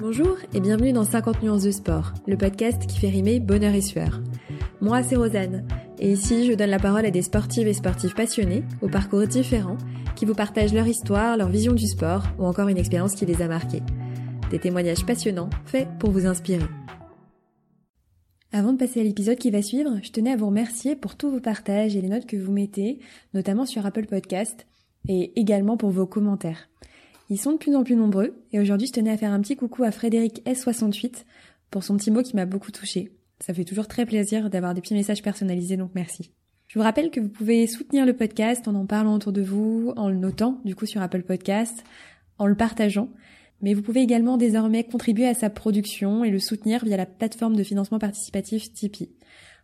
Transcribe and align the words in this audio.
Bonjour 0.00 0.38
et 0.54 0.60
bienvenue 0.60 0.94
dans 0.94 1.04
50 1.04 1.42
nuances 1.42 1.64
de 1.64 1.70
sport, 1.70 2.14
le 2.26 2.38
podcast 2.38 2.86
qui 2.86 2.98
fait 2.98 3.10
rimer 3.10 3.38
bonheur 3.38 3.74
et 3.74 3.82
sueur. 3.82 4.22
Moi, 4.80 5.02
c'est 5.02 5.16
Rosanne, 5.16 5.68
et 5.98 6.12
ici, 6.12 6.46
je 6.46 6.54
donne 6.54 6.70
la 6.70 6.78
parole 6.78 7.04
à 7.04 7.10
des 7.10 7.20
sportives 7.20 7.68
et 7.68 7.74
sportifs 7.74 8.14
passionnés, 8.14 8.64
aux 8.80 8.88
parcours 8.88 9.26
différents, 9.26 9.76
qui 10.16 10.24
vous 10.24 10.34
partagent 10.34 10.72
leur 10.72 10.86
histoire, 10.86 11.36
leur 11.36 11.50
vision 11.50 11.74
du 11.74 11.86
sport, 11.86 12.22
ou 12.38 12.46
encore 12.46 12.68
une 12.68 12.78
expérience 12.78 13.14
qui 13.14 13.26
les 13.26 13.42
a 13.42 13.46
marqués. 13.46 13.82
Des 14.50 14.58
témoignages 14.58 15.04
passionnants, 15.04 15.50
faits 15.66 15.86
pour 15.98 16.12
vous 16.12 16.24
inspirer. 16.24 16.64
Avant 18.52 18.72
de 18.72 18.78
passer 18.78 19.00
à 19.00 19.04
l'épisode 19.04 19.36
qui 19.36 19.50
va 19.50 19.60
suivre, 19.60 19.98
je 20.02 20.12
tenais 20.12 20.32
à 20.32 20.36
vous 20.36 20.46
remercier 20.46 20.96
pour 20.96 21.14
tous 21.14 21.30
vos 21.30 21.40
partages 21.40 21.94
et 21.94 22.00
les 22.00 22.08
notes 22.08 22.26
que 22.26 22.38
vous 22.38 22.52
mettez, 22.52 23.00
notamment 23.34 23.66
sur 23.66 23.84
Apple 23.84 24.06
Podcast, 24.06 24.66
et 25.08 25.38
également 25.38 25.76
pour 25.76 25.90
vos 25.90 26.06
commentaires. 26.06 26.69
Ils 27.30 27.38
sont 27.38 27.52
de 27.52 27.58
plus 27.58 27.76
en 27.76 27.84
plus 27.84 27.94
nombreux, 27.94 28.42
et 28.52 28.58
aujourd'hui 28.58 28.88
je 28.88 28.92
tenais 28.92 29.12
à 29.12 29.16
faire 29.16 29.32
un 29.32 29.40
petit 29.40 29.54
coucou 29.54 29.84
à 29.84 29.92
Frédéric 29.92 30.42
S68 30.46 31.24
pour 31.70 31.84
son 31.84 31.96
petit 31.96 32.10
mot 32.10 32.24
qui 32.24 32.34
m'a 32.34 32.44
beaucoup 32.44 32.72
touché. 32.72 33.12
Ça 33.38 33.54
fait 33.54 33.64
toujours 33.64 33.86
très 33.86 34.04
plaisir 34.04 34.50
d'avoir 34.50 34.74
des 34.74 34.80
petits 34.80 34.94
messages 34.94 35.22
personnalisés, 35.22 35.76
donc 35.76 35.92
merci. 35.94 36.32
Je 36.66 36.76
vous 36.76 36.82
rappelle 36.82 37.12
que 37.12 37.20
vous 37.20 37.28
pouvez 37.28 37.68
soutenir 37.68 38.04
le 38.04 38.16
podcast 38.16 38.66
en 38.66 38.74
en 38.74 38.84
parlant 38.84 39.14
autour 39.14 39.32
de 39.32 39.42
vous, 39.42 39.92
en 39.96 40.08
le 40.08 40.16
notant 40.16 40.60
du 40.64 40.74
coup 40.74 40.86
sur 40.86 41.02
Apple 41.02 41.22
Podcast, 41.22 41.84
en 42.38 42.46
le 42.46 42.56
partageant. 42.56 43.10
Mais 43.62 43.74
vous 43.74 43.82
pouvez 43.82 44.00
également 44.00 44.36
désormais 44.36 44.82
contribuer 44.82 45.28
à 45.28 45.34
sa 45.34 45.50
production 45.50 46.24
et 46.24 46.30
le 46.30 46.40
soutenir 46.40 46.84
via 46.84 46.96
la 46.96 47.06
plateforme 47.06 47.54
de 47.54 47.62
financement 47.62 48.00
participatif 48.00 48.72
Tipeee. 48.72 49.12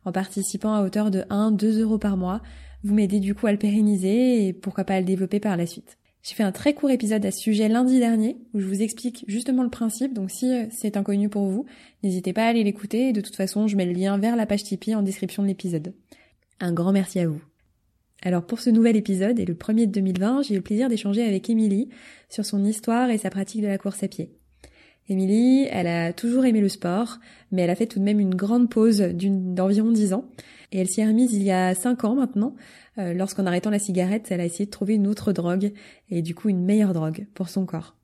En 0.04 0.12
participant 0.12 0.72
à 0.72 0.84
hauteur 0.84 1.10
de 1.10 1.22
1-2 1.22 1.80
euros 1.80 1.98
par 1.98 2.16
mois, 2.16 2.42
vous 2.84 2.94
m'aidez 2.94 3.18
du 3.18 3.34
coup 3.34 3.48
à 3.48 3.52
le 3.52 3.58
pérenniser 3.58 4.46
et 4.46 4.52
pourquoi 4.52 4.84
pas 4.84 4.94
à 4.94 5.00
le 5.00 5.06
développer 5.06 5.40
par 5.40 5.56
la 5.56 5.66
suite. 5.66 5.98
J'ai 6.26 6.34
fait 6.34 6.42
un 6.42 6.50
très 6.50 6.74
court 6.74 6.90
épisode 6.90 7.24
à 7.24 7.30
ce 7.30 7.38
sujet 7.38 7.68
lundi 7.68 8.00
dernier 8.00 8.36
où 8.52 8.58
je 8.58 8.66
vous 8.66 8.82
explique 8.82 9.24
justement 9.28 9.62
le 9.62 9.70
principe, 9.70 10.12
donc 10.12 10.32
si 10.32 10.52
euh, 10.52 10.64
c'est 10.72 10.96
inconnu 10.96 11.28
pour 11.28 11.44
vous, 11.44 11.66
n'hésitez 12.02 12.32
pas 12.32 12.46
à 12.46 12.48
aller 12.48 12.64
l'écouter, 12.64 13.12
de 13.12 13.20
toute 13.20 13.36
façon 13.36 13.68
je 13.68 13.76
mets 13.76 13.86
le 13.86 13.92
lien 13.92 14.18
vers 14.18 14.34
la 14.34 14.44
page 14.44 14.64
Tipeee 14.64 14.96
en 14.96 15.02
description 15.02 15.44
de 15.44 15.46
l'épisode. 15.46 15.94
Un 16.58 16.72
grand 16.72 16.90
merci 16.90 17.20
à 17.20 17.28
vous. 17.28 17.40
Alors 18.22 18.44
pour 18.44 18.58
ce 18.58 18.70
nouvel 18.70 18.96
épisode 18.96 19.38
et 19.38 19.44
le 19.44 19.54
premier 19.54 19.86
de 19.86 19.92
2020, 19.92 20.42
j'ai 20.42 20.54
eu 20.54 20.56
le 20.56 20.64
plaisir 20.64 20.88
d'échanger 20.88 21.22
avec 21.22 21.48
Émilie 21.48 21.90
sur 22.28 22.44
son 22.44 22.64
histoire 22.64 23.08
et 23.10 23.18
sa 23.18 23.30
pratique 23.30 23.62
de 23.62 23.68
la 23.68 23.78
course 23.78 24.02
à 24.02 24.08
pied. 24.08 24.32
Émilie, 25.08 25.68
elle 25.70 25.86
a 25.86 26.12
toujours 26.12 26.44
aimé 26.44 26.60
le 26.60 26.68
sport, 26.68 27.20
mais 27.52 27.62
elle 27.62 27.70
a 27.70 27.76
fait 27.76 27.86
tout 27.86 28.00
de 28.00 28.04
même 28.04 28.18
une 28.18 28.34
grande 28.34 28.68
pause 28.68 28.98
d'environ 28.98 29.92
10 29.92 30.12
ans, 30.12 30.28
et 30.72 30.78
elle 30.78 30.88
s'y 30.88 31.00
est 31.00 31.06
remise 31.06 31.32
il 31.32 31.42
y 31.42 31.50
a 31.50 31.74
5 31.74 32.04
ans 32.04 32.14
maintenant, 32.14 32.54
euh, 32.98 33.12
lorsqu'en 33.12 33.46
arrêtant 33.46 33.70
la 33.70 33.78
cigarette, 33.78 34.28
elle 34.30 34.40
a 34.40 34.44
essayé 34.44 34.66
de 34.66 34.70
trouver 34.70 34.94
une 34.94 35.06
autre 35.06 35.32
drogue, 35.32 35.72
et 36.10 36.22
du 36.22 36.34
coup 36.34 36.48
une 36.48 36.64
meilleure 36.64 36.92
drogue 36.92 37.26
pour 37.34 37.48
son 37.48 37.66
corps. 37.66 37.96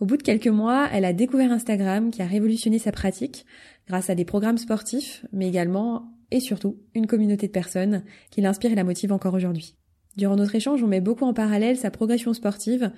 Au 0.00 0.06
bout 0.06 0.16
de 0.16 0.22
quelques 0.22 0.48
mois, 0.48 0.88
elle 0.92 1.04
a 1.04 1.12
découvert 1.12 1.52
Instagram 1.52 2.10
qui 2.10 2.20
a 2.20 2.26
révolutionné 2.26 2.78
sa 2.78 2.90
pratique 2.90 3.46
grâce 3.86 4.10
à 4.10 4.14
des 4.14 4.24
programmes 4.24 4.58
sportifs, 4.58 5.24
mais 5.32 5.48
également 5.48 6.10
et 6.30 6.40
surtout 6.40 6.78
une 6.94 7.06
communauté 7.06 7.46
de 7.46 7.52
personnes 7.52 8.02
qui 8.30 8.40
l'inspire 8.40 8.72
et 8.72 8.76
la 8.76 8.84
motive 8.84 9.12
encore 9.12 9.34
aujourd'hui. 9.34 9.76
Durant 10.16 10.36
notre 10.36 10.54
échange, 10.54 10.82
on 10.82 10.88
met 10.88 11.00
beaucoup 11.00 11.24
en 11.24 11.34
parallèle 11.34 11.76
sa 11.76 11.90
progression 11.90 12.34
sportive, 12.34 12.90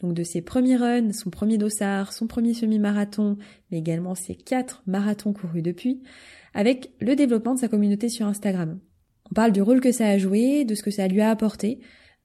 donc 0.00 0.14
de 0.14 0.22
ses 0.24 0.42
premiers 0.42 0.76
runs, 0.76 1.12
son 1.12 1.30
premier 1.30 1.58
dossard, 1.58 2.12
son 2.12 2.26
premier 2.26 2.54
semi-marathon, 2.54 3.36
mais 3.70 3.78
également 3.78 4.14
ses 4.14 4.34
quatre 4.34 4.82
marathons 4.86 5.32
courus 5.32 5.62
depuis, 5.62 6.02
avec 6.54 6.92
le 7.00 7.16
développement 7.16 7.54
de 7.54 7.58
sa 7.58 7.68
communauté 7.68 8.08
sur 8.08 8.26
Instagram. 8.26 8.78
On 9.30 9.34
parle 9.34 9.52
du 9.52 9.62
rôle 9.62 9.80
que 9.80 9.92
ça 9.92 10.06
a 10.06 10.18
joué, 10.18 10.64
de 10.64 10.74
ce 10.74 10.82
que 10.82 10.90
ça 10.90 11.08
lui 11.08 11.20
a 11.20 11.30
apporté, 11.30 11.80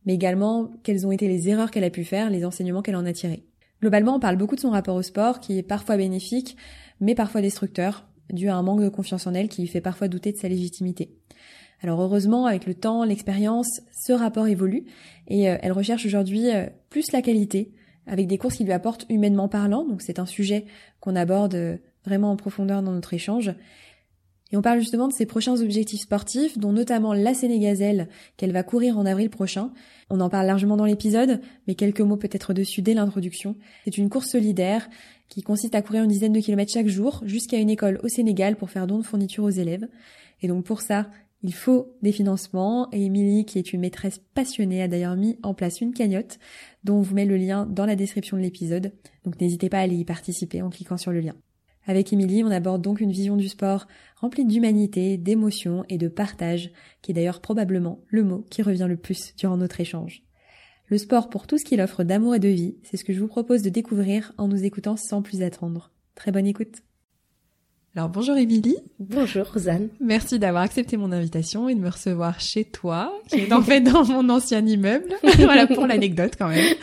mais 0.06 0.14
également 0.14 0.72
quelles 0.84 1.06
ont 1.06 1.12
été 1.12 1.28
les 1.28 1.50
erreurs 1.50 1.72
qu'elle 1.72 1.84
a 1.84 1.90
pu 1.90 2.04
faire, 2.04 2.30
les 2.30 2.46
enseignements 2.46 2.82
qu'elle 2.82 2.96
en 2.96 3.06
a 3.06 3.14
tirés. 3.14 3.46
Globalement, 3.82 4.16
on 4.16 4.20
parle 4.20 4.38
beaucoup 4.38 4.56
de 4.56 4.62
son 4.62 4.72
rapport 4.72 4.96
au 4.96 5.02
sport, 5.02 5.40
qui 5.40 5.58
est 5.58 5.64
parfois 5.64 5.98
bénéfique, 5.98 6.58
mais 7.00 7.16
parfois 7.16 7.42
destructeur, 7.42 8.08
dû 8.32 8.50
à 8.50 8.56
un 8.56 8.62
manque 8.62 8.82
de 8.82 8.90
confiance 8.90 9.26
en 9.28 9.34
elle 9.34 9.50
qui 9.50 9.62
lui 9.62 9.68
fait 9.68 9.82
parfois 9.82 10.08
douter 10.08 10.32
de 10.32 10.38
sa 10.38 10.50
légitimité. 10.50 11.18
Alors 11.82 12.02
heureusement, 12.02 12.46
avec 12.46 12.66
le 12.66 12.74
temps, 12.74 13.04
l'expérience, 13.04 13.82
ce 14.06 14.12
rapport 14.12 14.48
évolue 14.48 14.86
et 15.28 15.50
euh, 15.50 15.58
elle 15.62 15.72
recherche 15.72 16.06
aujourd'hui 16.06 16.54
euh, 16.54 16.66
plus 16.90 17.12
la 17.14 17.22
qualité, 17.22 17.72
avec 18.06 18.28
des 18.28 18.38
courses 18.38 18.56
qui 18.56 18.66
lui 18.66 18.74
apportent 18.74 19.06
humainement 19.10 19.48
parlant, 19.48 19.86
donc 19.86 20.02
c'est 20.02 20.20
un 20.20 20.26
sujet 20.26 20.66
qu'on 21.00 21.16
aborde 21.16 21.56
euh, 21.56 21.78
vraiment 22.06 22.32
en 22.32 22.36
profondeur 22.36 22.82
dans 22.82 22.92
notre 22.92 23.14
échange, 23.14 23.54
et 24.52 24.58
on 24.58 24.62
parle 24.62 24.80
justement 24.80 25.08
de 25.08 25.14
ses 25.14 25.26
prochains 25.26 25.62
objectifs 25.62 26.02
sportifs, 26.02 26.58
dont 26.58 26.72
notamment 26.72 27.14
la 27.14 27.34
Sénégazelle 27.34 28.10
qu'elle 28.36 28.52
va 28.52 28.64
courir 28.64 28.98
en 28.98 29.06
avril 29.06 29.30
prochain. 29.30 29.72
On 30.10 30.20
en 30.22 30.30
parle 30.30 30.48
largement 30.48 30.76
dans 30.76 30.86
l'épisode, 30.86 31.40
mais 31.68 31.76
quelques 31.76 32.02
mots 32.02 32.18
peut-être 32.18 32.54
dessus 32.54 32.82
dès 32.82 32.96
l'introduction. 32.96 33.56
C'est 33.84 33.98
une 33.98 34.10
course 34.10 34.30
solidaire 34.30 34.90
qui 35.28 35.44
consiste 35.44 35.76
à 35.76 35.84
courir 35.84 36.04
une 36.04 36.10
dizaine 36.10 36.34
de 36.34 36.40
kilomètres 36.40 36.74
chaque 36.74 36.88
jour 36.88 37.22
jusqu'à 37.26 37.58
une 37.58 37.70
école 37.70 38.00
au 38.04 38.08
Sénégal 38.08 38.56
pour 38.56 38.72
faire 38.72 38.88
don 38.88 38.98
de 38.98 39.04
fournitures 39.04 39.44
aux 39.44 39.50
élèves. 39.50 39.88
Et 40.42 40.48
donc 40.48 40.66
pour 40.66 40.82
ça, 40.82 41.10
il 41.44 41.54
faut 41.54 41.96
des 42.02 42.12
financements 42.12 42.90
et 42.92 43.06
Émilie, 43.06 43.46
qui 43.46 43.60
est 43.60 43.72
une 43.72 43.82
maîtresse 43.82 44.20
passionnée, 44.34 44.82
a 44.82 44.88
d'ailleurs 44.88 45.16
mis 45.16 45.38
en 45.44 45.54
place 45.54 45.80
une 45.80 45.94
cagnotte 45.94 46.40
dont 46.84 46.96
on 46.96 47.02
vous 47.02 47.16
met 47.16 47.26
le 47.26 47.38
lien 47.38 47.66
dans 47.66 47.86
la 47.86 47.96
description 47.96 48.36
de 48.36 48.42
l'épisode. 48.42 48.94
Donc 49.26 49.40
n'hésitez 49.40 49.70
pas 49.70 49.78
à 49.78 49.82
aller 49.82 49.96
y 49.96 50.06
participer 50.06 50.62
en 50.64 50.70
cliquant 50.70 50.98
sur 50.98 51.12
le 51.12 51.20
lien. 51.20 51.36
Avec 51.88 52.14
Émilie, 52.14 52.44
on 52.44 52.52
aborde 52.52 52.82
donc 52.82 53.02
une 53.02 53.12
vision 53.12 53.36
du 53.36 53.50
sport 53.50 53.88
remplie 54.18 54.46
d'humanité, 54.46 55.18
d'émotion 55.18 55.86
et 55.90 55.98
de 55.98 56.08
partage, 56.08 56.72
qui 57.02 57.12
est 57.12 57.14
d'ailleurs 57.14 57.42
probablement 57.42 58.02
le 58.08 58.24
mot 58.24 58.46
qui 58.50 58.62
revient 58.62 58.88
le 58.88 58.98
plus 58.98 59.34
durant 59.38 59.58
notre 59.58 59.80
échange. 59.80 60.24
Le 60.88 60.98
sport 60.98 61.30
pour 61.30 61.48
tout 61.48 61.58
ce 61.58 61.66
qu'il 61.66 61.82
offre 61.82 62.04
d'amour 62.04 62.36
et 62.36 62.40
de 62.40 62.50
vie, 62.50 62.76
c'est 62.84 62.98
ce 62.98 63.04
que 63.04 63.14
je 63.14 63.20
vous 63.20 63.28
propose 63.28 63.62
de 63.62 63.70
découvrir 63.70 64.34
en 64.38 64.48
nous 64.48 64.64
écoutant 64.64 64.98
sans 64.98 65.22
plus 65.22 65.42
attendre. 65.42 65.92
Très 66.16 66.32
bonne 66.32 66.48
écoute. 66.48 66.82
Alors 67.96 68.08
bonjour 68.08 68.38
Émilie. 68.38 68.78
Bonjour 69.00 69.48
Rosanne. 69.52 69.90
Merci 70.00 70.38
d'avoir 70.38 70.62
accepté 70.62 70.96
mon 70.96 71.12
invitation 71.12 71.68
et 71.70 71.74
de 71.74 71.80
me 71.80 71.90
recevoir 71.90 72.40
chez 72.40 72.64
toi, 72.64 73.12
qui 73.28 73.38
est 73.38 73.52
en 73.52 73.64
fait 73.64 73.82
dans 73.82 74.06
mon 74.06 74.30
ancien 74.30 74.64
immeuble. 74.64 75.16
voilà 75.40 75.66
pour 75.66 75.88
l'anecdote 75.88 76.34
quand 76.38 76.50
même. 76.50 76.76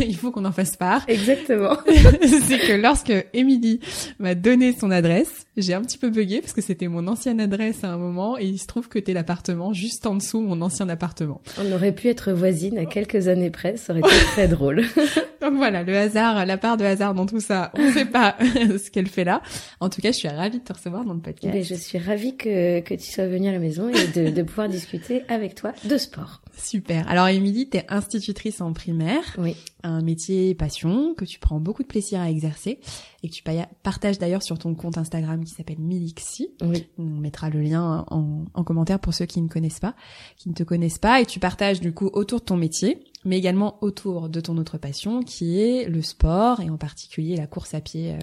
Il 0.00 0.16
faut 0.16 0.30
qu'on 0.30 0.44
en 0.44 0.52
fasse 0.52 0.76
part. 0.76 1.02
Exactement. 1.08 1.76
c'est 1.86 2.58
que 2.58 2.80
lorsque 2.80 3.12
Émilie 3.34 3.80
m'a 4.20 4.36
donné 4.36 4.72
son 4.78 4.92
adresse, 4.92 5.46
j'ai 5.56 5.74
un 5.74 5.82
petit 5.82 5.98
peu 5.98 6.08
bugué 6.08 6.40
parce 6.40 6.52
que 6.52 6.62
c'était 6.62 6.86
mon 6.86 7.08
ancienne 7.08 7.40
adresse 7.40 7.82
à 7.82 7.88
un 7.88 7.98
moment 7.98 8.38
et 8.38 8.44
il 8.44 8.58
se 8.58 8.66
trouve 8.68 8.88
que 8.88 9.00
t'es 9.00 9.14
l'appartement 9.14 9.72
juste 9.72 10.06
en 10.06 10.14
dessous 10.14 10.40
mon 10.40 10.62
ancien 10.62 10.88
appartement. 10.88 11.40
On 11.60 11.72
aurait 11.72 11.92
pu 11.92 12.06
être 12.06 12.30
voisine 12.30 12.78
à 12.78 12.84
quelques 12.84 13.26
années 13.26 13.50
près, 13.50 13.76
ça 13.76 13.92
aurait 13.92 14.02
été 14.02 14.24
très 14.32 14.46
drôle. 14.46 14.84
Donc 15.40 15.54
voilà, 15.54 15.82
le 15.82 15.96
hasard, 15.96 16.46
la 16.46 16.58
part 16.58 16.76
de 16.76 16.84
hasard 16.84 17.14
dans 17.14 17.26
tout 17.26 17.40
ça, 17.40 17.72
on 17.76 17.82
ne 17.82 17.92
sait 17.92 18.04
pas 18.04 18.36
ce 18.40 18.90
qu'elle 18.90 19.08
fait 19.08 19.24
là. 19.24 19.42
En 19.80 19.88
tout 19.88 20.00
cas, 20.00 20.12
je 20.12 20.16
suis 20.16 20.27
ravie 20.36 20.58
de 20.58 20.64
te 20.64 20.72
recevoir 20.72 21.04
dans 21.04 21.14
le 21.14 21.20
podcast. 21.20 21.54
Mais 21.54 21.62
je 21.62 21.74
suis 21.74 21.98
ravie 21.98 22.36
que, 22.36 22.80
que 22.80 22.94
tu 22.94 23.10
sois 23.10 23.26
venue 23.26 23.48
à 23.48 23.52
la 23.52 23.58
maison 23.58 23.88
et 23.88 24.30
de 24.30 24.42
pouvoir 24.42 24.68
discuter 24.68 25.22
avec 25.28 25.54
toi 25.54 25.72
de 25.84 25.98
sport. 25.98 26.42
Super. 26.58 27.08
Alors 27.08 27.28
Émilie, 27.28 27.68
tu 27.68 27.78
es 27.78 27.86
institutrice 27.88 28.60
en 28.60 28.72
primaire. 28.72 29.22
Oui. 29.38 29.56
Un 29.84 30.02
métier 30.02 30.54
passion 30.54 31.14
que 31.14 31.24
tu 31.24 31.38
prends 31.38 31.60
beaucoup 31.60 31.82
de 31.82 31.88
plaisir 31.88 32.20
à 32.20 32.30
exercer 32.30 32.80
et 33.22 33.28
que 33.28 33.34
tu 33.34 33.42
partages 33.82 34.18
d'ailleurs 34.18 34.42
sur 34.42 34.58
ton 34.58 34.74
compte 34.74 34.98
Instagram 34.98 35.44
qui 35.44 35.54
s'appelle 35.54 35.78
Milixi. 35.78 36.50
Oui. 36.60 36.86
On 36.98 37.04
mettra 37.04 37.48
le 37.48 37.60
lien 37.60 38.04
en, 38.10 38.44
en 38.52 38.64
commentaire 38.64 38.98
pour 38.98 39.14
ceux 39.14 39.26
qui 39.26 39.40
ne 39.40 39.48
connaissent 39.48 39.80
pas, 39.80 39.94
qui 40.36 40.48
ne 40.48 40.54
te 40.54 40.64
connaissent 40.64 40.98
pas 40.98 41.20
et 41.20 41.26
tu 41.26 41.38
partages 41.38 41.80
du 41.80 41.92
coup 41.92 42.10
autour 42.12 42.40
de 42.40 42.44
ton 42.44 42.56
métier 42.56 43.00
mais 43.24 43.38
également 43.38 43.78
autour 43.82 44.28
de 44.28 44.40
ton 44.40 44.56
autre 44.58 44.78
passion 44.78 45.22
qui 45.22 45.60
est 45.60 45.88
le 45.88 46.02
sport 46.02 46.60
et 46.60 46.70
en 46.70 46.76
particulier 46.76 47.36
la 47.36 47.46
course 47.46 47.74
à 47.74 47.80
pied 47.80 48.12
euh, 48.12 48.18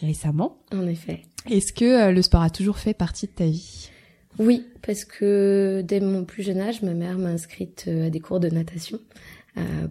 récemment. 0.00 0.58
En 0.72 0.86
effet. 0.86 1.22
Est-ce 1.50 1.72
que 1.72 1.84
euh, 1.84 2.12
le 2.12 2.22
sport 2.22 2.42
a 2.42 2.50
toujours 2.50 2.78
fait 2.78 2.94
partie 2.94 3.26
de 3.26 3.32
ta 3.32 3.46
vie? 3.46 3.90
Oui, 4.38 4.66
parce 4.82 5.04
que 5.04 5.82
dès 5.84 6.00
mon 6.00 6.24
plus 6.24 6.42
jeune 6.42 6.60
âge, 6.60 6.82
ma 6.82 6.94
mère 6.94 7.18
m'a 7.18 7.30
inscrite 7.30 7.84
euh, 7.88 8.06
à 8.06 8.10
des 8.10 8.20
cours 8.20 8.40
de 8.40 8.48
natation. 8.48 8.98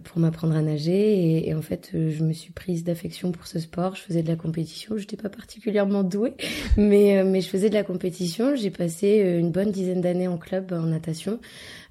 pour 0.02 0.18
m'apprendre 0.18 0.56
à 0.56 0.60
nager 0.60 1.46
et, 1.48 1.54
en 1.54 1.62
fait 1.62 1.90
je 1.92 2.24
me 2.24 2.32
suis 2.32 2.50
prise 2.50 2.82
d'affection 2.82 3.30
pour 3.30 3.46
ce 3.46 3.60
sport 3.60 3.94
je 3.94 4.02
faisais 4.02 4.24
de 4.24 4.26
la 4.26 4.34
compétition 4.34 4.96
j'étais 4.98 5.16
pas 5.16 5.28
particulièrement 5.28 6.02
douée 6.02 6.34
mais 6.76 7.22
mais 7.22 7.40
je 7.40 7.48
faisais 7.48 7.68
de 7.68 7.74
la 7.74 7.84
compétition 7.84 8.56
j'ai 8.56 8.70
passé 8.70 9.22
une 9.38 9.52
bonne 9.52 9.70
dizaine 9.70 10.00
d'années 10.00 10.26
en 10.26 10.36
club 10.36 10.72
en 10.72 10.86
natation 10.86 11.38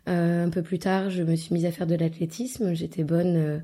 euh, 0.10 0.46
un 0.46 0.50
peu 0.50 0.64
plus 0.64 0.80
tard, 0.80 1.10
je 1.10 1.22
me 1.24 1.36
suis 1.36 1.54
mise 1.54 1.66
à 1.66 1.72
faire 1.72 1.88
de 1.88 1.96
l'athlétisme. 1.96 2.74
J'étais 2.74 3.04
bonne 3.04 3.36
euh, 3.38 3.60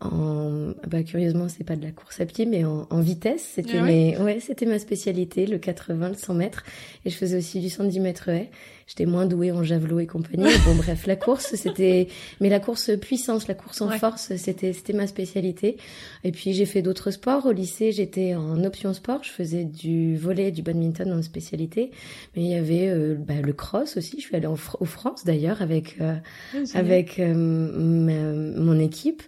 en, 0.00 0.74
bah, 0.86 1.02
curieusement, 1.02 1.48
c'est 1.48 1.64
pas 1.64 1.74
de 1.74 1.82
la 1.82 1.90
course 1.90 2.20
à 2.20 2.26
pied, 2.26 2.46
mais 2.46 2.64
en, 2.64 2.86
en 2.90 3.00
vitesse. 3.00 3.42
C'était 3.54 3.78
ah 3.78 3.82
mes, 3.82 4.16
ouais, 4.18 4.38
c'était 4.40 4.66
ma 4.66 4.78
spécialité, 4.78 5.46
le 5.46 5.58
80, 5.58 6.10
le 6.10 6.14
100 6.14 6.34
mètres. 6.34 6.62
Et 7.04 7.10
je 7.10 7.16
faisais 7.16 7.36
aussi 7.36 7.60
du 7.60 7.68
110 7.68 7.98
mètres 8.00 8.28
haies. 8.28 8.50
J'étais 8.88 9.06
moins 9.06 9.26
douée 9.26 9.52
en 9.52 9.62
javelot 9.62 10.00
et 10.00 10.06
compagnie. 10.06 10.44
bon, 10.64 10.74
bref, 10.74 11.06
la 11.06 11.14
course, 11.14 11.54
c'était, 11.54 12.08
mais 12.40 12.48
la 12.48 12.58
course 12.58 12.90
puissance, 12.98 13.46
la 13.46 13.54
course 13.54 13.82
en 13.82 13.90
force, 13.90 14.34
c'était, 14.36 14.72
c'était 14.72 14.94
ma 14.94 15.06
spécialité. 15.06 15.76
Et 16.24 16.32
puis, 16.32 16.54
j'ai 16.54 16.64
fait 16.64 16.82
d'autres 16.82 17.10
sports. 17.10 17.46
Au 17.46 17.52
lycée, 17.52 17.92
j'étais 17.92 18.34
en 18.34 18.64
option 18.64 18.92
sport. 18.94 19.22
Je 19.22 19.30
faisais 19.30 19.64
du 19.64 20.16
volet, 20.16 20.50
du 20.50 20.62
badminton 20.62 21.12
en 21.12 21.22
spécialité. 21.22 21.90
Mais 22.34 22.42
il 22.42 22.48
y 22.48 22.54
avait 22.54 22.88
euh, 22.88 23.14
bah, 23.14 23.40
le 23.42 23.52
cross 23.52 23.98
aussi. 23.98 24.16
Je 24.16 24.22
suis 24.22 24.36
allée 24.36 24.46
en 24.46 24.56
au 24.80 24.84
France 24.86 25.24
d'ailleurs 25.24 25.60
avec 25.60 25.96
euh, 26.00 26.14
ah, 26.54 26.58
avec 26.74 27.18
euh, 27.18 27.34
mon 27.34 28.78
équipe. 28.80 29.22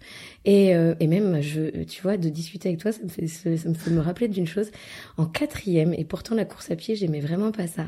Et, 0.46 0.70
et 0.70 1.06
même, 1.06 1.42
je, 1.42 1.82
tu 1.84 2.00
vois, 2.00 2.16
de 2.16 2.30
discuter 2.30 2.70
avec 2.70 2.80
toi, 2.80 2.92
ça 2.92 3.02
me 3.02 3.10
fait, 3.10 3.26
ça 3.26 3.68
me 3.68 3.74
fait 3.74 3.90
me 3.90 4.00
rappeler 4.00 4.26
d'une 4.26 4.46
chose. 4.46 4.70
En 5.18 5.26
quatrième, 5.26 5.92
et 5.92 6.04
pourtant 6.04 6.34
la 6.34 6.46
course 6.46 6.70
à 6.70 6.76
pied, 6.76 6.96
j'aimais 6.96 7.20
vraiment 7.20 7.52
pas 7.52 7.66
ça. 7.66 7.84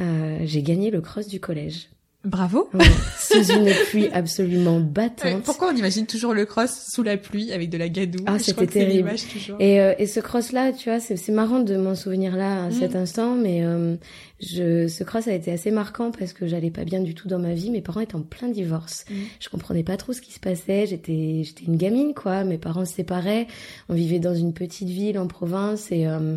Euh, 0.00 0.38
j'ai 0.42 0.62
gagné 0.62 0.90
le 0.90 1.00
cross 1.00 1.28
du 1.28 1.40
collège. 1.40 1.88
Bravo. 2.24 2.70
sous 3.18 3.52
une 3.52 3.72
pluie 3.88 4.08
absolument 4.12 4.78
battante. 4.78 5.42
pourquoi 5.42 5.72
on 5.72 5.76
imagine 5.76 6.06
toujours 6.06 6.34
le 6.34 6.44
cross 6.44 6.88
sous 6.92 7.02
la 7.02 7.16
pluie 7.16 7.52
avec 7.52 7.68
de 7.68 7.76
la 7.76 7.88
gadoue? 7.88 8.22
Ah, 8.26 8.38
c'était 8.38 8.68
terrible. 8.68 9.12
Et, 9.58 9.80
euh, 9.80 9.94
et 9.98 10.06
ce 10.06 10.20
cross-là, 10.20 10.72
tu 10.72 10.88
vois, 10.88 11.00
c'est 11.00 11.32
marrant 11.32 11.58
de 11.58 11.76
m'en 11.76 11.96
souvenir 11.96 12.36
là 12.36 12.64
à 12.64 12.68
mm. 12.68 12.72
cet 12.72 12.94
instant, 12.94 13.34
mais 13.34 13.64
euh, 13.64 13.96
je, 14.40 14.86
ce 14.86 15.02
cross 15.02 15.26
a 15.26 15.32
été 15.32 15.50
assez 15.50 15.72
marquant 15.72 16.12
parce 16.12 16.32
que 16.32 16.46
j'allais 16.46 16.70
pas 16.70 16.84
bien 16.84 17.00
du 17.00 17.14
tout 17.14 17.26
dans 17.26 17.40
ma 17.40 17.54
vie. 17.54 17.70
Mes 17.70 17.82
parents 17.82 18.00
étaient 18.00 18.14
en 18.14 18.22
plein 18.22 18.48
divorce. 18.48 19.04
Mm. 19.10 19.14
Je 19.40 19.48
comprenais 19.48 19.82
pas 19.82 19.96
trop 19.96 20.12
ce 20.12 20.20
qui 20.20 20.32
se 20.32 20.40
passait. 20.40 20.86
J'étais, 20.86 21.42
j'étais 21.42 21.64
une 21.64 21.76
gamine, 21.76 22.14
quoi. 22.14 22.44
Mes 22.44 22.58
parents 22.58 22.84
se 22.84 22.94
séparaient. 22.94 23.48
On 23.88 23.94
vivait 23.94 24.20
dans 24.20 24.34
une 24.34 24.52
petite 24.52 24.88
ville 24.88 25.18
en 25.18 25.26
province 25.26 25.90
et 25.90 26.06
euh, 26.06 26.36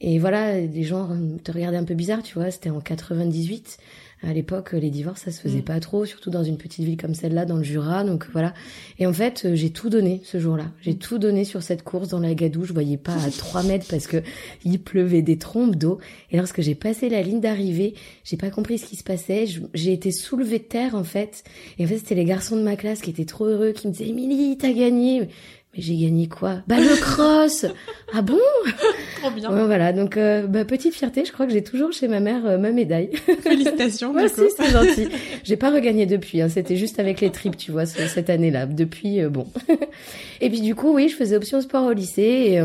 et 0.00 0.18
voilà, 0.18 0.58
les 0.58 0.82
gens 0.82 1.10
te 1.44 1.52
regardaient 1.52 1.76
un 1.76 1.84
peu 1.84 1.94
bizarre, 1.94 2.22
tu 2.22 2.34
vois. 2.34 2.50
C'était 2.50 2.70
en 2.70 2.80
98 2.80 3.78
à 4.22 4.34
l'époque, 4.34 4.72
les 4.72 4.90
divorces, 4.90 5.22
ça 5.22 5.30
se 5.30 5.40
faisait 5.40 5.60
mm. 5.60 5.64
pas 5.64 5.80
trop, 5.80 6.04
surtout 6.04 6.28
dans 6.28 6.44
une 6.44 6.58
petite 6.58 6.84
ville 6.84 6.98
comme 6.98 7.14
celle-là, 7.14 7.46
dans 7.46 7.56
le 7.56 7.62
Jura. 7.62 8.04
Donc 8.04 8.26
voilà. 8.32 8.52
Et 8.98 9.06
en 9.06 9.12
fait, 9.14 9.44
euh, 9.46 9.54
j'ai 9.54 9.70
tout 9.70 9.88
donné 9.88 10.20
ce 10.24 10.38
jour-là. 10.38 10.66
J'ai 10.82 10.94
tout 10.94 11.18
donné 11.18 11.44
sur 11.44 11.62
cette 11.62 11.82
course 11.82 12.08
dans 12.08 12.18
la 12.18 12.34
gadoue. 12.34 12.64
Je 12.64 12.74
voyais 12.74 12.98
pas 12.98 13.14
à 13.14 13.30
3 13.30 13.62
mètres 13.62 13.86
parce 13.88 14.06
que 14.06 14.22
il 14.64 14.78
pleuvait 14.78 15.22
des 15.22 15.38
trompes 15.38 15.76
d'eau. 15.76 15.98
Et 16.30 16.36
lorsque 16.36 16.60
j'ai 16.60 16.74
passé 16.74 17.08
la 17.08 17.22
ligne 17.22 17.40
d'arrivée, 17.40 17.94
j'ai 18.24 18.36
pas 18.36 18.50
compris 18.50 18.76
ce 18.76 18.86
qui 18.86 18.96
se 18.96 19.04
passait. 19.04 19.46
J'ai 19.72 19.92
été 19.94 20.12
soulevée 20.12 20.58
de 20.58 20.64
terre 20.64 20.94
en 20.94 21.04
fait. 21.04 21.42
Et 21.78 21.84
en 21.86 21.88
fait, 21.88 21.96
c'était 21.98 22.14
les 22.14 22.26
garçons 22.26 22.56
de 22.56 22.62
ma 22.62 22.76
classe 22.76 23.00
qui 23.00 23.08
étaient 23.08 23.24
trop 23.24 23.46
heureux, 23.46 23.72
qui 23.72 23.88
me 23.88 23.92
disaient 23.92 24.10
Émilie, 24.10 24.58
t'as 24.58 24.72
gagné. 24.72 25.28
Mais 25.74 25.82
j'ai 25.82 25.96
gagné 25.96 26.26
quoi? 26.28 26.62
Bah 26.66 26.80
le 26.80 27.00
cross 27.00 27.64
Ah 28.12 28.22
bon? 28.22 28.38
Trop 29.20 29.30
bien. 29.30 29.50
voilà, 29.50 29.92
donc 29.92 30.16
euh, 30.16 30.46
bah, 30.46 30.64
petite 30.64 30.94
fierté, 30.94 31.24
je 31.24 31.32
crois 31.32 31.46
que 31.46 31.52
j'ai 31.52 31.62
toujours 31.62 31.92
chez 31.92 32.08
ma 32.08 32.18
mère 32.18 32.44
euh, 32.44 32.58
ma 32.58 32.72
médaille. 32.72 33.10
Félicitations. 33.42 34.12
Merci, 34.12 34.42
c'est 34.56 34.70
gentil. 34.70 35.08
J'ai 35.44 35.56
pas 35.56 35.70
regagné 35.70 36.06
depuis, 36.06 36.40
hein, 36.42 36.48
c'était 36.48 36.76
juste 36.76 36.98
avec 36.98 37.20
les 37.20 37.30
tripes, 37.30 37.56
tu 37.56 37.70
vois, 37.70 37.86
cette 37.86 38.30
année-là. 38.30 38.66
Depuis, 38.66 39.20
euh, 39.20 39.28
bon. 39.28 39.46
et 40.40 40.50
puis 40.50 40.60
du 40.60 40.74
coup, 40.74 40.92
oui, 40.92 41.08
je 41.08 41.14
faisais 41.14 41.36
option 41.36 41.60
sport 41.60 41.86
au 41.86 41.92
lycée 41.92 42.22
et, 42.22 42.60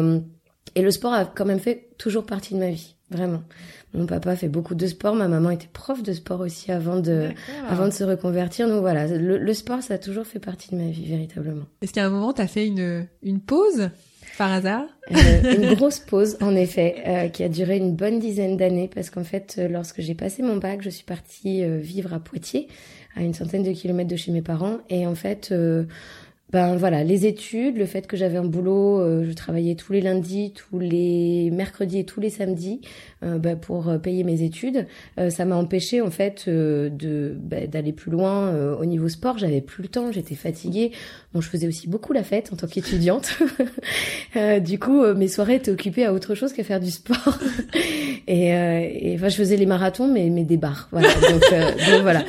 et 0.75 0.81
le 0.81 0.92
sport 0.92 1.13
a 1.13 1.25
quand 1.25 1.46
même 1.46 1.60
fait 1.60 1.90
toujours 2.00 2.25
partie 2.25 2.56
de 2.56 2.60
ma 2.60 2.69
vie, 2.72 2.96
vraiment. 3.12 3.44
Mon 3.96 4.06
papa 4.06 4.36
fait 4.36 4.50
beaucoup 4.50 4.76
de 4.76 4.88
sport, 4.88 5.16
ma 5.16 5.28
maman 5.28 5.50
était 5.50 5.70
prof 5.72 6.04
de 6.04 6.14
sport 6.14 6.42
aussi 6.42 6.72
avant 6.72 7.00
de, 7.00 7.30
avant 7.70 7.86
de 7.86 7.94
se 7.94 8.04
reconvertir. 8.04 8.68
Donc 8.68 8.82
voilà, 8.82 9.08
le, 9.08 9.54
sport, 9.54 9.82
ça 9.82 9.96
a 9.96 9.98
toujours 9.98 10.26
fait 10.26 10.40
partie 10.40 10.72
de 10.72 10.76
ma 10.76 10.90
vie, 10.90 11.06
véritablement. 11.06 11.66
Est-ce 11.82 11.94
qu'à 11.94 12.06
un 12.06 12.10
moment, 12.10 12.34
tu 12.34 12.42
as 12.42 12.48
fait 12.48 12.68
une, 12.68 13.08
une 13.24 13.40
pause 13.40 13.90
par 14.38 14.52
hasard? 14.52 14.84
Euh, 15.12 15.56
Une 15.56 15.74
grosse 15.76 16.00
pause, 16.00 16.38
en 16.42 16.56
effet, 16.56 16.96
euh, 17.08 17.28
qui 17.30 17.44
a 17.44 17.50
duré 17.50 17.78
une 17.78 17.96
bonne 17.96 18.20
dizaine 18.20 18.58
d'années, 18.58 18.90
parce 18.94 19.10
qu'en 19.10 19.24
fait, 19.24 19.56
euh, 19.58 19.68
lorsque 19.68 20.02
j'ai 20.02 20.16
passé 20.16 20.44
mon 20.44 20.58
bac, 20.58 20.82
je 20.82 20.90
suis 20.90 21.06
partie 21.06 21.64
vivre 21.80 22.14
à 22.14 22.20
Poitiers, 22.20 22.68
à 23.16 23.24
une 23.24 23.34
centaine 23.34 23.64
de 23.64 23.72
kilomètres 23.72 24.10
de 24.10 24.16
chez 24.18 24.32
mes 24.32 24.42
parents, 24.42 24.80
et 24.90 25.08
en 25.08 25.16
fait 25.16 25.54
ben 26.56 26.78
voilà, 26.78 27.04
les 27.04 27.25
études, 27.25 27.75
le 27.75 27.86
fait 27.86 28.07
que 28.07 28.16
j'avais 28.16 28.38
un 28.38 28.46
boulot, 28.46 29.02
euh, 29.02 29.25
je 29.28 29.34
travaillais 29.34 29.75
tous 29.75 29.92
les 29.92 30.00
lundis, 30.00 30.54
tous 30.56 30.80
les 30.80 31.50
mercredis 31.52 32.00
et 32.00 32.06
tous 32.06 32.22
les 32.22 32.30
samedis 32.30 32.80
euh, 33.24 33.38
ben, 33.38 33.57
pour 33.57 33.90
euh, 33.90 33.98
payer 33.98 34.24
mes 34.24 34.42
études, 34.42 34.88
ça 35.30 35.44
m'a 35.44 35.57
empêché 35.57 36.00
en 36.00 36.12
fait 36.12 36.48
de 36.48 37.36
ben, 37.38 37.68
d'aller 37.68 37.92
plus 37.92 38.10
loin 38.10 38.56
au 38.80 38.86
niveau 38.86 39.10
sport. 39.10 39.38
J'avais 39.38 39.60
plus 39.60 39.84
le 39.84 39.90
temps, 39.90 40.13
j'étais 40.13 40.36
fatiguée. 40.36 40.92
Bon, 41.34 41.42
je 41.42 41.50
faisais 41.50 41.68
aussi 41.68 41.90
beaucoup 41.90 42.13
la 42.13 42.24
fête 42.24 42.54
en 42.54 42.56
tant 42.56 42.68
qu'étudiante. 42.68 43.38
du 44.62 44.80
coup, 44.80 45.04
mes 45.13 45.28
soirées 45.28 45.56
étaient 45.56 45.72
occupées 45.72 46.06
à 46.06 46.13
autre 46.13 46.36
chose 46.36 46.54
qu'à 46.54 46.63
faire 46.63 46.80
du 46.80 46.92
sport. 46.92 47.38
et, 48.28 48.48
et 48.48 49.16
enfin, 49.16 49.28
je 49.28 49.36
faisais 49.36 49.58
les 49.58 49.66
marathons, 49.66 50.08
mais 50.08 50.30
mais 50.30 50.46
des 50.46 50.58
bars. 50.58 50.88
Voilà. 50.92 51.10
Donc, 51.16 51.42
donc 51.92 52.01
voilà. 52.01 52.24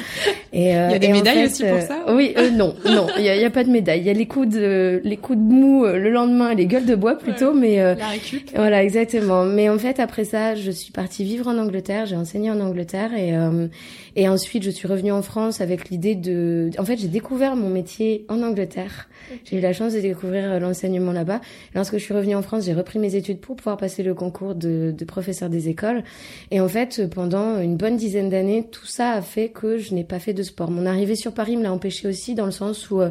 Et, 0.53 0.65
il 0.65 0.73
y 0.73 0.75
a 0.75 0.99
des 0.99 1.13
médailles 1.13 1.47
aussi 1.47 1.63
pour 1.65 1.81
ça 1.81 2.05
Oui, 2.09 2.35
non, 2.53 2.75
non, 2.85 3.07
il 3.19 3.25
y 3.25 3.29
a, 3.29 3.37
y 3.37 3.45
a 3.45 3.51
pas 3.51 3.63
de 3.63 3.71
médaille 3.71 4.09
les 4.17 4.27
coups 4.27 4.49
de 4.49 5.01
les 5.05 5.17
coups 5.17 5.39
de 5.39 5.45
mou 5.45 5.85
euh, 5.85 5.99
le 5.99 6.11
lendemain, 6.11 6.55
les 6.55 6.67
gueules 6.67 6.87
de 6.87 6.95
bois 6.95 7.17
plutôt, 7.17 7.53
mais 7.55 7.81
euh, 7.81 7.95
la 7.95 8.09
récup. 8.09 8.51
Voilà, 8.55 8.83
exactement. 8.83 9.45
Mais 9.45 9.69
en 9.69 9.79
fait, 9.79 10.01
après 10.01 10.25
ça, 10.25 10.55
je 10.55 10.71
suis 10.71 10.93
partie 10.93 11.25
vivre 11.25 11.47
en 11.49 11.59
Angleterre. 11.59 12.07
J'ai 12.07 12.17
enseigné 12.17 12.51
en 12.51 12.61
Angleterre 12.61 13.15
et 13.15 13.37
euh, 13.37 13.69
et 14.17 14.29
ensuite 14.29 14.63
je 14.63 14.71
suis 14.71 14.89
revenue 14.89 15.13
en 15.13 15.23
France 15.23 15.61
avec 15.61 15.91
l'idée 15.91 16.15
de. 16.15 16.71
En 16.79 16.85
fait, 16.85 16.97
j'ai 16.97 17.09
découvert 17.09 17.55
mon 17.55 17.69
métier 17.69 18.25
en 18.29 18.43
Angleterre. 18.43 19.09
J'ai 19.45 19.59
eu 19.59 19.61
la 19.61 19.73
chance 19.73 19.93
de 19.93 20.01
découvrir 20.01 20.59
l'enseignement 20.61 21.13
là-bas. 21.13 21.41
Lorsque 21.75 21.95
je 21.95 22.03
suis 22.03 22.15
revenue 22.15 22.35
en 22.37 22.43
France, 22.43 22.65
j'ai 22.65 22.75
repris 22.75 22.99
mes 22.99 23.15
études 23.17 23.41
pour 23.41 23.57
pouvoir 23.57 23.77
passer 23.77 24.03
le 24.03 24.15
concours 24.15 24.55
de, 24.55 24.95
de 24.97 25.05
professeur 25.05 25.51
des 25.51 25.69
écoles. 25.69 26.05
Et 26.51 26.61
en 26.61 26.69
fait, 26.69 27.09
pendant 27.11 27.61
une 27.61 27.77
bonne 27.77 27.97
dizaine 27.97 28.31
d'années, 28.31 28.65
tout 28.71 28.87
ça 28.87 29.13
a 29.13 29.23
fait 29.23 29.49
que 29.49 29.79
je 29.79 29.95
n'ai 29.95 30.05
pas 30.05 30.21
fait 30.21 30.33
de 30.33 30.43
sport. 30.43 30.71
Mon 30.71 30.87
arrivée 30.87 31.17
sur 31.17 31.33
Paris 31.33 31.57
me 31.57 31.65
l'a 31.65 31.73
empêché 31.73 32.09
aussi 32.09 32.35
dans 32.35 32.47
le 32.47 32.53
sens 32.53 32.91
où 32.91 33.03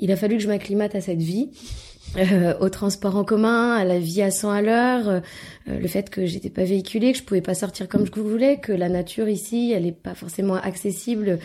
il 0.00 0.12
a 0.12 0.16
fallu 0.16 0.36
que 0.36 0.42
je 0.42 0.48
m'acclimate 0.48 0.94
à 0.94 1.00
cette 1.00 1.22
vie. 1.22 1.50
Euh, 2.16 2.54
au 2.60 2.68
transport 2.70 3.16
en 3.16 3.24
commun, 3.24 3.74
à 3.74 3.84
la 3.84 3.98
vie 3.98 4.22
à 4.22 4.30
100 4.30 4.50
à 4.50 4.62
l'heure, 4.62 5.08
euh, 5.08 5.20
le 5.66 5.86
fait 5.88 6.08
que 6.08 6.24
j'étais 6.24 6.50
pas 6.50 6.64
véhiculée, 6.64 7.12
que 7.12 7.18
je 7.18 7.24
pouvais 7.24 7.42
pas 7.42 7.54
sortir 7.54 7.88
comme 7.88 8.06
je 8.06 8.20
voulais, 8.20 8.58
que 8.58 8.72
la 8.72 8.88
nature 8.88 9.28
ici, 9.28 9.72
elle 9.74 9.86
est 9.86 9.92
pas 9.92 10.14
forcément 10.14 10.54
accessible, 10.54 11.38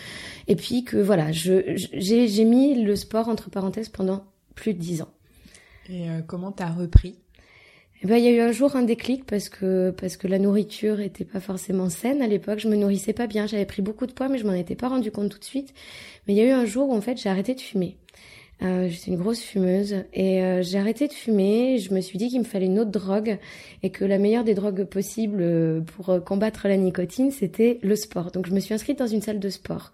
et 0.48 0.56
puis 0.56 0.86
que 0.86 0.98
voilà, 0.98 1.32
je 1.32 1.76
j'ai 1.76 2.46
mis 2.46 2.82
le 2.84 2.96
sport 2.96 3.28
entre 3.28 3.50
parenthèses 3.50 3.90
pendant 3.90 4.24
plus 4.56 4.74
de 4.74 4.80
dix 4.80 5.02
ans. 5.02 5.12
Et 5.90 6.10
euh, 6.10 6.22
comment 6.26 6.52
t'as 6.52 6.70
repris? 6.70 7.18
Eh 8.04 8.08
ben, 8.08 8.16
il 8.16 8.24
y 8.24 8.28
a 8.28 8.32
eu 8.32 8.40
un 8.40 8.52
jour 8.52 8.76
un 8.76 8.82
déclic 8.82 9.26
parce 9.26 9.50
que 9.50 9.92
parce 9.92 10.18
que 10.18 10.28
la 10.28 10.40
nourriture 10.40 11.02
était 11.02 11.26
pas 11.26 11.40
forcément 11.40 11.90
saine 11.90 12.22
à 12.22 12.28
l'époque. 12.28 12.60
Je 12.60 12.68
me 12.68 12.76
nourrissais 12.76 13.14
pas 13.14 13.28
bien. 13.28 13.46
J'avais 13.46 13.66
pris 13.66 13.84
beaucoup 13.84 14.08
de 14.08 14.12
poids, 14.12 14.28
mais 14.28 14.40
je 14.40 14.46
m'en 14.46 14.54
étais 14.54 14.76
pas 14.76 14.88
rendu 14.88 15.12
compte 15.12 15.30
tout 15.30 15.38
de 15.38 15.44
suite. 15.44 15.74
Mais 16.26 16.34
il 16.34 16.38
y 16.38 16.42
a 16.42 16.46
eu 16.46 16.52
un 16.52 16.66
jour 16.66 16.90
où 16.90 16.96
en 16.96 17.02
fait 17.02 17.22
j'ai 17.22 17.30
arrêté 17.30 17.54
de 17.54 17.62
fumer. 17.62 17.98
Euh, 18.64 18.88
J'étais 18.90 19.10
une 19.10 19.18
grosse 19.18 19.42
fumeuse 19.42 20.04
et 20.14 20.44
euh, 20.44 20.62
j'ai 20.62 20.78
arrêté 20.78 21.08
de 21.08 21.14
fumer. 21.14 21.80
Je 21.80 21.94
me 21.94 22.02
suis 22.02 22.20
dit 22.20 22.30
qu'il 22.30 22.40
me 22.40 22.46
fallait 22.46 22.68
une 22.68 22.80
autre 22.80 22.92
drogue 22.92 23.40
et 23.82 23.90
que 23.90 24.06
la 24.06 24.20
meilleure 24.20 24.44
des 24.44 24.54
drogues 24.54 24.84
possibles 24.84 25.42
euh, 25.42 25.82
pour 25.82 26.10
euh, 26.10 26.20
combattre 26.20 26.68
la 26.68 26.78
nicotine, 26.78 27.32
c'était 27.32 27.80
le 27.82 27.96
sport. 27.96 28.32
Donc 28.32 28.46
je 28.46 28.54
me 28.54 28.60
suis 28.60 28.76
inscrite 28.76 29.00
dans 29.00 29.08
une 29.08 29.22
salle 29.22 29.40
de 29.40 29.50
sport. 29.50 29.92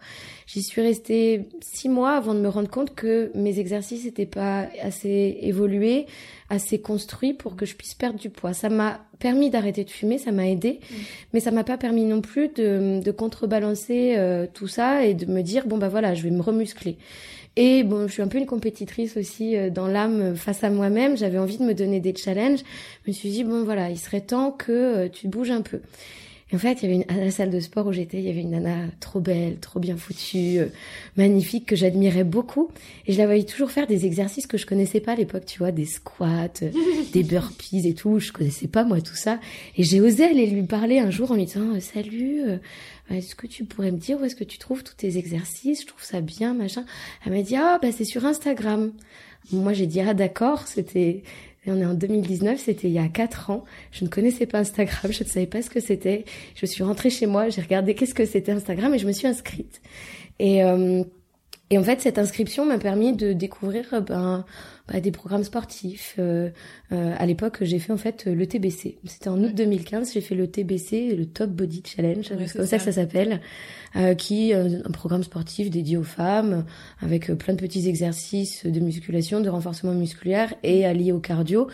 J'y 0.48 0.64
suis 0.64 0.82
restée 0.82 1.48
six 1.62 1.88
mois 1.88 2.12
avant 2.12 2.34
de 2.34 2.40
me 2.40 2.50
rendre 2.50 2.70
compte 2.70 2.94
que 2.94 3.32
mes 3.36 3.60
exercices 3.60 4.04
n'étaient 4.04 4.26
pas 4.26 4.68
assez 4.82 5.38
évolués, 5.42 6.06
assez 6.50 6.80
construits 6.80 7.34
pour 7.34 7.56
que 7.56 7.66
je 7.66 7.76
puisse 7.76 7.94
perdre 7.94 8.20
du 8.20 8.30
poids. 8.30 8.52
Ça 8.52 8.68
m'a 8.68 9.00
permis 9.20 9.50
d'arrêter 9.50 9.86
de 9.86 9.90
fumer, 9.90 10.18
ça 10.18 10.32
m'a 10.32 10.48
aidé, 10.48 10.80
mmh. 10.80 10.96
mais 11.34 11.40
ça 11.40 11.52
m'a 11.52 11.64
pas 11.64 11.78
permis 11.78 12.04
non 12.04 12.22
plus 12.22 12.50
de, 12.50 13.02
de 13.02 13.12
contrebalancer 13.12 14.16
tout 14.54 14.68
ça 14.68 15.06
et 15.06 15.14
de 15.14 15.26
me 15.26 15.42
dire 15.42 15.68
bon 15.68 15.78
bah 15.78 15.90
voilà, 15.90 16.14
je 16.14 16.24
vais 16.24 16.32
me 16.32 16.42
remuscler. 16.42 16.98
Et 17.60 17.84
bon, 17.84 18.08
je 18.08 18.14
suis 18.14 18.22
un 18.22 18.28
peu 18.28 18.38
une 18.38 18.46
compétitrice 18.46 19.18
aussi 19.18 19.58
euh, 19.58 19.72
dans 19.72 19.88
l'âme 19.88 20.22
euh, 20.22 20.36
face 20.36 20.64
à 20.64 20.70
moi-même. 20.70 21.18
J'avais 21.18 21.40
envie 21.40 21.58
de 21.58 21.64
me 21.64 21.74
donner 21.74 22.00
des 22.00 22.16
challenges. 22.16 22.60
Je 23.04 23.10
me 23.10 23.14
suis 23.14 23.30
dit, 23.30 23.44
bon 23.44 23.64
voilà, 23.64 23.90
il 23.90 23.98
serait 23.98 24.22
temps 24.22 24.52
que 24.52 24.72
euh, 24.72 25.10
tu 25.10 25.28
bouges 25.28 25.50
un 25.50 25.64
peu. 25.64 25.80
Et 26.52 26.56
en 26.56 26.60
fait, 26.60 26.74
il 26.74 26.84
y 26.84 26.86
avait 26.86 27.04
une, 27.04 27.12
à 27.18 27.20
la 27.20 27.32
salle 27.32 27.50
de 27.50 27.60
sport 27.60 27.88
où 27.88 27.92
j'étais, 27.92 28.20
il 28.20 28.26
y 28.26 28.30
avait 28.30 28.42
une 28.42 28.52
nana 28.52 28.86
trop 29.00 29.20
belle, 29.20 29.58
trop 29.58 29.80
bien 29.80 29.98
foutue, 29.98 30.60
magnifique, 31.18 31.66
que 31.66 31.76
j'admirais 31.76 32.24
beaucoup. 32.24 32.70
Et 33.08 33.14
je 33.14 33.18
la 33.18 33.26
voyais 33.26 33.44
toujours 33.44 33.72
faire 33.72 33.88
des 33.88 34.06
exercices 34.06 34.46
que 34.46 34.58
je 34.58 34.68
connaissais 34.68 35.02
pas 35.02 35.14
à 35.14 35.16
l'époque, 35.16 35.46
tu 35.46 35.58
vois, 35.58 35.72
des 35.72 35.86
squats, 35.86 36.62
des 37.12 37.24
burpees 37.24 37.88
et 37.88 37.96
tout. 37.96 38.20
Je 38.20 38.32
connaissais 38.32 38.68
pas, 38.68 38.86
moi, 38.86 39.02
tout 39.02 39.16
ça. 39.16 39.40
Et 39.76 39.84
j'ai 39.84 40.00
osé 40.00 40.24
aller 40.26 40.46
lui 40.46 40.64
parler 40.64 41.00
un 41.00 41.10
jour 41.10 41.32
en 41.32 41.34
lui 41.34 41.46
disant, 41.46 41.78
salut, 41.82 42.44
est-ce 43.10 43.36
que 43.36 43.48
tu 43.48 43.64
pourrais 43.64 43.92
me 43.92 43.98
dire 43.98 44.20
où 44.20 44.26
est-ce 44.26 44.36
que 44.36 44.44
tu 44.44 44.58
trouves 44.58 44.84
tous 44.84 44.96
tes 44.96 45.18
exercices? 45.18 45.82
Je 45.82 45.88
trouve 45.88 46.04
ça 46.04 46.22
bien, 46.22 46.54
machin. 46.54 46.86
Elle 47.26 47.34
m'a 47.34 47.42
dit, 47.42 47.56
ah, 47.56 47.80
bah, 47.82 47.90
c'est 47.92 48.04
sur 48.04 48.26
Instagram. 48.26 48.92
Moi, 49.52 49.74
j'ai 49.74 49.88
dit, 49.88 50.02
ah, 50.02 50.14
d'accord, 50.14 50.68
c'était, 50.68 51.24
on 51.66 51.80
est 51.80 51.86
en 51.86 51.94
2019, 51.94 52.60
c'était 52.60 52.88
il 52.88 52.94
y 52.94 53.00
a 53.00 53.08
quatre 53.08 53.50
ans. 53.50 53.64
Je 53.92 54.04
ne 54.04 54.10
connaissais 54.10 54.46
pas 54.46 54.60
Instagram, 54.60 55.12
je 55.12 55.24
ne 55.24 55.30
savais 55.30 55.48
pas 55.48 55.62
ce 55.62 55.70
que 55.70 55.80
c'était. 55.80 56.26
Je 56.56 56.66
suis 56.66 56.84
rentrée 56.84 57.10
chez 57.10 57.28
moi, 57.28 57.50
j'ai 57.50 57.62
regardé 57.62 57.96
qu'est-ce 57.96 58.14
que 58.14 58.26
c'était 58.26 58.52
Instagram 58.52 58.94
et 58.94 59.00
je 59.00 59.08
me 59.08 59.14
suis 59.14 59.28
inscrite. 59.28 59.82
Et, 60.40 60.64
euh, 60.64 61.04
et 61.70 61.78
en 61.78 61.84
fait, 61.84 62.00
cette 62.00 62.18
inscription 62.18 62.66
m'a 62.66 62.78
permis 62.78 63.14
de 63.14 63.34
découvrir 63.34 64.02
ben, 64.02 64.46
bah, 64.88 65.02
des 65.02 65.12
programmes 65.12 65.44
sportifs. 65.44 66.16
Euh, 66.18 66.50
euh, 66.94 67.14
à 67.18 67.26
l'époque, 67.26 67.58
j'ai 67.62 67.78
fait 67.78 67.92
en 67.92 67.98
fait 67.98 68.26
le 68.26 68.48
TBC. 68.48 68.98
C'était 69.04 69.28
en 69.28 69.38
août 69.44 69.54
2015, 69.54 70.14
j'ai 70.14 70.22
fait 70.22 70.36
le 70.36 70.48
TBC, 70.48 71.14
le 71.14 71.26
Top 71.26 71.50
Body 71.50 71.84
Challenge, 71.86 72.24
c'est 72.24 72.58
comme 72.58 72.66
ça. 72.66 72.78
que 72.78 72.84
ça 72.84 72.94
s'appelle, 72.94 73.42
euh, 73.98 74.14
qui 74.14 74.52
est 74.52 74.54
un 74.54 74.92
programme 74.94 75.24
sportif 75.24 75.70
dédié 75.70 75.98
aux 75.98 76.04
femmes, 76.04 76.64
avec 77.02 77.34
plein 77.34 77.54
de 77.54 77.60
petits 77.60 77.90
exercices 77.90 78.66
de 78.66 78.80
musculation, 78.80 79.42
de 79.42 79.50
renforcement 79.50 79.94
musculaire 79.94 80.54
et 80.64 80.86
allié 80.86 81.12
au 81.12 81.20
cardio, 81.20 81.68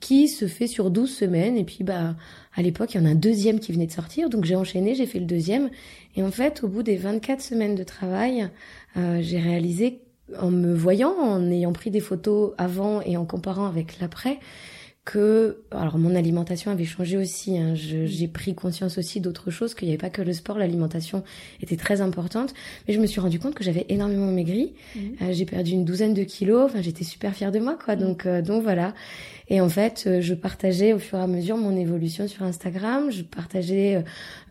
qui 0.00 0.26
se 0.26 0.48
fait 0.48 0.66
sur 0.66 0.90
12 0.90 1.08
semaines. 1.08 1.56
Et 1.56 1.64
puis, 1.64 1.84
bah, 1.84 2.16
à 2.56 2.62
l'époque, 2.62 2.94
il 2.94 3.00
y 3.00 3.04
en 3.04 3.06
a 3.06 3.10
un 3.10 3.14
deuxième 3.14 3.60
qui 3.60 3.72
venait 3.72 3.86
de 3.86 3.92
sortir, 3.92 4.30
donc 4.30 4.44
j'ai 4.44 4.56
enchaîné, 4.56 4.94
j'ai 4.94 5.06
fait 5.06 5.20
le 5.20 5.26
deuxième. 5.26 5.70
Et 6.16 6.22
en 6.22 6.30
fait, 6.30 6.64
au 6.64 6.68
bout 6.68 6.82
des 6.82 6.96
24 6.96 7.40
semaines 7.40 7.74
de 7.74 7.84
travail, 7.84 8.48
j'ai 8.96 9.38
réalisé 9.38 10.00
en 10.40 10.50
me 10.50 10.74
voyant, 10.74 11.12
en 11.12 11.50
ayant 11.50 11.72
pris 11.72 11.90
des 11.90 12.00
photos 12.00 12.52
avant 12.58 13.00
et 13.02 13.16
en 13.16 13.24
comparant 13.24 13.66
avec 13.66 14.00
l'après, 14.00 14.38
que 15.06 15.62
alors 15.70 15.98
mon 15.98 16.16
alimentation 16.16 16.72
avait 16.72 16.84
changé 16.84 17.16
aussi. 17.16 17.56
Hein. 17.56 17.74
J'ai 17.74 18.26
pris 18.28 18.54
conscience 18.54 18.98
aussi 18.98 19.20
d'autres 19.20 19.52
choses, 19.52 19.74
qu'il 19.74 19.86
n'y 19.86 19.94
avait 19.94 19.98
pas 19.98 20.10
que 20.10 20.20
le 20.20 20.32
sport, 20.32 20.58
l'alimentation 20.58 21.22
était 21.62 21.76
très 21.76 22.00
importante. 22.00 22.52
Mais 22.86 22.92
je 22.92 23.00
me 23.00 23.06
suis 23.06 23.20
rendu 23.20 23.38
compte 23.38 23.54
que 23.54 23.62
j'avais 23.62 23.86
énormément 23.88 24.26
maigri. 24.26 24.74
Mmh. 24.94 25.00
Euh, 25.22 25.32
j'ai 25.32 25.46
perdu 25.46 25.70
une 25.70 25.84
douzaine 25.84 26.12
de 26.12 26.24
kilos. 26.24 26.64
Enfin, 26.64 26.82
j'étais 26.82 27.04
super 27.04 27.34
fière 27.34 27.52
de 27.52 27.60
moi, 27.60 27.78
quoi. 27.82 27.94
Mmh. 27.94 28.00
Donc, 28.00 28.26
euh, 28.26 28.42
donc 28.42 28.64
voilà. 28.64 28.94
Et 29.48 29.60
en 29.60 29.68
fait, 29.68 30.04
euh, 30.06 30.20
je 30.20 30.34
partageais 30.34 30.92
au 30.92 30.98
fur 30.98 31.18
et 31.18 31.22
à 31.22 31.26
mesure 31.26 31.56
mon 31.56 31.76
évolution 31.76 32.26
sur 32.26 32.42
Instagram. 32.42 33.10
Je 33.12 33.22
partageais 33.22 34.02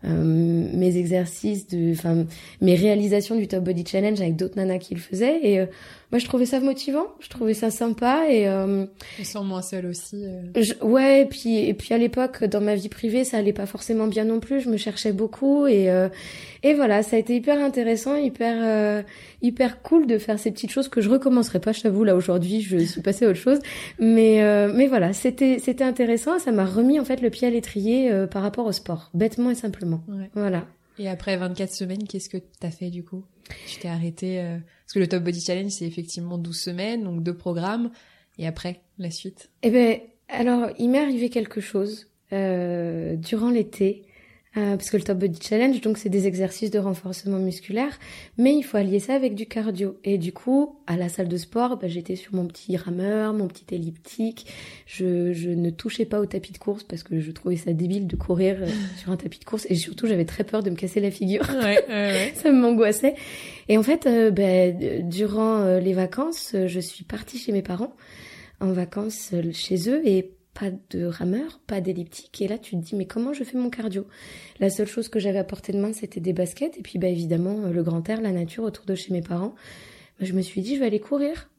euh, 0.04 0.70
mes 0.74 0.96
exercices, 0.96 1.68
de, 1.68 1.92
enfin 1.92 2.24
mes 2.62 2.74
réalisations 2.74 3.36
du 3.36 3.46
Top 3.46 3.64
Body 3.64 3.84
Challenge 3.86 4.18
avec 4.20 4.36
d'autres 4.36 4.56
nanas 4.56 4.78
qui 4.78 4.94
le 4.94 5.00
faisaient. 5.00 5.38
Et 5.42 5.60
euh, 5.60 5.66
moi, 6.12 6.18
je 6.18 6.24
trouvais 6.24 6.46
ça 6.46 6.60
motivant. 6.60 7.06
Je 7.20 7.28
trouvais 7.28 7.54
ça 7.54 7.70
sympa. 7.70 8.24
Et 8.30 8.48
euh, 8.48 8.86
sens 9.22 9.44
moins 9.44 9.62
seule 9.62 9.86
aussi. 9.86 10.24
ouais. 10.82 11.22
Et 11.22 11.26
puis, 11.26 11.58
et 11.58 11.74
puis 11.74 11.94
à 11.94 11.98
l'époque, 11.98 12.44
dans 12.44 12.60
ma 12.60 12.74
vie 12.74 12.88
privée, 12.88 13.24
ça 13.24 13.38
allait 13.38 13.52
pas 13.52 13.66
forcément 13.66 14.06
bien 14.06 14.24
non 14.24 14.40
plus. 14.40 14.60
Je 14.60 14.68
me 14.68 14.76
cherchais 14.76 15.12
beaucoup. 15.12 15.66
Et 15.66 15.88
et 16.62 16.74
voilà, 16.74 17.02
ça 17.02 17.16
a 17.16 17.18
été 17.18 17.36
hyper 17.36 17.58
intéressant, 17.62 18.16
hyper 18.16 19.04
hyper 19.42 19.82
cool 19.82 20.06
de 20.06 20.18
faire 20.18 20.38
ces 20.38 20.50
petites 20.50 20.70
choses 20.70 20.88
que 20.88 21.00
je 21.00 21.08
recommencerai 21.10 21.60
pas. 21.60 21.72
Je 21.72 21.82
t'avoue, 21.82 22.04
là 22.04 22.16
aujourd'hui, 22.16 22.60
je 22.60 22.78
suis 22.78 23.02
passée 23.02 23.26
à 23.26 23.30
autre 23.30 23.38
chose. 23.38 23.58
Mais 23.98 24.40
mais 24.72 24.86
voilà, 24.86 25.12
c'était 25.12 25.58
c'était 25.58 25.84
intéressant. 25.84 26.38
Ça 26.38 26.52
m'a 26.52 26.64
remis 26.64 27.00
en 27.00 27.04
fait 27.04 27.20
le 27.20 27.30
pied 27.30 27.46
à 27.48 27.50
l'étrier 27.50 28.10
euh, 28.10 28.26
par 28.26 28.42
rapport 28.42 28.66
au 28.66 28.72
sport, 28.72 29.10
bêtement 29.14 29.50
et 29.50 29.54
simplement. 29.54 30.02
Voilà. 30.34 30.66
Et 30.98 31.08
après 31.08 31.36
24 31.36 31.72
semaines, 31.72 32.04
qu'est-ce 32.08 32.28
que 32.28 32.38
t'as 32.60 32.70
fait 32.70 32.90
du 32.90 33.04
coup? 33.04 33.24
Tu 33.68 33.78
t'es 33.78 33.88
arrêté 33.88 34.40
euh, 34.40 34.58
parce 34.84 34.92
que 34.94 34.98
le 34.98 35.08
Top 35.08 35.22
Body 35.22 35.40
Challenge 35.40 35.70
c'est 35.70 35.86
effectivement 35.86 36.38
12 36.38 36.58
semaines, 36.58 37.04
donc 37.04 37.22
deux 37.22 37.36
programmes. 37.36 37.90
Et 38.38 38.46
après 38.46 38.80
la 38.98 39.10
suite? 39.10 39.50
Eh 39.62 39.70
ben 39.70 39.98
alors 40.28 40.70
il 40.78 40.90
m'est 40.90 40.98
arrivé 40.98 41.30
quelque 41.30 41.60
chose 41.60 42.08
euh, 42.32 43.16
durant 43.16 43.50
l'été. 43.50 44.06
Euh, 44.56 44.76
parce 44.76 44.88
que 44.88 44.96
le 44.96 45.02
Top 45.02 45.18
Body 45.18 45.38
Challenge, 45.42 45.78
donc 45.82 45.98
c'est 45.98 46.08
des 46.08 46.26
exercices 46.26 46.70
de 46.70 46.78
renforcement 46.78 47.38
musculaire, 47.38 47.98
mais 48.38 48.54
il 48.54 48.62
faut 48.62 48.78
allier 48.78 49.00
ça 49.00 49.14
avec 49.14 49.34
du 49.34 49.44
cardio. 49.44 49.98
Et 50.02 50.16
du 50.16 50.32
coup, 50.32 50.76
à 50.86 50.96
la 50.96 51.10
salle 51.10 51.28
de 51.28 51.36
sport, 51.36 51.76
bah, 51.76 51.88
j'étais 51.88 52.16
sur 52.16 52.34
mon 52.34 52.46
petit 52.46 52.74
rameur, 52.78 53.34
mon 53.34 53.48
petit 53.48 53.74
elliptique. 53.74 54.46
Je, 54.86 55.34
je 55.34 55.50
ne 55.50 55.68
touchais 55.68 56.06
pas 56.06 56.20
au 56.20 56.26
tapis 56.26 56.52
de 56.52 56.58
course 56.58 56.84
parce 56.84 57.02
que 57.02 57.20
je 57.20 57.30
trouvais 57.32 57.56
ça 57.56 57.74
débile 57.74 58.06
de 58.06 58.16
courir 58.16 58.56
euh, 58.60 58.66
sur 58.98 59.12
un 59.12 59.16
tapis 59.16 59.40
de 59.40 59.44
course. 59.44 59.66
Et 59.68 59.74
surtout, 59.74 60.06
j'avais 60.06 60.24
très 60.24 60.44
peur 60.44 60.62
de 60.62 60.70
me 60.70 60.76
casser 60.76 61.00
la 61.00 61.10
figure. 61.10 61.46
Ouais, 61.62 61.84
ouais, 61.88 62.32
ça 62.36 62.50
m'angoissait. 62.50 63.14
Et 63.68 63.76
en 63.76 63.82
fait, 63.82 64.06
euh, 64.06 64.30
bah, 64.30 64.70
durant 65.02 65.76
les 65.78 65.92
vacances, 65.92 66.54
je 66.66 66.80
suis 66.80 67.04
partie 67.04 67.38
chez 67.38 67.52
mes 67.52 67.62
parents 67.62 67.94
en 68.60 68.72
vacances 68.72 69.32
chez 69.52 69.90
eux 69.90 70.00
et 70.06 70.30
pas 70.58 70.70
de 70.90 71.04
rameur, 71.04 71.60
pas 71.66 71.80
d'elliptique. 71.80 72.40
Et 72.40 72.48
là, 72.48 72.58
tu 72.58 72.76
te 72.76 72.82
dis, 72.82 72.96
mais 72.96 73.06
comment 73.06 73.32
je 73.32 73.44
fais 73.44 73.58
mon 73.58 73.70
cardio? 73.70 74.06
La 74.58 74.70
seule 74.70 74.86
chose 74.86 75.08
que 75.08 75.18
j'avais 75.18 75.38
à 75.38 75.44
portée 75.44 75.72
de 75.72 75.78
main, 75.78 75.92
c'était 75.92 76.20
des 76.20 76.32
baskets. 76.32 76.78
Et 76.78 76.82
puis, 76.82 76.98
bah, 76.98 77.08
évidemment, 77.08 77.68
le 77.68 77.82
grand 77.82 78.08
air, 78.08 78.20
la 78.20 78.32
nature 78.32 78.64
autour 78.64 78.86
de 78.86 78.94
chez 78.94 79.12
mes 79.12 79.22
parents. 79.22 79.54
Bah, 80.18 80.26
je 80.26 80.32
me 80.32 80.40
suis 80.40 80.62
dit, 80.62 80.74
je 80.74 80.80
vais 80.80 80.86
aller 80.86 81.00
courir. 81.00 81.50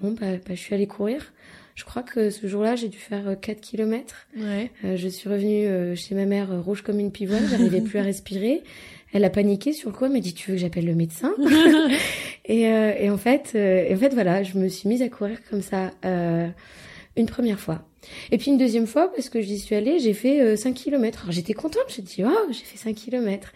Bon, 0.00 0.12
bah, 0.12 0.36
bah 0.36 0.54
je 0.54 0.60
suis 0.60 0.74
allée 0.74 0.86
courir. 0.86 1.32
Je 1.74 1.84
crois 1.84 2.02
que 2.02 2.30
ce 2.30 2.46
jour-là, 2.46 2.76
j'ai 2.76 2.88
dû 2.88 2.98
faire 2.98 3.38
4 3.40 3.56
euh, 3.56 3.60
kilomètres. 3.60 4.26
Ouais. 4.36 4.70
Euh, 4.84 4.96
je 4.96 5.08
suis 5.08 5.28
revenue 5.28 5.66
euh, 5.66 5.94
chez 5.94 6.14
ma 6.14 6.26
mère 6.26 6.62
rouge 6.62 6.82
comme 6.82 7.00
une 7.00 7.12
pivoine. 7.12 7.46
J'arrivais 7.48 7.80
plus 7.82 7.98
à 7.98 8.02
respirer. 8.02 8.62
Elle 9.12 9.24
a 9.24 9.30
paniqué 9.30 9.72
sur 9.72 9.90
le 9.90 9.96
coup. 9.96 10.04
Elle 10.04 10.12
m'a 10.12 10.20
dit, 10.20 10.34
tu 10.34 10.50
veux 10.50 10.56
que 10.56 10.60
j'appelle 10.60 10.86
le 10.86 10.94
médecin? 10.94 11.32
Et, 12.44 12.62
et, 12.62 13.08
en 13.08 13.18
fait, 13.18 13.50
en 13.54 13.96
fait, 13.96 14.12
voilà, 14.14 14.42
je 14.42 14.58
me 14.58 14.66
suis 14.66 14.88
mise 14.88 15.00
à 15.00 15.08
courir 15.08 15.38
comme 15.48 15.62
ça 15.62 15.92
une 17.16 17.26
première 17.26 17.60
fois. 17.60 17.86
Et 18.30 18.38
puis 18.38 18.50
une 18.50 18.58
deuxième 18.58 18.86
fois, 18.86 19.10
parce 19.12 19.28
que 19.28 19.40
j'y 19.40 19.58
suis 19.58 19.74
allée, 19.74 19.98
j'ai 19.98 20.14
fait 20.14 20.56
5 20.56 20.70
euh, 20.70 20.72
km. 20.72 21.20
Alors 21.22 21.32
j'étais 21.32 21.54
contente, 21.54 21.84
me 21.96 22.02
dit, 22.02 22.24
oh, 22.24 22.48
j'ai 22.50 22.64
fait 22.64 22.78
5 22.78 22.94
km. 22.94 23.52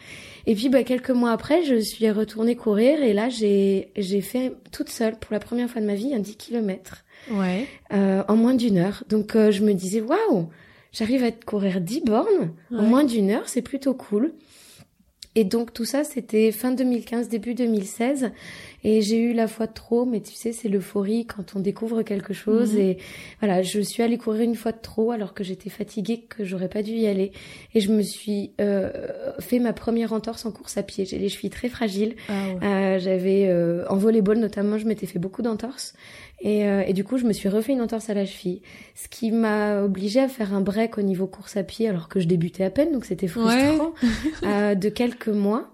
Et 0.47 0.55
puis 0.55 0.69
bah, 0.69 0.85
quelques 0.85 1.11
mois 1.11 1.33
après, 1.33 1.65
je 1.65 1.77
suis 1.77 2.11
retournée 2.11 2.57
courir 2.57 3.03
et 3.03 3.13
là, 3.13 3.29
j'ai, 3.29 3.91
j'ai 3.97 4.21
fait 4.21 4.53
toute 4.73 4.89
seule, 4.89 5.17
pour 5.19 5.33
la 5.33 5.41
première 5.41 5.69
fois 5.69 5.81
de 5.81 5.87
ma 5.87 5.95
vie, 5.95 6.15
un 6.15 6.21
10 6.21 6.37
km. 6.37 7.05
Ouais. 7.31 7.67
Euh, 7.93 8.23
en 8.29 8.37
moins 8.37 8.55
d'une 8.55 8.79
heure. 8.79 9.05
Donc 9.09 9.35
euh, 9.35 9.51
je 9.51 9.63
me 9.63 9.73
disais, 9.73 10.01
waouh, 10.01 10.49
j'arrive 10.93 11.25
à 11.25 11.33
courir 11.33 11.81
10 11.81 12.03
bornes 12.03 12.53
en 12.73 12.83
moins 12.83 13.05
d'une 13.05 13.31
heure, 13.31 13.49
c'est 13.49 13.63
plutôt 13.63 13.95
cool. 13.95 14.33
Et 15.37 15.45
donc 15.45 15.75
tout 15.75 15.85
ça, 15.85 16.03
c'était 16.03 16.51
fin 16.51 16.73
2015, 16.73 17.29
début 17.29 17.55
2016. 17.55 18.33
Et 18.85 19.03
j'ai 19.03 19.19
eu 19.19 19.33
la 19.35 19.49
fois 19.49 19.67
de 19.67 19.73
trop, 19.73 20.07
mais 20.07 20.21
tu 20.21 20.33
sais, 20.33 20.53
c'est 20.53 20.69
l'euphorie 20.69 21.27
quand 21.27 21.57
on 21.57 21.61
découvre 21.61 22.03
quelque 22.03 22.33
chose. 22.33 22.73
Mhm. 22.73 22.81
Et 22.81 22.99
voilà, 23.41 23.61
je 23.61 23.81
suis 23.81 24.03
allée 24.03 24.17
courir 24.17 24.43
une 24.43 24.55
fois 24.55 24.73
de 24.73 24.79
trop 24.81 25.11
alors 25.11 25.35
que 25.35 25.45
j'étais 25.45 25.69
fatiguée, 25.69 26.25
que 26.29 26.45
j'aurais 26.45 26.69
pas 26.69 26.83
dû 26.83 26.93
y 26.93 27.07
aller. 27.07 27.33
Et 27.75 27.81
je 27.81 27.93
me 27.93 28.01
suis 28.01 28.53
euh, 28.61 28.91
fait 29.41 29.59
ma 29.59 29.75
première 29.75 30.15
entorse 30.15 30.47
en 30.47 30.53
course 30.53 30.79
à 30.79 30.83
pied. 30.83 31.05
J'ai 31.05 31.19
les 31.19 31.29
chevilles 31.29 31.51
très 31.51 31.69
fragiles. 31.69 32.15
Ah 32.29 32.33
euh, 32.63 32.99
J'avais 32.99 33.47
euh, 33.49 33.85
en 33.89 33.97
volleyball 33.97 34.39
notamment, 34.39 34.79
je 34.79 34.87
m'étais 34.87 35.07
fait 35.07 35.19
beaucoup 35.19 35.43
d'entorses. 35.43 35.93
Et, 36.41 36.65
euh, 36.65 36.85
et, 36.87 36.93
du 36.93 37.03
coup, 37.05 37.17
je 37.19 37.25
me 37.25 37.33
suis 37.33 37.49
refait 37.49 37.73
une 37.73 37.81
entorse 37.81 38.11
à 38.11 38.15
la 38.15 38.27
cheville, 38.27 38.61
ce 38.95 39.09
qui 39.09 39.33
m'a 39.33 39.83
obligée 39.83 40.21
à 40.21 40.29
faire 40.29 40.53
un 40.53 40.61
break 40.61 40.99
au 40.99 41.03
niveau 41.03 41.27
course 41.27 41.57
à 41.57 41.63
pied, 41.63 41.89
alors 41.89 42.09
que 42.09 42.21
je 42.21 42.27
débutais 42.27 42.65
à 42.65 42.71
peine, 42.71 42.93
donc 42.93 43.05
c'était 43.05 43.29
frustrant, 43.29 43.95
euh, 44.43 44.75
de 44.75 44.89
quelques 44.89 45.29
mois. 45.29 45.73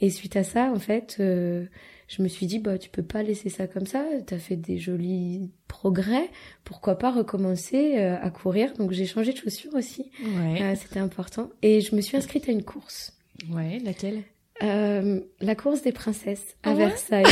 Et 0.00 0.10
suite 0.10 0.34
à 0.34 0.42
ça, 0.42 0.72
en 0.74 0.80
fait, 0.80 1.18
euh, 1.20 1.66
je 2.08 2.22
me 2.22 2.28
suis 2.28 2.46
dit, 2.46 2.58
bah, 2.58 2.78
tu 2.78 2.90
peux 2.90 3.04
pas 3.04 3.22
laisser 3.22 3.48
ça 3.48 3.68
comme 3.68 3.86
ça, 3.86 4.04
t'as 4.26 4.38
fait 4.38 4.56
des 4.56 4.76
jolis 4.76 5.52
progrès, 5.68 6.28
pourquoi 6.64 6.98
pas 6.98 7.12
recommencer 7.12 7.96
à 7.98 8.28
courir. 8.30 8.72
Donc 8.74 8.90
j'ai 8.90 9.06
changé 9.06 9.32
de 9.32 9.38
chaussures 9.38 9.74
aussi, 9.74 10.10
ouais. 10.36 10.74
c'était 10.74 10.98
important. 10.98 11.50
Et 11.62 11.80
je 11.80 11.94
me 11.94 12.00
suis 12.00 12.16
inscrite 12.16 12.48
à 12.48 12.52
une 12.52 12.64
course. 12.64 13.16
Ouais, 13.50 13.78
laquelle? 13.78 14.24
Euh, 14.62 15.20
la 15.40 15.54
course 15.54 15.82
des 15.82 15.92
princesses 15.92 16.54
à 16.62 16.70
ah 16.70 16.74
Versailles. 16.74 17.24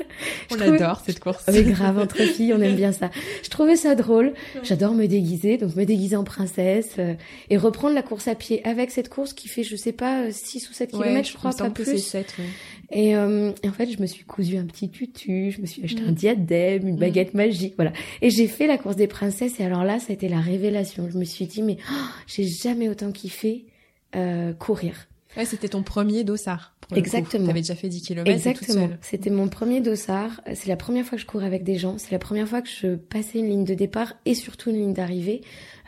on 0.50 0.60
adore 0.60 1.00
cette 1.04 1.20
course. 1.20 1.44
Mais 1.52 1.62
grave, 1.62 1.98
entre 1.98 2.16
filles, 2.22 2.54
on 2.54 2.60
aime 2.60 2.74
bien 2.74 2.92
ça. 2.92 3.10
Je 3.42 3.50
trouvais 3.50 3.76
ça 3.76 3.94
drôle. 3.94 4.32
J'adore 4.62 4.94
me 4.94 5.06
déguiser, 5.06 5.58
donc 5.58 5.76
me 5.76 5.84
déguiser 5.84 6.16
en 6.16 6.24
princesse 6.24 6.94
euh, 6.98 7.14
et 7.50 7.56
reprendre 7.56 7.94
la 7.94 8.02
course 8.02 8.26
à 8.26 8.34
pied 8.34 8.64
avec 8.66 8.90
cette 8.90 9.08
course 9.10 9.32
qui 9.32 9.48
fait, 9.48 9.62
je 9.62 9.76
sais 9.76 9.92
pas, 9.92 10.30
6 10.30 10.70
ou 10.70 10.72
7 10.72 10.90
kilomètres, 10.90 11.28
je 11.28 11.36
crois, 11.36 11.52
pas 11.52 11.70
plus. 11.70 11.98
7, 11.98 12.34
et, 12.90 13.16
euh, 13.16 13.52
et, 13.62 13.68
en 13.68 13.72
fait, 13.72 13.90
je 13.90 14.00
me 14.00 14.06
suis 14.06 14.24
cousu 14.24 14.56
un 14.56 14.66
petit 14.66 14.90
tutu, 14.90 15.50
je 15.50 15.60
me 15.60 15.66
suis 15.66 15.82
acheté 15.84 16.02
un 16.02 16.10
mm. 16.10 16.14
diadème, 16.14 16.88
une 16.88 16.96
mm. 16.96 17.00
baguette 17.00 17.34
magique, 17.34 17.74
voilà. 17.76 17.92
Et 18.20 18.30
j'ai 18.30 18.46
fait 18.46 18.66
la 18.66 18.76
course 18.76 18.96
des 18.96 19.06
princesses 19.06 19.60
et 19.60 19.64
alors 19.64 19.84
là, 19.84 19.98
ça 19.98 20.06
a 20.10 20.12
été 20.12 20.28
la 20.28 20.40
révélation. 20.40 21.08
Je 21.10 21.16
me 21.16 21.24
suis 21.24 21.46
dit, 21.46 21.62
mais 21.62 21.78
oh, 21.90 21.94
j'ai 22.26 22.44
jamais 22.44 22.88
autant 22.88 23.12
kiffé 23.12 23.66
euh, 24.14 24.52
courir. 24.52 25.08
Ouais, 25.36 25.44
c'était 25.44 25.68
ton 25.68 25.82
premier 25.82 26.24
dossard. 26.24 26.74
Exactement. 26.94 27.44
Tu 27.44 27.50
avais 27.50 27.60
déjà 27.60 27.74
fait 27.74 27.88
10 27.88 28.02
km. 28.02 28.30
Exactement. 28.30 28.90
C'était 29.00 29.30
mon 29.30 29.48
premier 29.48 29.80
dossard. 29.80 30.40
C'est 30.54 30.68
la 30.68 30.76
première 30.76 31.06
fois 31.06 31.16
que 31.16 31.22
je 31.22 31.26
courais 31.26 31.46
avec 31.46 31.64
des 31.64 31.78
gens. 31.78 31.96
C'est 31.98 32.12
la 32.12 32.18
première 32.18 32.48
fois 32.48 32.60
que 32.60 32.68
je 32.68 32.96
passais 32.96 33.38
une 33.38 33.48
ligne 33.48 33.64
de 33.64 33.74
départ 33.74 34.14
et 34.26 34.34
surtout 34.34 34.70
une 34.70 34.76
ligne 34.76 34.92
d'arrivée. 34.92 35.40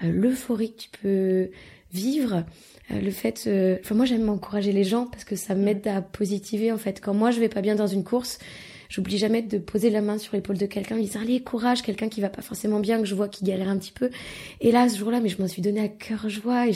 Euh, 0.02 0.10
L'euphorie 0.10 0.72
que 0.72 0.80
tu 0.80 0.88
peux 1.02 1.50
vivre. 1.92 2.44
Euh, 2.90 3.00
le 3.00 3.10
fait, 3.10 3.44
euh, 3.46 3.78
enfin 3.82 3.94
moi 3.94 4.04
j'aime 4.04 4.28
encourager 4.28 4.72
les 4.72 4.84
gens 4.84 5.06
parce 5.06 5.24
que 5.24 5.36
ça 5.36 5.54
m'aide 5.54 5.86
à 5.86 6.02
positiver 6.02 6.72
en 6.72 6.78
fait. 6.78 7.00
Quand 7.00 7.14
moi 7.14 7.30
je 7.30 7.40
vais 7.40 7.48
pas 7.48 7.62
bien 7.62 7.76
dans 7.76 7.86
une 7.86 8.04
course, 8.04 8.38
J'oublie 8.88 9.18
jamais 9.18 9.42
de 9.42 9.58
poser 9.58 9.90
la 9.90 10.00
main 10.00 10.18
sur 10.18 10.34
l'épaule 10.34 10.58
de 10.58 10.66
quelqu'un, 10.66 10.96
lui 10.96 11.04
dire 11.04 11.20
allez 11.20 11.40
courage, 11.40 11.82
quelqu'un 11.82 12.08
qui 12.08 12.20
va 12.20 12.28
pas 12.28 12.42
forcément 12.42 12.80
bien, 12.80 12.98
que 12.98 13.06
je 13.06 13.14
vois 13.14 13.28
qui 13.28 13.44
galère 13.44 13.68
un 13.68 13.78
petit 13.78 13.92
peu. 13.92 14.10
Et 14.60 14.72
là, 14.72 14.88
ce 14.88 14.98
jour-là, 14.98 15.20
mais 15.20 15.28
je 15.28 15.40
m'en 15.40 15.48
suis 15.48 15.62
donné 15.62 15.80
à 15.80 15.88
cœur 15.88 16.28
joie. 16.28 16.66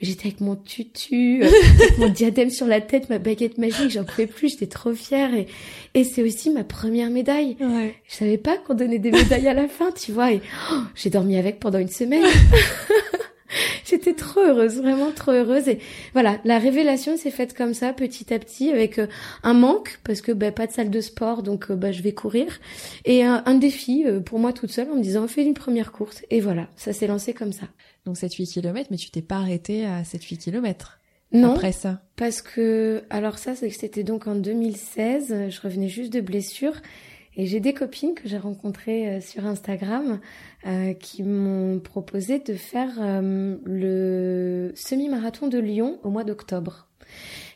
J'étais 0.00 0.28
avec 0.28 0.40
mon 0.40 0.56
tutu, 0.56 1.42
euh, 1.42 1.50
mon 1.98 2.08
diadème 2.08 2.50
sur 2.50 2.66
la 2.66 2.80
tête, 2.80 3.08
ma 3.08 3.18
baguette 3.18 3.58
magique, 3.58 3.90
j'en 3.90 4.04
pouvais 4.04 4.26
plus, 4.26 4.50
j'étais 4.50 4.66
trop 4.66 4.92
fière. 4.92 5.34
Et, 5.34 5.46
et 5.94 6.04
c'est 6.04 6.22
aussi 6.22 6.50
ma 6.50 6.64
première 6.64 7.10
médaille. 7.10 7.56
Ouais. 7.60 7.94
Je 8.08 8.14
savais 8.14 8.38
pas 8.38 8.56
qu'on 8.58 8.74
donnait 8.74 8.98
des 8.98 9.10
médailles 9.10 9.48
à 9.48 9.54
la 9.54 9.68
fin, 9.68 9.92
tu 9.92 10.12
vois. 10.12 10.32
Et 10.32 10.40
oh, 10.72 10.80
j'ai 10.94 11.10
dormi 11.10 11.36
avec 11.36 11.60
pendant 11.60 11.78
une 11.78 11.88
semaine. 11.88 12.24
j'étais 13.84 14.14
trop 14.14 14.40
heureuse, 14.40 14.76
vraiment 14.76 15.10
trop 15.10 15.32
heureuse. 15.32 15.68
Et 15.68 15.78
voilà, 16.12 16.38
la 16.44 16.58
révélation 16.58 17.16
s'est 17.16 17.30
faite 17.30 17.54
comme 17.56 17.74
ça, 17.74 17.92
petit 17.92 18.32
à 18.32 18.38
petit, 18.38 18.70
avec 18.70 18.98
euh, 18.98 19.06
un 19.42 19.54
manque 19.54 19.98
parce 20.04 20.20
que 20.20 20.32
bah, 20.32 20.52
pas 20.52 20.66
de 20.66 20.72
salle 20.72 20.90
de 20.90 21.00
sport, 21.00 21.42
donc 21.42 21.70
bah, 21.72 21.92
je 21.92 22.02
vais 22.02 22.12
courir, 22.12 22.60
et 23.04 23.22
un, 23.24 23.42
un 23.46 23.54
défi 23.54 24.04
pour 24.24 24.38
moi 24.38 24.52
toute 24.52 24.70
seule 24.70 24.90
en 24.90 24.96
me 24.96 25.02
disant 25.02 25.26
fais 25.28 25.44
une 25.44 25.54
première 25.54 25.92
course. 25.92 26.22
Et 26.30 26.40
voilà, 26.40 26.68
ça 26.76 26.92
s'est 26.92 27.06
lancé 27.06 27.34
comme 27.34 27.52
ça. 27.52 27.66
Donc 28.06 28.16
7-8 28.16 28.52
km, 28.52 28.88
mais 28.90 28.96
tu 28.96 29.10
t'es 29.10 29.22
pas 29.22 29.36
arrêtée 29.36 29.86
à 29.86 30.02
7-8 30.02 30.38
km 30.38 30.98
non, 31.32 31.54
après 31.54 31.72
ça? 31.72 32.00
parce 32.16 32.42
que 32.42 33.02
alors 33.10 33.38
ça 33.38 33.56
c'était 33.56 34.04
donc 34.04 34.28
en 34.28 34.36
2016, 34.36 35.50
je 35.50 35.60
revenais 35.60 35.88
juste 35.88 36.12
de 36.12 36.20
blessure 36.20 36.74
et 37.36 37.46
j'ai 37.46 37.60
des 37.60 37.74
copines 37.74 38.14
que 38.14 38.28
j'ai 38.28 38.38
rencontrées 38.38 39.08
euh, 39.08 39.20
sur 39.20 39.46
Instagram 39.46 40.20
euh, 40.66 40.94
qui 40.94 41.22
m'ont 41.22 41.80
proposé 41.80 42.38
de 42.38 42.54
faire 42.54 42.90
euh, 43.00 43.56
le 43.64 44.72
semi-marathon 44.74 45.48
de 45.48 45.58
Lyon 45.58 45.98
au 46.04 46.10
mois 46.10 46.24
d'octobre. 46.24 46.86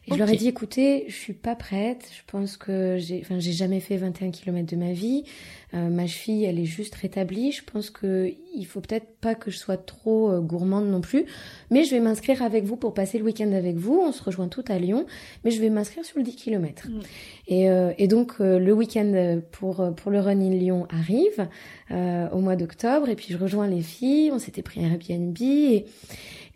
Et 0.06 0.14
je 0.14 0.18
leur 0.18 0.30
ai 0.30 0.36
dit, 0.36 0.48
écoutez, 0.48 1.04
je 1.08 1.14
suis 1.14 1.34
pas 1.34 1.54
prête. 1.54 2.08
Je 2.16 2.22
pense 2.26 2.56
que 2.56 2.96
j'ai, 2.98 3.20
enfin, 3.20 3.38
j'ai 3.38 3.52
jamais 3.52 3.80
fait 3.80 3.98
21 3.98 4.30
km 4.30 4.66
de 4.66 4.76
ma 4.76 4.92
vie. 4.92 5.24
Euh, 5.74 5.88
ma 5.88 6.06
cheville, 6.06 6.44
elle 6.44 6.58
est 6.58 6.64
juste 6.64 6.94
rétablie. 6.94 7.52
Je 7.52 7.62
pense 7.64 7.90
que 7.90 8.32
il 8.54 8.64
faut 8.64 8.80
peut-être 8.80 9.06
pas 9.20 9.34
que 9.34 9.50
je 9.50 9.58
sois 9.58 9.76
trop 9.76 10.30
euh, 10.30 10.40
gourmande 10.40 10.88
non 10.88 11.00
plus. 11.00 11.26
Mais 11.70 11.84
je 11.84 11.90
vais 11.90 12.00
m'inscrire 12.00 12.42
avec 12.42 12.64
vous 12.64 12.76
pour 12.76 12.94
passer 12.94 13.18
le 13.18 13.24
week-end 13.24 13.52
avec 13.52 13.76
vous. 13.76 14.00
On 14.00 14.12
se 14.12 14.22
rejoint 14.22 14.48
toutes 14.48 14.70
à 14.70 14.78
Lyon. 14.78 15.06
Mais 15.44 15.50
je 15.50 15.60
vais 15.60 15.70
m'inscrire 15.70 16.04
sur 16.04 16.18
le 16.18 16.24
10 16.24 16.36
km. 16.36 16.88
Mm. 16.88 17.00
Et, 17.48 17.70
euh, 17.70 17.92
et, 17.98 18.08
donc, 18.08 18.38
le 18.38 18.72
week-end 18.72 19.40
pour, 19.52 19.94
pour 19.94 20.10
le 20.10 20.20
Run 20.20 20.40
in 20.40 20.50
Lyon 20.50 20.86
arrive 20.90 21.48
au 21.90 22.40
mois 22.40 22.56
d'octobre. 22.56 23.08
Et 23.08 23.16
puis, 23.16 23.28
je 23.30 23.36
rejoins 23.36 23.66
les 23.66 23.82
filles. 23.82 24.30
On 24.32 24.38
s'était 24.38 24.62
pris 24.62 24.84
un 24.84 24.90
Airbnb. 24.90 25.36
Et, 25.40 25.84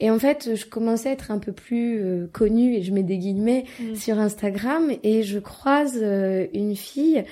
et 0.03 0.11
en 0.11 0.19
fait, 0.19 0.57
je 0.57 0.67
commençais 0.67 1.11
à 1.11 1.13
être 1.13 1.31
un 1.31 1.39
peu 1.39 1.53
plus 1.53 2.01
euh, 2.01 2.27
connue, 2.33 2.75
et 2.75 2.83
je 2.83 2.93
mets 2.93 3.05
des 3.05 3.19
guillemets, 3.19 3.65
mm. 3.79 3.95
sur 3.95 4.19
Instagram, 4.19 4.91
et 5.05 5.23
je 5.23 5.39
croise 5.39 5.97
euh, 6.03 6.49
une 6.53 6.75
fille 6.75 7.25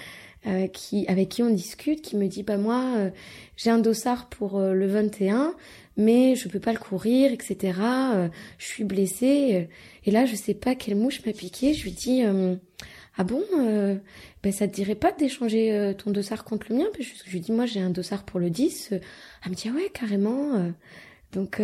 euh, 0.47 0.67
qui, 0.69 1.07
avec 1.09 1.29
qui 1.29 1.43
on 1.43 1.51
discute, 1.51 2.03
qui 2.03 2.17
me 2.17 2.27
dit, 2.27 2.43
bah 2.43 2.57
moi, 2.57 3.11
j'ai 3.57 3.71
un 3.71 3.79
dossard 3.79 4.29
pour 4.29 4.59
le 4.61 4.87
21, 4.87 5.55
mais 5.97 6.35
je 6.35 6.49
peux 6.49 6.61
pas 6.61 6.73
le 6.73 6.79
courir, 6.79 7.33
etc. 7.33 7.73
je 8.59 8.67
suis 8.67 8.85
blessée. 8.85 9.69
Et 10.07 10.11
là, 10.11 10.25
je 10.27 10.35
sais 10.35 10.55
pas 10.55 10.75
quelle 10.75 10.97
mouche 10.97 11.25
m'a 11.27 11.33
piqué. 11.33 11.75
Je 11.75 11.85
lui 11.85 11.93
dis, 11.93 12.23
ah 13.17 13.25
bon, 13.25 13.43
ben 14.43 14.53
ça 14.53 14.67
te 14.67 14.75
dirait 14.75 14.95
pas 14.95 15.13
d'échanger 15.13 15.93
ton 15.99 16.11
dossard 16.11 16.45
contre 16.45 16.69
le 16.71 16.77
mien? 16.77 16.87
Je, 16.99 17.31
lui 17.31 17.41
dis, 17.41 17.53
moi, 17.53 17.67
j'ai 17.67 17.81
un 17.81 17.91
dossard 17.91 18.25
pour 18.25 18.41
le 18.41 18.49
10. 18.49 18.91
Elle 18.93 19.51
me 19.51 19.55
dit, 19.55 19.69
ah 19.71 19.77
ouais, 19.77 19.91
carrément. 19.93 20.73
donc 21.33 21.61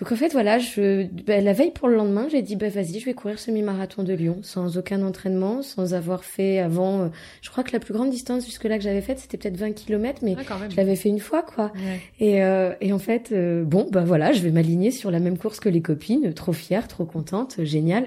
donc 0.00 0.12
en 0.12 0.16
fait 0.16 0.32
voilà, 0.32 0.58
je 0.58 1.06
ben, 1.24 1.44
la 1.44 1.52
veille 1.52 1.72
pour 1.72 1.88
le 1.88 1.96
lendemain, 1.96 2.28
j'ai 2.30 2.42
dit 2.42 2.54
bah 2.54 2.68
vas-y, 2.68 3.00
je 3.00 3.04
vais 3.04 3.14
courir 3.14 3.38
semi-marathon 3.38 4.04
de 4.04 4.12
Lyon 4.12 4.38
sans 4.42 4.78
aucun 4.78 5.02
entraînement, 5.02 5.62
sans 5.62 5.92
avoir 5.92 6.24
fait 6.24 6.60
avant 6.60 7.00
euh, 7.00 7.08
je 7.42 7.50
crois 7.50 7.64
que 7.64 7.72
la 7.72 7.80
plus 7.80 7.94
grande 7.94 8.10
distance 8.10 8.44
jusque 8.44 8.64
là 8.64 8.78
que 8.78 8.84
j'avais 8.84 9.00
faite, 9.00 9.18
c'était 9.18 9.38
peut-être 9.38 9.56
20 9.56 9.72
km 9.72 10.20
mais 10.22 10.36
je 10.70 10.76
l'avais 10.76 10.94
fait 10.94 11.08
une 11.08 11.18
fois 11.18 11.42
quoi. 11.42 11.72
Et 12.20 12.42
euh, 12.44 12.74
et 12.80 12.92
en 12.92 12.98
fait 12.98 13.30
euh, 13.32 13.64
bon 13.64 13.88
bah 13.90 14.04
voilà, 14.04 14.32
je 14.32 14.40
vais 14.40 14.52
m'aligner 14.52 14.92
sur 14.92 15.10
la 15.10 15.18
même 15.18 15.36
course 15.36 15.58
que 15.58 15.68
les 15.68 15.82
copines, 15.82 16.32
trop 16.32 16.52
fière, 16.52 16.86
trop 16.86 17.04
contente, 17.04 17.56
génial. 17.64 18.06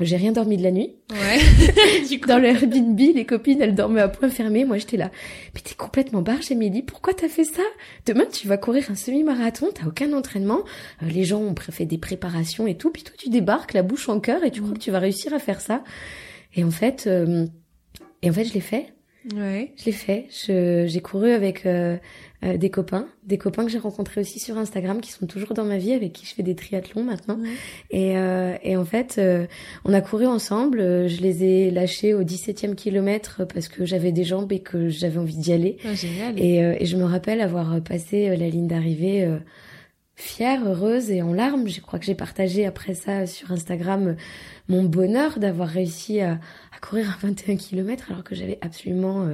J'ai 0.00 0.16
rien 0.16 0.32
dormi 0.32 0.56
de 0.56 0.62
la 0.62 0.70
nuit. 0.70 0.94
Ouais. 1.10 2.18
Dans 2.26 2.38
le 2.38 2.48
Airbnb, 2.48 2.98
les 2.98 3.24
copines, 3.24 3.60
elles 3.60 3.74
dormaient 3.74 4.00
à 4.00 4.08
point 4.08 4.28
fermé. 4.28 4.64
Moi, 4.64 4.78
j'étais 4.78 4.96
là. 4.96 5.10
Mais 5.54 5.60
t'es 5.60 5.74
complètement 5.74 6.22
barge, 6.22 6.50
Émilie. 6.50 6.82
Pourquoi 6.82 7.14
t'as 7.14 7.28
fait 7.28 7.44
ça? 7.44 7.62
Demain, 8.06 8.24
tu 8.30 8.46
vas 8.46 8.56
courir 8.56 8.90
un 8.90 8.94
semi-marathon. 8.94 9.68
T'as 9.74 9.86
aucun 9.86 10.12
entraînement. 10.12 10.60
Euh, 11.02 11.06
les 11.06 11.24
gens 11.24 11.40
ont 11.40 11.54
fait 11.56 11.86
des 11.86 11.98
préparations 11.98 12.66
et 12.66 12.76
tout. 12.76 12.90
Puis 12.90 13.02
toi, 13.02 13.14
tu 13.18 13.28
débarques 13.28 13.74
la 13.74 13.82
bouche 13.82 14.08
en 14.08 14.20
cœur 14.20 14.44
et 14.44 14.50
tu 14.50 14.62
crois 14.62 14.74
que 14.74 14.80
tu 14.80 14.90
vas 14.90 15.00
réussir 15.00 15.34
à 15.34 15.38
faire 15.38 15.60
ça. 15.60 15.82
Et 16.54 16.64
en 16.64 16.70
fait, 16.70 17.06
euh, 17.06 17.46
et 18.22 18.30
en 18.30 18.32
fait, 18.32 18.44
je 18.44 18.54
l'ai 18.54 18.60
fait. 18.60 18.92
Ouais. 19.34 19.72
Je 19.76 19.86
l'ai 19.86 19.92
fait. 19.92 20.26
J'ai 20.30 21.00
couru 21.00 21.32
avec 21.32 21.66
euh, 21.66 21.96
euh, 22.44 22.56
des 22.56 22.70
copains, 22.70 23.08
des 23.24 23.36
copains 23.36 23.64
que 23.64 23.70
j'ai 23.70 23.80
rencontrés 23.80 24.20
aussi 24.20 24.38
sur 24.38 24.58
Instagram 24.58 25.00
qui 25.00 25.10
sont 25.10 25.26
toujours 25.26 25.54
dans 25.54 25.64
ma 25.64 25.76
vie, 25.76 25.92
avec 25.92 26.12
qui 26.12 26.24
je 26.24 26.34
fais 26.34 26.44
des 26.44 26.54
triathlons 26.54 27.02
maintenant. 27.02 27.36
Et, 27.90 28.16
euh, 28.16 28.56
et 28.62 28.76
en 28.76 28.84
fait, 28.84 29.16
euh, 29.18 29.48
on 29.84 29.92
a 29.92 30.00
couru 30.00 30.24
ensemble. 30.24 30.78
Je 31.08 31.20
les 31.20 31.42
ai 31.42 31.70
lâchés 31.72 32.14
au 32.14 32.22
17e 32.22 32.76
kilomètre 32.76 33.44
parce 33.52 33.66
que 33.66 33.84
j'avais 33.84 34.12
des 34.12 34.22
jambes 34.22 34.52
et 34.52 34.60
que 34.60 34.88
j'avais 34.88 35.18
envie 35.18 35.36
d'y 35.36 35.52
aller. 35.52 35.78
Oh, 35.84 35.94
génial. 35.96 36.38
Et, 36.38 36.58
et, 36.58 36.86
je 36.86 36.96
me 36.96 37.02
rappelle 37.02 37.40
avoir 37.40 37.80
passé 37.82 38.28
la 38.36 38.48
ligne 38.48 38.68
d'arrivée 38.68 39.28
fière, 40.14 40.64
heureuse 40.64 41.10
et 41.10 41.22
en 41.22 41.32
larmes. 41.32 41.66
Je 41.66 41.80
crois 41.80 41.98
que 41.98 42.04
j'ai 42.04 42.14
partagé 42.14 42.66
après 42.66 42.94
ça 42.94 43.26
sur 43.26 43.50
Instagram 43.50 44.14
mon 44.68 44.84
bonheur 44.84 45.40
d'avoir 45.40 45.68
réussi 45.68 46.20
à, 46.20 46.34
à, 46.34 46.78
courir 46.80 47.10
à 47.10 47.26
21 47.26 47.56
km 47.56 48.12
alors 48.12 48.22
que 48.22 48.36
j'avais 48.36 48.58
absolument 48.60 49.28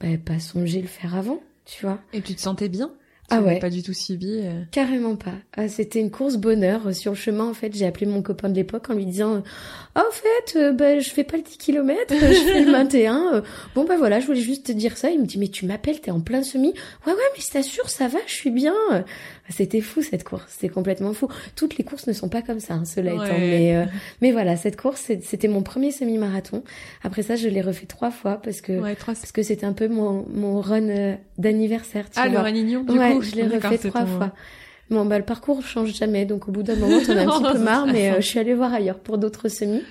bah, 0.00 0.06
pas 0.24 0.38
songé 0.38 0.80
le 0.80 0.86
faire 0.86 1.16
avant 1.16 1.40
tu 1.66 1.84
vois. 1.84 1.98
Et 2.12 2.22
tu 2.22 2.34
te 2.34 2.40
sentais 2.40 2.68
bien? 2.68 2.90
Ah 3.28 3.40
ouais. 3.40 3.58
Pas 3.58 3.70
du 3.70 3.82
tout 3.82 3.92
subi. 3.92 4.40
Euh. 4.42 4.62
Carrément 4.70 5.16
pas. 5.16 5.34
Ah, 5.56 5.68
c'était 5.68 5.98
une 6.00 6.10
course 6.10 6.36
bonheur. 6.36 6.94
Sur 6.94 7.12
le 7.12 7.16
chemin, 7.16 7.44
en 7.44 7.54
fait, 7.54 7.74
j'ai 7.74 7.84
appelé 7.84 8.06
mon 8.06 8.22
copain 8.22 8.48
de 8.48 8.54
l'époque 8.54 8.88
en 8.88 8.94
lui 8.94 9.04
disant, 9.04 9.42
oh, 9.96 9.98
en 9.98 10.12
fait, 10.12 10.56
euh, 10.56 10.72
bah, 10.72 11.00
je 11.00 11.10
fais 11.10 11.24
pas 11.24 11.36
le 11.36 11.42
10 11.42 11.58
km, 11.58 12.14
je 12.14 12.16
fais 12.16 12.64
le 12.64 12.70
21. 12.70 13.34
Euh. 13.34 13.40
bon, 13.74 13.84
bah 13.84 13.96
voilà, 13.98 14.20
je 14.20 14.26
voulais 14.26 14.40
juste 14.40 14.66
te 14.66 14.72
dire 14.72 14.96
ça. 14.96 15.10
Il 15.10 15.20
me 15.20 15.26
dit, 15.26 15.38
mais 15.38 15.48
tu 15.48 15.66
m'appelles, 15.66 16.00
t'es 16.00 16.12
en 16.12 16.20
plein 16.20 16.44
semi. 16.44 16.68
Ouais, 17.06 17.12
ouais, 17.12 17.18
mais 17.34 17.42
je 17.42 17.50
t'assure, 17.50 17.90
ça 17.90 18.06
va, 18.06 18.18
je 18.26 18.34
suis 18.34 18.50
bien. 18.50 18.74
C'était 19.48 19.80
fou 19.80 20.02
cette 20.02 20.24
course, 20.24 20.44
c'était 20.48 20.72
complètement 20.72 21.12
fou. 21.12 21.28
Toutes 21.54 21.78
les 21.78 21.84
courses 21.84 22.06
ne 22.06 22.12
sont 22.12 22.28
pas 22.28 22.42
comme 22.42 22.58
ça, 22.58 22.74
hein, 22.74 22.84
cela 22.84 23.12
étant. 23.12 23.38
Mais, 23.38 23.76
euh, 23.76 23.84
mais 24.20 24.32
voilà, 24.32 24.56
cette 24.56 24.76
course, 24.76 25.12
c'était 25.22 25.48
mon 25.48 25.62
premier 25.62 25.92
semi-marathon. 25.92 26.64
Après 27.04 27.22
ça, 27.22 27.36
je 27.36 27.48
l'ai 27.48 27.60
refait 27.60 27.86
trois 27.86 28.10
fois 28.10 28.40
parce 28.42 28.60
que 28.60 28.80
parce 29.04 29.32
que 29.32 29.42
c'était 29.42 29.66
un 29.66 29.72
peu 29.72 29.88
mon, 29.88 30.26
mon 30.32 30.60
run 30.60 30.88
euh, 30.88 31.14
d'anniversaire. 31.38 32.06
Ah, 32.16 32.28
le 32.28 32.38
run 32.38 32.52
du 32.52 32.76
ouais, 32.76 33.12
coup. 33.12 33.22
je 33.22 33.36
l'ai 33.36 33.46
refait 33.46 33.78
trois 33.78 34.06
fois. 34.06 34.32
Bon, 34.90 35.04
bah 35.04 35.18
le 35.18 35.24
parcours 35.24 35.62
change 35.62 35.94
jamais, 35.94 36.26
donc 36.26 36.48
au 36.48 36.52
bout 36.52 36.62
d'un 36.62 36.76
moment, 36.76 37.00
t'en 37.04 37.16
as 37.16 37.22
un 37.22 37.26
petit 37.42 37.52
peu 37.52 37.58
marre, 37.58 37.86
mais 37.86 38.10
euh, 38.10 38.16
je 38.16 38.26
suis 38.26 38.38
allée 38.38 38.54
voir 38.54 38.72
ailleurs 38.72 39.00
pour 39.00 39.18
d'autres 39.18 39.48
semis. 39.48 39.82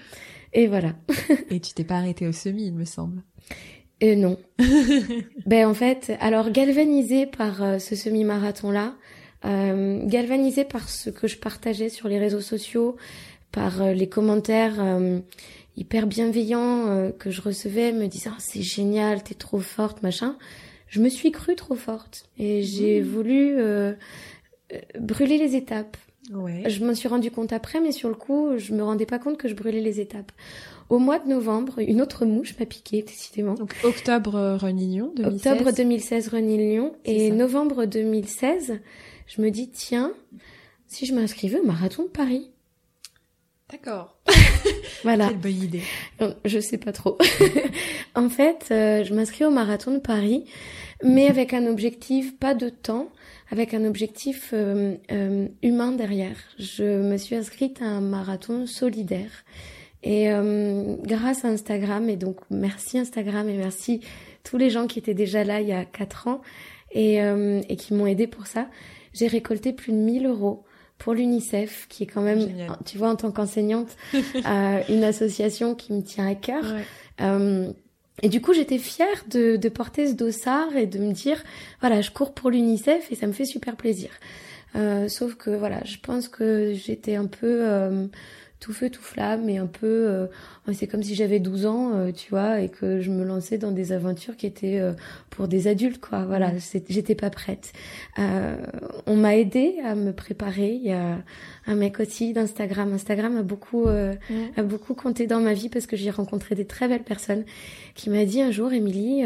Et 0.53 0.67
voilà. 0.67 0.93
Et 1.49 1.59
tu 1.59 1.73
t'es 1.73 1.83
pas 1.83 1.95
arrêtée 1.95 2.27
au 2.27 2.31
semi, 2.31 2.67
il 2.67 2.73
me 2.73 2.85
semble. 2.85 3.21
Et 4.01 4.15
non. 4.15 4.37
ben 5.45 5.67
en 5.67 5.73
fait, 5.73 6.13
alors 6.19 6.49
galvanisée 6.49 7.25
par 7.25 7.79
ce 7.79 7.95
semi-marathon 7.95 8.71
là, 8.71 8.95
euh, 9.45 10.05
galvanisée 10.05 10.63
par 10.63 10.89
ce 10.89 11.09
que 11.09 11.27
je 11.27 11.37
partageais 11.37 11.89
sur 11.89 12.07
les 12.07 12.19
réseaux 12.19 12.41
sociaux, 12.41 12.95
par 13.51 13.81
euh, 13.81 13.93
les 13.93 14.07
commentaires 14.07 14.75
euh, 14.79 15.19
hyper 15.77 16.07
bienveillants 16.07 17.11
que 17.19 17.31
je 17.31 17.41
recevais, 17.41 17.91
me 17.91 18.07
disant 18.07 18.31
oh, 18.33 18.39
c'est 18.39 18.61
génial, 18.61 19.23
t'es 19.23 19.35
trop 19.35 19.59
forte, 19.59 20.03
machin. 20.03 20.37
Je 20.87 21.01
me 21.01 21.09
suis 21.09 21.31
crue 21.31 21.55
trop 21.55 21.75
forte 21.75 22.29
et 22.37 22.63
j'ai 22.63 23.01
mmh. 23.01 23.05
voulu 23.05 23.57
brûler 24.99 25.37
les 25.37 25.55
étapes. 25.55 25.97
Ouais. 26.33 26.63
Je 26.67 26.83
m'en 26.83 26.95
suis 26.95 27.07
rendu 27.07 27.29
compte 27.29 27.53
après, 27.53 27.81
mais 27.81 27.91
sur 27.91 28.09
le 28.09 28.15
coup, 28.15 28.57
je 28.57 28.73
me 28.73 28.83
rendais 28.83 29.05
pas 29.05 29.19
compte 29.19 29.37
que 29.37 29.47
je 29.47 29.53
brûlais 29.53 29.81
les 29.81 29.99
étapes. 29.99 30.31
Au 30.89 30.99
mois 30.99 31.17
de 31.17 31.27
novembre, 31.27 31.79
une 31.79 32.01
autre 32.01 32.25
mouche 32.25 32.55
m'a 32.59 32.65
piqué, 32.65 33.01
décidément. 33.01 33.55
Donc 33.55 33.75
octobre 33.83 34.57
Renilion 34.59 35.11
2016. 35.15 35.53
Octobre 35.53 35.71
2016 35.75 36.27
Renilion 36.29 36.93
et 37.05 37.31
novembre 37.31 37.85
2016, 37.85 38.79
je 39.27 39.41
me 39.41 39.49
dis, 39.49 39.69
tiens, 39.69 40.13
si 40.87 41.05
je 41.05 41.13
m'inscrivais 41.13 41.59
au 41.59 41.65
marathon 41.65 42.03
de 42.03 42.09
Paris. 42.09 42.51
D'accord. 43.71 44.15
voilà. 45.03 45.29
Quelle 45.29 45.37
bonne 45.37 45.63
idée. 45.63 45.81
Je 46.45 46.59
sais 46.59 46.77
pas 46.77 46.91
trop. 46.91 47.17
en 48.15 48.29
fait, 48.29 48.67
euh, 48.71 49.03
je 49.03 49.13
m'inscris 49.13 49.43
au 49.43 49.49
marathon 49.49 49.91
de 49.93 49.99
Paris, 49.99 50.45
mais 51.03 51.27
avec 51.27 51.53
un 51.53 51.65
objectif, 51.65 52.37
pas 52.37 52.53
de 52.53 52.69
temps, 52.69 53.09
avec 53.49 53.73
un 53.73 53.83
objectif 53.85 54.51
euh, 54.53 54.95
euh, 55.11 55.47
humain 55.63 55.91
derrière. 55.91 56.37
Je 56.59 57.01
me 57.01 57.17
suis 57.17 57.35
inscrite 57.35 57.81
à 57.81 57.85
un 57.85 58.01
marathon 58.01 58.67
solidaire. 58.67 59.31
Et 60.07 60.27
grâce 61.01 61.45
à 61.45 61.47
Instagram, 61.47 62.07
et 62.11 62.15
donc 62.15 62.37
merci 62.51 62.99
Instagram 62.99 63.49
et 63.49 63.57
merci 63.57 64.01
tous 64.43 64.55
les 64.55 64.69
gens 64.69 64.85
qui 64.85 64.99
étaient 64.99 65.15
déjà 65.15 65.43
là 65.43 65.61
il 65.61 65.67
y 65.67 65.71
a 65.71 65.83
quatre 65.83 66.27
ans 66.27 66.43
et, 66.91 67.15
et 67.15 67.75
qui 67.75 67.95
m'ont 67.95 68.05
aidé 68.05 68.27
pour 68.27 68.45
ça, 68.45 68.67
j'ai 69.15 69.27
récolté 69.27 69.73
plus 69.73 69.91
de 69.91 69.97
1000 69.97 70.27
euros 70.27 70.63
pour 70.97 71.13
l'UNICEF, 71.13 71.87
qui 71.89 72.03
est 72.03 72.07
quand 72.07 72.21
même, 72.21 72.47
tu 72.85 72.97
vois, 72.97 73.09
en 73.09 73.15
tant 73.15 73.31
qu'enseignante, 73.31 73.89
euh, 74.13 74.81
une 74.89 75.03
association 75.03 75.75
qui 75.75 75.93
me 75.93 76.01
tient 76.01 76.27
à 76.27 76.35
cœur. 76.35 76.63
Euh, 77.21 77.71
et 78.21 78.29
du 78.29 78.41
coup, 78.41 78.53
j'étais 78.53 78.77
fière 78.77 79.25
de, 79.29 79.57
de, 79.57 79.69
porter 79.69 80.07
ce 80.07 80.13
dossard 80.13 80.75
et 80.75 80.85
de 80.85 80.99
me 80.99 81.11
dire, 81.11 81.43
voilà, 81.81 82.01
je 82.01 82.11
cours 82.11 82.33
pour 82.33 82.49
l'UNICEF 82.49 83.11
et 83.11 83.15
ça 83.15 83.27
me 83.27 83.33
fait 83.33 83.45
super 83.45 83.75
plaisir. 83.75 84.09
Euh, 84.75 85.07
sauf 85.09 85.35
que 85.35 85.49
voilà, 85.49 85.81
je 85.83 85.97
pense 86.01 86.27
que 86.27 86.73
j'étais 86.73 87.15
un 87.15 87.27
peu 87.27 88.07
tout 88.65 88.73
feu, 88.73 88.89
tout 88.89 89.03
flamme, 89.03 89.47
et 89.47 89.59
un 89.59 89.67
peu, 89.67 89.85
euh, 89.85 90.25
c'est 90.73 90.87
comme 90.87 91.03
si 91.03 91.13
j'avais 91.13 91.39
12 91.39 91.67
ans, 91.67 91.91
euh, 91.93 92.11
tu 92.11 92.31
vois, 92.31 92.61
et 92.61 92.69
que 92.69 92.99
je 92.99 93.11
me 93.11 93.23
lançais 93.23 93.59
dans 93.59 93.71
des 93.71 93.91
aventures 93.91 94.35
qui 94.35 94.47
étaient 94.47 94.79
euh, 94.79 94.93
pour 95.29 95.47
des 95.47 95.67
adultes, 95.67 96.01
quoi. 96.01 96.25
Voilà, 96.25 96.51
j'étais 96.89 97.13
pas 97.13 97.29
prête. 97.29 97.73
on 98.17 99.15
m'a 99.15 99.35
aidé 99.35 99.75
à 99.85 99.93
me 99.93 100.13
préparer. 100.13 100.71
Il 100.73 100.81
y 100.81 100.91
a 100.91 101.19
un 101.67 101.75
mec 101.75 101.99
aussi 101.99 102.33
d'Instagram. 102.33 102.91
Instagram 102.91 103.37
a 103.37 103.43
beaucoup, 103.43 103.87
a 103.87 104.63
beaucoup 104.63 104.95
compté 104.95 105.27
dans 105.27 105.41
ma 105.41 105.53
vie 105.53 105.69
parce 105.69 105.85
que 105.85 105.95
j'ai 105.95 106.09
rencontré 106.09 106.55
des 106.55 106.65
très 106.65 106.87
belles 106.87 107.03
personnes 107.03 107.43
qui 107.93 108.09
m'a 108.09 108.25
dit 108.25 108.41
un 108.41 108.51
jour, 108.51 108.73
Émilie, 108.73 109.23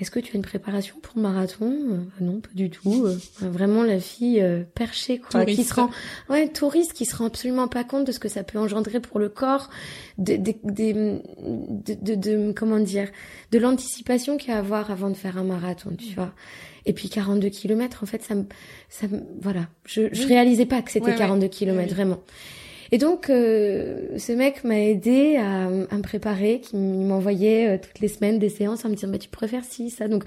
est-ce 0.00 0.10
que 0.10 0.18
tu 0.20 0.32
as 0.32 0.36
une 0.36 0.42
préparation 0.42 0.96
pour 1.02 1.12
le 1.16 1.22
marathon? 1.22 1.70
Euh, 1.70 2.24
Non, 2.24 2.40
pas 2.40 2.48
du 2.54 2.70
tout. 2.70 3.04
Euh, 3.04 3.16
vraiment 3.40 3.82
la 3.82 4.00
fille 4.00 4.40
euh, 4.40 4.62
perchée, 4.74 5.18
quoi, 5.18 5.44
qui 5.44 5.62
se 5.64 5.74
rend, 5.74 5.90
ouais, 6.28 6.48
touriste, 6.48 6.94
qui 6.94 7.04
se 7.04 7.14
rend 7.16 7.26
absolument 7.26 7.68
pas 7.68 7.84
compte 7.84 8.06
de 8.06 8.12
ce 8.12 8.18
que 8.18 8.28
ça 8.28 8.42
peut 8.42 8.58
engendrer 8.58 9.00
pour 9.00 9.18
le 9.18 9.28
corps, 9.28 9.68
de, 10.18 10.36
de, 10.36 10.54
de, 10.64 12.14
de, 12.14 12.52
comment 12.52 12.78
dire, 12.78 13.08
de 13.52 13.58
l'anticipation 13.58 14.36
qu'il 14.36 14.50
y 14.50 14.52
a 14.52 14.56
à 14.56 14.60
avoir 14.60 14.90
avant 14.90 15.10
de 15.10 15.16
faire 15.16 15.36
un 15.36 15.44
marathon, 15.44 15.90
tu 15.96 16.14
vois. 16.14 16.32
Et 16.86 16.92
puis 16.94 17.08
42 17.10 17.48
km, 17.50 18.02
en 18.02 18.06
fait, 18.06 18.22
ça 18.22 18.34
me, 18.34 18.44
ça 18.88 19.06
voilà, 19.40 19.68
je, 19.84 20.08
je 20.12 20.26
réalisais 20.26 20.66
pas 20.66 20.80
que 20.82 20.90
c'était 20.90 21.14
42 21.14 21.48
km, 21.48 21.94
vraiment. 21.94 22.20
Et 22.92 22.98
donc, 22.98 23.30
euh, 23.30 24.18
ce 24.18 24.32
mec 24.32 24.64
m'a 24.64 24.80
aidé 24.80 25.36
à, 25.36 25.66
à, 25.66 25.68
me 25.68 26.02
préparer, 26.02 26.60
qui 26.60 26.76
m'envoyait 26.76 27.68
euh, 27.68 27.78
toutes 27.80 28.00
les 28.00 28.08
semaines 28.08 28.38
des 28.38 28.48
séances 28.48 28.84
en 28.84 28.88
me 28.88 28.94
disant, 28.94 29.08
bah, 29.08 29.18
tu 29.18 29.28
pourrais 29.28 29.48
faire 29.48 29.64
ci, 29.64 29.90
ça. 29.90 30.08
Donc, 30.08 30.24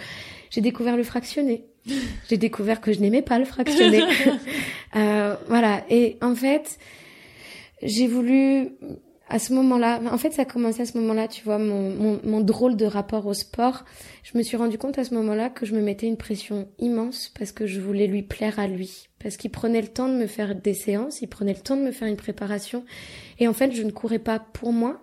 j'ai 0.50 0.62
découvert 0.62 0.96
le 0.96 1.04
fractionné. 1.04 1.66
j'ai 2.30 2.38
découvert 2.38 2.80
que 2.80 2.94
je 2.94 3.00
n'aimais 3.00 3.22
pas 3.22 3.38
le 3.38 3.46
fractionné. 3.46 4.02
euh, 4.96 5.36
voilà. 5.48 5.84
Et 5.90 6.18
en 6.22 6.36
fait, 6.36 6.78
j'ai 7.82 8.08
voulu 8.08 8.70
à 9.30 9.40
ce 9.40 9.54
moment-là, 9.54 10.02
en 10.12 10.18
fait, 10.18 10.32
ça 10.32 10.42
a 10.42 10.46
commencé 10.46 10.82
à 10.82 10.86
ce 10.86 10.98
moment-là, 10.98 11.28
tu 11.28 11.44
vois, 11.44 11.58
mon, 11.58 11.90
mon, 11.92 12.20
mon, 12.24 12.42
drôle 12.42 12.76
de 12.76 12.86
rapport 12.86 13.26
au 13.26 13.34
sport. 13.34 13.86
Je 14.24 14.38
me 14.38 14.44
suis 14.44 14.58
rendu 14.58 14.78
compte 14.78 15.00
à 15.00 15.06
ce 15.06 15.14
moment-là 15.14 15.50
que 15.50 15.66
je 15.66 15.74
me 15.74 15.82
mettais 15.82 16.08
une 16.08 16.18
pression 16.18 16.68
immense 16.78 17.32
parce 17.38 17.52
que 17.52 17.66
je 17.66 17.80
voulais 17.80 18.08
lui 18.08 18.22
plaire 18.22 18.60
à 18.60 18.68
lui. 18.68 19.08
Parce 19.20 19.38
qu'il 19.38 19.50
prenait 19.50 19.82
le 19.82 19.88
temps 19.88 20.10
de 20.10 20.16
me 20.16 20.28
faire 20.28 20.56
des 20.56 20.74
séances, 20.74 21.22
il 21.22 21.28
prenait 21.28 21.54
le 21.54 21.62
temps 21.62 21.78
de 21.78 21.82
me 21.82 21.92
faire 21.92 22.08
une 22.08 22.18
préparation. 22.18 22.84
Et 23.40 23.48
en 23.48 23.54
fait, 23.54 23.72
je 23.72 23.84
ne 23.84 23.92
courais 23.92 24.20
pas 24.20 24.40
pour 24.40 24.74
moi. 24.74 25.02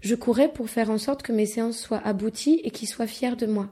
Je 0.00 0.14
courais 0.14 0.52
pour 0.52 0.70
faire 0.70 0.90
en 0.90 0.98
sorte 0.98 1.22
que 1.22 1.32
mes 1.32 1.46
séances 1.46 1.78
soient 1.78 2.00
abouties 2.06 2.60
et 2.62 2.70
qu'il 2.70 2.86
soit 2.86 3.08
fier 3.08 3.36
de 3.36 3.46
moi. 3.46 3.68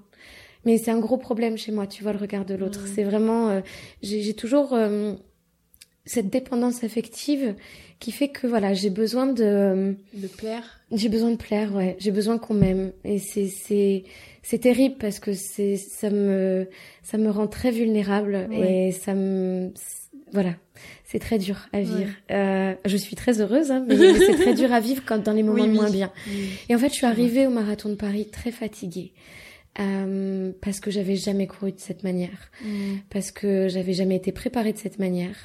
Mais 0.64 0.78
c'est 0.78 0.90
un 0.90 0.98
gros 0.98 1.18
problème 1.18 1.56
chez 1.56 1.72
moi, 1.72 1.86
tu 1.86 2.02
vois, 2.02 2.12
le 2.12 2.18
regard 2.18 2.44
de 2.44 2.54
l'autre. 2.54 2.80
C'est 2.92 3.04
vraiment, 3.04 3.50
euh, 3.50 3.60
j'ai 4.02 4.34
toujours 4.34 4.72
euh, 4.72 5.14
cette 6.06 6.30
dépendance 6.30 6.84
affective 6.84 7.54
qui 8.00 8.12
fait 8.12 8.28
que 8.28 8.46
voilà, 8.46 8.74
j'ai 8.74 8.90
besoin 8.90 9.26
de 9.26 9.94
de 10.14 10.26
plaire. 10.26 10.80
J'ai 10.92 11.08
besoin 11.08 11.30
de 11.30 11.36
plaire, 11.36 11.74
ouais. 11.74 11.96
J'ai 11.98 12.10
besoin 12.10 12.38
qu'on 12.38 12.54
m'aime 12.54 12.92
et 13.04 13.18
c'est 13.18 13.46
c'est 13.46 14.04
c'est 14.42 14.58
terrible 14.58 14.96
parce 14.98 15.18
que 15.18 15.32
c'est 15.32 15.76
ça 15.76 16.10
me 16.10 16.68
ça 17.02 17.18
me 17.18 17.30
rend 17.30 17.46
très 17.46 17.70
vulnérable 17.70 18.48
et 18.52 18.92
ça 18.92 19.14
me 19.14 19.72
voilà, 20.32 20.54
c'est 21.04 21.20
très 21.20 21.38
dur 21.38 21.68
à 21.72 21.80
vivre. 21.80 22.10
Euh, 22.32 22.74
je 22.84 22.96
suis 22.96 23.14
très 23.14 23.40
heureuse, 23.40 23.70
hein, 23.70 23.84
mais, 23.86 23.96
c'est 23.96 24.34
très 24.34 24.54
dur 24.54 24.72
à 24.72 24.80
vivre 24.80 25.02
quand 25.06 25.22
dans 25.22 25.32
les 25.32 25.44
moments 25.44 25.66
moins 25.68 25.90
bien. 25.90 26.12
Et 26.68 26.74
en 26.74 26.78
fait, 26.78 26.88
je 26.88 26.94
suis 26.94 27.06
arrivée 27.06 27.46
au 27.46 27.50
marathon 27.50 27.88
de 27.88 27.94
Paris 27.94 28.26
très 28.30 28.50
fatiguée. 28.50 29.12
Euh, 29.80 30.52
parce 30.60 30.78
que 30.78 30.92
j'avais 30.92 31.16
jamais 31.16 31.48
couru 31.48 31.72
de 31.72 31.80
cette 31.80 32.04
manière, 32.04 32.50
parce 33.10 33.32
que 33.32 33.66
j'avais 33.68 33.92
jamais 33.92 34.14
été 34.16 34.30
préparée 34.30 34.72
de 34.72 34.78
cette 34.78 35.00
manière, 35.00 35.36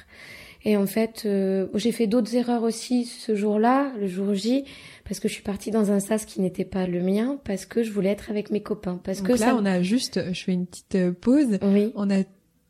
et 0.64 0.76
en 0.76 0.86
fait, 0.86 1.22
euh, 1.24 1.68
j'ai 1.74 1.92
fait 1.92 2.06
d'autres 2.06 2.34
erreurs 2.36 2.62
aussi 2.62 3.06
ce 3.06 3.34
jour-là, 3.34 3.92
le 3.98 4.06
jour 4.06 4.34
J, 4.34 4.64
parce 5.04 5.18
que 5.18 5.28
je 5.28 5.32
suis 5.32 5.42
partie 5.42 5.70
dans 5.70 5.90
un 5.90 6.00
sas 6.00 6.26
qui 6.26 6.40
n'était 6.40 6.66
pas 6.66 6.86
le 6.86 7.00
mien, 7.00 7.38
parce 7.44 7.64
que 7.64 7.82
je 7.82 7.90
voulais 7.90 8.10
être 8.10 8.30
avec 8.30 8.50
mes 8.50 8.62
copains. 8.62 9.00
Parce 9.02 9.18
Donc 9.18 9.28
que 9.28 9.32
là, 9.32 9.46
ça... 9.46 9.56
on 9.56 9.64
a 9.64 9.80
juste, 9.80 10.20
je 10.32 10.44
fais 10.44 10.52
une 10.52 10.66
petite 10.66 10.94
euh, 10.96 11.12
pause. 11.12 11.58
Oui. 11.62 11.92
On 11.94 12.10
a 12.10 12.22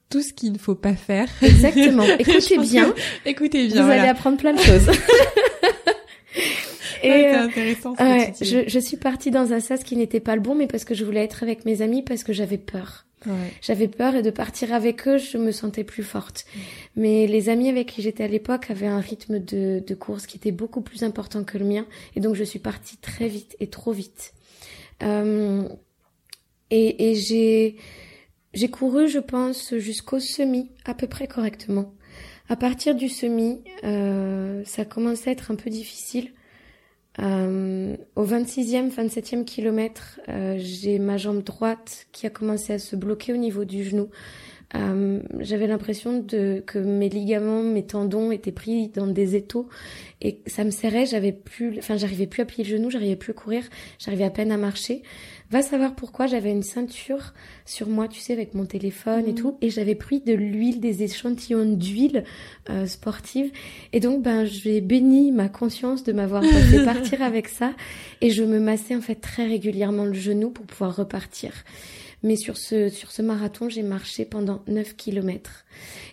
tout 0.08 0.22
ce 0.22 0.32
qu'il 0.32 0.52
ne 0.52 0.58
faut 0.58 0.76
pas 0.76 0.94
faire. 0.94 1.28
Exactement. 1.42 2.04
Écoutez 2.18 2.58
bien. 2.58 2.94
Écoutez 3.26 3.66
bien. 3.66 3.84
Vous 3.84 3.90
allez 3.90 4.08
apprendre 4.08 4.36
plein 4.36 4.52
de 4.52 4.60
choses. 4.60 4.88
Et 7.02 7.08
ouais, 7.08 7.34
euh, 7.34 7.44
intéressant. 7.44 7.94
Je 7.98 8.78
suis 8.78 8.98
partie 8.98 9.30
dans 9.30 9.54
un 9.54 9.60
sas 9.60 9.82
qui 9.82 9.96
n'était 9.96 10.20
pas 10.20 10.34
le 10.36 10.42
bon, 10.42 10.54
mais 10.54 10.66
parce 10.66 10.84
que 10.84 10.94
je 10.94 11.02
voulais 11.04 11.24
être 11.24 11.42
avec 11.42 11.64
mes 11.64 11.80
amis, 11.80 12.02
parce 12.02 12.24
que 12.24 12.34
j'avais 12.34 12.58
peur. 12.58 13.06
J'avais 13.60 13.88
peur 13.88 14.14
et 14.14 14.22
de 14.22 14.30
partir 14.30 14.72
avec 14.72 15.06
eux, 15.06 15.18
je 15.18 15.36
me 15.36 15.52
sentais 15.52 15.84
plus 15.84 16.02
forte. 16.02 16.46
Mais 16.96 17.26
les 17.26 17.48
amis 17.48 17.68
avec 17.68 17.88
qui 17.88 18.02
j'étais 18.02 18.24
à 18.24 18.28
l'époque 18.28 18.70
avaient 18.70 18.86
un 18.86 19.00
rythme 19.00 19.38
de, 19.38 19.82
de 19.86 19.94
course 19.94 20.26
qui 20.26 20.38
était 20.38 20.52
beaucoup 20.52 20.80
plus 20.80 21.02
important 21.02 21.44
que 21.44 21.58
le 21.58 21.64
mien. 21.64 21.86
Et 22.16 22.20
donc 22.20 22.34
je 22.34 22.44
suis 22.44 22.58
partie 22.58 22.96
très 22.96 23.28
vite 23.28 23.56
et 23.60 23.66
trop 23.66 23.92
vite. 23.92 24.32
Euh, 25.02 25.68
et, 26.70 27.10
et 27.10 27.14
j'ai, 27.14 27.76
j'ai 28.54 28.70
couru, 28.70 29.08
je 29.08 29.18
pense, 29.18 29.74
jusqu'au 29.76 30.20
semi, 30.20 30.70
à 30.84 30.94
peu 30.94 31.06
près 31.06 31.26
correctement. 31.26 31.92
À 32.48 32.56
partir 32.56 32.94
du 32.94 33.08
semi, 33.08 33.62
euh, 33.84 34.62
ça 34.64 34.84
commençait 34.84 35.30
à 35.30 35.32
être 35.32 35.50
un 35.50 35.56
peu 35.56 35.70
difficile 35.70 36.32
euh, 37.20 37.96
au 38.16 38.24
26e, 38.24 38.90
27e 38.90 39.44
kilomètre, 39.44 40.20
euh, 40.28 40.56
j'ai 40.58 40.98
ma 40.98 41.16
jambe 41.16 41.42
droite 41.42 42.06
qui 42.12 42.26
a 42.26 42.30
commencé 42.30 42.72
à 42.72 42.78
se 42.78 42.96
bloquer 42.96 43.32
au 43.32 43.36
niveau 43.36 43.64
du 43.64 43.84
genou. 43.84 44.08
Euh, 44.76 45.20
j'avais 45.40 45.66
l'impression 45.66 46.20
de 46.20 46.62
que 46.64 46.78
mes 46.78 47.08
ligaments, 47.08 47.62
mes 47.62 47.84
tendons 47.84 48.30
étaient 48.30 48.52
pris 48.52 48.88
dans 48.88 49.08
des 49.08 49.34
étaux 49.34 49.68
et 50.22 50.40
ça 50.46 50.62
me 50.64 50.70
serrait. 50.70 51.06
J'avais 51.06 51.32
plus, 51.32 51.78
enfin, 51.78 51.96
j'arrivais 51.96 52.26
plus 52.26 52.42
à 52.42 52.44
plier 52.44 52.64
le 52.64 52.70
genou, 52.70 52.90
j'arrivais 52.90 53.16
plus 53.16 53.32
à 53.32 53.34
courir, 53.34 53.64
j'arrivais 53.98 54.24
à 54.24 54.30
peine 54.30 54.52
à 54.52 54.56
marcher. 54.56 55.02
Va 55.50 55.62
savoir 55.62 55.96
pourquoi 55.96 56.28
j'avais 56.28 56.52
une 56.52 56.62
ceinture 56.62 57.34
sur 57.64 57.88
moi, 57.88 58.06
tu 58.06 58.20
sais, 58.20 58.32
avec 58.32 58.54
mon 58.54 58.66
téléphone 58.66 59.26
et 59.26 59.32
mmh. 59.32 59.34
tout, 59.34 59.58
et 59.60 59.70
j'avais 59.70 59.96
pris 59.96 60.20
de 60.20 60.32
l'huile, 60.32 60.78
des 60.78 61.02
échantillons 61.02 61.64
d'huile 61.64 62.22
euh, 62.68 62.86
sportive. 62.86 63.50
Et 63.92 63.98
donc, 63.98 64.22
ben, 64.22 64.44
j'ai 64.44 64.80
béni 64.80 65.32
ma 65.32 65.48
conscience 65.48 66.04
de 66.04 66.12
m'avoir 66.12 66.44
fait 66.70 66.84
partir 66.84 67.22
avec 67.22 67.48
ça, 67.48 67.72
et 68.20 68.30
je 68.30 68.44
me 68.44 68.60
massais 68.60 68.94
en 68.94 69.00
fait 69.00 69.16
très 69.16 69.48
régulièrement 69.48 70.04
le 70.04 70.12
genou 70.12 70.50
pour 70.50 70.66
pouvoir 70.66 70.94
repartir. 70.94 71.52
Mais 72.22 72.36
sur 72.36 72.56
ce, 72.56 72.88
sur 72.88 73.10
ce 73.10 73.22
marathon, 73.22 73.68
j'ai 73.68 73.82
marché 73.82 74.24
pendant 74.24 74.62
9 74.66 74.96
kilomètres. 74.96 75.64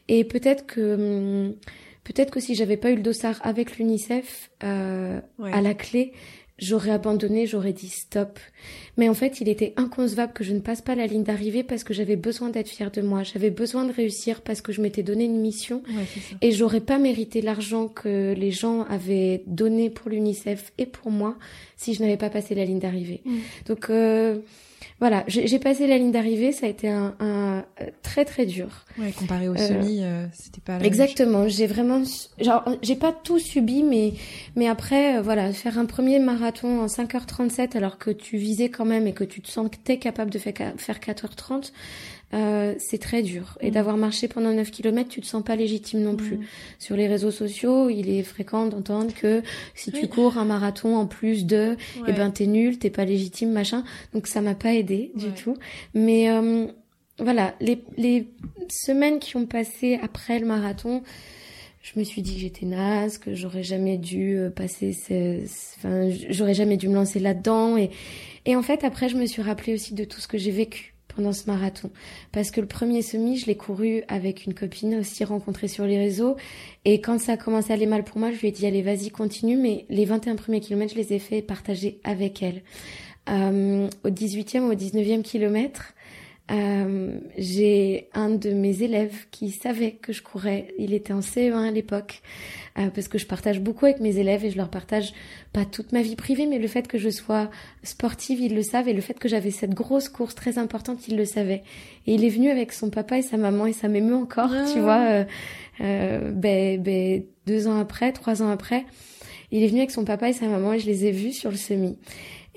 Et 0.08 0.24
peut-être 0.24 0.66
que, 0.66 0.96
hum, 0.96 1.56
peut-être 2.04 2.32
que 2.32 2.40
si 2.40 2.56
j'avais 2.56 2.78
pas 2.78 2.92
eu 2.92 2.96
le 2.96 3.02
dossard 3.02 3.40
avec 3.44 3.78
l'UNICEF, 3.78 4.52
euh, 4.64 5.20
à 5.44 5.62
la 5.62 5.74
clé, 5.74 6.14
j'aurais 6.60 6.92
abandonné, 6.92 7.46
j'aurais 7.46 7.74
dit 7.74 7.90
stop. 7.90 8.40
Mais 8.98 9.10
en 9.10 9.14
fait, 9.14 9.42
il 9.42 9.50
était 9.50 9.74
inconcevable 9.78 10.34
que 10.34 10.44
je 10.44 10.54
ne 10.54 10.60
passe 10.60 10.82
pas 10.82 10.96
la 10.96 11.06
ligne 11.06 11.24
d'arrivée 11.24 11.64
parce 11.64 11.84
que 11.84 11.94
j'avais 11.94 12.16
besoin 12.16 12.50
d'être 12.50 12.70
fière 12.70 12.92
de 12.92 13.02
moi. 13.02 13.24
J'avais 13.24 13.52
besoin 13.52 13.86
de 13.86 13.94
réussir 13.94 14.42
parce 14.42 14.62
que 14.62 14.72
je 14.72 14.82
m'étais 14.82 15.04
donné 15.04 15.26
une 15.26 15.40
mission. 15.40 15.84
et 16.42 16.52
j'aurais 16.52 16.82
pas 16.82 16.98
mérité 16.98 17.42
l'argent 17.42 17.88
que 17.88 18.34
les 18.36 18.52
gens 18.52 18.84
avaient 18.84 19.44
donné 19.46 19.90
pour 19.90 20.10
l'UNICEF 20.10 20.72
et 20.78 20.86
pour 20.86 21.12
moi 21.12 21.38
si 21.76 21.94
je 21.94 22.02
n'avais 22.02 22.18
pas 22.18 22.30
passé 22.30 22.56
la 22.56 22.66
ligne 22.66 22.80
d'arrivée. 22.80 23.22
Mm. 23.24 23.38
Donc, 23.68 23.90
euh, 23.90 24.40
voilà, 25.00 25.24
j'ai 25.28 25.60
passé 25.60 25.86
la 25.86 26.00
ligne 26.00 26.12
d'arrivée, 26.12 26.52
ça 26.52 26.66
a 26.66 26.70
été 26.70 26.90
un, 26.90 27.14
un, 27.20 27.64
euh, 27.82 27.92
très 28.02 28.26
très 28.26 28.48
dur. 28.48 28.84
Ouais, 28.98 29.12
comparé 29.12 29.48
au 29.48 29.54
euh, 29.54 29.58
semi, 29.58 30.00
euh, 30.02 30.26
c'était 30.34 30.60
pas. 30.60 30.80
exactement, 30.80 31.48
j'ai 31.48 31.68
vraiment, 31.68 32.02
genre, 32.40 32.64
j'ai 32.82 32.96
pas 32.96 33.12
tout 33.12 33.38
subi, 33.38 33.84
mais 33.84 34.14
mais 34.56 34.68
après, 34.68 35.22
voilà, 35.22 35.54
faire 35.54 35.78
un 35.78 35.86
premier 35.86 36.18
marathon 36.18 36.82
en 36.82 36.88
5h37 36.88 37.78
alors 37.78 38.00
que 38.00 38.10
tu 38.10 38.38
visais 38.38 38.70
quand 38.70 38.86
même 38.86 39.06
et 39.06 39.14
que 39.14 39.24
tu 39.24 39.42
te 39.42 39.68
t'es 39.84 40.00
capable 40.00 40.32
de 40.32 40.40
faire 40.40 40.54
4h30, 40.54 41.72
euh, 42.34 42.76
c'est 42.78 42.98
très 42.98 43.22
dur. 43.22 43.58
Et 43.62 43.70
mm. 43.70 43.74
d'avoir 43.74 43.98
marché 43.98 44.28
pendant 44.28 44.52
9 44.52 44.70
km, 44.72 45.10
tu 45.10 45.22
te 45.22 45.26
sens 45.26 45.44
pas 45.44 45.56
légitime 45.56 46.02
non 46.02 46.16
plus. 46.16 46.38
Mm. 46.38 46.44
Sur 46.80 46.96
les 46.98 47.08
réseaux 47.08 47.32
sociaux, 47.32 47.90
il 47.90 48.10
est 48.10 48.24
fréquent 48.24 48.66
d'entendre 48.66 49.14
que 49.14 49.42
si 49.76 49.92
tu 49.92 50.08
cours 50.08 50.38
un 50.38 50.46
marathon 50.46 50.96
en 50.96 51.06
plus 51.06 51.46
de, 51.46 51.70
ouais. 51.70 52.08
eh 52.08 52.12
ben 52.12 52.30
t'es 52.32 52.48
nul, 52.48 52.80
t'es 52.80 52.90
pas 52.90 53.06
légitime, 53.06 53.52
machin. 53.52 53.84
Donc 54.14 54.28
ça 54.28 54.42
m'a 54.42 54.56
pas 54.56 54.74
aidé 54.74 55.12
du 55.16 55.32
tout. 55.32 55.56
Mais 55.94 56.30
euh, 56.30 56.68
voilà, 57.20 57.56
les, 57.62 57.84
les 57.98 58.28
semaines 58.70 59.20
qui 59.20 59.38
ont 59.38 59.46
passé 59.46 59.98
après 60.02 60.40
le 60.40 60.46
marathon, 60.46 61.04
je 61.82 61.98
me 61.98 62.04
suis 62.04 62.22
dit 62.22 62.36
que 62.36 62.42
j'étais 62.42 62.66
naze, 62.66 63.18
que 63.18 63.34
j'aurais 63.36 63.64
jamais 63.64 63.98
dû 63.98 64.38
euh, 64.38 64.50
passer, 64.50 64.94
enfin, 65.78 66.10
j'aurais 66.30 66.54
jamais 66.54 66.76
dû 66.76 66.90
me 66.90 66.96
lancer 66.96 67.20
là-dedans. 67.20 67.78
Et, 67.78 67.90
et 68.46 68.58
en 68.58 68.64
fait, 68.64 68.84
après, 68.84 69.08
je 69.08 69.16
me 69.16 69.26
suis 69.26 69.42
rappelé 69.42 69.74
aussi 69.74 69.94
de 69.94 70.04
tout 70.04 70.20
ce 70.20 70.28
que 70.28 70.38
j'ai 70.38 70.52
vécu 70.52 70.97
pendant 71.18 71.34
ce 71.34 71.48
marathon. 71.48 71.90
Parce 72.32 72.52
que 72.52 72.62
le 72.62 72.68
premier 72.68 73.02
semi, 73.02 73.38
je 73.38 73.48
l'ai 73.48 73.58
couru 73.58 74.04
avec 74.08 74.46
une 74.46 74.54
copine 74.54 75.00
aussi 75.00 75.24
rencontrée 75.24 75.68
sur 75.68 75.86
les 75.86 75.98
réseaux. 75.98 76.38
Et 76.86 77.02
quand 77.02 77.20
ça 77.20 77.34
a 77.34 77.38
commencé 77.38 77.72
à 77.72 77.74
aller 77.74 77.88
mal 77.88 78.04
pour 78.04 78.20
moi, 78.20 78.32
je 78.32 78.40
lui 78.40 78.50
ai 78.50 78.52
dit, 78.52 78.68
allez, 78.68 78.84
vas-y, 78.84 79.10
continue. 79.10 79.58
Mais 79.58 79.86
les 79.90 80.06
21 80.06 80.36
premiers 80.36 80.62
kilomètres, 80.62 80.94
je 80.94 81.00
les 81.00 81.14
ai 81.14 81.20
fait 81.20 81.42
partager 81.42 82.00
avec 82.04 82.44
elle. 82.44 82.62
Euh, 83.30 83.90
au 84.06 84.10
18e 84.10 84.60
ou 84.60 84.72
au 84.72 84.76
19e 84.76 85.24
kilomètre, 85.24 85.94
Euh, 86.50 87.20
j'ai 87.38 88.10
un 88.14 88.30
de 88.30 88.52
mes 88.52 88.82
élèves 88.82 89.26
qui 89.32 89.52
savait 89.52 89.92
que 89.92 90.14
je 90.14 90.22
courais. 90.22 90.74
Il 90.80 90.94
était 90.94 91.12
en 91.12 91.20
CE1 91.20 91.68
à 91.68 91.72
l'époque, 91.72 92.22
euh, 92.78 92.90
parce 92.90 93.08
que 93.08 93.18
je 93.18 93.26
partage 93.26 93.60
beaucoup 93.60 93.86
avec 93.86 94.00
mes 94.00 94.18
élèves 94.18 94.46
et 94.46 94.52
je 94.52 94.58
leur 94.58 94.70
partage 94.70 95.14
pas 95.52 95.66
toute 95.66 95.92
ma 95.92 96.02
vie 96.02 96.16
privée, 96.16 96.46
mais 96.46 96.58
le 96.58 96.68
fait 96.68 96.88
que 96.88 96.98
je 96.98 97.10
sois 97.10 97.50
sportive, 97.84 98.40
ils 98.40 98.56
le 98.56 98.64
savent, 98.64 98.88
et 98.88 98.94
le 98.94 99.02
fait 99.02 99.20
que 99.20 99.28
j'avais 99.28 99.52
cette 99.52 99.74
grosse 99.74 100.08
course 100.08 100.36
très 100.36 100.58
importante, 100.58 101.08
ils 101.08 101.18
le 101.18 101.26
savaient. 101.26 101.64
Et 102.06 102.14
il 102.14 102.24
est 102.24 102.30
venu 102.30 102.50
avec 102.50 102.72
son 102.72 102.90
papa 102.90 103.18
et 103.18 103.24
sa 103.24 103.38
maman, 103.38 103.66
et 103.66 103.74
ça 103.74 103.90
m'émeut 103.90 104.16
encore, 104.16 104.50
tu 104.50 104.78
ah. 104.78 104.82
vois. 104.82 105.06
Euh, 105.10 105.24
euh, 105.82 106.32
ben, 106.32 106.82
ben, 106.82 107.24
deux 107.46 107.68
ans 107.68 107.80
après, 107.80 108.12
trois 108.14 108.42
ans 108.42 108.50
après, 108.50 108.86
il 109.52 109.64
est 109.64 109.68
venu 109.68 109.80
avec 109.80 109.92
son 109.92 110.04
papa 110.04 110.30
et 110.30 110.34
sa 110.34 110.48
maman 110.48 110.74
et 110.74 110.80
je 110.80 110.86
les 110.86 111.06
ai 111.06 111.12
vus 111.12 111.34
sur 111.34 111.52
le 111.52 111.58
semi. 111.58 111.98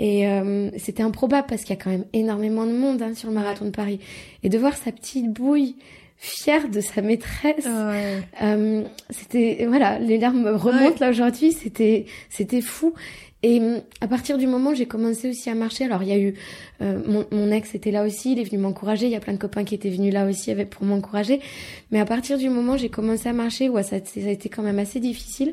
Et 0.02 0.26
euh, 0.26 0.70
c'était 0.78 1.02
improbable 1.02 1.46
parce 1.46 1.60
qu'il 1.60 1.76
y 1.76 1.78
a 1.78 1.82
quand 1.82 1.90
même 1.90 2.06
énormément 2.14 2.64
de 2.64 2.72
monde 2.72 3.02
hein, 3.02 3.14
sur 3.14 3.28
le 3.28 3.34
marathon 3.34 3.66
de 3.66 3.70
Paris. 3.70 4.00
Et 4.42 4.48
de 4.48 4.56
voir 4.56 4.74
sa 4.74 4.92
petite 4.92 5.30
bouille 5.30 5.76
fière 6.16 6.70
de 6.70 6.80
sa 6.80 7.02
maîtresse, 7.02 7.68
euh, 8.42 8.82
c'était 9.10 9.66
voilà, 9.68 9.98
les 9.98 10.16
larmes 10.16 10.46
remontent 10.48 10.96
là 11.00 11.10
aujourd'hui. 11.10 11.52
C'était 11.52 12.06
c'était 12.30 12.62
fou. 12.62 12.94
Et 13.42 13.60
à 14.00 14.06
partir 14.06 14.38
du 14.38 14.46
moment 14.46 14.70
où 14.70 14.74
j'ai 14.74 14.86
commencé 14.86 15.28
aussi 15.28 15.50
à 15.50 15.54
marcher, 15.54 15.84
alors 15.84 16.02
il 16.02 16.08
y 16.08 16.12
a 16.12 16.18
eu 16.18 16.34
euh, 16.80 16.98
mon, 17.06 17.26
mon, 17.30 17.50
ex 17.50 17.74
était 17.74 17.90
là 17.90 18.04
aussi, 18.04 18.32
il 18.32 18.38
est 18.38 18.44
venu 18.44 18.56
m'encourager. 18.56 19.04
Il 19.04 19.12
y 19.12 19.16
a 19.16 19.20
plein 19.20 19.34
de 19.34 19.38
copains 19.38 19.64
qui 19.64 19.74
étaient 19.74 19.90
venus 19.90 20.14
là 20.14 20.26
aussi 20.26 20.50
avec 20.50 20.70
pour 20.70 20.86
m'encourager. 20.86 21.40
Mais 21.90 22.00
à 22.00 22.06
partir 22.06 22.38
du 22.38 22.48
moment 22.48 22.72
où 22.72 22.78
j'ai 22.78 22.90
commencé 22.90 23.28
à 23.28 23.34
marcher, 23.34 23.68
ouais, 23.68 23.82
ça, 23.82 23.96
ça 24.02 24.20
a 24.20 24.30
été 24.30 24.48
quand 24.48 24.62
même 24.62 24.78
assez 24.78 24.98
difficile 24.98 25.52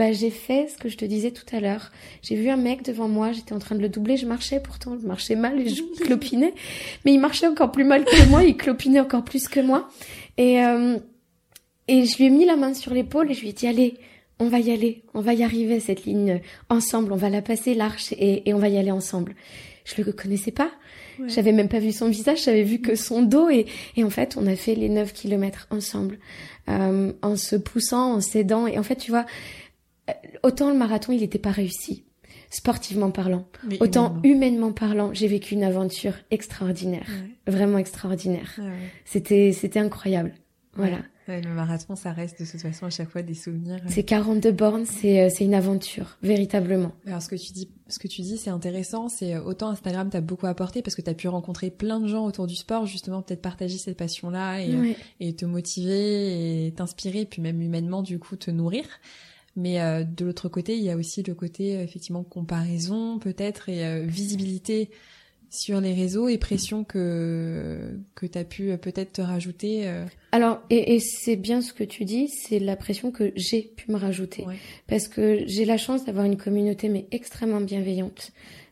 bah, 0.00 0.12
j'ai 0.12 0.30
fait 0.30 0.66
ce 0.70 0.78
que 0.78 0.88
je 0.88 0.96
te 0.96 1.04
disais 1.04 1.30
tout 1.30 1.44
à 1.54 1.60
l'heure. 1.60 1.92
J'ai 2.22 2.34
vu 2.34 2.48
un 2.48 2.56
mec 2.56 2.82
devant 2.82 3.06
moi, 3.06 3.32
j'étais 3.32 3.52
en 3.52 3.58
train 3.58 3.74
de 3.74 3.82
le 3.82 3.90
doubler, 3.90 4.16
je 4.16 4.24
marchais 4.24 4.58
pourtant, 4.58 4.96
je 4.98 5.06
marchais 5.06 5.36
mal 5.36 5.60
et 5.60 5.68
je 5.68 5.82
clopinais, 6.04 6.54
mais 7.04 7.12
il 7.12 7.20
marchait 7.20 7.46
encore 7.46 7.70
plus 7.70 7.84
mal 7.84 8.06
que 8.06 8.30
moi, 8.30 8.42
il 8.42 8.56
clopinait 8.56 9.00
encore 9.00 9.24
plus 9.24 9.46
que 9.46 9.60
moi. 9.60 9.90
Et, 10.38 10.64
euh, 10.64 10.96
et 11.86 12.06
je 12.06 12.16
lui 12.16 12.24
ai 12.24 12.30
mis 12.30 12.46
la 12.46 12.56
main 12.56 12.72
sur 12.72 12.94
l'épaule 12.94 13.30
et 13.30 13.34
je 13.34 13.42
lui 13.42 13.50
ai 13.50 13.52
dit, 13.52 13.66
allez, 13.66 13.98
on 14.38 14.48
va 14.48 14.58
y 14.58 14.70
aller, 14.70 15.02
on 15.12 15.20
va 15.20 15.34
y 15.34 15.44
arriver 15.44 15.80
cette 15.80 16.06
ligne 16.06 16.40
ensemble, 16.70 17.12
on 17.12 17.16
va 17.16 17.28
la 17.28 17.42
passer 17.42 17.74
l'arche 17.74 18.12
et, 18.12 18.48
et 18.48 18.54
on 18.54 18.58
va 18.58 18.70
y 18.70 18.78
aller 18.78 18.92
ensemble. 18.92 19.34
Je 19.84 20.02
le 20.02 20.12
connaissais 20.12 20.50
pas, 20.50 20.70
j'avais 21.26 21.52
même 21.52 21.68
pas 21.68 21.78
vu 21.78 21.92
son 21.92 22.08
visage, 22.08 22.44
j'avais 22.44 22.62
vu 22.62 22.80
que 22.80 22.94
son 22.94 23.20
dos 23.20 23.50
et, 23.50 23.66
et 23.96 24.04
en 24.04 24.08
fait 24.08 24.38
on 24.38 24.46
a 24.46 24.56
fait 24.56 24.74
les 24.74 24.88
9 24.88 25.12
kilomètres 25.12 25.66
ensemble, 25.70 26.18
euh, 26.70 27.12
en 27.20 27.36
se 27.36 27.56
poussant, 27.56 28.14
en 28.14 28.20
s'aidant 28.22 28.66
et 28.66 28.78
en 28.78 28.82
fait 28.82 28.96
tu 28.96 29.10
vois, 29.10 29.26
autant 30.42 30.70
le 30.70 30.76
marathon, 30.76 31.12
il 31.12 31.20
n'était 31.20 31.38
pas 31.38 31.50
réussi, 31.50 32.04
sportivement 32.50 33.10
parlant. 33.10 33.46
autant 33.80 34.16
humainement. 34.24 34.72
parlant, 34.72 35.12
j'ai 35.12 35.28
vécu 35.28 35.54
une 35.54 35.64
aventure 35.64 36.14
extraordinaire, 36.30 37.08
vraiment 37.46 37.78
extraordinaire. 37.78 38.58
C'était, 39.04 39.52
c'était 39.52 39.80
incroyable. 39.80 40.34
Voilà. 40.74 40.98
le 41.26 41.52
marathon, 41.52 41.96
ça 41.96 42.12
reste 42.12 42.40
de 42.40 42.46
toute 42.46 42.60
façon 42.60 42.86
à 42.86 42.90
chaque 42.90 43.10
fois 43.10 43.22
des 43.22 43.34
souvenirs. 43.34 43.80
C'est 43.88 44.02
42 44.02 44.52
bornes, 44.52 44.84
c'est, 44.84 45.20
euh, 45.20 45.28
c'est 45.28 45.44
une 45.44 45.54
aventure, 45.54 46.16
véritablement. 46.22 46.92
Alors 47.06 47.22
ce 47.22 47.28
que 47.28 47.36
tu 47.36 47.52
dis, 47.52 47.70
ce 47.88 47.98
que 47.98 48.08
tu 48.08 48.22
dis, 48.22 48.38
c'est 48.38 48.50
intéressant. 48.50 49.08
C'est 49.08 49.34
euh, 49.34 49.42
autant 49.42 49.68
Instagram 49.68 50.10
t'a 50.10 50.20
beaucoup 50.20 50.46
apporté 50.46 50.82
parce 50.82 50.94
que 50.94 51.02
t'as 51.02 51.14
pu 51.14 51.28
rencontrer 51.28 51.70
plein 51.70 52.00
de 52.00 52.06
gens 52.06 52.24
autour 52.24 52.46
du 52.46 52.56
sport, 52.56 52.86
justement 52.86 53.22
peut-être 53.22 53.42
partager 53.42 53.78
cette 53.78 53.96
passion-là 53.96 54.60
et, 54.60 54.72
euh, 54.72 54.92
et 55.18 55.34
te 55.34 55.44
motiver 55.44 56.66
et 56.66 56.72
t'inspirer, 56.72 57.26
puis 57.26 57.42
même 57.42 57.60
humainement 57.60 58.02
du 58.02 58.18
coup 58.18 58.36
te 58.36 58.50
nourrir. 58.50 58.84
Mais 59.56 59.80
euh, 59.80 60.04
de 60.04 60.24
l'autre 60.24 60.48
côté, 60.48 60.76
il 60.76 60.82
y 60.82 60.90
a 60.90 60.96
aussi 60.96 61.22
le 61.22 61.34
côté 61.34 61.76
euh, 61.76 61.82
effectivement 61.82 62.22
comparaison 62.22 63.18
peut-être 63.18 63.68
et 63.68 63.84
euh, 63.84 64.04
visibilité 64.06 64.90
sur 65.50 65.80
les 65.80 65.92
réseaux 65.92 66.28
et 66.28 66.38
pression 66.38 66.84
que 66.84 67.98
que 68.14 68.24
tu 68.24 68.38
as 68.38 68.44
pu 68.44 68.76
peut-être 68.78 69.14
te 69.14 69.20
rajouter. 69.20 69.92
Alors 70.30 70.60
et, 70.70 70.94
et 70.94 71.00
c'est 71.00 71.34
bien 71.34 71.60
ce 71.60 71.72
que 71.72 71.82
tu 71.82 72.04
dis, 72.04 72.28
c'est 72.28 72.60
la 72.60 72.76
pression 72.76 73.10
que 73.10 73.32
j'ai 73.34 73.62
pu 73.62 73.90
me 73.90 73.96
rajouter 73.96 74.44
parce 74.86 75.08
que 75.08 75.42
j'ai 75.46 75.64
la 75.64 75.76
chance 75.76 76.04
d'avoir 76.04 76.24
une 76.24 76.36
communauté 76.36 76.88
mais 76.88 77.08
extrêmement 77.10 77.60
bienveillante. 77.60 78.30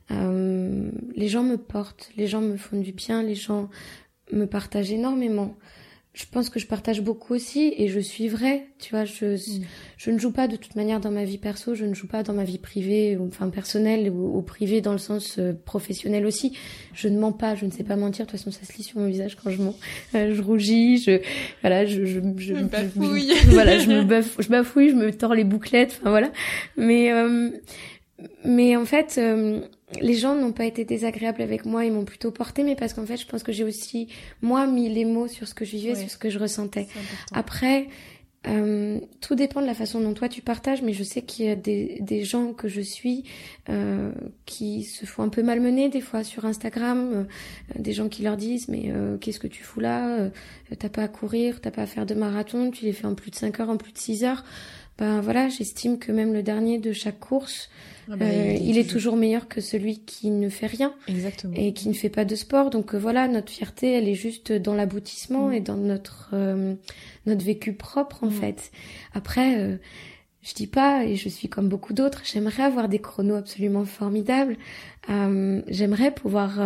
les 0.09 1.29
gens 1.29 1.43
me 1.43 1.57
portent, 1.57 2.13
les 2.17 2.29
gens 2.29 2.43
me 2.43 2.57
font 2.57 2.79
du 2.79 2.93
bien, 2.93 3.25
les 3.25 3.35
gens 3.35 3.71
me 4.31 4.47
partagent 4.47 4.93
énormément 4.93 5.57
je 6.19 6.25
pense 6.27 6.51
que 6.51 6.59
je 6.59 6.67
partage 6.67 7.01
beaucoup 7.01 7.33
aussi 7.33 7.73
et 7.77 7.87
je 7.87 8.01
suis 8.01 8.27
vraie, 8.27 8.67
tu 8.81 8.91
vois, 8.91 9.05
je, 9.05 9.37
mm. 9.37 9.65
je 9.97 10.11
ne 10.11 10.19
joue 10.19 10.33
pas 10.33 10.49
de 10.49 10.57
toute 10.57 10.75
manière 10.75 10.99
dans 10.99 11.13
ma 11.13 11.23
vie 11.23 11.39
perso, 11.39 11.77
je 11.77 11.85
ne 11.85 11.95
joue 11.95 12.09
pas 12.09 12.25
dans 12.25 12.33
ma 12.33 12.43
vie 12.43 12.59
privée, 12.59 13.17
ou, 13.17 13.29
enfin 13.29 13.49
personnelle 13.51 14.11
ou, 14.11 14.37
ou 14.37 14.43
privée 14.43 14.81
dans 14.81 14.91
le 14.91 14.99
sens 14.99 15.39
euh, 15.39 15.53
professionnel 15.53 16.27
aussi. 16.27 16.59
Je 16.93 17.07
ne 17.07 17.21
mens 17.21 17.31
pas, 17.31 17.55
je 17.55 17.67
ne 17.67 17.71
sais 17.71 17.85
pas 17.85 17.95
mentir, 17.95 18.27
de 18.27 18.33
toute 18.33 18.41
façon 18.41 18.51
ça 18.51 18.67
se 18.67 18.77
lit 18.77 18.83
sur 18.83 18.99
mon 18.99 19.07
visage 19.07 19.37
quand 19.37 19.53
je 19.53 19.63
mens. 19.63 19.77
Euh, 20.17 20.35
je 20.35 20.43
rougis, 20.43 20.99
je 20.99 21.21
voilà, 21.61 21.87
je 21.87 22.05
je, 22.05 22.19
je, 22.37 22.55
je 22.57 22.65
bafouille. 22.65 23.33
voilà, 23.51 23.79
je 23.79 23.89
me 23.89 24.03
bafouille, 24.03 24.45
je 24.45 24.49
bafouille, 24.49 24.91
je 24.91 24.97
me 24.97 25.13
tords 25.13 25.35
les 25.35 25.45
bouclettes, 25.45 25.99
enfin 26.01 26.11
voilà. 26.11 26.33
Mais 26.77 27.13
euh, 27.13 27.51
mais 28.45 28.75
en 28.75 28.87
fait 28.87 29.21
les 30.01 30.15
gens 30.15 30.35
n'ont 30.35 30.53
pas 30.53 30.67
été 30.67 30.85
désagréables 30.85 31.43
avec 31.43 31.65
moi, 31.65 31.85
ils 31.85 31.93
m'ont 31.93 32.05
plutôt 32.05 32.31
porté, 32.31 32.63
mais 32.63 32.77
parce 32.77 32.93
qu'en 32.93 33.07
fait, 33.07 33.17
je 33.17 33.27
pense 33.27 33.43
que 33.43 33.53
j'ai 33.53 33.65
aussi, 33.65 34.09
moi, 34.43 34.67
mis 34.67 34.89
les 34.89 35.05
mots 35.05 35.29
sur 35.29 35.49
ce 35.49 35.55
que 35.55 35.65
je 35.65 35.73
vivais, 35.73 35.95
sur 35.95 36.11
ce 36.11 36.19
que 36.19 36.31
je 36.31 36.39
ressentais. 36.39 36.87
Après, 37.33 37.89
euh, 38.47 39.01
tout 39.21 39.35
dépend 39.35 39.61
de 39.61 39.67
la 39.67 39.75
façon 39.75 40.01
dont 40.01 40.15
toi 40.15 40.29
tu 40.29 40.43
partages, 40.43 40.83
mais 40.83 40.93
je 40.93 41.03
sais 41.03 41.23
qu'il 41.23 41.47
y 41.47 41.49
a 41.49 41.57
des, 41.57 41.99
des 42.01 42.23
gens 42.23 42.53
que 42.53 42.69
je 42.69 42.81
suis 42.81 43.25
euh, 43.69 44.13
qui 44.47 44.85
se 44.85 45.07
font 45.07 45.23
un 45.23 45.29
peu 45.29 45.43
malmener 45.43 45.89
des 45.89 46.01
fois 46.01 46.23
sur 46.23 46.45
Instagram, 46.45 47.11
euh, 47.13 47.25
des 47.79 47.93
gens 47.93 48.09
qui 48.09 48.23
leur 48.23 48.37
disent 48.37 48.69
mais 48.69 48.93
euh, 48.93 49.17
qu'est-ce 49.19 49.41
que 49.41 49.49
tu 49.49 49.65
fous 49.65 49.81
là 49.81 50.31
T'as 50.79 50.89
pas 50.89 51.03
à 51.03 51.09
courir, 51.09 51.61
t'as 51.61 51.73
pas 51.73 51.83
à 51.83 51.87
faire 51.87 52.07
de 52.07 52.15
marathon, 52.15 52.71
tu 52.71 52.85
les 52.85 52.93
fais 52.93 53.07
en 53.07 53.15
plus 53.15 53.31
de 53.31 53.37
5 53.37 53.59
heures, 53.61 53.71
en 53.71 53.77
plus 53.77 53.93
de 53.93 53.99
6 53.99 54.25
heures. 54.25 54.45
Ben 54.99 55.21
voilà, 55.21 55.49
j'estime 55.49 55.99
que 55.99 56.13
même 56.13 56.33
le 56.33 56.43
dernier 56.43 56.79
de 56.79 56.93
chaque 56.93 57.21
course, 57.21 57.71
ah 58.11 58.17
bah, 58.17 58.25
euh, 58.25 58.57
il, 58.61 58.79
est, 58.79 58.89
toujours 58.89 59.17
meilleur 59.17 59.49
que 59.49 59.61
celui 59.61 59.99
qui 59.99 60.31
ne 60.31 60.49
fait 60.49 60.67
rien 60.67 60.95
Exactement. 61.09 61.55
et 61.57 61.73
qui 61.73 61.89
ne 61.89 61.95
fait 61.95 62.09
pas 62.09 62.25
de 62.25 62.35
sport. 62.35 62.71
Donc 62.71 62.95
euh, 62.95 62.99
voilà, 62.99 63.29
notre 63.29 63.51
fierté, 63.51 63.93
elle 63.93 64.09
est 64.09 64.15
juste 64.15 64.53
dans 64.53 64.75
l'aboutissement 64.75 65.49
mm. 65.49 65.53
et 65.53 65.61
dans 65.61 65.77
notre 65.77 66.31
euh, 66.33 66.75
notre 67.27 67.45
vécu 67.45 67.75
propre 67.75 68.25
en 68.25 68.29
mm. 68.29 68.33
fait. 68.33 68.71
Après, 69.13 69.79
je 70.43 70.55
dis 70.55 70.67
pas 70.67 71.05
et 71.05 71.17
je 71.17 71.29
suis 71.29 71.49
comme 71.49 71.69
beaucoup 71.69 71.93
d'autres. 71.93 72.23
J'aimerais 72.25 72.63
avoir 72.63 72.89
des 72.89 72.99
chronos 72.99 73.37
absolument 73.37 73.85
formidables. 73.85 74.57
j'aimerais 75.09 76.11
pouvoir 76.13 76.59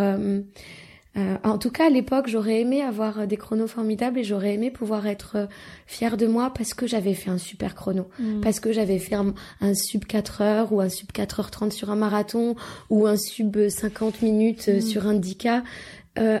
euh, 1.15 1.37
en 1.43 1.57
tout 1.57 1.69
cas, 1.69 1.87
à 1.87 1.89
l'époque, 1.89 2.27
j'aurais 2.27 2.61
aimé 2.61 2.81
avoir 2.81 3.19
euh, 3.19 3.25
des 3.27 3.37
chronos 3.37 3.67
formidables 3.67 4.17
et 4.17 4.23
j'aurais 4.23 4.55
aimé 4.55 4.71
pouvoir 4.71 5.05
être 5.05 5.35
euh, 5.35 5.45
fière 5.85 6.17
de 6.17 6.25
moi 6.25 6.51
parce 6.55 6.73
que 6.73 6.87
j'avais 6.87 7.13
fait 7.13 7.29
un 7.29 7.37
super 7.37 7.75
chrono, 7.75 8.07
mm. 8.17 8.41
parce 8.41 8.59
que 8.59 8.71
j'avais 8.71 8.97
fait 8.97 9.15
un, 9.15 9.33
sub 9.75 10.05
4 10.05 10.41
heures 10.41 10.73
ou 10.73 10.81
un 10.81 10.89
sub 10.89 11.11
4 11.11 11.39
heures 11.39 11.51
30 11.51 11.71
sur 11.71 11.91
un 11.91 11.95
marathon 11.95 12.55
ou 12.89 13.05
un 13.05 13.17
sub 13.17 13.57
50 13.69 14.23
minutes 14.23 14.67
mm. 14.67 14.81
sur 14.81 15.05
un 15.05 15.19
10K. 15.19 15.61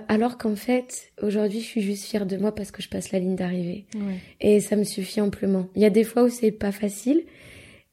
alors 0.07 0.37
qu'en 0.39 0.55
fait, 0.55 1.11
aujourd'hui, 1.21 1.59
je 1.59 1.65
suis 1.65 1.81
juste 1.81 2.05
fière 2.05 2.25
de 2.25 2.37
moi 2.37 2.53
parce 2.53 2.71
que 2.71 2.81
je 2.81 2.89
passe 2.89 3.11
la 3.11 3.19
ligne 3.19 3.35
d'arrivée. 3.35 3.85
Et 4.41 4.59
ça 4.59 4.75
me 4.75 4.83
suffit 4.83 5.21
amplement. 5.21 5.67
Il 5.75 5.83
y 5.83 5.85
a 5.85 5.91
des 5.91 6.03
fois 6.03 6.23
où 6.23 6.29
c'est 6.29 6.51
pas 6.51 6.71
facile, 6.71 7.23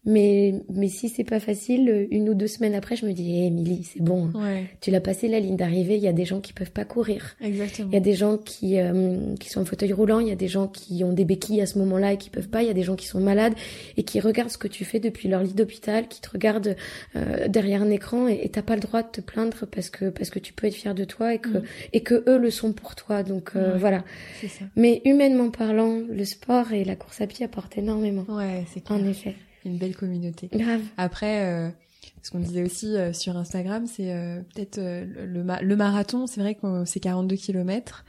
mais, 0.07 0.55
mais 0.73 0.89
si 0.89 1.11
c'est 1.11 1.25
pas 1.25 1.41
facile, 1.41 2.09
une 2.11 2.31
ou 2.31 2.35
deux 2.35 2.47
semaines 2.47 2.75
après, 2.75 2.97
je 2.97 3.05
me 3.05 3.13
dis, 3.13 3.37
hé, 3.37 3.47
hey, 3.47 3.85
c'est 3.85 4.03
bon. 4.03 4.31
Hein. 4.35 4.63
Tu 4.81 4.91
l'as 4.91 5.01
passé 5.01 5.29
la 5.29 5.41
ligne 5.41 5.57
d'arrivée. 5.57 5.97
Il 5.97 6.03
y 6.03 6.09
a 6.09 6.15
des 6.15 6.25
gens 6.25 6.41
qui 6.41 6.55
peuvent 6.55 6.71
pas 6.71 6.87
courir. 6.87 7.37
Exactement. 7.43 7.91
Il 7.91 7.95
y 7.95 7.99
a 7.99 8.01
des 8.01 8.15
gens 8.15 8.39
qui, 8.39 8.79
euh, 8.79 9.35
qui 9.39 9.51
sont 9.51 9.61
en 9.61 9.65
fauteuil 9.67 9.93
roulant. 9.93 10.21
Il 10.21 10.29
y 10.29 10.33
a 10.33 10.37
des 10.37 10.49
gens 10.49 10.69
qui 10.69 11.05
ont 11.05 11.13
des 11.13 11.27
béquilles 11.27 11.61
à 11.61 11.67
ce 11.67 11.79
moment-là 11.81 12.15
et 12.15 12.17
qui 12.17 12.31
peuvent 12.31 12.49
pas. 12.49 12.63
Il 12.63 12.69
y 12.69 12.71
a 12.71 12.75
des 12.75 12.83
gens 12.83 12.97
qui 12.97 13.07
sont 13.07 13.21
malades 13.21 13.53
et 13.99 14.03
qui 14.03 14.21
regardent 14.21 14.51
ce 14.51 14.57
que 14.57 14.69
tu 14.69 14.87
fais 14.87 15.01
depuis 15.01 15.29
leur 15.29 15.43
lit 15.43 15.53
d'hôpital, 15.53 16.09
qui 16.09 16.23
te 16.23 16.31
regardent 16.31 16.77
euh, 17.15 17.49
derrière 17.49 17.83
un 17.83 17.91
écran 17.91 18.27
et 18.27 18.49
t'as 18.49 18.63
pas 18.63 18.77
le 18.77 18.81
droit 18.81 19.03
de 19.03 19.09
te 19.09 19.21
plaindre 19.21 19.67
parce 19.71 19.91
que, 19.91 20.09
parce 20.09 20.31
que 20.31 20.39
tu 20.39 20.55
peux 20.55 20.67
être 20.67 20.75
fier 20.75 20.95
de 20.95 21.05
toi 21.05 21.35
et 21.35 21.39
que, 21.39 21.59
mm. 21.59 21.65
et 21.93 22.03
que 22.03 22.25
eux 22.27 22.39
le 22.39 22.51
sont 22.51 22.73
pour 22.73 22.95
toi. 22.95 23.23
Donc, 23.23 23.53
euh, 23.55 23.77
voilà. 23.77 24.03
Ça. 24.41 24.65
Mais 24.77 25.03
humainement 25.05 25.51
parlant, 25.51 26.01
le 26.09 26.25
sport 26.25 26.73
et 26.73 26.85
la 26.85 26.97
course 26.97 27.21
à 27.21 27.27
pied 27.27 27.45
apportent 27.45 27.77
énormément. 27.77 28.25
Ouais, 28.31 28.65
c'est 28.73 28.91
En 28.91 29.07
effet 29.07 29.35
une 29.65 29.79
belle 29.79 29.97
communauté. 29.97 30.49
Grave. 30.53 30.83
Après, 30.97 31.45
euh, 31.45 31.71
ce 32.23 32.31
qu'on 32.31 32.41
disait 32.41 32.63
aussi 32.63 32.97
euh, 32.97 33.13
sur 33.13 33.37
Instagram, 33.37 33.87
c'est 33.87 34.13
euh, 34.13 34.41
peut-être 34.55 34.79
euh, 34.79 35.05
le, 35.05 35.43
le, 35.63 35.77
marathon. 35.77 36.27
C'est 36.27 36.41
vrai 36.41 36.55
que 36.55 36.85
c'est 36.85 37.01
42 37.01 37.37
kilomètres. 37.37 38.05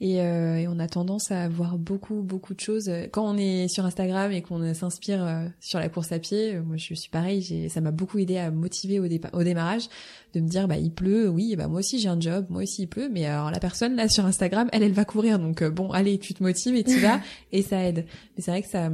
Et, 0.00 0.16
et, 0.16 0.68
on 0.68 0.78
a 0.78 0.86
tendance 0.86 1.32
à 1.32 1.48
voir 1.48 1.76
beaucoup 1.76 2.22
beaucoup 2.22 2.54
de 2.54 2.60
choses 2.60 2.90
quand 3.10 3.28
on 3.28 3.36
est 3.36 3.66
sur 3.68 3.84
Instagram 3.84 4.30
et 4.30 4.42
qu'on 4.42 4.72
s'inspire 4.74 5.50
sur 5.60 5.80
la 5.80 5.88
course 5.88 6.12
à 6.12 6.18
pied. 6.18 6.58
moi, 6.60 6.76
je 6.76 6.94
suis 6.94 7.10
pareil. 7.10 7.68
Ça 7.68 7.80
m'a 7.80 7.90
beaucoup 7.90 8.18
aidé 8.18 8.38
à 8.38 8.50
motiver 8.50 9.00
au, 9.00 9.04
au 9.04 9.42
démarrage, 9.42 9.88
de 10.34 10.40
me 10.40 10.48
dire 10.48 10.68
bah 10.68 10.76
il 10.76 10.92
pleut, 10.92 11.28
oui, 11.28 11.56
bah 11.56 11.66
moi 11.66 11.80
aussi 11.80 11.98
j'ai 11.98 12.08
un 12.08 12.20
job, 12.20 12.46
moi 12.48 12.62
aussi 12.62 12.82
il 12.82 12.86
pleut. 12.86 13.08
Mais 13.08 13.26
alors 13.26 13.50
la 13.50 13.60
personne 13.60 13.96
là 13.96 14.08
sur 14.08 14.24
Instagram, 14.24 14.68
elle 14.72 14.82
elle 14.82 14.92
va 14.92 15.04
courir, 15.04 15.38
donc 15.38 15.64
bon 15.64 15.90
allez 15.90 16.18
tu 16.18 16.34
te 16.34 16.42
motives 16.42 16.76
et 16.76 16.84
tu 16.84 16.98
vas 17.00 17.20
et 17.52 17.62
ça 17.62 17.82
aide. 17.84 18.04
Mais 18.36 18.42
c'est 18.42 18.50
vrai 18.50 18.62
que 18.62 18.68
ça 18.68 18.90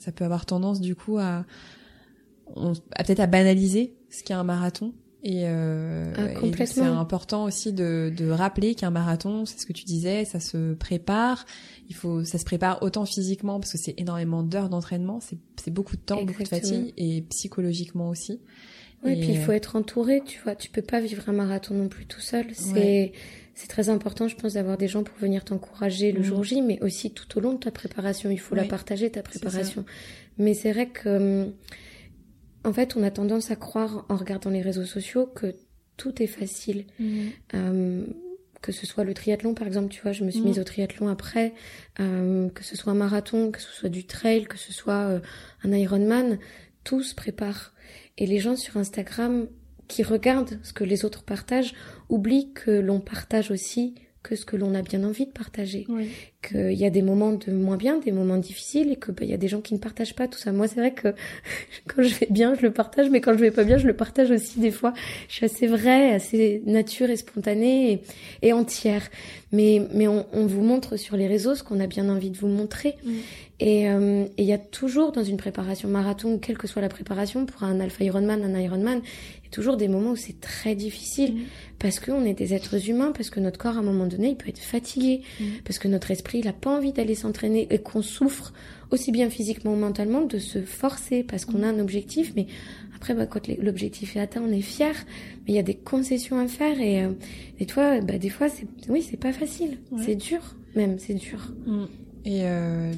ça 0.00 0.12
peut 0.12 0.24
avoir 0.24 0.44
tendance 0.46 0.80
du 0.80 0.96
coup 0.96 1.18
à, 1.18 1.44
à 2.96 3.04
peut-être 3.04 3.20
à 3.20 3.26
banaliser 3.26 3.94
ce 4.10 4.22
qu'est 4.22 4.34
un 4.34 4.44
marathon 4.44 4.92
Et, 5.24 5.42
euh, 5.46 6.12
Ah, 6.16 6.46
et 6.46 6.66
c'est 6.66 6.80
important 6.80 7.44
aussi 7.44 7.72
de, 7.72 8.12
de 8.16 8.30
rappeler 8.30 8.74
qu'un 8.76 8.90
marathon, 8.90 9.46
c'est 9.46 9.58
ce 9.58 9.66
que 9.66 9.72
tu 9.72 9.84
disais, 9.84 10.24
ça 10.24 10.38
se 10.38 10.74
prépare. 10.74 11.44
Il 11.88 11.94
faut, 11.96 12.24
ça 12.24 12.38
se 12.38 12.44
prépare 12.44 12.82
autant 12.82 13.04
physiquement 13.04 13.58
parce 13.58 13.72
que 13.72 13.78
c'est 13.78 13.94
énormément 13.98 14.42
d'heures 14.44 14.68
d'entraînement, 14.68 15.18
c'est 15.20 15.38
c'est 15.60 15.72
beaucoup 15.72 15.96
de 15.96 16.00
temps, 16.02 16.22
beaucoup 16.22 16.42
de 16.44 16.48
fatigue 16.48 16.92
et 16.96 17.22
psychologiquement 17.22 18.08
aussi. 18.10 18.40
Oui, 19.04 19.12
Et, 19.12 19.20
puis 19.20 19.30
il 19.30 19.38
faut 19.38 19.52
euh, 19.52 19.56
être 19.56 19.76
entouré, 19.76 20.22
tu 20.24 20.40
vois. 20.42 20.54
Tu 20.54 20.70
peux 20.70 20.82
pas 20.82 21.00
vivre 21.00 21.28
un 21.28 21.32
marathon 21.32 21.74
non 21.74 21.88
plus 21.88 22.06
tout 22.06 22.20
seul. 22.20 22.46
C'est 22.52 22.72
Ouais. 22.72 23.12
c'est 23.54 23.68
très 23.68 23.88
important, 23.88 24.28
je 24.28 24.36
pense, 24.36 24.54
d'avoir 24.54 24.76
des 24.78 24.86
gens 24.88 25.02
pour 25.02 25.16
venir 25.18 25.44
t'encourager 25.44 26.12
le 26.12 26.20
Mhm. 26.20 26.24
jour 26.24 26.44
J, 26.44 26.62
mais 26.62 26.80
aussi 26.82 27.10
tout 27.10 27.38
au 27.38 27.40
long 27.40 27.54
de 27.54 27.58
ta 27.58 27.70
préparation. 27.72 28.30
Il 28.30 28.38
faut 28.38 28.54
la 28.54 28.64
partager 28.64 29.10
ta 29.10 29.22
préparation. 29.22 29.84
Mais 30.36 30.54
c'est 30.54 30.72
vrai 30.72 30.88
que, 30.88 31.44
hum, 31.46 31.52
en 32.68 32.72
fait, 32.72 32.96
on 32.96 33.02
a 33.02 33.10
tendance 33.10 33.50
à 33.50 33.56
croire 33.56 34.04
en 34.08 34.16
regardant 34.16 34.50
les 34.50 34.62
réseaux 34.62 34.84
sociaux 34.84 35.26
que 35.26 35.54
tout 35.96 36.22
est 36.22 36.26
facile. 36.28 36.84
Mhm. 37.00 37.28
Euh, 37.54 38.06
que 38.60 38.72
ce 38.72 38.86
soit 38.86 39.04
le 39.04 39.14
triathlon, 39.14 39.54
par 39.54 39.66
exemple, 39.68 39.88
tu 39.88 40.02
vois, 40.02 40.10
je 40.12 40.24
me 40.24 40.30
suis 40.30 40.40
Mhm. 40.40 40.48
mise 40.48 40.58
au 40.58 40.64
triathlon 40.64 41.08
après, 41.08 41.54
euh, 42.00 42.48
que 42.50 42.64
ce 42.64 42.76
soit 42.76 42.92
un 42.92 42.96
marathon, 42.96 43.52
que 43.52 43.60
ce 43.60 43.70
soit 43.70 43.88
du 43.88 44.04
trail, 44.04 44.44
que 44.46 44.58
ce 44.58 44.72
soit 44.72 45.06
euh, 45.06 45.20
un 45.62 45.72
Ironman, 45.72 46.38
tout 46.82 47.02
se 47.02 47.14
prépare. 47.14 47.72
Et 48.18 48.26
les 48.26 48.40
gens 48.40 48.56
sur 48.56 48.76
Instagram 48.76 49.46
qui 49.86 50.02
regardent 50.02 50.58
ce 50.64 50.72
que 50.72 50.82
les 50.84 51.04
autres 51.04 51.22
partagent 51.22 51.72
oublient 52.08 52.52
que 52.52 52.72
l'on 52.72 53.00
partage 53.00 53.50
aussi 53.52 53.94
que 54.28 54.36
ce 54.36 54.44
que 54.44 54.56
l'on 54.56 54.74
a 54.74 54.82
bien 54.82 55.04
envie 55.04 55.26
de 55.26 55.30
partager 55.32 55.86
Oui. 55.88 56.08
qu'il 56.42 56.72
y 56.74 56.84
a 56.84 56.90
des 56.90 57.02
moments 57.02 57.32
de 57.32 57.50
moins 57.52 57.76
bien, 57.76 57.98
des 57.98 58.12
moments 58.12 58.36
difficiles 58.36 58.92
et 58.92 58.96
que 58.96 59.10
bah, 59.10 59.22
il 59.22 59.30
y 59.30 59.34
a 59.34 59.38
des 59.38 59.48
gens 59.48 59.60
qui 59.60 59.72
ne 59.74 59.78
partagent 59.78 60.14
pas 60.14 60.28
tout 60.28 60.38
ça. 60.38 60.52
Moi, 60.52 60.68
c'est 60.68 60.80
vrai 60.80 60.92
que 60.92 61.08
quand 61.88 62.02
je 62.02 62.14
vais 62.14 62.28
bien, 62.30 62.54
je 62.54 62.62
le 62.62 62.70
partage, 62.70 63.08
mais 63.10 63.20
quand 63.20 63.32
je 63.32 63.38
vais 63.38 63.50
pas 63.50 63.64
bien, 63.64 63.78
je 63.78 63.86
le 63.86 63.94
partage 63.94 64.30
aussi 64.30 64.60
des 64.60 64.70
fois. 64.70 64.92
Je 65.28 65.34
suis 65.36 65.46
assez 65.46 65.66
vraie, 65.66 66.12
assez 66.12 66.62
nature 66.66 67.08
et 67.10 67.16
spontanée 67.16 67.92
et, 67.92 68.00
et 68.48 68.52
entière. 68.52 69.08
Mais 69.50 69.80
mais 69.94 70.06
on, 70.08 70.26
on 70.34 70.44
vous 70.46 70.62
montre 70.62 70.96
sur 70.96 71.16
les 71.16 71.26
réseaux 71.26 71.54
ce 71.54 71.62
qu'on 71.64 71.80
a 71.80 71.86
bien 71.86 72.08
envie 72.10 72.30
de 72.30 72.36
vous 72.36 72.48
montrer. 72.48 72.94
Et 73.60 73.88
euh, 73.90 74.24
et 74.36 74.42
il 74.42 74.44
y 74.46 74.52
a 74.52 74.58
toujours 74.58 75.10
dans 75.10 75.24
une 75.24 75.36
préparation 75.38 75.88
marathon, 75.88 76.38
quelle 76.38 76.56
que 76.58 76.68
soit 76.68 76.82
la 76.82 76.88
préparation, 76.88 77.44
pour 77.46 77.64
un 77.64 77.80
alpha 77.80 78.04
Ironman, 78.04 78.44
un 78.44 78.60
Ironman, 78.60 79.00
y 79.48 79.52
a 79.52 79.54
toujours 79.54 79.76
des 79.76 79.88
moments 79.88 80.10
où 80.12 80.16
c'est 80.16 80.40
très 80.40 80.74
difficile 80.74 81.34
Mm. 81.34 81.38
parce 81.78 82.00
qu'on 82.00 82.24
est 82.24 82.34
des 82.34 82.54
êtres 82.54 82.88
humains, 82.90 83.12
parce 83.12 83.30
que 83.30 83.40
notre 83.40 83.58
corps 83.58 83.76
à 83.76 83.80
un 83.80 83.82
moment 83.82 84.06
donné, 84.06 84.30
il 84.30 84.36
peut 84.36 84.48
être 84.48 84.58
fatigué, 84.58 85.22
Mm. 85.40 85.44
parce 85.64 85.78
que 85.78 85.88
notre 85.88 86.10
esprit, 86.10 86.38
il 86.40 86.48
a 86.48 86.52
pas 86.52 86.76
envie 86.76 86.92
d'aller 86.92 87.14
s'entraîner 87.14 87.66
et 87.70 87.78
qu'on 87.78 88.02
souffre 88.02 88.52
aussi 88.90 89.12
bien 89.12 89.28
physiquement 89.30 89.72
ou 89.74 89.76
mentalement 89.76 90.22
de 90.22 90.38
se 90.38 90.62
forcer 90.62 91.22
parce 91.22 91.44
qu'on 91.44 91.62
a 91.62 91.66
un 91.68 91.78
objectif, 91.78 92.32
mais 92.36 92.46
après, 92.96 93.14
bah, 93.14 93.26
quand 93.26 93.46
l'objectif 93.62 94.16
est 94.16 94.20
atteint, 94.20 94.42
on 94.44 94.50
est 94.52 94.60
fier, 94.60 94.92
mais 95.46 95.52
il 95.52 95.54
y 95.54 95.58
a 95.58 95.62
des 95.62 95.74
concessions 95.76 96.38
à 96.38 96.48
faire 96.48 96.80
et, 96.80 97.04
euh, 97.04 97.10
et 97.60 97.66
toi, 97.66 98.00
bah, 98.00 98.18
des 98.18 98.28
fois, 98.30 98.48
c'est, 98.48 98.66
oui, 98.88 99.02
c'est 99.08 99.16
pas 99.18 99.32
facile, 99.32 99.78
Ouais. 99.92 100.02
c'est 100.04 100.14
dur, 100.16 100.40
même, 100.74 100.98
c'est 100.98 101.14
dur. 101.14 101.52
Mm. 101.66 101.84
Et 102.24 102.40
euh, 102.42 102.92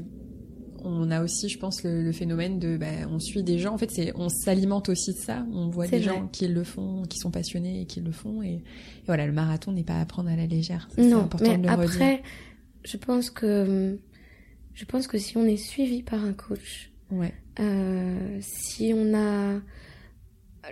on 0.85 1.11
a 1.11 1.23
aussi, 1.23 1.49
je 1.49 1.59
pense, 1.59 1.83
le, 1.85 2.03
le 2.03 2.13
phénomène 2.13 2.59
de, 2.59 2.77
bah, 2.77 2.87
on 3.11 3.19
suit 3.19 3.43
des 3.43 3.59
gens. 3.59 3.75
En 3.75 3.79
fait, 3.79 3.91
c'est, 3.91 4.13
on 4.17 4.29
s'alimente 4.29 4.89
aussi 4.89 5.13
de 5.13 5.19
ça. 5.19 5.45
On 5.53 5.69
voit 5.69 5.87
des 5.87 5.99
vrai. 5.99 6.15
gens 6.15 6.29
qui 6.29 6.47
le 6.49 6.65
font, 6.65 7.03
qui 7.09 7.19
sont 7.19 7.31
passionnés 7.31 7.83
et 7.83 7.87
qui 7.87 8.01
le 8.01 8.13
font. 8.13 8.43
Et, 8.43 8.49
et 8.55 8.63
voilà, 9.07 9.27
le 9.27 9.33
marathon 9.33 9.73
n'est 9.73 9.83
pas 9.85 10.01
à 10.01 10.05
prendre 10.05 10.29
à 10.31 10.37
la 10.37 10.47
légère. 10.47 10.89
C'est 10.95 11.05
Non, 11.07 11.23
important 11.25 11.51
mais 11.53 11.59
de 11.59 11.67
le 11.69 11.73
redire. 11.75 11.91
après, 11.91 12.23
je 12.85 12.97
pense 12.97 13.31
que, 13.31 13.99
je 14.75 14.85
pense 14.85 15.07
que 15.07 15.19
si 15.19 15.37
on 15.37 15.45
est 15.47 15.57
suivi 15.57 16.03
par 16.03 16.25
un 16.25 16.33
coach, 16.33 16.91
Ouais. 17.13 17.35
Euh, 17.59 18.39
si 18.41 18.93
on 18.95 19.13
a 19.15 19.61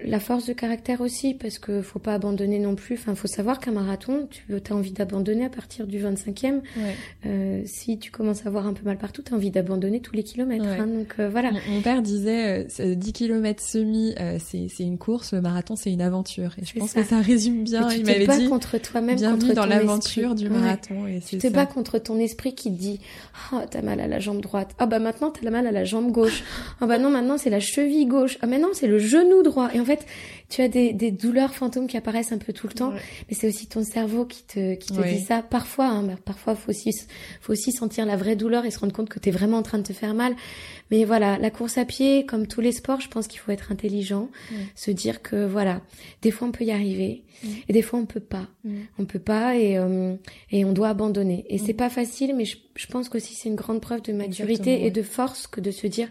la 0.04 0.20
force 0.20 0.46
de 0.46 0.52
caractère 0.52 1.00
aussi, 1.00 1.34
parce 1.34 1.58
que 1.58 1.80
faut 1.82 1.98
pas 1.98 2.12
abandonner 2.14 2.58
non 2.58 2.74
plus. 2.74 2.94
Enfin, 2.96 3.14
faut 3.14 3.26
savoir 3.26 3.58
qu'un 3.58 3.72
marathon, 3.72 4.28
tu 4.30 4.44
as 4.70 4.74
envie 4.74 4.92
d'abandonner 4.92 5.44
à 5.46 5.48
partir 5.48 5.86
du 5.86 5.98
25e. 5.98 6.60
Ouais. 6.76 6.94
Euh, 7.26 7.62
si 7.64 7.98
tu 7.98 8.10
commences 8.10 8.44
à 8.44 8.48
avoir 8.48 8.66
un 8.66 8.74
peu 8.74 8.84
mal 8.84 8.98
partout, 8.98 9.22
tu 9.22 9.32
as 9.32 9.36
envie 9.36 9.50
d'abandonner 9.50 10.00
tous 10.00 10.14
les 10.14 10.22
kilomètres. 10.22 10.64
Ouais. 10.64 10.78
hein. 10.78 10.86
donc 10.86 11.14
euh, 11.18 11.28
voilà. 11.30 11.52
Mon, 11.52 11.58
mon 11.76 11.80
père 11.80 12.02
disait, 12.02 12.60
euh, 12.60 12.64
c'est 12.68 12.96
10 12.96 13.12
km 13.14 13.62
semi, 13.62 14.14
euh, 14.20 14.38
c'est, 14.38 14.68
une 14.80 14.98
course. 14.98 15.32
Le 15.32 15.40
marathon, 15.40 15.74
c'est 15.74 15.90
une 15.90 16.02
aventure. 16.02 16.54
Et 16.60 16.66
je 16.66 16.78
pense 16.78 16.90
ça. 16.90 17.00
que 17.02 17.08
ça 17.08 17.20
résume 17.20 17.64
bien. 17.64 17.88
Tu 17.88 17.96
Il 17.96 18.02
te 18.02 18.06
m'avait 18.10 18.26
bats 18.26 18.36
dit, 18.38 18.48
contre 18.48 18.76
toi-même, 18.78 19.18
contre 19.18 19.54
dans 19.54 19.66
l'aventure 19.66 20.34
du 20.34 20.48
Ouais. 20.48 20.58
marathon. 20.58 21.06
Et 21.06 21.20
Tu 21.20 21.38
te 21.38 21.42
ça. 21.46 21.50
bats 21.50 21.66
contre 21.66 21.98
ton 21.98 22.18
esprit 22.18 22.54
qui 22.54 22.70
te 22.70 22.78
dit 22.78 23.00
Ah, 23.52 23.64
t'as 23.70 23.80
mal 23.82 24.00
à 24.00 24.06
la 24.06 24.18
jambe 24.20 24.40
droite. 24.42 24.74
Ah, 24.78 24.86
bah 24.86 24.98
maintenant, 24.98 25.30
t'as 25.30 25.48
mal 25.50 25.66
à 25.66 25.72
la 25.72 25.84
jambe 25.84 26.12
gauche. 26.12 26.44
Ah, 26.82 26.86
bah 26.86 26.98
non, 26.98 27.10
maintenant, 27.10 27.38
c'est 27.38 27.50
la 27.50 27.60
cheville 27.60 28.06
gauche. 28.06 28.36
Ah, 28.42 28.46
mais 28.46 28.58
non, 28.58 28.68
c'est 28.74 28.86
le 28.86 28.98
genou 28.98 29.42
droit. 29.42 29.70
Et 29.74 29.77
en 29.80 29.84
fait, 29.84 30.06
tu 30.48 30.62
as 30.62 30.68
des, 30.68 30.92
des 30.92 31.10
douleurs 31.10 31.54
fantômes 31.54 31.86
qui 31.86 31.96
apparaissent 31.96 32.32
un 32.32 32.38
peu 32.38 32.52
tout 32.52 32.66
le 32.66 32.72
temps. 32.74 32.92
Ouais. 32.92 33.00
Mais 33.28 33.36
c'est 33.36 33.46
aussi 33.48 33.66
ton 33.66 33.82
cerveau 33.84 34.24
qui 34.24 34.42
te, 34.44 34.74
qui 34.74 34.92
te 34.92 35.02
dit 35.08 35.20
ça. 35.20 35.42
Parfois, 35.42 35.86
hein, 35.86 36.02
bah, 36.02 36.14
parfois, 36.24 36.54
faut 36.54 36.70
aussi, 36.70 36.90
faut 37.40 37.52
aussi 37.52 37.72
sentir 37.72 38.06
la 38.06 38.16
vraie 38.16 38.36
douleur 38.36 38.64
et 38.64 38.70
se 38.70 38.78
rendre 38.78 38.92
compte 38.92 39.08
que 39.08 39.18
t'es 39.18 39.30
vraiment 39.30 39.58
en 39.58 39.62
train 39.62 39.78
de 39.78 39.82
te 39.84 39.92
faire 39.92 40.14
mal. 40.14 40.34
Mais 40.90 41.04
voilà, 41.04 41.38
la 41.38 41.50
course 41.50 41.76
à 41.78 41.84
pied, 41.84 42.24
comme 42.24 42.46
tous 42.46 42.60
les 42.60 42.72
sports, 42.72 43.00
je 43.00 43.08
pense 43.08 43.26
qu'il 43.28 43.40
faut 43.40 43.52
être 43.52 43.72
intelligent, 43.72 44.28
Ouais. 44.50 44.58
se 44.74 44.90
dire 44.90 45.20
que 45.22 45.44
voilà, 45.46 45.82
des 46.22 46.30
fois 46.30 46.48
on 46.48 46.52
peut 46.52 46.64
y 46.64 46.70
arriver 46.70 47.24
et 47.68 47.72
des 47.72 47.82
fois 47.82 47.98
on 48.00 48.06
peut 48.06 48.20
pas. 48.20 48.48
On 48.98 49.04
peut 49.04 49.18
pas 49.18 49.56
et 49.56 49.78
euh, 49.78 50.14
et 50.50 50.64
on 50.64 50.72
doit 50.72 50.88
abandonner. 50.88 51.44
Et 51.48 51.58
c'est 51.58 51.72
pas 51.74 51.88
facile, 51.90 52.34
mais 52.36 52.44
je, 52.44 52.56
je 52.74 52.86
pense 52.86 53.08
qu'aussi 53.08 53.34
c'est 53.34 53.48
une 53.48 53.54
grande 53.54 53.80
preuve 53.80 54.02
de 54.02 54.12
maturité 54.12 54.70
Exactement, 54.72 54.86
et 54.86 54.90
de 54.90 55.02
force 55.02 55.46
que 55.46 55.60
de 55.60 55.70
se 55.70 55.86
dire 55.86 56.08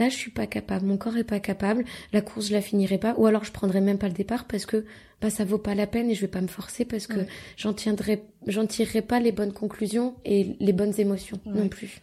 là 0.00 0.08
je 0.08 0.16
suis 0.16 0.32
pas 0.32 0.46
capable, 0.48 0.86
mon 0.86 0.96
corps 0.96 1.16
est 1.16 1.22
pas 1.24 1.38
capable, 1.38 1.84
la 2.12 2.20
course 2.22 2.48
je 2.48 2.52
la 2.54 2.60
finirai 2.60 2.98
pas, 2.98 3.14
ou 3.18 3.26
alors 3.26 3.44
je 3.44 3.52
prendrai 3.52 3.80
même 3.80 3.98
pas 3.98 4.08
le 4.08 4.14
départ 4.14 4.46
parce 4.46 4.66
que 4.66 4.84
bah 5.20 5.30
ça 5.30 5.44
vaut 5.44 5.58
pas 5.58 5.74
la 5.76 5.86
peine 5.86 6.10
et 6.10 6.14
je 6.16 6.22
vais 6.22 6.28
pas 6.28 6.40
me 6.40 6.48
forcer 6.48 6.84
parce 6.84 7.06
que 7.06 7.18
Ouais. 7.20 7.26
j'en 7.56 7.74
tiendrai, 7.74 8.22
j'en 8.48 8.66
tirerai 8.66 9.02
pas 9.02 9.20
les 9.20 9.30
bonnes 9.32 9.52
conclusions 9.52 10.14
et 10.24 10.56
les 10.58 10.72
bonnes 10.72 10.94
émotions 10.98 11.38
Ouais. 11.46 11.52
non 11.60 11.68
plus. 11.68 12.00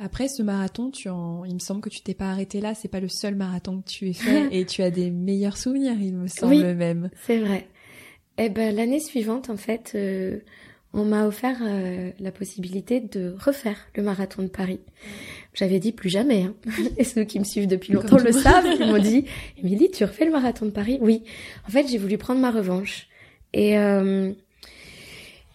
Après 0.00 0.28
ce 0.28 0.42
marathon, 0.42 0.90
tu 0.90 1.08
en... 1.08 1.44
il 1.44 1.54
me 1.54 1.58
semble 1.58 1.80
que 1.80 1.88
tu 1.88 2.02
t'es 2.02 2.14
pas 2.14 2.30
arrêté 2.30 2.60
là. 2.60 2.74
C'est 2.74 2.86
pas 2.86 3.00
le 3.00 3.08
seul 3.08 3.34
marathon 3.34 3.80
que 3.80 3.88
tu 3.88 4.08
aies 4.08 4.12
fait 4.12 4.46
et 4.52 4.64
tu 4.64 4.82
as 4.82 4.90
des 4.92 5.10
meilleurs 5.10 5.56
souvenirs, 5.56 5.96
il 6.00 6.14
me 6.14 6.28
semble 6.28 6.54
Oui. 6.54 6.62
même. 6.74 7.10
C'est 7.26 7.38
vrai. 7.38 7.66
Eh 8.38 8.48
ben 8.48 8.74
l'année 8.74 9.00
suivante 9.00 9.50
en 9.50 9.56
fait, 9.56 9.92
euh, 9.96 10.38
on 10.92 11.04
m'a 11.04 11.26
offert 11.26 11.58
euh, 11.62 12.12
la 12.20 12.30
possibilité 12.30 13.00
de 13.00 13.34
refaire 13.40 13.76
le 13.96 14.04
marathon 14.04 14.42
de 14.42 14.48
Paris. 14.48 14.78
J'avais 15.58 15.80
dit 15.80 15.90
plus 15.90 16.08
jamais. 16.08 16.42
Hein. 16.42 16.54
Et 16.98 17.04
ceux 17.04 17.24
qui 17.24 17.40
me 17.40 17.44
suivent 17.44 17.66
depuis 17.66 17.92
longtemps 17.92 18.18
le 18.18 18.30
savent. 18.30 18.64
Ils 18.78 18.86
m'ont 18.86 18.98
dit, 18.98 19.24
Émilie, 19.60 19.90
tu 19.90 20.04
refais 20.04 20.24
le 20.24 20.30
marathon 20.30 20.66
de 20.66 20.70
Paris 20.70 20.98
Oui. 21.00 21.24
En 21.66 21.70
fait, 21.70 21.88
j'ai 21.88 21.98
voulu 21.98 22.16
prendre 22.16 22.40
ma 22.40 22.52
revanche. 22.52 23.08
Et, 23.52 23.76
euh, 23.76 24.30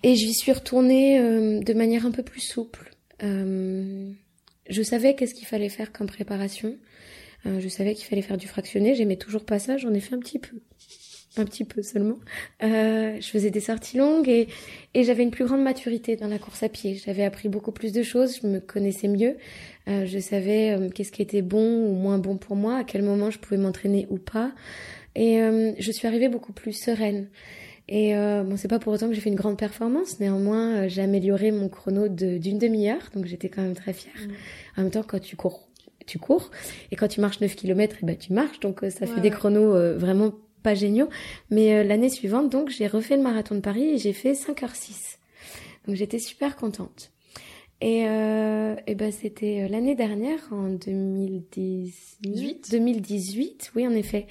et 0.04 0.16
j'y 0.16 0.34
suis 0.34 0.52
retournée 0.52 1.22
euh, 1.22 1.62
de 1.62 1.74
manière 1.74 2.06
un 2.06 2.12
peu 2.12 2.22
plus 2.22 2.42
souple. 2.42 2.92
Euh, 3.24 4.12
je 4.70 4.84
savais 4.84 5.16
qu'est-ce 5.16 5.34
qu'il 5.34 5.48
fallait 5.48 5.70
faire 5.70 5.94
comme 5.94 6.08
préparation. 6.08 6.76
Je 7.46 7.68
savais 7.68 7.94
qu'il 7.94 8.06
fallait 8.06 8.22
faire 8.22 8.38
du 8.38 8.48
fractionné. 8.48 8.96
J'aimais 8.96 9.18
toujours 9.18 9.44
pas 9.44 9.60
ça. 9.60 9.76
J'en 9.76 9.94
ai 9.94 10.00
fait 10.00 10.16
un 10.16 10.20
petit 10.20 10.40
peu. 10.40 10.62
Un 11.36 11.46
petit 11.46 11.64
peu 11.64 11.82
seulement. 11.82 12.20
Euh, 12.62 13.18
je 13.20 13.28
faisais 13.28 13.50
des 13.50 13.60
sorties 13.60 13.98
longues 13.98 14.30
et, 14.30 14.48
et 14.94 15.04
j'avais 15.04 15.24
une 15.24 15.32
plus 15.32 15.46
grande 15.46 15.64
maturité 15.64 16.16
dans 16.16 16.28
la 16.28 16.38
course 16.38 16.62
à 16.62 16.70
pied. 16.70 16.96
J'avais 17.04 17.24
appris 17.24 17.50
beaucoup 17.50 17.72
plus 17.72 17.92
de 17.92 18.04
choses. 18.04 18.40
Je 18.42 18.48
me 18.48 18.60
connaissais 18.60 19.08
mieux. 19.08 19.36
Euh, 19.88 20.06
je 20.06 20.20
savais 20.20 20.72
euh, 20.72 20.90
qu'est-ce 20.90 21.12
qui 21.12 21.24
était 21.24 21.42
bon 21.42 21.88
ou 21.88 21.94
moins 21.96 22.20
bon 22.20 22.38
pour 22.38 22.56
moi, 22.56 22.78
à 22.78 22.84
quel 22.84 23.02
moment 23.02 23.32
je 23.32 23.40
pouvais 23.40 23.58
m'entraîner 23.58 24.06
ou 24.12 24.18
pas. 24.18 24.52
Et 25.16 25.42
euh, 25.42 25.72
je 25.80 25.92
suis 25.92 26.08
arrivée 26.08 26.30
beaucoup 26.30 26.54
plus 26.54 26.74
sereine. 26.74 27.28
Et 27.90 28.16
euh, 28.16 28.44
bon, 28.44 28.56
c'est 28.56 28.68
pas 28.70 28.80
pour 28.80 28.94
autant 28.94 29.10
que 29.10 29.14
j'ai 29.16 29.22
fait 29.22 29.30
une 29.30 29.36
grande 29.36 29.58
performance. 29.58 30.20
Néanmoins, 30.20 30.84
euh, 30.84 30.88
j'ai 30.88 31.02
amélioré 31.02 31.52
mon 31.52 31.68
chrono 31.68 32.08
de- 32.08 32.38
d'une 32.38 32.58
demi-heure, 32.60 33.10
donc 33.16 33.26
j'étais 33.26 33.50
quand 33.50 33.62
même 33.64 33.76
très 33.76 33.92
fière. 33.94 34.14
Mm. 34.16 34.32
En 34.78 34.82
même 34.84 34.92
temps, 34.92 35.04
quand 35.04 35.20
tu 35.20 35.36
cours, 35.36 35.68
tu 36.06 36.18
cours, 36.20 36.50
et 36.92 36.96
quand 36.96 37.08
tu 37.10 37.20
marches 37.22 37.42
9 37.42 37.56
km, 37.56 37.98
et 38.02 38.06
ben 38.06 38.16
tu 38.16 38.32
marches, 38.34 38.60
donc 38.62 38.84
euh, 38.84 38.90
ça 38.90 39.06
fait 39.06 39.16
Ouais, 39.16 39.22
des 39.22 39.32
chronos 39.32 39.76
euh, 39.76 39.98
vraiment 39.98 40.32
pas 40.64 40.74
géniaux. 40.74 41.10
Mais 41.50 41.76
euh, 41.76 41.84
l'année 41.84 42.10
suivante, 42.10 42.50
donc 42.50 42.70
j'ai 42.70 42.88
refait 42.88 43.18
le 43.18 43.24
marathon 43.24 43.56
de 43.56 43.60
Paris 43.60 43.90
et 43.90 43.98
j'ai 43.98 44.14
fait 44.14 44.34
5h06. 44.34 45.18
Donc 45.88 45.96
j'étais 45.96 46.20
super 46.20 46.56
contente. 46.56 47.12
Et, 47.82 48.08
euh, 48.08 48.76
et 48.88 48.96
ben 48.96 49.12
c'était 49.12 49.64
euh, 49.64 49.68
l'année 49.68 49.96
dernière, 49.96 50.40
en 50.52 50.70
2018. 50.70 52.72
2018, 52.72 53.72
oui 53.76 53.86
en 53.86 53.92
effet. 53.92 54.28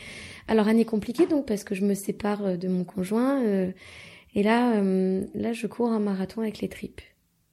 Alors 0.48 0.68
année 0.68 0.86
compliquée 0.86 1.26
donc 1.26 1.46
parce 1.46 1.62
que 1.62 1.74
je 1.74 1.84
me 1.84 1.92
sépare 1.94 2.56
de 2.56 2.68
mon 2.68 2.84
conjoint. 2.84 3.42
euh, 3.44 3.70
et 4.34 4.42
là, 4.42 4.80
là 5.34 5.52
je 5.52 5.66
cours 5.66 5.92
un 5.92 6.00
marathon 6.00 6.40
avec 6.40 6.60
les 6.60 6.68
tripes. 6.70 7.02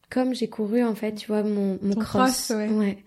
Comme 0.09 0.33
j'ai 0.33 0.47
couru 0.47 0.83
en 0.83 0.95
fait, 0.95 1.13
tu 1.15 1.27
vois, 1.27 1.43
mon, 1.43 1.77
mon 1.81 1.93
Ton 1.93 1.99
cross. 1.99 2.47
cross, 2.47 2.51
ouais. 2.51 2.97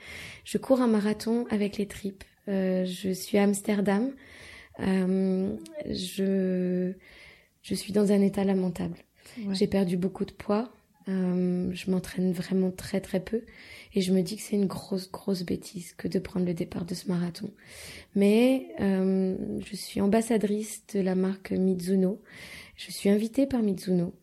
Je 0.44 0.58
cours 0.58 0.82
un 0.82 0.86
marathon 0.86 1.46
avec 1.50 1.78
les 1.78 1.86
tripes. 1.86 2.24
Euh, 2.48 2.84
je 2.84 3.10
suis 3.10 3.38
à 3.38 3.44
Amsterdam. 3.44 4.12
Euh, 4.80 5.56
je, 5.88 6.92
je 7.62 7.74
suis 7.74 7.92
dans 7.92 8.12
un 8.12 8.20
état 8.20 8.44
lamentable. 8.44 8.98
Ouais. 9.38 9.54
J'ai 9.54 9.66
perdu 9.66 9.96
beaucoup 9.96 10.24
de 10.24 10.32
poids. 10.32 10.72
Euh, 11.08 11.70
je 11.72 11.90
m'entraîne 11.90 12.32
vraiment 12.32 12.70
très 12.70 13.00
très 13.00 13.18
peu 13.18 13.42
et 13.92 14.00
je 14.02 14.12
me 14.12 14.22
dis 14.22 14.36
que 14.36 14.42
c'est 14.42 14.54
une 14.54 14.66
grosse 14.66 15.10
grosse 15.10 15.42
bêtise 15.42 15.94
que 15.94 16.06
de 16.06 16.20
prendre 16.20 16.46
le 16.46 16.54
départ 16.54 16.84
de 16.84 16.94
ce 16.94 17.08
marathon. 17.08 17.50
Mais 18.14 18.68
euh, 18.80 19.36
je 19.66 19.74
suis 19.74 20.00
ambassadrice 20.00 20.84
de 20.94 21.00
la 21.00 21.16
marque 21.16 21.50
Mizuno. 21.50 22.22
Je 22.76 22.92
suis 22.92 23.08
invitée 23.08 23.46
par 23.46 23.62
Mizuno 23.62 24.14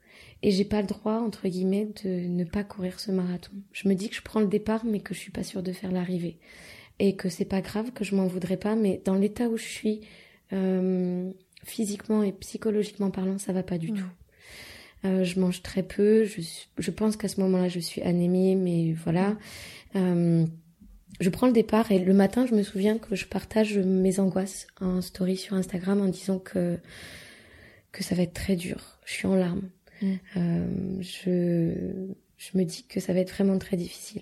et 0.41 0.51
j'ai 0.51 0.63
pas 0.63 0.79
le 0.79 0.87
droit 0.87 1.19
entre 1.19 1.49
guillemets 1.49 1.89
de 2.05 2.09
ne 2.09 2.45
pas 2.45 2.63
courir 2.63 3.01
ce 3.01 3.11
marathon. 3.11 3.51
Je 3.73 3.89
me 3.89 3.93
dis 3.93 4.07
que 4.07 4.15
je 4.15 4.21
prends 4.21 4.39
le 4.39 4.47
départ 4.47 4.85
mais 4.85 5.01
que 5.01 5.13
je 5.13 5.19
suis 5.19 5.31
pas 5.31 5.43
sûre 5.43 5.63
de 5.63 5.73
faire 5.73 5.91
l'arrivée 5.91 6.37
et 6.99 7.17
que 7.17 7.27
c'est 7.27 7.43
pas 7.43 7.61
grave 7.61 7.91
que 7.91 8.05
je 8.05 8.15
m'en 8.15 8.27
voudrais 8.27 8.57
pas 8.57 8.75
mais 8.75 9.01
dans 9.03 9.15
l'état 9.15 9.49
où 9.49 9.57
je 9.57 9.67
suis 9.67 10.01
euh, 10.53 11.31
physiquement 11.63 12.23
et 12.23 12.31
psychologiquement 12.31 13.11
parlant 13.11 13.37
ça 13.37 13.53
va 13.53 13.63
pas 13.63 13.77
du 13.77 13.93
tout. 13.93 14.05
Euh, 15.05 15.23
je 15.23 15.39
mange 15.39 15.61
très 15.61 15.83
peu. 15.83 16.25
Je, 16.25 16.41
je 16.77 16.91
pense 16.91 17.15
qu'à 17.15 17.27
ce 17.27 17.39
moment-là, 17.41 17.69
je 17.69 17.79
suis 17.79 18.01
anémie, 18.01 18.55
mais 18.55 18.93
voilà. 18.93 19.37
Euh, 19.95 20.45
je 21.19 21.29
prends 21.29 21.47
le 21.47 21.53
départ 21.53 21.91
et 21.91 21.99
le 21.99 22.13
matin, 22.13 22.45
je 22.45 22.53
me 22.53 22.63
souviens 22.63 22.97
que 22.97 23.15
je 23.15 23.25
partage 23.25 23.77
mes 23.77 24.19
angoisses 24.19 24.67
en 24.81 25.01
story 25.01 25.37
sur 25.37 25.55
Instagram 25.55 26.01
en 26.01 26.07
disant 26.07 26.39
que 26.39 26.77
que 27.91 28.03
ça 28.03 28.13
va 28.13 28.23
être 28.23 28.33
très 28.33 28.55
dur. 28.55 28.99
Je 29.05 29.13
suis 29.13 29.27
en 29.27 29.35
larmes. 29.35 29.69
Mm. 30.01 30.13
Euh, 30.37 31.01
je 31.01 32.13
je 32.39 32.57
me 32.57 32.63
dis 32.63 32.85
que 32.87 33.01
ça 33.01 33.11
va 33.11 33.19
être 33.19 33.31
vraiment 33.31 33.57
très 33.57 33.75
difficile. 33.75 34.21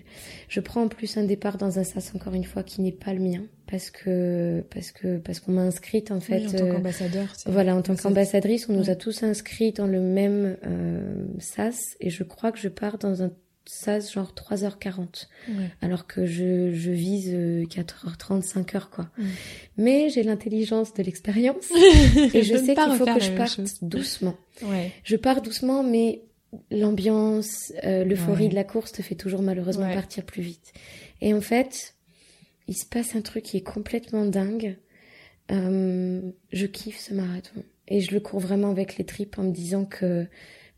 Je 0.50 0.60
prends 0.60 0.82
en 0.82 0.88
plus 0.88 1.18
un 1.18 1.24
départ 1.24 1.58
dans 1.58 1.78
un 1.78 1.84
sas 1.84 2.16
encore 2.16 2.34
une 2.34 2.46
fois 2.46 2.64
qui 2.64 2.82
n'est 2.82 2.92
pas 2.92 3.14
le 3.14 3.20
mien 3.20 3.44
parce 3.68 3.92
que 3.92 4.64
parce 4.72 4.92
que 4.92 5.18
parce 5.20 5.40
qu'on 5.40 5.52
m'a 5.52 5.62
inscrite 5.62 6.10
en 6.10 6.20
fait. 6.20 6.48
en 6.48 6.52
tant 6.52 6.66
euh, 6.66 6.74
qu'ambassadeur. 6.74 7.28
Voilà, 7.46 7.76
en 7.76 7.84
tant 7.84 7.96
qu'ambassadrice, 7.96 8.68
on 8.70 8.74
nous 8.74 8.90
a 8.90 8.96
tous 8.96 9.22
inscrits 9.22 9.72
dans 9.72 9.86
le 9.86 10.02
même 10.02 10.58
euh, 10.66 11.26
sas 11.38 11.96
et 12.00 12.10
je 12.10 12.24
crois 12.24 12.52
que 12.52 12.58
je 12.58 12.70
pars 12.70 12.98
dans 12.98 13.22
un 13.22 13.32
sas 13.66 14.14
genre 14.14 14.34
3h40 14.34 15.28
alors 15.82 16.08
que 16.08 16.26
je, 16.26 16.72
je 16.72 16.90
vise 16.90 17.34
4h30 17.34 18.42
5h 18.42 18.90
quoi 18.90 19.10
mais 19.76 20.10
j'ai 20.10 20.24
l'intelligence 20.24 20.94
de 20.94 21.04
l'expérience 21.04 21.70
et 22.34 22.44
je 22.44 22.56
sais 22.56 22.76
qu'il 22.76 22.96
faut 22.96 23.04
que 23.04 23.20
je 23.20 23.32
parte 23.32 23.60
doucement 23.82 24.38
ouais. 24.64 24.94
je 25.04 25.18
pars 25.18 25.42
doucement 25.42 25.84
mais 25.84 26.22
l'ambiance, 26.72 27.74
euh, 27.84 28.04
l'euphorie 28.04 28.50
de 28.50 28.56
la 28.56 28.64
course 28.64 28.92
te 28.92 29.02
fait 29.02 29.16
toujours 29.16 29.42
malheureusement 29.42 29.92
partir 29.94 30.26
plus 30.26 30.42
vite. 30.42 30.74
Et 31.22 31.34
en 31.34 31.42
fait, 31.42 31.96
il 32.68 32.76
se 32.76 32.86
passe 32.86 33.16
un 33.16 33.22
truc 33.22 33.44
qui 33.44 33.58
est 33.58 33.62
complètement 33.62 34.26
dingue. 34.26 34.78
Euh, 35.52 36.22
je 36.52 36.66
kiffe 36.66 37.00
ce 37.00 37.14
marathon 37.14 37.64
et 37.88 38.02
je 38.02 38.14
le 38.14 38.20
cours 38.20 38.40
vraiment 38.40 38.70
avec 38.70 38.98
les 38.98 39.06
tripes 39.06 39.40
en 39.40 39.44
me 39.44 39.52
disant 39.52 39.86
que 39.86 40.28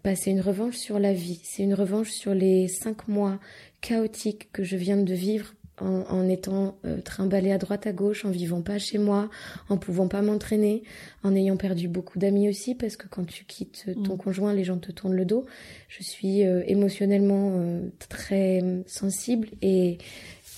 bah, 0.03 0.15
c'est 0.15 0.30
une 0.32 0.41
revanche 0.41 0.76
sur 0.76 0.99
la 0.99 1.11
vie, 1.11 1.41
c'est 1.43 1.63
une 1.63 1.74
revanche 1.74 2.11
sur 2.11 2.34
les 2.34 2.67
cinq 2.67 3.07
mois 3.07 3.39
chaotiques 3.82 4.51
que 4.51 4.63
je 4.63 4.78
viens 4.78 4.97
de 4.97 5.13
vivre 5.13 5.55
en, 5.82 6.27
étant 6.27 6.77
euh, 6.86 7.01
trimballée 7.01 7.51
à 7.51 7.57
droite 7.57 7.88
à 7.88 7.91
gauche, 7.91 8.25
en 8.25 8.32
vivant 8.32 8.61
pas 8.61 8.77
chez 8.77 8.97
moi, 8.97 9.30
en 9.69 9.77
pouvant 9.77 10.07
pas 10.07 10.21
m'entraîner, 10.21 10.84
en 11.23 11.36
ayant 11.36 11.57
perdu 11.57 11.88
beaucoup 11.88 12.19
d'amis 12.19 12.49
aussi 12.49 12.75
parce 12.75 12.95
que 12.97 13.07
quand 13.07 13.25
tu 13.25 13.45
quittes 13.45 13.86
ton 14.05 14.15
mm. 14.15 14.17
conjoint, 14.17 14.53
les 14.53 14.63
gens 14.63 14.77
te 14.77 14.91
tournent 14.91 15.15
le 15.15 15.25
dos. 15.25 15.45
Je 15.88 16.03
suis 16.03 16.45
euh, 16.45 16.63
émotionnellement 16.67 17.53
euh, 17.55 17.89
très 18.09 18.61
sensible 18.86 19.49
et 19.61 19.97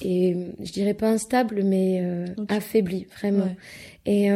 et 0.04 0.36
je 0.60 0.72
dirais 0.72 0.96
pas 0.96 1.10
instable 1.12 1.62
mais 1.64 2.04
affaiblie 2.50 3.06
vraiment. 3.16 3.56
Et 4.08 4.30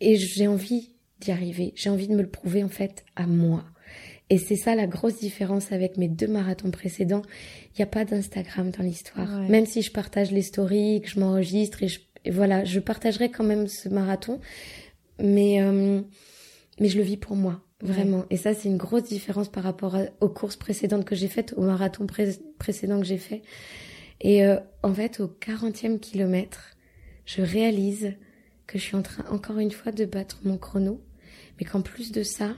et 0.00 0.16
j'ai 0.16 0.46
envie 0.46 0.90
d'y 1.20 1.30
arriver. 1.30 1.72
J'ai 1.76 1.90
envie 1.90 2.08
de 2.08 2.14
me 2.14 2.22
le 2.22 2.30
prouver 2.30 2.64
en 2.64 2.68
fait 2.68 3.04
à 3.16 3.26
moi. 3.26 3.64
Et 4.30 4.38
c'est 4.38 4.56
ça 4.56 4.76
la 4.76 4.86
grosse 4.86 5.18
différence 5.18 5.72
avec 5.72 5.96
mes 5.96 6.08
deux 6.08 6.28
marathons 6.28 6.70
précédents. 6.70 7.22
Il 7.74 7.78
n'y 7.78 7.82
a 7.82 7.86
pas 7.86 8.04
d'Instagram 8.04 8.70
dans 8.70 8.84
l'histoire. 8.84 9.28
Même 9.48 9.66
si 9.66 9.82
je 9.82 9.90
partage 9.90 10.30
les 10.30 10.42
stories, 10.42 11.00
que 11.02 11.08
je 11.08 11.18
m'enregistre 11.18 11.82
et, 11.82 11.88
je, 11.88 11.98
voilà, 12.30 12.64
je 12.64 12.78
partagerai 12.78 13.30
quand 13.30 13.42
même 13.42 13.66
ce 13.66 13.88
marathon. 13.88 14.40
Mais, 15.18 15.60
euh, 15.60 16.00
mais 16.78 16.88
je 16.88 16.96
le 16.96 17.02
vis 17.02 17.16
pour 17.16 17.34
moi, 17.34 17.60
vraiment. 17.82 18.24
Et 18.30 18.36
ça, 18.36 18.54
c'est 18.54 18.68
une 18.68 18.76
grosse 18.76 19.02
différence 19.02 19.48
par 19.48 19.64
rapport 19.64 19.98
aux 20.20 20.28
courses 20.28 20.56
précédentes 20.56 21.04
que 21.04 21.16
j'ai 21.16 21.28
faites, 21.28 21.52
au 21.56 21.62
marathon 21.62 22.06
précédent 22.58 23.00
que 23.00 23.06
j'ai 23.06 23.18
fait. 23.18 23.42
Et 24.20 24.44
euh, 24.44 24.56
en 24.84 24.94
fait, 24.94 25.18
au 25.20 25.26
40e 25.26 25.98
kilomètre, 25.98 26.76
je 27.26 27.42
réalise 27.42 28.12
que 28.68 28.78
je 28.78 28.84
suis 28.84 28.96
en 28.96 29.02
train, 29.02 29.24
encore 29.30 29.58
une 29.58 29.72
fois, 29.72 29.90
de 29.90 30.04
battre 30.04 30.38
mon 30.44 30.56
chrono. 30.56 31.00
Mais 31.58 31.66
qu'en 31.66 31.82
plus 31.82 32.12
de 32.12 32.22
ça, 32.22 32.54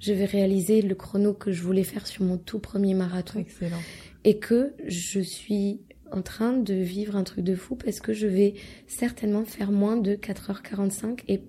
je 0.00 0.12
vais 0.12 0.24
réaliser 0.24 0.82
le 0.82 0.94
chrono 0.94 1.32
que 1.32 1.52
je 1.52 1.62
voulais 1.62 1.84
faire 1.84 2.06
sur 2.06 2.24
mon 2.24 2.36
tout 2.36 2.58
premier 2.58 2.94
marathon. 2.94 3.40
Excellent. 3.40 3.78
Et 4.24 4.38
que 4.38 4.74
je 4.86 5.20
suis 5.20 5.80
en 6.10 6.22
train 6.22 6.52
de 6.52 6.74
vivre 6.74 7.16
un 7.16 7.24
truc 7.24 7.44
de 7.44 7.54
fou 7.54 7.76
parce 7.76 8.00
que 8.00 8.12
je 8.12 8.26
vais 8.26 8.54
certainement 8.86 9.44
faire 9.44 9.70
moins 9.70 9.96
de 9.96 10.14
4h45 10.14 11.20
et 11.28 11.42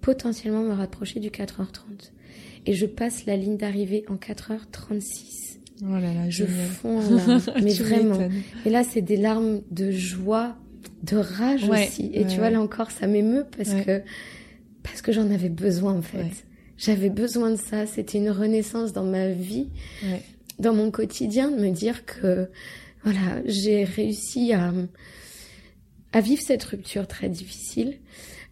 potentiellement 0.00 0.62
me 0.62 0.72
rapprocher 0.72 1.20
du 1.20 1.30
4h30. 1.30 2.12
Et 2.66 2.74
je 2.74 2.86
passe 2.86 3.26
la 3.26 3.36
ligne 3.36 3.56
d'arrivée 3.56 4.04
en 4.08 4.16
4h36. 4.16 5.58
Oh 5.82 5.92
là 5.92 6.00
là, 6.00 6.30
je 6.30 6.44
fonds 6.44 7.00
en 7.00 7.10
larmes, 7.10 7.40
mais 7.62 7.72
vraiment. 7.74 8.28
Et 8.64 8.70
là, 8.70 8.82
c'est 8.82 9.02
des 9.02 9.16
larmes 9.16 9.62
de 9.70 9.90
joie, 9.90 10.56
de 11.02 11.16
rage 11.16 11.68
aussi. 11.68 12.10
Et 12.14 12.26
tu 12.26 12.38
vois, 12.38 12.50
là 12.50 12.60
encore, 12.60 12.90
ça 12.90 13.06
m'émeut 13.06 13.46
parce 13.56 13.74
que 13.74 14.02
parce 14.82 15.02
que 15.02 15.12
j'en 15.12 15.30
avais 15.30 15.48
besoin 15.48 15.94
en 15.94 16.02
fait. 16.02 16.45
J'avais 16.78 17.10
besoin 17.10 17.50
de 17.50 17.56
ça. 17.56 17.86
C'était 17.86 18.18
une 18.18 18.30
renaissance 18.30 18.92
dans 18.92 19.04
ma 19.04 19.28
vie, 19.28 19.68
dans 20.58 20.74
mon 20.74 20.90
quotidien, 20.90 21.50
de 21.50 21.56
me 21.56 21.70
dire 21.70 22.04
que 22.04 22.48
voilà, 23.04 23.40
j'ai 23.44 23.84
réussi 23.84 24.52
à, 24.52 24.72
à 26.12 26.20
vivre 26.20 26.42
cette 26.42 26.64
rupture 26.64 27.06
très 27.06 27.28
difficile, 27.28 27.98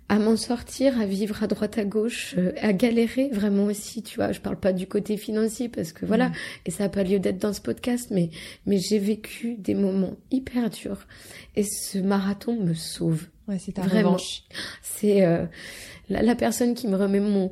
à 0.09 0.19
m'en 0.19 0.37
sortir, 0.37 1.01
à 1.01 1.07
vivre 1.07 1.43
à 1.43 1.47
droite 1.47 1.79
à 1.79 1.85
gauche, 1.85 2.35
euh, 2.37 2.53
à 2.61 2.73
galérer 2.73 3.31
vraiment 3.33 3.65
aussi, 3.65 4.03
tu 4.03 4.17
vois. 4.17 4.33
Je 4.33 4.41
parle 4.41 4.61
pas 4.61 4.73
du 4.73 4.87
côté 4.87 5.17
financier 5.17 5.69
parce 5.69 5.93
que 5.93 6.05
voilà, 6.05 6.31
et 6.67 6.71
ça 6.71 6.85
a 6.85 6.89
pas 6.89 7.03
lieu 7.03 7.19
d'être 7.19 7.39
dans 7.39 7.55
ce 7.55 7.63
podcast, 7.63 8.09
mais 8.11 8.29
mais 8.67 8.79
j'ai 8.79 8.99
vécu 8.99 9.55
des 9.55 9.75
moments 9.75 10.15
hyper 10.31 10.69
durs 10.71 11.07
et 11.57 11.65
ce 11.65 11.99
marathon 11.99 12.55
me 12.55 12.75
sauve. 12.75 13.27
Ouais, 13.49 13.59
c'est 13.59 13.73
ta 13.73 13.83
vraiment. 13.83 14.19
C'est 14.83 15.25
euh, 15.25 15.47
la, 16.09 16.23
la 16.23 16.35
personne 16.35 16.75
qui 16.75 16.87
me 16.87 16.97
remet 16.97 17.21
mon 17.21 17.51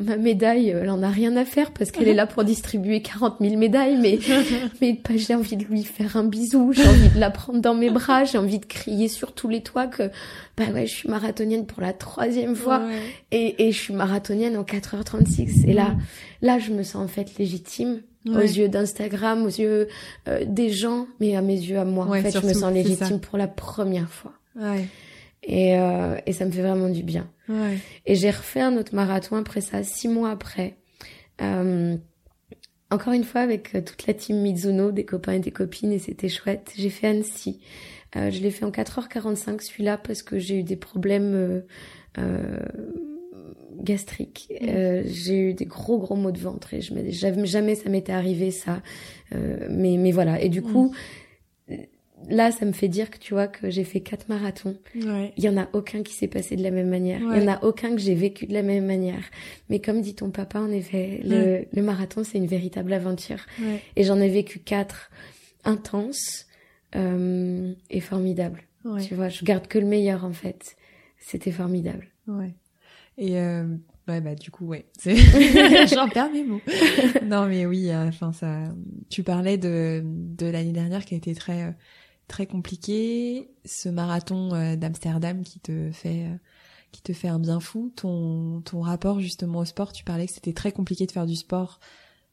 ma 0.00 0.16
médaille, 0.16 0.68
elle 0.70 0.90
en 0.90 1.02
a 1.02 1.08
rien 1.08 1.36
à 1.36 1.44
faire 1.44 1.70
parce 1.72 1.90
qu'elle 1.90 2.08
est 2.08 2.14
là 2.14 2.26
pour 2.26 2.44
distribuer 2.44 3.02
40 3.02 3.36
000 3.40 3.56
médailles, 3.56 3.98
mais, 4.00 4.18
mais 4.80 4.98
j'ai 5.16 5.34
envie 5.34 5.56
de 5.56 5.64
lui 5.64 5.84
faire 5.84 6.16
un 6.16 6.24
bisou, 6.24 6.72
j'ai 6.72 6.86
envie 6.86 7.08
de 7.08 7.18
la 7.18 7.30
prendre 7.30 7.60
dans 7.60 7.74
mes 7.74 7.90
bras, 7.90 8.24
j'ai 8.24 8.38
envie 8.38 8.58
de 8.58 8.66
crier 8.66 9.08
sur 9.08 9.32
tous 9.32 9.48
les 9.48 9.62
toits 9.62 9.86
que, 9.86 10.10
bah 10.56 10.64
ouais, 10.72 10.86
je 10.86 10.94
suis 10.94 11.08
marathonienne 11.08 11.66
pour 11.66 11.82
la 11.82 11.92
troisième 11.92 12.56
fois 12.56 12.82
et, 13.30 13.66
et 13.66 13.72
je 13.72 13.78
suis 13.78 13.94
marathonienne 13.94 14.56
en 14.56 14.62
4h36. 14.62 15.68
Et 15.68 15.72
là, 15.72 15.96
là, 16.40 16.58
je 16.58 16.72
me 16.72 16.82
sens 16.82 17.04
en 17.04 17.08
fait 17.08 17.38
légitime. 17.38 18.02
aux 18.26 18.38
yeux 18.38 18.68
d'Instagram, 18.68 19.44
aux 19.44 19.48
yeux 19.48 19.88
euh, 20.28 20.44
des 20.46 20.70
gens, 20.70 21.06
mais 21.18 21.34
à 21.34 21.42
mes 21.42 21.56
yeux 21.56 21.78
à 21.78 21.84
moi. 21.84 22.06
en 22.06 22.12
fait, 22.22 22.30
je 22.40 22.46
me 22.46 22.52
sens 22.52 22.72
légitime 22.72 23.18
pour 23.20 23.36
la 23.36 23.48
première 23.48 24.08
fois. 24.08 24.32
Ouais. 24.54 24.86
Et, 25.42 25.78
euh, 25.78 26.16
et 26.26 26.32
ça 26.32 26.44
me 26.44 26.50
fait 26.50 26.62
vraiment 26.62 26.88
du 26.88 27.02
bien. 27.02 27.28
Ouais. 27.48 27.78
Et 28.06 28.14
j'ai 28.14 28.30
refait 28.30 28.60
un 28.60 28.76
autre 28.76 28.94
marathon 28.94 29.36
après 29.36 29.60
ça, 29.60 29.82
six 29.82 30.08
mois 30.08 30.30
après. 30.30 30.76
Euh, 31.40 31.96
encore 32.92 33.14
une 33.14 33.24
fois 33.24 33.40
avec 33.40 33.74
euh, 33.74 33.80
toute 33.80 34.06
la 34.06 34.14
team 34.14 34.40
Mizuno, 34.42 34.92
des 34.92 35.04
copains 35.04 35.32
et 35.32 35.38
des 35.38 35.50
copines, 35.50 35.92
et 35.92 35.98
c'était 35.98 36.28
chouette. 36.28 36.72
J'ai 36.76 36.90
fait 36.90 37.08
Annecy. 37.08 37.60
Euh, 38.16 38.30
je 38.30 38.40
l'ai 38.40 38.50
fait 38.50 38.66
en 38.66 38.70
4h45 38.70 39.62
celui-là 39.62 39.96
parce 39.96 40.22
que 40.22 40.38
j'ai 40.38 40.58
eu 40.58 40.62
des 40.62 40.76
problèmes 40.76 41.34
euh, 41.34 41.60
euh 42.18 42.60
gastriques. 43.80 44.52
Mmh. 44.60 45.02
j'ai 45.06 45.38
eu 45.38 45.54
des 45.54 45.64
gros 45.64 45.98
gros 45.98 46.14
maux 46.14 46.30
de 46.30 46.38
ventre 46.38 46.72
et 46.72 46.80
je 46.80 46.94
jamais, 47.42 47.74
ça 47.74 47.88
m'était 47.88 48.12
arrivé 48.12 48.52
ça. 48.52 48.80
mais 49.32 49.96
mais 49.96 50.12
voilà. 50.12 50.40
Et 50.40 50.50
du 50.50 50.60
mmh. 50.60 50.92
Là, 52.28 52.50
ça 52.52 52.64
me 52.64 52.72
fait 52.72 52.88
dire 52.88 53.10
que 53.10 53.18
tu 53.18 53.34
vois 53.34 53.46
que 53.48 53.70
j'ai 53.70 53.84
fait 53.84 54.00
quatre 54.00 54.28
marathons. 54.28 54.76
Il 54.94 55.32
y 55.38 55.48
en 55.48 55.56
a 55.56 55.68
aucun 55.72 56.02
qui 56.02 56.14
s'est 56.14 56.28
passé 56.28 56.56
de 56.56 56.62
la 56.62 56.70
même 56.70 56.88
manière. 56.88 57.20
Il 57.20 57.42
y 57.42 57.48
en 57.48 57.52
a 57.52 57.62
aucun 57.64 57.90
que 57.90 58.00
j'ai 58.00 58.14
vécu 58.14 58.46
de 58.46 58.52
la 58.54 58.62
même 58.62 58.86
manière. 58.86 59.22
Mais 59.68 59.80
comme 59.80 60.00
dit 60.00 60.14
ton 60.14 60.30
papa, 60.30 60.60
en 60.60 60.70
effet, 60.70 61.20
le, 61.24 61.64
le 61.72 61.82
marathon, 61.82 62.24
c'est 62.24 62.38
une 62.38 62.46
véritable 62.46 62.92
aventure. 62.92 63.44
Et 63.96 64.04
j'en 64.04 64.20
ai 64.20 64.28
vécu 64.28 64.58
quatre 64.58 65.10
intenses 65.64 66.46
euh, 66.94 67.72
et 67.90 68.00
formidables. 68.00 68.62
Tu 69.06 69.14
vois, 69.14 69.28
je 69.28 69.44
garde 69.44 69.66
que 69.68 69.78
le 69.78 69.86
meilleur 69.86 70.24
en 70.24 70.32
fait. 70.32 70.76
C'était 71.18 71.52
formidable. 71.52 72.08
Ouais. 72.26 72.52
Et 73.16 73.38
euh, 73.38 73.64
ouais, 74.08 74.20
bah 74.20 74.34
du 74.34 74.50
coup, 74.50 74.66
ouais. 74.66 74.86
J'en 75.04 76.08
perds 76.08 76.32
mes 76.32 76.42
mots. 76.42 76.60
non, 77.24 77.46
mais 77.46 77.64
oui. 77.66 77.90
Euh, 77.90 78.08
enfin, 78.08 78.32
ça. 78.32 78.64
Tu 79.08 79.22
parlais 79.22 79.56
de 79.56 80.02
de 80.04 80.46
l'année 80.46 80.72
dernière 80.72 81.04
qui 81.04 81.14
a 81.14 81.16
été 81.16 81.34
très 81.34 81.62
euh, 81.62 81.70
très 82.32 82.46
compliqué, 82.46 83.50
ce 83.66 83.90
marathon 83.90 84.54
euh, 84.54 84.74
d'Amsterdam 84.74 85.44
qui 85.44 85.60
te 85.60 85.90
fait 85.92 86.24
euh, 86.24 86.36
qui 86.90 87.02
te 87.02 87.12
fait 87.12 87.28
un 87.28 87.38
bien 87.38 87.60
fou, 87.60 87.92
ton 87.94 88.62
ton 88.62 88.80
rapport 88.80 89.20
justement 89.20 89.60
au 89.60 89.64
sport, 89.66 89.92
tu 89.92 90.02
parlais 90.02 90.26
que 90.26 90.32
c'était 90.32 90.54
très 90.54 90.72
compliqué 90.72 91.06
de 91.06 91.12
faire 91.12 91.26
du 91.26 91.36
sport 91.36 91.78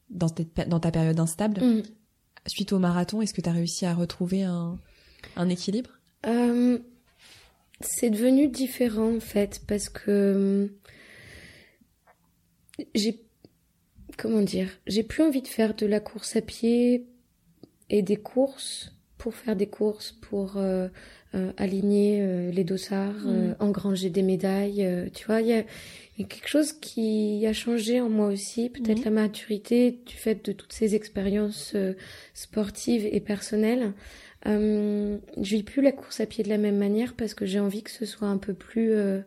dans, 0.08 0.28
dans 0.66 0.80
ta 0.80 0.90
période 0.90 1.20
instable. 1.20 1.62
Mm. 1.62 1.82
Suite 2.46 2.72
au 2.72 2.78
marathon, 2.78 3.20
est-ce 3.20 3.34
que 3.34 3.42
tu 3.42 3.48
as 3.50 3.52
réussi 3.52 3.84
à 3.84 3.94
retrouver 3.94 4.42
un, 4.42 4.78
un 5.36 5.48
équilibre? 5.50 5.90
Euh, 6.26 6.78
c'est 7.82 8.08
devenu 8.08 8.48
différent 8.48 9.14
en 9.16 9.20
fait 9.20 9.60
parce 9.68 9.90
que 9.90 10.72
j'ai 12.94 13.22
comment 14.16 14.40
dire 14.40 14.70
j'ai 14.86 15.02
plus 15.02 15.22
envie 15.22 15.42
de 15.42 15.48
faire 15.48 15.74
de 15.74 15.84
la 15.84 16.00
course 16.00 16.36
à 16.36 16.40
pied 16.40 17.06
et 17.90 18.00
des 18.00 18.16
courses 18.16 18.94
pour 19.20 19.34
faire 19.34 19.54
des 19.54 19.66
courses 19.68 20.12
pour 20.28 20.54
euh, 20.56 20.88
euh, 21.34 21.52
aligner 21.58 22.20
euh, 22.22 22.50
les 22.50 22.64
dossards 22.64 23.26
euh, 23.26 23.52
engranger 23.60 24.08
des 24.10 24.22
médailles 24.22 24.84
euh, 24.84 25.08
tu 25.14 25.26
vois 25.26 25.40
il 25.42 25.48
y 25.48 25.50
y 26.20 26.22
a 26.24 26.26
quelque 26.26 26.48
chose 26.48 26.72
qui 26.72 27.46
a 27.46 27.52
changé 27.52 28.00
en 28.00 28.08
moi 28.08 28.26
aussi 28.28 28.68
peut-être 28.70 28.98
Mhm. 29.00 29.04
la 29.04 29.10
maturité 29.22 30.00
du 30.06 30.14
fait 30.16 30.44
de 30.44 30.52
toutes 30.52 30.72
ces 30.72 30.94
expériences 30.94 31.72
euh, 31.74 31.92
sportives 32.34 33.06
et 33.12 33.20
personnelles 33.20 33.92
euh, 34.46 35.18
je 35.40 35.56
vis 35.56 35.62
plus 35.62 35.82
la 35.82 35.92
course 35.92 36.20
à 36.20 36.26
pied 36.26 36.42
de 36.42 36.48
la 36.48 36.58
même 36.58 36.78
manière 36.78 37.12
parce 37.14 37.34
que 37.34 37.44
j'ai 37.46 37.60
envie 37.60 37.82
que 37.82 37.90
ce 37.90 38.06
soit 38.06 38.28
un 38.28 38.38
peu 38.38 38.54
plus 38.54 38.92
euh, 38.92 39.20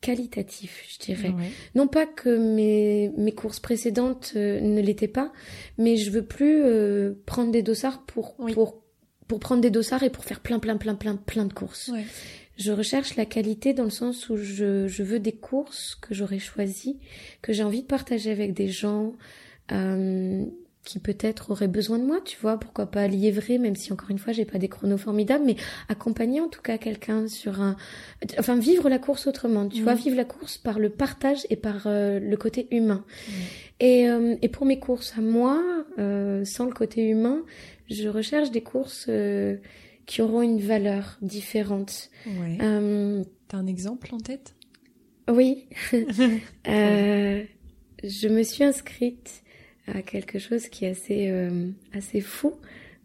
qualitatif, 0.00 0.84
je 0.88 0.98
dirais. 1.04 1.30
Ouais. 1.36 1.50
Non 1.74 1.86
pas 1.88 2.06
que 2.06 2.30
mes, 2.54 3.10
mes 3.16 3.32
courses 3.32 3.60
précédentes 3.60 4.32
euh, 4.36 4.60
ne 4.60 4.80
l'étaient 4.80 5.08
pas, 5.08 5.32
mais 5.76 5.96
je 5.96 6.10
veux 6.10 6.24
plus 6.24 6.62
euh, 6.64 7.14
prendre 7.26 7.50
des 7.50 7.62
dossards 7.62 8.04
pour, 8.06 8.36
Oui. 8.38 8.52
pour, 8.54 8.80
pour 9.28 9.38
prendre 9.38 9.60
des 9.60 9.70
dossards 9.70 10.02
et 10.02 10.10
pour 10.10 10.24
faire 10.24 10.40
plein, 10.40 10.58
plein, 10.58 10.76
plein, 10.76 10.94
plein, 10.94 11.16
plein 11.16 11.44
de 11.44 11.52
courses. 11.52 11.88
Ouais. 11.88 12.04
Je 12.56 12.72
recherche 12.72 13.14
la 13.14 13.24
qualité 13.24 13.72
dans 13.72 13.84
le 13.84 13.90
sens 13.90 14.28
où 14.30 14.36
je, 14.36 14.88
je 14.88 15.02
veux 15.04 15.20
des 15.20 15.32
courses 15.32 15.94
que 15.94 16.12
j'aurais 16.12 16.40
choisies, 16.40 16.98
que 17.40 17.52
j'ai 17.52 17.62
envie 17.62 17.82
de 17.82 17.86
partager 17.86 18.32
avec 18.32 18.52
des 18.52 18.68
gens 18.68 19.12
euh, 19.70 20.44
qui 20.84 20.98
peut-être 20.98 21.52
auraient 21.52 21.68
besoin 21.68 22.00
de 22.00 22.04
moi, 22.04 22.20
tu 22.24 22.36
vois, 22.40 22.58
pourquoi 22.58 22.86
pas 22.86 23.06
liévrer, 23.06 23.58
même 23.58 23.76
si 23.76 23.92
encore 23.92 24.10
une 24.10 24.18
fois 24.18 24.32
j'ai 24.32 24.44
pas 24.44 24.58
des 24.58 24.68
chronos 24.68 24.96
formidables, 24.96 25.44
mais 25.44 25.54
accompagner 25.88 26.40
en 26.40 26.48
tout 26.48 26.62
cas 26.62 26.78
quelqu'un 26.78 27.28
sur 27.28 27.60
un, 27.60 27.76
enfin 28.38 28.58
vivre 28.58 28.88
la 28.88 28.98
course 28.98 29.28
autrement, 29.28 29.68
tu 29.68 29.82
vois, 29.82 29.94
vivre 29.94 30.16
la 30.16 30.24
course 30.24 30.58
par 30.58 30.80
le 30.80 30.88
partage 30.88 31.46
et 31.50 31.56
par 31.56 31.82
euh, 31.86 32.18
le 32.18 32.36
côté 32.36 32.66
humain. 32.72 33.04
Et, 33.78 34.08
euh, 34.08 34.34
et 34.42 34.48
pour 34.48 34.66
mes 34.66 34.80
courses 34.80 35.12
à 35.16 35.20
moi, 35.20 35.62
sans 35.96 36.64
le 36.64 36.72
côté 36.72 37.02
humain, 37.02 37.42
je 37.88 38.08
recherche 38.08 38.50
des 38.50 38.62
courses 38.62 39.06
euh, 39.08 39.56
qui 40.06 40.22
auront 40.22 40.42
une 40.42 40.60
valeur 40.60 41.18
différente. 41.22 42.10
Ouais. 42.26 42.58
Euh, 42.60 43.24
T'as 43.48 43.58
un 43.58 43.66
exemple 43.66 44.14
en 44.14 44.18
tête? 44.18 44.54
Oui. 45.28 45.66
Euh, 46.68 47.42
je 48.04 48.28
me 48.28 48.42
suis 48.42 48.62
inscrite 48.62 49.42
à 49.86 50.02
quelque 50.02 50.38
chose 50.38 50.68
qui 50.68 50.84
est 50.84 50.90
assez, 50.90 51.32
assez 51.94 52.20
fou 52.20 52.52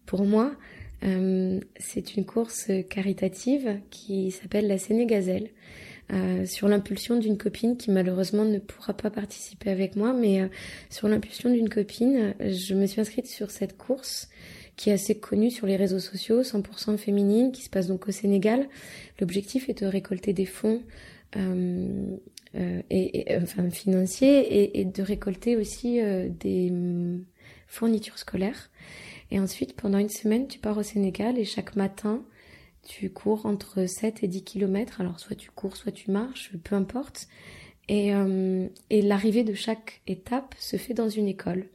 pour 0.06 0.26
moi. 0.26 0.54
C'est 1.02 2.16
une 2.18 2.26
course 2.26 2.70
caritative 2.90 3.80
qui 3.90 4.32
s'appelle 4.32 4.68
la 4.68 4.78
Sénégazelle. 4.78 5.50
Euh, 6.12 6.46
sur 6.46 6.68
l'impulsion 6.68 7.18
d'une 7.18 7.38
copine 7.38 7.78
qui 7.78 7.90
malheureusement 7.90 8.44
ne 8.44 8.60
pourra 8.60 8.94
pas 8.94 9.10
participer 9.10 9.70
avec 9.70 9.96
moi, 9.96 10.12
mais 10.14 10.42
euh, 10.42 10.48
sur 10.90 11.08
l'impulsion 11.08 11.50
d'une 11.50 11.70
copine, 11.70 12.36
je 12.42 12.76
me 12.76 12.86
suis 12.86 13.00
inscrite 13.00 13.26
sur 13.26 13.52
cette 13.52 13.78
course 13.78 14.30
qui 14.76 14.90
est 14.90 14.94
assez 14.94 15.16
connue 15.16 15.52
sur 15.52 15.68
les 15.68 15.76
réseaux 15.76 16.00
sociaux, 16.00 16.42
100% 16.42 16.98
féminine, 16.98 17.52
qui 17.52 17.62
se 17.62 17.70
passe 17.70 17.88
donc 17.88 18.08
au 18.08 18.12
Sénégal. 18.12 18.68
L'objectif 19.20 19.70
est 19.70 19.82
de 19.82 19.86
récolter 19.86 20.34
des 20.34 20.46
fonds 20.46 20.82
euh, 21.36 22.18
euh, 22.56 22.82
et, 22.90 23.26
enfin 23.42 23.70
financiers 23.70 24.80
et, 24.80 24.86
de 24.86 25.02
récolter 25.02 25.58
aussi 25.58 26.00
euh, 26.02 26.30
des 26.30 26.72
fournitures 27.68 28.18
scolaires. 28.18 28.70
Et 29.32 29.40
ensuite, 29.40 29.76
pendant 29.76 29.98
une 29.98 30.10
semaine, 30.10 30.48
tu 30.48 30.60
pars 30.60 30.78
au 30.78 30.84
Sénégal 30.84 31.40
et 31.40 31.46
chaque 31.46 31.76
matin, 31.76 32.24
tu 32.84 33.10
cours 33.10 33.46
entre 33.46 33.86
7 33.88 34.24
et 34.24 34.28
10 34.28 34.44
kilomètres. 34.44 35.02
Alors, 35.02 35.20
soit 35.20 35.36
tu 35.36 35.50
cours, 35.50 35.78
soit 35.78 35.92
tu 35.92 36.12
marches, 36.12 36.52
peu 36.64 36.76
importe. 36.76 37.28
Et, 37.90 38.14
euh, 38.14 38.68
et 38.90 39.02
l'arrivée 39.02 39.44
de 39.44 39.54
chaque 39.54 40.02
étape 40.08 40.56
se 40.58 40.78
fait 40.78 40.94
dans 40.94 41.10
une 41.10 41.28
école. 41.28 41.68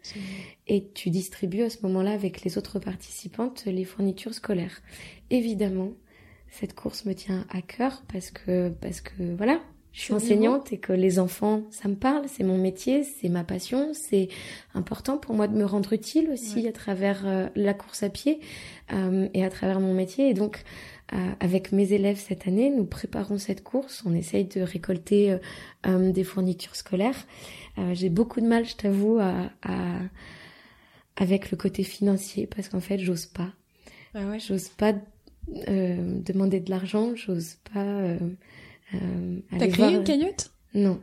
Et 0.66 0.88
tu 0.94 1.10
distribues 1.10 1.62
à 1.62 1.70
ce 1.70 1.78
moment-là 1.82 2.12
avec 2.12 2.42
les 2.42 2.56
autres 2.56 2.78
participantes 2.78 3.64
les 3.66 3.84
fournitures 3.84 4.34
scolaires. 4.34 4.80
Évidemment, 5.30 5.92
cette 6.50 6.74
course 6.74 7.04
me 7.04 7.14
tient 7.14 7.46
à 7.50 7.60
cœur 7.60 8.02
parce 8.10 8.30
que, 8.30 8.70
parce 8.70 9.00
que 9.00 9.34
voilà, 9.36 9.60
je 9.92 10.00
suis 10.04 10.14
enseignante 10.14 10.72
et 10.72 10.78
que 10.78 10.92
les 10.92 11.18
enfants, 11.18 11.64
ça 11.70 11.88
me 11.88 11.96
parle, 11.96 12.26
c'est 12.28 12.44
mon 12.44 12.56
métier, 12.56 13.02
c'est 13.02 13.28
ma 13.28 13.42
passion, 13.42 13.90
c'est 13.94 14.28
important 14.74 15.18
pour 15.18 15.34
moi 15.34 15.48
de 15.48 15.56
me 15.56 15.64
rendre 15.64 15.92
utile 15.92 16.30
aussi 16.30 16.68
à 16.68 16.72
travers 16.72 17.26
euh, 17.26 17.48
la 17.56 17.74
course 17.74 18.02
à 18.02 18.08
pied 18.08 18.40
euh, 18.92 19.28
et 19.34 19.44
à 19.44 19.50
travers 19.50 19.80
mon 19.80 19.94
métier. 19.94 20.28
Et 20.28 20.34
donc, 20.34 20.62
avec 21.40 21.72
mes 21.72 21.92
élèves 21.92 22.18
cette 22.18 22.46
année, 22.46 22.70
nous 22.70 22.84
préparons 22.84 23.38
cette 23.38 23.62
course. 23.64 24.02
On 24.06 24.14
essaye 24.14 24.44
de 24.44 24.60
récolter 24.60 25.32
euh, 25.32 25.38
euh, 25.86 26.12
des 26.12 26.24
fournitures 26.24 26.76
scolaires. 26.76 27.26
Euh, 27.78 27.94
J'ai 27.94 28.08
beaucoup 28.10 28.40
de 28.40 28.46
mal, 28.46 28.66
je 28.66 28.76
t'avoue, 28.76 29.18
à, 29.18 29.50
à- 29.62 30.00
avec 31.16 31.50
le 31.50 31.56
côté 31.56 31.82
financier 31.82 32.46
parce 32.46 32.68
qu'en 32.68 32.80
fait, 32.80 32.98
j'ose 32.98 33.26
pas. 33.26 33.48
Ah 34.14 34.26
ouais. 34.26 34.38
J'ose 34.38 34.68
pas 34.68 34.92
euh, 35.68 36.20
demander 36.24 36.60
de 36.60 36.70
l'argent. 36.70 37.12
J'ose 37.16 37.56
pas. 37.72 37.80
Euh, 37.84 38.18
euh, 38.94 39.38
T'as 39.50 39.66
créé 39.68 39.70
voir- 39.76 39.90
une 39.90 40.04
cagnotte? 40.04 40.50
Non. 40.74 41.00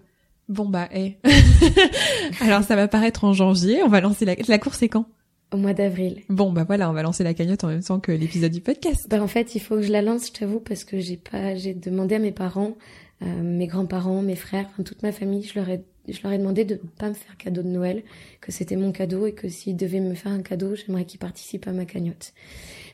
Bon 0.47 0.65
bah, 0.69 0.87
eh. 0.93 1.15
Alors 2.41 2.63
ça 2.63 2.75
va 2.75 2.87
paraître 2.87 3.23
en 3.23 3.33
janvier. 3.33 3.81
On 3.83 3.87
va 3.89 3.99
lancer 4.01 4.25
la, 4.25 4.35
la 4.47 4.59
course 4.59 4.77
c'est 4.77 4.89
quand? 4.89 5.07
Au 5.51 5.57
mois 5.57 5.73
d'avril. 5.73 6.23
Bon 6.29 6.51
bah 6.51 6.63
voilà, 6.65 6.89
on 6.89 6.93
va 6.93 7.03
lancer 7.03 7.23
la 7.23 7.33
cagnotte 7.33 7.63
en 7.63 7.67
même 7.67 7.83
temps 7.83 7.99
que 7.99 8.11
l'épisode 8.11 8.51
du 8.51 8.61
podcast. 8.61 9.07
Ben, 9.09 9.21
en 9.21 9.27
fait, 9.27 9.55
il 9.55 9.59
faut 9.59 9.75
que 9.75 9.83
je 9.83 9.91
la 9.91 10.01
lance, 10.01 10.27
je 10.27 10.33
t'avoue, 10.33 10.59
parce 10.59 10.83
que 10.83 10.99
j'ai 10.99 11.17
pas, 11.17 11.55
j'ai 11.55 11.73
demandé 11.73 12.15
à 12.15 12.19
mes 12.19 12.31
parents, 12.31 12.75
euh, 13.21 13.43
mes 13.43 13.67
grands-parents, 13.67 14.21
mes 14.21 14.35
frères, 14.35 14.65
enfin, 14.71 14.83
toute 14.83 15.03
ma 15.03 15.11
famille, 15.11 15.43
je 15.43 15.57
leur 15.57 15.69
ai, 15.69 15.83
je 16.09 16.19
leur 16.23 16.31
ai 16.33 16.39
demandé 16.39 16.65
de 16.65 16.75
ne 16.75 16.89
pas 16.97 17.09
me 17.09 17.13
faire 17.13 17.37
cadeau 17.37 17.61
de 17.61 17.69
Noël, 17.69 18.03
que 18.41 18.51
c'était 18.51 18.75
mon 18.75 18.91
cadeau 18.91 19.27
et 19.27 19.33
que 19.33 19.47
s'ils 19.47 19.77
devaient 19.77 19.99
me 19.99 20.15
faire 20.15 20.31
un 20.31 20.41
cadeau, 20.41 20.75
j'aimerais 20.75 21.05
qu'ils 21.05 21.19
participent 21.19 21.67
à 21.67 21.71
ma 21.71 21.85
cagnotte. 21.85 22.33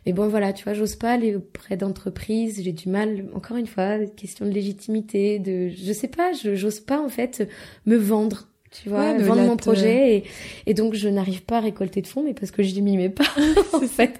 Mais 0.05 0.13
bon, 0.13 0.27
voilà, 0.27 0.51
tu 0.51 0.63
vois, 0.63 0.73
j'ose 0.73 0.95
pas 0.95 1.13
aller 1.13 1.35
auprès 1.35 1.77
d'entreprises, 1.77 2.61
j'ai 2.63 2.73
du 2.73 2.89
mal, 2.89 3.25
encore 3.33 3.57
une 3.57 3.67
fois, 3.67 3.97
question 4.05 4.45
de 4.45 4.51
légitimité, 4.51 5.39
de, 5.39 5.69
je 5.69 5.93
sais 5.93 6.09
pas, 6.09 6.33
je, 6.33 6.55
j'ose 6.55 6.81
pas, 6.81 6.99
en 7.01 7.09
fait, 7.09 7.47
me 7.85 7.95
vendre. 7.95 8.47
Tu 8.71 8.87
vois, 8.87 8.99
Ouais, 9.11 9.17
vendre 9.23 9.41
mon 9.41 9.57
projet 9.57 10.15
et, 10.15 10.23
et 10.65 10.73
donc 10.73 10.93
je 10.93 11.09
n'arrive 11.09 11.43
pas 11.43 11.57
à 11.57 11.59
récolter 11.59 12.01
de 12.01 12.07
fonds, 12.07 12.23
mais 12.23 12.33
parce 12.33 12.51
que 12.51 12.63
je 12.63 12.79
m'y 12.79 12.95
mets 12.95 13.09
pas, 13.09 13.25
en 13.73 13.81
fait. 13.81 14.13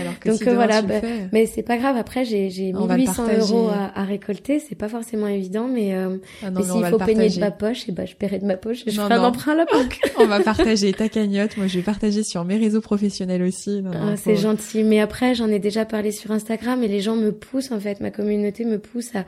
Alors 0.00 0.18
que 0.18 0.30
Donc, 0.30 0.38
si 0.38 0.44
voilà, 0.44 0.82
bah, 0.82 1.00
fais, 1.00 1.28
Mais 1.32 1.46
c'est 1.46 1.62
pas 1.62 1.76
grave. 1.76 1.96
Après, 1.96 2.24
j'ai 2.24 2.50
j'ai 2.50 2.72
On 2.74 2.86
va 2.86 2.94
le 2.96 3.02
1800 3.02 3.22
partager. 3.26 3.54
euros 3.54 3.68
à, 3.68 3.92
à 3.96 4.02
récolter. 4.04 4.58
C'est 4.58 4.74
pas 4.74 4.88
forcément 4.88 5.28
évident, 5.28 5.68
mais, 5.68 5.94
euh, 5.94 6.16
ah 6.42 6.50
non, 6.50 6.60
mais 6.60 6.66
s'il 6.66 6.84
faut 6.86 6.98
peigner 6.98 7.28
de 7.28 7.38
ma 7.38 7.52
poche, 7.52 7.88
et 7.88 7.92
ben 7.92 8.04
je 8.04 8.16
paierai 8.16 8.40
de 8.40 8.44
ma 8.44 8.56
poche 8.56 8.82
et 8.86 8.90
je 8.90 8.96
Non, 8.96 9.04
ferai 9.04 9.14
un 9.14 9.22
non. 9.22 9.28
emprunt 9.28 9.52
à 9.52 9.56
la 9.56 9.64
banque. 9.66 10.00
on 10.18 10.26
va 10.26 10.40
partager 10.40 10.92
ta 10.92 11.08
cagnotte. 11.08 11.56
Moi, 11.56 11.68
je 11.68 11.76
vais 11.78 11.84
partager 11.84 12.24
sur 12.24 12.44
mes 12.44 12.56
réseaux 12.56 12.80
professionnels 12.80 13.42
aussi. 13.44 13.84
Ah, 13.86 14.16
faut- 14.16 14.22
c'est 14.24 14.36
gentil. 14.36 14.82
Mais 14.82 14.98
après, 14.98 15.36
j'en 15.36 15.48
ai 15.48 15.60
déjà 15.60 15.84
parlé 15.84 16.10
sur 16.10 16.32
Instagram 16.32 16.82
et 16.82 16.88
les 16.88 17.00
gens 17.00 17.14
me 17.14 17.30
poussent 17.30 17.70
en 17.70 17.78
fait. 17.78 18.00
Ma 18.00 18.10
communauté 18.10 18.64
me 18.64 18.80
pousse 18.80 19.14
à 19.14 19.24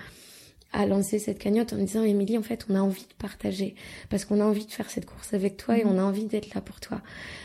à 0.75 0.87
lancer 0.87 1.19
cette 1.19 1.39
cagnotte 1.39 1.73
en 1.73 1.77
me 1.77 1.85
disant 1.85 2.03
Émilie 2.03 2.37
en 2.37 2.43
fait 2.43 2.67
on 2.69 2.75
a 2.75 2.81
envie 2.81 3.03
de 3.09 3.15
partager 3.19 3.75
parce 4.11 4.25
qu'on 4.25 4.41
a 4.41 4.45
envie 4.45 4.67
de 4.67 4.71
faire 4.73 4.91
cette 4.91 5.07
course 5.07 5.33
avec 5.33 5.57
toi 5.57 5.79
et 5.79 5.85
Mhm. 5.85 5.93
on 5.93 5.99
a 5.99 6.03
envie 6.03 6.27
d'être 6.27 6.53
là 6.55 6.61
pour 6.61 6.81
toi. 6.81 7.01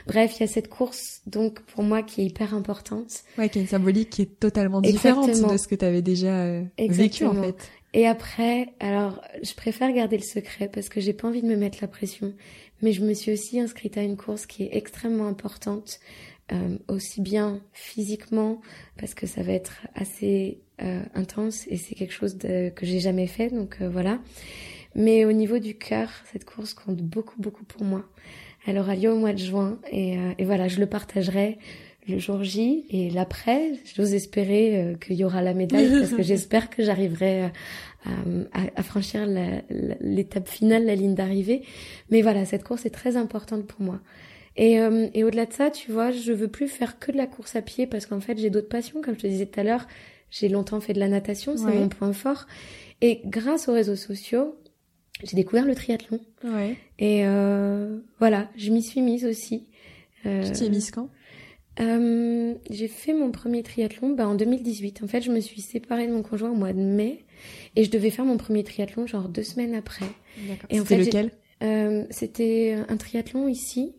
Bref, 0.08 0.34
il 0.38 0.42
y 0.42 0.44
a 0.44 0.48
cette 0.48 0.68
course 0.70 1.22
donc 1.28 1.60
pour 1.62 1.84
moi 1.84 2.02
qui 2.04 2.22
est 2.22 2.26
hyper 2.26 2.54
importante. 2.54 3.12
Ouais, 3.38 3.48
qui 3.50 3.60
a 3.60 3.62
une 3.62 3.68
symbolique 3.68 4.10
qui 4.10 4.24
est 4.24 4.40
totalement 4.40 4.82
différente 4.82 5.30
de 5.30 5.58
ce 5.58 5.68
que 5.68 5.76
tu 5.76 5.86
avais 5.86 6.02
déjà 6.02 6.42
euh, 6.44 6.64
vécu 6.78 7.26
en 7.26 7.36
fait. 7.42 7.56
Et 7.94 8.06
après, 8.06 8.68
alors, 8.80 9.20
je 9.42 9.52
préfère 9.56 9.92
garder 9.92 10.16
le 10.18 10.24
secret 10.24 10.70
parce 10.72 10.90
que 10.90 11.02
j'ai 11.02 11.14
pas 11.14 11.28
envie 11.28 11.42
de 11.42 11.48
me 11.48 11.56
mettre 11.56 11.80
la 11.82 11.88
pression. 11.88 12.34
Mais 12.84 12.92
je 12.94 13.02
me 13.04 13.14
suis 13.16 13.34
aussi 13.34 13.60
inscrite 13.60 13.98
à 13.98 14.04
une 14.04 14.16
course 14.16 14.46
qui 14.46 14.64
est 14.64 14.70
extrêmement 14.74 15.26
importante, 15.28 16.00
euh, 16.52 16.78
aussi 16.88 17.22
bien 17.22 17.62
physiquement 17.74 18.62
parce 18.98 19.14
que 19.14 19.28
ça 19.28 19.44
va 19.44 19.54
être 19.54 19.82
assez 19.96 20.60
euh, 20.82 21.02
intense 21.14 21.66
et 21.68 21.78
c'est 21.78 21.96
quelque 21.96 22.14
chose 22.14 22.38
de, 22.38 22.70
que 22.70 22.86
j'ai 22.86 23.00
jamais 23.00 23.28
fait, 23.28 23.50
donc 23.50 23.78
euh, 23.82 23.90
voilà. 23.90 24.20
Mais 24.96 25.26
au 25.26 25.32
niveau 25.32 25.60
du 25.60 25.76
cœur, 25.78 26.10
cette 26.32 26.46
course 26.46 26.74
compte 26.74 26.98
beaucoup, 27.02 27.40
beaucoup 27.42 27.64
pour 27.66 27.84
moi. 27.84 28.04
Elle 28.66 28.78
aura 28.78 28.96
lieu 28.96 29.12
au 29.12 29.18
mois 29.18 29.34
de 29.34 29.38
juin 29.40 29.80
et, 29.92 30.18
euh, 30.18 30.32
et 30.38 30.46
voilà, 30.46 30.68
je 30.68 30.80
le 30.80 30.86
partagerai 30.88 31.58
le 32.08 32.18
jour 32.18 32.44
J 32.44 32.86
et 32.90 33.10
l'après. 33.12 33.74
J'ose 33.96 34.14
espérer 34.16 34.78
euh, 34.82 34.96
qu'il 34.96 35.16
y 35.16 35.24
aura 35.24 35.42
la 35.44 35.54
médaille 35.54 35.90
parce 36.00 36.12
que 36.14 36.24
j'espère 36.30 36.70
que 36.72 36.84
j'arriverai 36.84 37.44
euh, 38.08 38.46
à, 38.52 38.62
à- 38.76 38.84
franchir 38.84 39.28
l'étape 40.02 40.48
finale, 40.48 40.86
la 40.86 40.96
ligne 40.96 41.14
d'arrivée. 41.16 41.62
Mais 42.10 42.22
voilà, 42.22 42.46
cette 42.46 42.64
course 42.64 42.86
est 42.86 42.90
très 42.90 43.16
importante 43.16 43.66
pour 43.68 43.82
moi. 43.82 44.00
Et, 44.62 44.80
euh, 44.82 45.08
et 45.14 45.24
au-delà 45.24 45.46
de 45.46 45.54
ça, 45.54 45.70
tu 45.72 45.90
vois, 45.92 46.12
je 46.12 46.34
veux 46.34 46.50
plus 46.50 46.68
faire 46.68 47.00
que 47.00 47.12
de 47.14 47.18
la 47.18 47.28
course 47.28 47.56
à 47.56 47.62
pied 47.62 47.88
parce 47.88 48.06
qu'en 48.06 48.20
fait, 48.20 48.38
j'ai 48.38 48.50
d'autres 48.50 48.68
passions. 48.68 49.02
Comme 49.02 49.16
je 49.16 49.22
te 49.22 49.28
disais 49.28 49.46
tout 49.46 49.60
à 49.60 49.64
l'heure, 49.64 49.88
j'ai 50.32 50.50
longtemps 50.50 50.82
fait 50.82 50.92
de 50.94 51.00
la 51.00 51.08
natation, 51.08 51.56
c'est 51.56 51.64
Ouais. 51.64 51.76
mon 51.80 51.88
point 51.88 52.12
fort. 52.12 52.46
Et 53.02 53.22
grâce 53.26 53.70
aux 53.70 53.74
réseaux 53.74 53.96
sociaux, 53.96 54.56
j'ai 55.24 55.38
découvert 55.38 55.66
le 55.66 55.76
triathlon. 55.76 56.20
Ouais. 56.44 56.76
Et 57.00 57.22
euh, 57.26 58.00
voilà, 58.20 58.50
je 58.58 58.72
m'y 58.72 58.84
suis 58.84 59.02
mise 59.02 59.26
aussi. 59.26 59.68
tu 60.24 60.52
t'y 60.52 60.66
es 60.66 60.70
mise 60.70 60.92
quand? 60.92 61.10
Euh, 61.80 62.56
j'ai 62.70 62.90
fait 62.90 63.14
mon 63.14 63.32
premier 63.32 63.64
triathlon 63.64 64.10
bah, 64.10 64.28
en 64.28 64.36
2018. 64.36 65.02
En 65.04 65.08
fait, 65.08 65.22
je 65.22 65.32
me 65.32 65.40
suis 65.40 65.62
séparée 65.62 66.08
de 66.08 66.12
mon 66.12 66.22
conjoint 66.24 66.50
au 66.50 66.56
mois 66.56 66.74
de 66.74 66.82
mai 66.82 67.20
et 67.78 67.86
je 67.86 67.90
devais 67.92 68.10
faire 68.10 68.26
mon 68.26 68.36
premier 68.36 68.66
triathlon 68.66 69.08
genre 69.08 69.30
deux 69.30 69.44
semaines 69.44 69.74
après. 69.76 70.06
Et 70.70 70.82
en 70.82 70.84
fait, 70.86 70.98
lequel? 70.98 71.32
Euh, 71.64 72.04
C'était 72.10 72.76
un 72.90 72.98
triathlon 72.98 73.48
ici, 73.48 73.94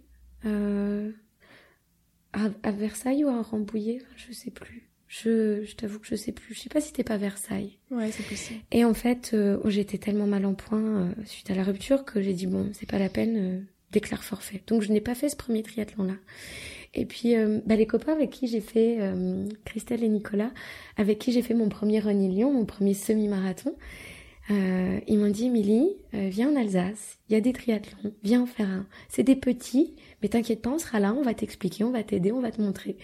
euh, 0.47 1.11
à, 2.32 2.70
Versailles 2.70 3.24
ou 3.24 3.28
à 3.28 3.43
Rambouillet, 3.43 4.03
je 4.16 4.32
sais 4.32 4.51
plus. 4.51 4.88
Je, 5.09 5.64
je 5.64 5.74
t'avoue 5.74 5.99
que 5.99 6.07
je 6.07 6.14
sais 6.14 6.30
plus. 6.30 6.55
Je 6.55 6.61
sais 6.61 6.68
pas 6.68 6.80
si 6.80 6.88
c'était 6.88 7.03
pas 7.03 7.16
Versailles. 7.16 7.78
Ouais, 7.91 8.12
c'est 8.12 8.26
possible. 8.26 8.61
Et 8.70 8.84
en 8.84 8.95
fait, 8.95 9.32
euh, 9.34 9.59
j'étais 9.64 9.99
tellement 9.99 10.26
mal 10.26 10.47
en 10.47 10.55
point 10.55 10.78
euh, 10.80 11.12
suite 11.24 11.51
à 11.51 11.55
la 11.55 11.64
rupture 11.64 12.05
que 12.05 12.22
j'ai 12.22 12.32
dit 12.32 12.47
bon, 12.47 12.70
c'est 12.72 12.88
pas 12.88 12.99
la 12.99 13.09
peine, 13.09 13.66
déclare 13.93 14.22
forfait. 14.22 14.62
Donc 14.66 14.82
je 14.82 14.93
n'ai 14.93 15.01
pas 15.01 15.14
fait 15.14 15.28
ce 15.28 15.36
premier 15.36 15.62
triathlon 15.62 16.05
là. 16.05 16.14
Et 16.95 17.07
puis 17.07 17.36
euh, 17.36 17.61
bah, 17.66 17.76
les 17.76 17.86
copains 17.86 18.12
avec 18.12 18.30
qui 18.30 18.49
j'ai 18.49 18.61
fait, 18.61 18.97
euh, 19.01 19.47
Christelle 19.64 20.03
et 20.03 20.09
Nicolas, 20.09 20.51
avec 20.97 21.18
qui 21.18 21.32
j'ai 21.32 21.43
fait 21.43 21.55
mon 21.55 21.68
premier 21.68 22.01
Run 22.01 22.28
Lyon, 22.28 22.53
mon 22.53 22.64
premier 22.64 22.95
semi-marathon, 22.95 23.74
euh, 24.51 24.98
ils 25.07 25.18
m'ont 25.18 25.30
dit, 25.30 25.48
Milly, 25.48 25.96
viens 26.12 26.51
en 26.51 26.57
Alsace, 26.57 27.18
il 27.28 27.34
y 27.34 27.36
a 27.36 27.40
des 27.40 27.53
triathlons, 27.53 28.12
viens 28.22 28.42
en 28.42 28.46
faire 28.46 28.68
un. 28.68 28.86
C'est 29.09 29.22
des 29.22 29.36
petits, 29.36 29.94
mais 30.22 30.28
t'inquiète 30.28 30.62
pas, 30.62 30.70
on 30.70 30.78
sera 30.78 31.01
là, 31.01 31.14
on 31.14 31.22
va 31.22 31.34
t'expliquer, 31.34 31.84
on 31.84 31.90
va 31.90 32.03
t'aider, 32.03 32.32
on 32.32 32.40
va 32.40 32.51
te 32.51 32.61
montrer. 32.61 32.96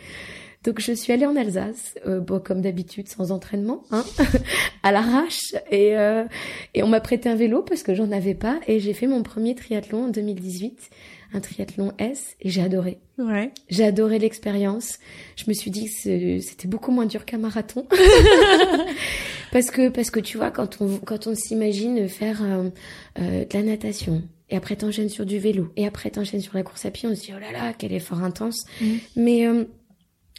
Donc 0.64 0.80
je 0.80 0.92
suis 0.92 1.12
allée 1.12 1.26
en 1.26 1.36
Alsace, 1.36 1.94
bon 2.04 2.40
comme 2.40 2.60
d'habitude 2.60 3.06
sans 3.06 3.30
entraînement, 3.30 3.84
hein, 3.92 4.04
à 4.82 4.90
l'arrache, 4.90 5.54
et 5.70 5.94
et 6.74 6.82
on 6.82 6.88
m'a 6.88 7.00
prêté 7.00 7.28
un 7.28 7.36
vélo 7.36 7.62
parce 7.62 7.84
que 7.84 7.94
j'en 7.94 8.10
avais 8.10 8.34
pas, 8.34 8.58
et 8.66 8.80
j'ai 8.80 8.92
fait 8.92 9.06
mon 9.06 9.22
premier 9.22 9.54
triathlon 9.54 10.06
en 10.06 10.08
2018 10.08 10.90
un 11.32 11.40
triathlon 11.40 11.92
S 11.98 12.36
et 12.40 12.50
j'ai 12.50 12.62
adoré. 12.62 12.98
Ouais. 13.18 13.50
J'ai 13.68 13.84
adoré 13.84 14.18
l'expérience. 14.18 14.98
Je 15.36 15.44
me 15.48 15.54
suis 15.54 15.70
dit 15.70 15.86
que 15.86 16.40
c'était 16.40 16.68
beaucoup 16.68 16.92
moins 16.92 17.06
dur 17.06 17.24
qu'un 17.24 17.38
marathon. 17.38 17.86
parce 19.52 19.70
que 19.70 19.88
parce 19.88 20.10
que 20.10 20.20
tu 20.20 20.36
vois 20.36 20.50
quand 20.50 20.80
on 20.80 20.98
quand 20.98 21.26
on 21.26 21.34
s'imagine 21.34 22.08
faire 22.08 22.42
euh, 22.42 22.70
euh, 23.18 23.44
de 23.44 23.54
la 23.54 23.62
natation 23.62 24.22
et 24.50 24.56
après 24.56 24.76
t'enchaînes 24.76 25.08
sur 25.08 25.26
du 25.26 25.38
vélo 25.38 25.72
et 25.76 25.86
après 25.86 26.10
t'enchaînes 26.10 26.40
sur 26.40 26.54
la 26.54 26.62
course 26.62 26.86
à 26.86 26.90
pied, 26.90 27.08
on 27.08 27.14
se 27.14 27.20
dit 27.20 27.32
oh 27.36 27.40
là 27.40 27.52
là 27.52 27.72
quel 27.76 27.92
effort 27.92 28.22
intense. 28.22 28.64
Mm. 28.80 28.86
Mais 29.16 29.46
euh, 29.46 29.64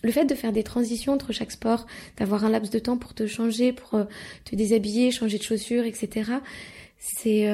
le 0.04 0.12
fait 0.12 0.26
de 0.26 0.36
faire 0.36 0.52
des 0.52 0.64
transitions 0.64 1.14
entre 1.14 1.34
chaque 1.34 1.52
sport, 1.52 1.88
d'avoir 2.18 2.46
un 2.46 2.50
laps 2.50 2.72
de 2.72 2.80
temps 2.80 2.98
pour 2.98 3.14
te 3.14 3.26
changer, 3.26 3.74
pour 3.74 4.00
te 4.46 4.56
déshabiller, 4.56 5.10
changer 5.10 5.40
de 5.40 5.44
chaussures, 5.44 5.86
etc. 5.86 6.34
C'est 7.00 7.48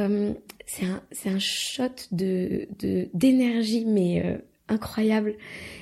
c'est 0.74 0.86
un, 0.86 1.02
c'est 1.12 1.30
un 1.30 1.40
shot 1.40 1.84
de, 2.12 2.68
de, 2.80 3.08
d'énergie, 3.14 3.86
mais 3.86 4.24
euh, 4.26 4.38
incroyable. 4.70 5.36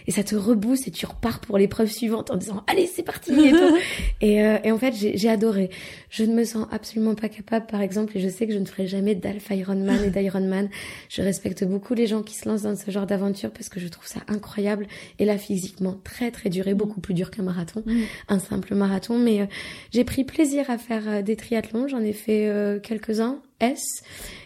Et 0.06 0.12
ça 0.12 0.22
te 0.22 0.36
rebooste 0.36 0.86
et 0.90 0.92
tu 0.92 1.06
repars 1.06 1.40
pour 1.40 1.58
l'épreuve 1.58 1.90
suivante 1.90 2.30
en 2.30 2.36
disant, 2.36 2.64
allez, 2.68 2.88
c'est 2.88 3.04
parti. 3.04 3.32
et, 4.22 4.44
euh, 4.44 4.58
et, 4.66 4.72
en 4.72 4.78
fait, 4.78 4.94
j'ai, 4.94 5.16
j'ai 5.16 5.30
adoré. 5.30 5.70
Je 6.10 6.26
ne 6.26 6.34
me 6.34 6.44
sens 6.44 6.68
absolument 6.72 7.16
pas 7.16 7.30
capable, 7.30 7.68
par 7.68 7.82
exemple, 7.82 8.18
et 8.18 8.20
je 8.20 8.28
sais 8.28 8.48
que 8.48 8.54
je 8.54 8.60
ne 8.60 8.66
ferai 8.66 8.86
jamais 8.86 9.16
d'Alpha 9.16 9.56
Ironman 9.56 10.04
et 10.04 10.10
d'Ironman. 10.10 10.68
Je 11.08 11.22
respecte 11.22 11.64
beaucoup 11.64 11.94
les 11.94 12.08
gens 12.08 12.22
qui 12.22 12.36
se 12.36 12.50
lancent 12.50 12.64
dans 12.64 12.76
ce 12.76 12.92
genre 12.92 13.06
d'aventure 13.06 13.52
parce 13.52 13.70
que 13.70 13.80
je 13.80 13.88
trouve 13.88 14.08
ça 14.08 14.20
incroyable. 14.28 14.88
Et 15.20 15.26
là, 15.26 15.38
physiquement, 15.38 15.98
très, 16.04 16.32
très 16.32 16.50
dur 16.50 16.68
et 16.68 16.74
beaucoup 16.74 17.00
plus 17.00 17.14
dur 17.14 17.32
qu'un 17.32 17.44
marathon, 17.44 17.82
un 18.28 18.40
simple 18.40 18.76
marathon. 18.76 19.18
Mais 19.18 19.40
euh, 19.40 19.46
j'ai 19.92 20.04
pris 20.04 20.26
plaisir 20.26 20.70
à 20.70 20.78
faire 20.78 21.24
des 21.24 21.38
triathlons. 21.38 21.88
J'en 21.88 22.02
ai 22.02 22.14
fait 22.14 22.82
quelques-uns. 22.84 23.42
S. 23.62 24.04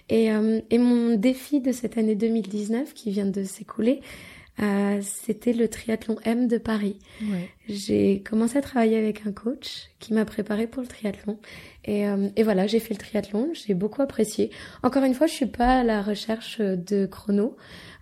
Et, 0.10 0.32
euh, 0.32 0.62
et 0.70 0.78
mon 0.78 1.16
défi 1.16 1.62
de 1.62 1.72
cette 1.72 1.98
année 1.98 2.16
2019 2.16 2.94
qui 2.94 3.12
vient 3.12 3.26
de 3.26 3.44
s'écouler, 3.44 4.02
euh, 4.62 5.00
c'était 5.02 5.52
le 5.52 5.68
triathlon 5.68 6.18
M 6.24 6.48
de 6.48 6.58
Paris. 6.58 6.98
Ouais. 7.22 7.50
J'ai 7.68 8.22
commencé 8.22 8.58
à 8.58 8.62
travailler 8.62 8.98
avec 8.98 9.26
un 9.26 9.32
coach 9.32 9.90
qui 10.00 10.14
m'a 10.14 10.24
préparé 10.24 10.68
pour 10.68 10.82
le 10.82 10.88
triathlon. 10.88 11.40
Et, 11.84 12.08
euh, 12.08 12.30
et 12.36 12.44
voilà, 12.44 12.68
j'ai 12.68 12.80
fait 12.80 12.94
le 12.94 13.00
triathlon, 13.00 13.50
j'ai 13.54 13.74
beaucoup 13.74 14.02
apprécié. 14.02 14.52
Encore 14.84 15.04
une 15.04 15.14
fois, 15.14 15.28
je 15.28 15.34
suis 15.34 15.46
pas 15.46 15.80
à 15.80 15.84
la 15.84 16.02
recherche 16.02 16.62
de 16.62 17.06
chrono. 17.06 17.58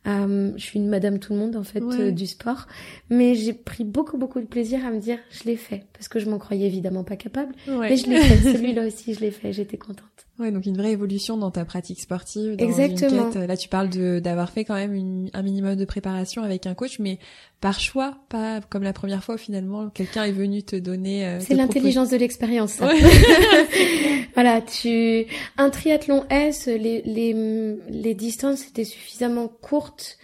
Euh, 0.05 0.51
je 0.57 0.61
suis 0.61 0.80
une 0.80 0.89
madame 0.89 1.18
tout 1.18 1.32
le 1.32 1.39
monde 1.39 1.55
en 1.55 1.64
fait 1.64 1.82
euh, 1.82 2.11
du 2.11 2.28
sport, 2.28 2.68
mais 3.09 3.36
j'ai 3.36 3.53
pris 3.53 3.86
beaucoup 3.86 4.18
beaucoup 4.18 4.41
de 4.41 4.45
plaisir 4.45 4.86
à 4.86 4.91
me 4.91 4.99
dire 4.99 5.18
je 5.32 5.45
l'ai 5.45 5.55
fait 5.55 5.86
parce 5.93 6.09
que 6.09 6.20
je 6.20 6.30
m'en 6.30 6.39
croyais 6.39 6.68
évidemment 6.68 7.05
pas 7.05 7.16
capable, 7.16 7.53
mais 7.68 7.95
je 7.95 8.07
l'ai 8.07 8.20
fait. 8.20 8.36
Celui-là 8.57 8.86
aussi 8.86 9.14
je 9.14 9.22
l'ai 9.22 9.32
fait, 9.32 9.53
j'étais 9.53 9.78
contente. 9.78 10.03
Ouais, 10.39 10.51
donc 10.51 10.65
une 10.65 10.75
vraie 10.75 10.91
évolution 10.91 11.38
dans 11.38 11.51
ta 11.51 11.63
pratique 11.63 12.01
sportive. 12.01 12.55
Dans 12.55 12.65
Exactement. 12.65 13.27
Une 13.27 13.34
quête. 13.34 13.47
Là, 13.47 13.55
tu 13.55 13.69
parles 13.69 13.89
de 13.89 14.19
d'avoir 14.19 14.49
fait 14.49 14.65
quand 14.65 14.73
même 14.73 14.95
une, 14.95 15.29
un 15.34 15.43
minimum 15.43 15.75
de 15.75 15.86
préparation 15.86 16.41
avec 16.41 16.65
un 16.65 16.73
coach, 16.73 16.97
mais 16.97 17.19
par 17.61 17.79
choix, 17.79 18.17
pas 18.29 18.59
comme 18.61 18.81
la 18.81 18.93
première 18.93 19.23
fois 19.23 19.36
où 19.36 19.38
finalement 19.38 19.89
quelqu'un 19.89 20.23
est 20.23 20.31
venu 20.31 20.63
te 20.63 20.75
donner. 20.75 21.25
Euh, 21.27 21.39
c'est 21.39 21.53
l'intelligence 21.53 22.09
de 22.09 22.17
l'expérience. 22.17 22.79
voilà, 24.34 24.61
tu 24.61 25.27
un 25.57 25.69
triathlon 25.69 26.25
S, 26.31 26.65
les 26.65 27.03
les 27.03 27.77
les 27.89 28.15
distances 28.15 28.67
étaient 28.67 28.86
suffisamment 28.86 29.47
courtes 29.47 30.17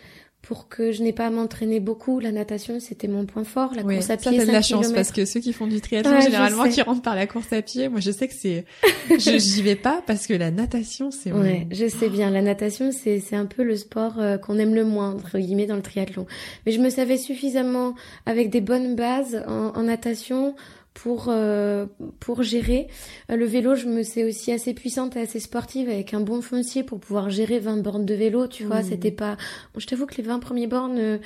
pour 0.50 0.68
que 0.68 0.92
je 0.92 1.04
n'ai 1.04 1.14
pas 1.14 1.28
à 1.28 1.30
m'entraîner 1.30 1.80
beaucoup. 1.80 2.20
La 2.20 2.32
natation, 2.32 2.80
c'était 2.80 3.08
mon 3.08 3.28
point 3.28 3.44
fort. 3.44 3.72
La 3.76 3.84
course 3.84 4.10
à 4.10 4.18
pied, 4.18 4.40
ça, 4.40 4.46
de 4.48 4.52
la 4.52 4.64
chance 4.64 4.92
parce 4.92 5.12
que 5.12 5.24
ceux 5.24 5.42
qui 5.42 5.54
font 5.54 5.68
du 5.68 5.80
triathlon, 5.80 6.20
généralement, 6.22 6.68
qui 6.68 6.82
rentrent 6.82 7.04
par 7.04 7.14
la 7.14 7.28
course 7.28 7.54
à 7.54 7.62
pied, 7.62 7.88
moi, 7.88 8.00
je 8.00 8.10
sais 8.10 8.28
que 8.28 8.34
c'est, 8.34 8.66
je, 9.12 9.38
j'y 9.38 9.62
vais 9.62 9.76
pas 9.76 10.02
parce 10.08 10.26
que 10.26 10.34
la 10.34 10.50
natation, 10.50 11.12
c'est. 11.12 11.32
Ouais, 11.32 11.68
je 11.70 11.88
sais 11.88 12.10
bien. 12.10 12.32
La 12.32 12.42
natation, 12.42 12.92
c'est, 12.92 13.20
c'est 13.20 13.36
un 13.36 13.46
peu 13.46 13.62
le 13.62 13.76
sport 13.76 14.16
euh, 14.18 14.40
qu'on 14.40 14.58
aime 14.58 14.74
le 14.74 14.86
moins, 14.86 15.12
entre 15.12 15.38
guillemets, 15.38 15.68
dans 15.68 15.76
le 15.76 15.84
triathlon. 15.84 16.26
Mais 16.66 16.72
je 16.72 16.80
me 16.80 16.90
savais 16.90 17.18
suffisamment 17.18 17.94
avec 18.26 18.50
des 18.50 18.62
bonnes 18.62 18.96
bases 18.96 19.44
en, 19.48 19.74
en 19.76 19.84
natation 19.84 20.56
pour 20.94 21.28
euh, 21.30 21.86
pour 22.20 22.44
gérer. 22.44 22.88
Euh, 23.32 23.36
le 23.36 23.46
vélo, 23.46 23.76
je 23.76 23.88
me 23.88 24.04
sais 24.04 24.24
aussi 24.24 24.52
assez 24.52 24.74
puissante 24.74 25.16
et 25.16 25.22
assez 25.22 25.40
sportive 25.40 25.90
avec 25.90 26.14
un 26.14 26.20
bon 26.20 26.42
foncier 26.42 26.84
pour 26.84 27.00
pouvoir 27.00 27.30
gérer 27.30 27.60
20 27.60 27.78
bornes 27.78 28.06
de 28.06 28.14
vélo, 28.14 28.48
tu 28.48 28.64
vois, 28.64 28.82
mmh. 28.82 28.90
c'était 28.90 29.12
pas 29.12 29.38
je 29.78 29.86
t'avoue 29.86 30.06
que 30.06 30.16
les 30.16 30.24
20 30.24 30.40
premiers 30.40 30.68
bornes 30.68 30.98
euh, 30.98 31.18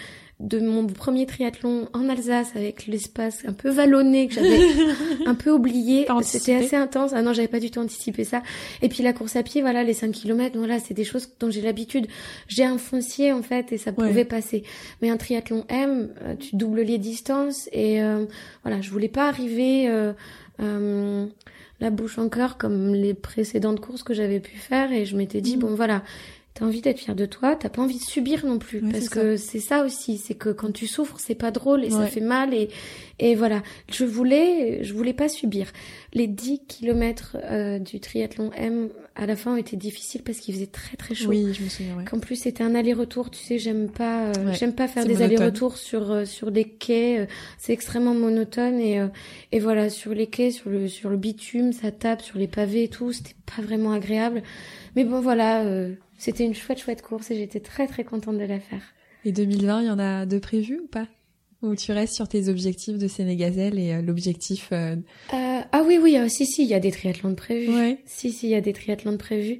de 0.43 0.59
mon 0.59 0.85
premier 0.85 1.25
triathlon 1.25 1.87
en 1.93 2.09
Alsace 2.09 2.51
avec 2.55 2.85
l'espace 2.85 3.43
un 3.47 3.53
peu 3.53 3.69
vallonné 3.69 4.27
que 4.27 4.35
j'avais 4.35 4.59
un 5.25 5.35
peu 5.35 5.49
oublié. 5.51 6.05
C'était 6.21 6.55
assez 6.55 6.75
intense. 6.75 7.11
Ah 7.13 7.21
non, 7.21 7.33
j'avais 7.33 7.47
pas 7.47 7.59
du 7.59 7.71
tout 7.71 7.79
anticipé 7.79 8.23
ça. 8.23 8.43
Et 8.81 8.89
puis 8.89 9.03
la 9.03 9.13
course 9.13 9.35
à 9.35 9.43
pied, 9.43 9.61
voilà, 9.61 9.83
les 9.83 9.93
5 9.93 10.11
km, 10.11 10.57
voilà, 10.57 10.79
c'est 10.79 10.93
des 10.93 11.05
choses 11.05 11.29
dont 11.39 11.49
j'ai 11.49 11.61
l'habitude. 11.61 12.07
J'ai 12.47 12.65
un 12.65 12.77
foncier 12.77 13.31
en 13.31 13.41
fait 13.41 13.71
et 13.71 13.77
ça 13.77 13.93
pouvait 13.93 14.25
passer. 14.25 14.63
Mais 15.01 15.09
un 15.09 15.17
triathlon 15.17 15.65
M, 15.69 16.09
euh, 16.23 16.35
tu 16.35 16.55
doubles 16.55 16.81
les 16.81 16.97
distances 16.97 17.69
et 17.71 18.01
euh, 18.03 18.25
voilà, 18.63 18.81
je 18.81 18.89
voulais 18.91 19.07
pas 19.07 19.27
arriver 19.27 19.87
euh, 19.87 20.13
euh, 20.61 21.25
la 21.79 21.89
bouche 21.89 22.17
en 22.17 22.29
cœur 22.29 22.57
comme 22.57 22.93
les 22.93 23.13
précédentes 23.13 23.79
courses 23.79 24.03
que 24.03 24.13
j'avais 24.13 24.39
pu 24.39 24.57
faire 24.57 24.91
et 24.91 25.05
je 25.05 25.15
m'étais 25.15 25.41
dit 25.41 25.57
mm. 25.57 25.59
bon 25.59 25.75
voilà, 25.75 26.03
T'as 26.53 26.65
envie 26.65 26.81
d'être 26.81 26.99
fier 26.99 27.15
de 27.15 27.25
toi, 27.25 27.55
t'as 27.55 27.69
pas 27.69 27.81
envie 27.81 27.97
de 27.97 28.03
subir 28.03 28.45
non 28.45 28.59
plus, 28.59 28.81
parce 28.81 29.09
que 29.09 29.37
c'est 29.37 29.59
ça 29.59 29.83
aussi, 29.83 30.19
c'est 30.19 30.35
que 30.35 30.49
quand 30.49 30.71
tu 30.71 30.85
souffres, 30.85 31.15
c'est 31.17 31.33
pas 31.33 31.49
drôle 31.49 31.83
et 31.83 31.89
ça 31.89 32.05
fait 32.05 32.21
mal 32.21 32.53
et 32.53 32.69
et 33.19 33.35
voilà. 33.35 33.61
Je 33.91 34.05
voulais, 34.05 34.83
je 34.83 34.93
voulais 34.93 35.13
pas 35.13 35.29
subir. 35.29 35.71
Les 36.13 36.27
10 36.27 36.61
kilomètres 36.67 37.37
euh, 37.43 37.79
du 37.79 37.99
triathlon 37.99 38.51
M 38.55 38.89
à 39.15 39.25
la 39.25 39.35
fin 39.35 39.53
ont 39.53 39.57
été 39.57 39.77
difficiles 39.77 40.23
parce 40.23 40.39
qu'il 40.39 40.53
faisait 40.53 40.67
très 40.67 40.97
très 40.97 41.15
chaud. 41.15 41.29
Oui, 41.29 41.53
je 41.53 41.63
me 41.63 41.69
souviens. 41.69 41.95
Ouais. 41.95 42.05
Qu'en 42.05 42.19
plus 42.19 42.35
c'était 42.35 42.63
un 42.63 42.75
aller-retour, 42.75 43.29
tu 43.29 43.39
sais, 43.39 43.57
j'aime 43.59 43.89
pas, 43.89 44.25
euh, 44.25 44.53
j'aime 44.53 44.73
pas 44.73 44.87
faire 44.87 45.05
des 45.05 45.21
allers-retours 45.21 45.77
sur 45.77 46.11
euh, 46.11 46.25
sur 46.25 46.51
des 46.51 46.65
quais, 46.65 47.27
c'est 47.57 47.73
extrêmement 47.73 48.13
monotone 48.13 48.79
et 48.79 49.01
et 49.51 49.59
voilà 49.59 49.89
sur 49.89 50.13
les 50.13 50.27
quais, 50.27 50.51
sur 50.51 50.69
le 50.69 50.87
sur 50.87 51.09
le 51.09 51.17
bitume, 51.17 51.71
ça 51.71 51.91
tape 51.91 52.21
sur 52.21 52.37
les 52.37 52.47
pavés 52.47 52.83
et 52.83 52.89
tout, 52.89 53.11
c'était 53.11 53.35
pas 53.55 53.61
vraiment 53.61 53.93
agréable. 53.93 54.43
Mais 54.95 55.03
bon 55.03 55.21
voilà 55.21 55.63
c'était 56.23 56.45
une 56.45 56.55
chouette, 56.55 56.79
chouette 56.79 57.01
course 57.01 57.31
et 57.31 57.35
j'étais 57.35 57.59
très, 57.59 57.85
très 57.85 58.05
contente 58.05 58.37
de 58.37 58.45
la 58.45 58.61
faire. 58.61 58.81
Et 59.25 59.33
2020, 59.33 59.81
il 59.81 59.87
y 59.87 59.89
en 59.89 59.99
a 59.99 60.25
de 60.25 60.39
prévus 60.39 60.79
ou 60.79 60.87
pas? 60.87 61.05
Ou 61.61 61.75
tu 61.75 61.91
restes 61.91 62.13
sur 62.13 62.29
tes 62.29 62.47
objectifs 62.47 62.97
de 62.97 63.09
Sénégazelle 63.09 63.77
et 63.77 63.93
euh, 63.93 64.01
l'objectif... 64.01 64.69
Euh... 64.71 64.95
Euh, 65.33 65.59
ah 65.69 65.83
oui, 65.85 65.99
oui, 66.01 66.17
euh, 66.17 66.29
si, 66.29 66.45
si, 66.45 66.63
il 66.63 66.69
y 66.69 66.73
a 66.75 66.79
des 66.79 66.91
triathlons 66.91 67.31
de 67.31 67.35
prévus. 67.35 67.75
Ouais. 67.75 67.97
Si, 68.05 68.31
si, 68.31 68.47
il 68.47 68.51
y 68.51 68.55
a 68.55 68.61
des 68.61 68.71
triathlons 68.71 69.11
de 69.11 69.17
prévus. 69.17 69.59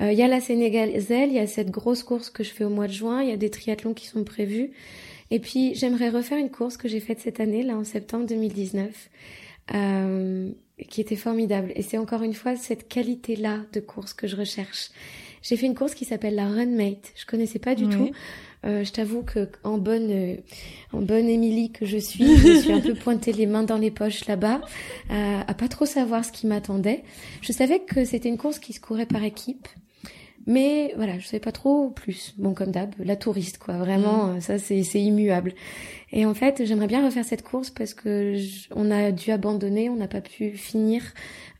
Il 0.00 0.14
y 0.14 0.22
a 0.22 0.28
la 0.28 0.40
Sénégazelle, 0.40 1.28
il 1.28 1.34
y 1.34 1.38
a 1.38 1.46
cette 1.46 1.70
grosse 1.70 2.02
course 2.02 2.30
que 2.30 2.42
je 2.42 2.48
fais 2.50 2.64
au 2.64 2.70
mois 2.70 2.86
de 2.86 2.92
juin, 2.92 3.22
il 3.22 3.28
y 3.28 3.32
a 3.32 3.36
des 3.36 3.50
triathlons 3.50 3.92
qui 3.92 4.06
sont 4.06 4.24
prévus. 4.24 4.70
Et 5.30 5.40
puis, 5.40 5.74
j'aimerais 5.74 6.08
refaire 6.08 6.38
une 6.38 6.50
course 6.50 6.78
que 6.78 6.88
j'ai 6.88 7.00
faite 7.00 7.20
cette 7.20 7.38
année, 7.38 7.62
là, 7.62 7.76
en 7.76 7.84
septembre 7.84 8.26
2019. 8.26 9.10
qui 10.88 11.00
était 11.02 11.16
formidable. 11.16 11.70
Et 11.76 11.82
c'est 11.82 11.98
encore 11.98 12.22
une 12.22 12.32
fois 12.32 12.56
cette 12.56 12.88
qualité-là 12.88 13.58
de 13.72 13.80
course 13.80 14.14
que 14.14 14.26
je 14.26 14.34
recherche. 14.34 14.90
J'ai 15.42 15.56
fait 15.56 15.66
une 15.66 15.74
course 15.74 15.94
qui 15.94 16.04
s'appelle 16.04 16.34
la 16.34 16.46
Runmate. 16.48 17.12
Je 17.16 17.24
connaissais 17.26 17.58
pas 17.58 17.74
du 17.74 17.88
tout. 17.88 18.10
Euh, 18.66 18.84
je 18.84 18.92
t'avoue 18.92 19.22
que 19.22 19.48
en 19.64 19.78
bonne 19.78 20.10
euh, 20.10 20.36
en 20.92 21.00
bonne 21.00 21.28
Émilie 21.30 21.70
que 21.72 21.86
je 21.86 21.96
suis, 21.96 22.36
je 22.36 22.58
suis 22.60 22.72
un 22.72 22.80
peu 22.80 22.92
pointée 23.04 23.32
les 23.32 23.46
mains 23.46 23.62
dans 23.62 23.78
les 23.78 23.90
poches 23.90 24.26
là-bas, 24.26 24.60
euh, 25.10 25.40
à 25.46 25.54
pas 25.54 25.68
trop 25.68 25.86
savoir 25.86 26.26
ce 26.26 26.30
qui 26.32 26.46
m'attendait. 26.46 27.02
Je 27.40 27.52
savais 27.52 27.78
que 27.78 28.04
c'était 28.04 28.28
une 28.28 28.36
course 28.36 28.58
qui 28.58 28.74
se 28.74 28.80
courait 28.80 29.06
par 29.06 29.24
équipe. 29.24 29.66
Mais 30.46 30.94
voilà, 30.96 31.18
je 31.18 31.26
savais 31.26 31.40
pas 31.40 31.52
trop 31.52 31.90
plus. 31.90 32.34
Bon, 32.38 32.54
comme 32.54 32.70
d'hab, 32.70 32.94
la 32.98 33.14
touriste, 33.14 33.58
quoi. 33.58 33.76
Vraiment, 33.78 34.26
Mm. 34.26 34.36
euh, 34.36 34.40
ça, 34.40 34.58
c'est, 34.58 34.82
c'est 34.82 35.00
immuable. 35.00 35.52
Et 36.12 36.26
en 36.26 36.34
fait, 36.34 36.64
j'aimerais 36.64 36.88
bien 36.88 37.04
refaire 37.04 37.24
cette 37.24 37.42
course 37.42 37.70
parce 37.70 37.94
que 37.94 38.34
je- 38.36 38.66
on 38.74 38.90
a 38.90 39.12
dû 39.12 39.30
abandonner, 39.30 39.88
on 39.90 39.96
n'a 39.96 40.08
pas 40.08 40.20
pu 40.20 40.52
finir 40.56 41.02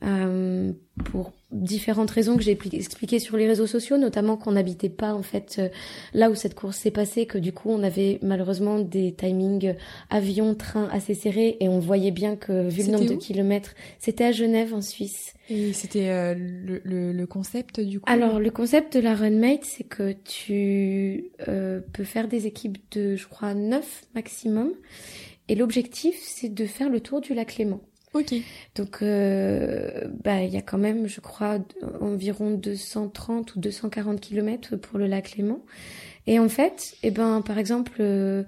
euh, 0.02 0.72
pour 1.04 1.32
différentes 1.52 2.10
raisons 2.10 2.36
que 2.36 2.42
j'ai 2.42 2.54
pli- 2.54 2.74
expliquées 2.74 3.18
sur 3.18 3.36
les 3.36 3.46
réseaux 3.46 3.66
sociaux, 3.66 3.98
notamment 3.98 4.36
qu'on 4.36 4.52
n'habitait 4.52 4.88
pas 4.88 5.12
en 5.14 5.22
fait 5.22 5.56
euh, 5.58 5.68
là 6.14 6.30
où 6.30 6.34
cette 6.34 6.54
course 6.54 6.76
s'est 6.78 6.90
passée, 6.92 7.26
que 7.26 7.38
du 7.38 7.52
coup 7.52 7.70
on 7.70 7.82
avait 7.82 8.18
malheureusement 8.22 8.78
des 8.78 9.12
timings 9.12 9.66
euh, 9.68 9.74
avion, 10.10 10.54
train 10.54 10.88
assez 10.92 11.14
serrés 11.14 11.56
et 11.60 11.68
on 11.68 11.80
voyait 11.80 12.12
bien 12.12 12.36
que 12.36 12.68
vu 12.68 12.82
le 12.84 12.92
nombre 12.92 13.04
de 13.04 13.14
kilomètres, 13.20 13.74
c'était 13.98 14.24
à 14.24 14.32
Genève 14.32 14.72
en 14.74 14.80
Suisse. 14.80 15.34
Et 15.52 15.72
c'était 15.72 16.08
euh, 16.10 16.34
le, 16.38 16.80
le, 16.84 17.12
le 17.12 17.26
concept 17.26 17.80
du 17.80 17.98
coup? 17.98 18.08
Alors, 18.08 18.38
le 18.38 18.50
concept 18.52 18.94
de 18.96 19.00
la 19.00 19.16
Runmate, 19.16 19.64
c'est 19.64 19.82
que 19.82 20.12
tu 20.12 21.32
euh, 21.48 21.80
peux 21.92 22.04
faire 22.04 22.28
des 22.28 22.46
équipes 22.46 22.78
de, 22.92 23.16
je 23.16 23.26
crois, 23.26 23.52
9 23.54 24.04
maximum. 24.14 24.30
Et 25.48 25.54
l'objectif, 25.54 26.16
c'est 26.22 26.52
de 26.52 26.66
faire 26.66 26.88
le 26.88 27.00
tour 27.00 27.20
du 27.20 27.34
lac 27.34 27.56
Léman. 27.56 27.80
Ok. 28.12 28.34
Donc, 28.74 29.02
euh, 29.02 30.08
bah, 30.24 30.42
il 30.42 30.50
y 30.50 30.56
a 30.56 30.62
quand 30.62 30.78
même, 30.78 31.06
je 31.06 31.20
crois, 31.20 31.58
environ 32.00 32.50
230 32.50 33.54
ou 33.54 33.60
240 33.60 34.20
kilomètres 34.20 34.76
pour 34.76 34.98
le 34.98 35.06
lac 35.06 35.36
Léman. 35.36 35.60
Et 36.26 36.38
en 36.38 36.48
fait, 36.48 36.96
eh 37.02 37.10
ben, 37.10 37.40
par 37.42 37.58
exemple, 37.58 37.98
euh, 38.00 38.42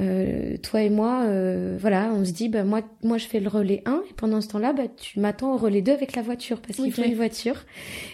euh, 0.00 0.56
toi 0.62 0.82
et 0.82 0.90
moi, 0.90 1.22
euh, 1.24 1.76
voilà, 1.80 2.10
on 2.14 2.24
se 2.24 2.32
dit, 2.32 2.48
bah, 2.48 2.64
moi, 2.64 2.80
moi, 3.02 3.16
je 3.18 3.26
fais 3.26 3.38
le 3.40 3.48
relais 3.48 3.82
1, 3.86 4.02
et 4.10 4.12
pendant 4.16 4.40
ce 4.40 4.48
temps-là, 4.48 4.72
bah, 4.72 4.82
tu 4.96 5.20
m'attends 5.20 5.54
au 5.54 5.56
relais 5.56 5.82
2 5.82 5.92
avec 5.92 6.16
la 6.16 6.22
voiture, 6.22 6.60
parce 6.60 6.76
qu'il 6.78 6.92
faut 6.92 7.02
une 7.02 7.14
voiture. 7.14 7.56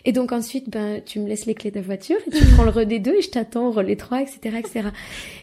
Et 0.04 0.12
donc 0.12 0.32
ensuite, 0.32 0.68
ben, 0.68 1.00
tu 1.04 1.20
me 1.20 1.28
laisses 1.28 1.46
les 1.46 1.54
clés 1.54 1.70
de 1.70 1.76
la 1.76 1.82
voiture, 1.82 2.16
et 2.26 2.30
tu 2.30 2.44
prends 2.54 2.64
le 2.64 2.70
relais 2.70 2.98
2, 2.98 3.14
et 3.14 3.22
je 3.22 3.30
t'attends 3.30 3.68
au 3.68 3.70
relais 3.70 3.96
3, 3.96 4.20
etc., 4.22 4.56
etc. 4.58 4.88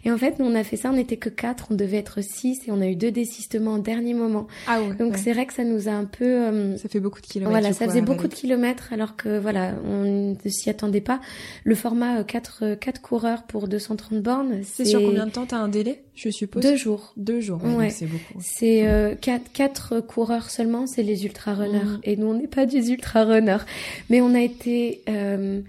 Et 0.06 0.12
en 0.12 0.18
fait, 0.18 0.38
nous, 0.40 0.46
on 0.46 0.54
a 0.56 0.64
fait 0.64 0.78
ça, 0.78 0.90
on 0.92 0.94
n'était 0.94 1.18
que 1.18 1.30
4, 1.30 1.70
on 1.72 1.76
devait 1.76 1.98
être 1.98 2.22
6, 2.22 2.68
et 2.68 2.72
on 2.72 2.82
a 2.82 2.88
eu 2.88 2.96
deux 2.96 3.12
désistements 3.12 3.74
au 3.76 3.80
dernier 3.80 4.14
moment. 4.14 4.48
Ah 4.68 4.80
ouais. 4.82 4.94
Donc 4.96 5.14
ouais. 5.14 5.18
c'est 5.18 5.34
vrai 5.34 5.46
que 5.48 5.54
ça 5.54 5.64
nous 5.64 5.88
a 5.88 5.92
un 5.92 6.06
peu... 6.06 6.26
euh, 6.26 6.78
Ça 6.78 6.88
fait 6.90 7.00
beaucoup 7.00 7.22
de 7.22 7.26
kilomètres. 7.28 7.52
voilà, 7.60 7.74
ça 7.74 7.88
faisait 7.88 8.02
beaucoup 8.02 8.28
de 8.28 8.34
kilomètres 8.34 8.94
alors 8.94 9.16
que 9.16 9.40
voilà, 9.40 9.74
on 9.86 10.34
ne 10.34 10.50
s'y 10.50 10.70
attendait 10.70 11.02
pas. 11.02 11.20
Le 11.64 11.74
format 11.76 12.24
4 12.24 12.76
quatre 12.76 13.02
coureurs 13.02 13.44
pour 13.44 13.68
230 13.68 14.22
bornes, 14.22 14.60
C'est 14.64 14.86
sur 14.86 15.02
combien 15.02 15.26
de 15.26 15.32
temps 15.32 15.46
T'as 15.48 15.58
un 15.58 15.68
délai, 15.68 16.04
je 16.18 16.30
suppose 16.30 16.64
Deux 16.64 16.76
jours. 16.76 17.14
Deux 17.16 17.40
jours, 17.40 17.64
ouais, 17.64 17.76
Ouais. 17.76 17.84
donc 17.86 17.92
c'est 17.94 18.06
beaucoup. 18.08 18.40
C'est 18.42 18.88
euh, 18.88 19.16
quatre, 19.16 19.52
quatre 19.54 20.00
coureurs 20.02 20.50
seulement, 20.50 20.86
c'est 20.88 21.04
les 21.04 21.24
ultra 21.26 21.54
runners. 21.54 21.80
Mhm. 21.86 22.00
Et 22.04 22.18
nous, 22.18 22.28
on 22.28 22.34
n'est 22.34 22.48
pas 22.48 22.66
des 22.66 22.92
ultra 22.92 23.24
runners, 23.24 23.64
mais 24.10 24.20
on 24.20 24.34
a 24.34 24.42
été 24.42 25.04
euh, 25.08 25.62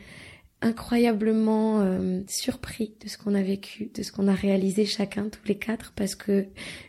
incroyablement 0.63 1.81
euh, 1.81 2.21
surpris 2.29 2.93
de 3.05 3.09
ce 3.09 3.17
qu'on 3.19 3.35
a 3.35 3.43
vécu, 3.43 3.91
de 3.95 4.03
ce 4.03 4.11
qu'on 4.11 4.27
a 4.29 4.35
réalisé 4.35 4.85
chacun, 4.87 5.29
tous 5.29 5.47
les 5.47 5.57
quatre, 5.57 5.93
parce 5.95 6.15
que 6.15 6.47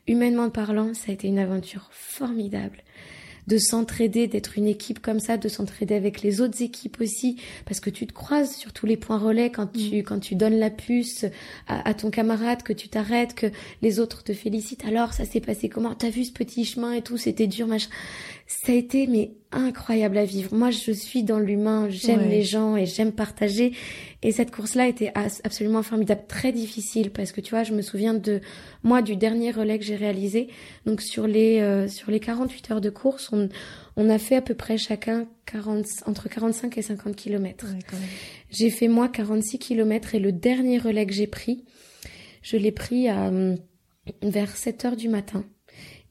humainement 0.07 0.49
parlant, 0.49 0.93
ça 0.93 1.12
a 1.12 1.14
été 1.14 1.28
une 1.28 1.39
aventure 1.39 1.89
formidable 1.91 2.78
de 3.50 3.58
s'entraider, 3.58 4.28
d'être 4.28 4.58
une 4.58 4.68
équipe 4.68 5.00
comme 5.00 5.20
ça, 5.20 5.36
de 5.38 5.50
s'entraider 5.50 5.95
avec 5.95 6.22
les 6.22 6.39
autres 6.39 6.62
équipes 6.62 7.02
aussi, 7.02 7.38
parce 7.66 7.80
que 7.80 7.89
tu 7.89 8.06
te 8.08 8.14
croises 8.14 8.56
sur 8.56 8.72
tous 8.72 8.86
les 8.86 8.95
points 8.95 9.18
relais 9.18 9.50
quand 9.50 9.68
tu 9.74 9.97
quand 10.04 10.20
tu 10.20 10.36
donnes 10.36 10.60
la 10.60 10.70
puce 10.70 11.26
à, 11.68 11.89
à 11.89 11.93
ton 11.93 12.12
camarade, 12.12 12.64
que 12.64 12.74
tu 12.74 12.88
t'arrêtes, 12.88 13.34
que 13.34 13.47
les 13.82 14.00
autres 14.00 14.24
te 14.24 14.34
félicitent. 14.34 14.86
Alors 14.86 15.14
ça 15.14 15.26
s'est 15.26 15.41
passé 15.41 15.68
comment? 15.68 15.95
T'as 15.95 16.12
vu 16.12 16.24
ce 16.24 16.32
petit 16.32 16.64
chemin 16.64 16.93
et 16.93 17.02
tout? 17.02 17.18
C'était 17.18 17.47
dur, 17.47 17.68
machin. 17.68 17.89
Ça 18.52 18.72
a 18.72 18.76
été 18.76 19.06
mais 19.06 19.34
incroyable 19.52 20.18
à 20.18 20.26
vivre. 20.26 20.56
Moi, 20.56 20.72
je 20.72 20.91
suis 20.91 21.22
dans 21.22 21.38
l'humain, 21.38 21.88
j'aime 21.88 22.22
Ouais. 22.22 22.30
les 22.30 22.41
gens 22.41 22.76
et 22.76 22.88
j'aime 22.88 23.12
partager. 23.12 23.74
Et 24.24 24.32
cette 24.32 24.50
course-là 24.50 24.88
était 24.88 25.12
absolument 25.43 25.84
formidable, 25.84 26.24
très 26.28 26.52
difficile 26.52 27.12
parce 27.12 27.32
que 27.32 27.41
tu 27.41 27.52
vois, 27.52 27.64
je 27.64 27.74
me 27.74 27.84
souviens 27.84 28.16
de 28.16 28.41
moi 28.82 29.04
du 29.04 29.16
dernier 29.16 29.52
relais 29.52 29.78
que 29.78 29.86
j'ai 29.86 29.95
réalisé. 29.95 30.47
Donc 30.88 31.02
sur 31.02 31.28
les 31.28 31.60
euh, 31.60 31.88
sur 31.88 32.10
les 32.10 32.20
48 32.20 32.72
heures 32.72 32.82
de 32.82 32.89
course, 32.89 33.30
on 33.32 33.50
on 33.97 34.10
a 34.10 34.18
fait 34.18 34.36
à 34.36 34.41
peu 34.41 34.56
près 34.56 34.80
chacun 34.80 35.28
40 35.45 35.86
entre 36.08 36.28
45 36.28 36.76
et 36.78 36.82
50 36.82 37.16
kilomètres. 37.16 37.66
Ouais. 37.68 37.97
J'ai 38.50 38.72
fait 38.72 38.88
moi 38.88 39.10
46 39.10 39.60
kilomètres 39.60 40.16
et 40.16 40.20
le 40.20 40.32
dernier 40.32 40.80
relais 40.80 41.06
que 41.06 41.14
j'ai 41.14 41.28
pris, 41.28 41.66
je 42.41 42.58
l'ai 42.58 42.72
pris 42.72 43.10
à 43.10 43.28
hum, 43.28 43.58
vers 44.24 44.56
7 44.56 44.86
heures 44.86 44.95
du 44.95 45.08
matin. 45.08 45.45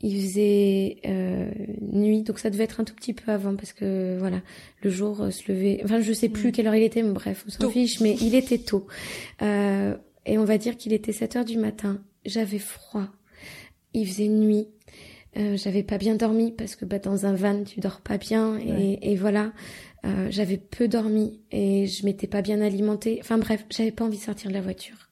Il 0.01 0.21
faisait 0.21 0.99
euh, 1.07 1.51
nuit, 1.81 2.23
donc 2.23 2.39
ça 2.39 2.51
devait 2.51 2.65
être 2.65 2.79
un 2.81 2.85
tout 2.85 2.95
petit 2.95 3.13
peu 3.15 3.33
avant 3.33 3.57
parce 3.57 3.73
que 3.73 4.17
voilà, 4.19 4.43
le 4.83 4.91
jour 4.91 5.21
euh, 5.23 5.31
se 5.31 5.51
levait. 5.51 5.81
Enfin, 5.85 6.01
je 6.01 6.13
sais 6.13 6.29
plus 6.29 6.49
Mm. 6.49 6.53
quelle 6.53 6.67
heure 6.69 6.75
il 6.77 6.83
était, 6.85 7.03
mais 7.03 7.11
bref, 7.13 7.45
on 7.47 7.51
s'en 7.51 7.59
Tôt. 7.59 7.71
fiche, 7.71 8.01
mais 8.01 8.15
il 8.21 8.35
était 8.37 8.59
tôt. 8.59 8.87
Euh, 9.43 9.97
et 10.25 10.39
on 10.39 10.45
va 10.45 10.57
dire 10.59 10.77
qu'il 10.77 10.93
était 10.93 11.13
7 11.13 11.37
heures 11.37 11.45
du 11.45 11.59
matin. 11.59 12.01
J'avais 12.25 12.59
froid. 12.61 13.07
Il 13.95 14.07
faisait 14.07 14.29
nuit. 14.29 14.69
Euh, 15.37 15.57
j'avais 15.57 15.83
pas 15.83 15.99
bien 15.99 16.15
dormi 16.15 16.53
parce 16.53 16.75
que 16.77 16.85
bah, 16.85 16.99
dans 16.99 17.27
un 17.27 17.35
van 17.35 17.63
tu 17.65 17.81
dors 17.81 18.01
pas 18.01 18.17
bien 18.19 18.57
et, 18.59 18.71
Ouais. 18.73 18.99
et 19.03 19.17
voilà 19.17 19.53
Euh, 20.07 20.29
j'avais 20.31 20.59
peu 20.59 20.87
dormi 20.87 21.41
et 21.51 21.87
je 21.89 22.05
m'étais 22.07 22.29
pas 22.29 22.41
bien 22.41 22.61
alimentée 22.61 23.19
enfin 23.21 23.37
bref 23.37 23.65
j'avais 23.69 23.91
pas 23.91 24.05
envie 24.05 24.17
de 24.19 24.23
sortir 24.23 24.49
de 24.49 24.55
la 24.55 24.61
voiture 24.61 25.08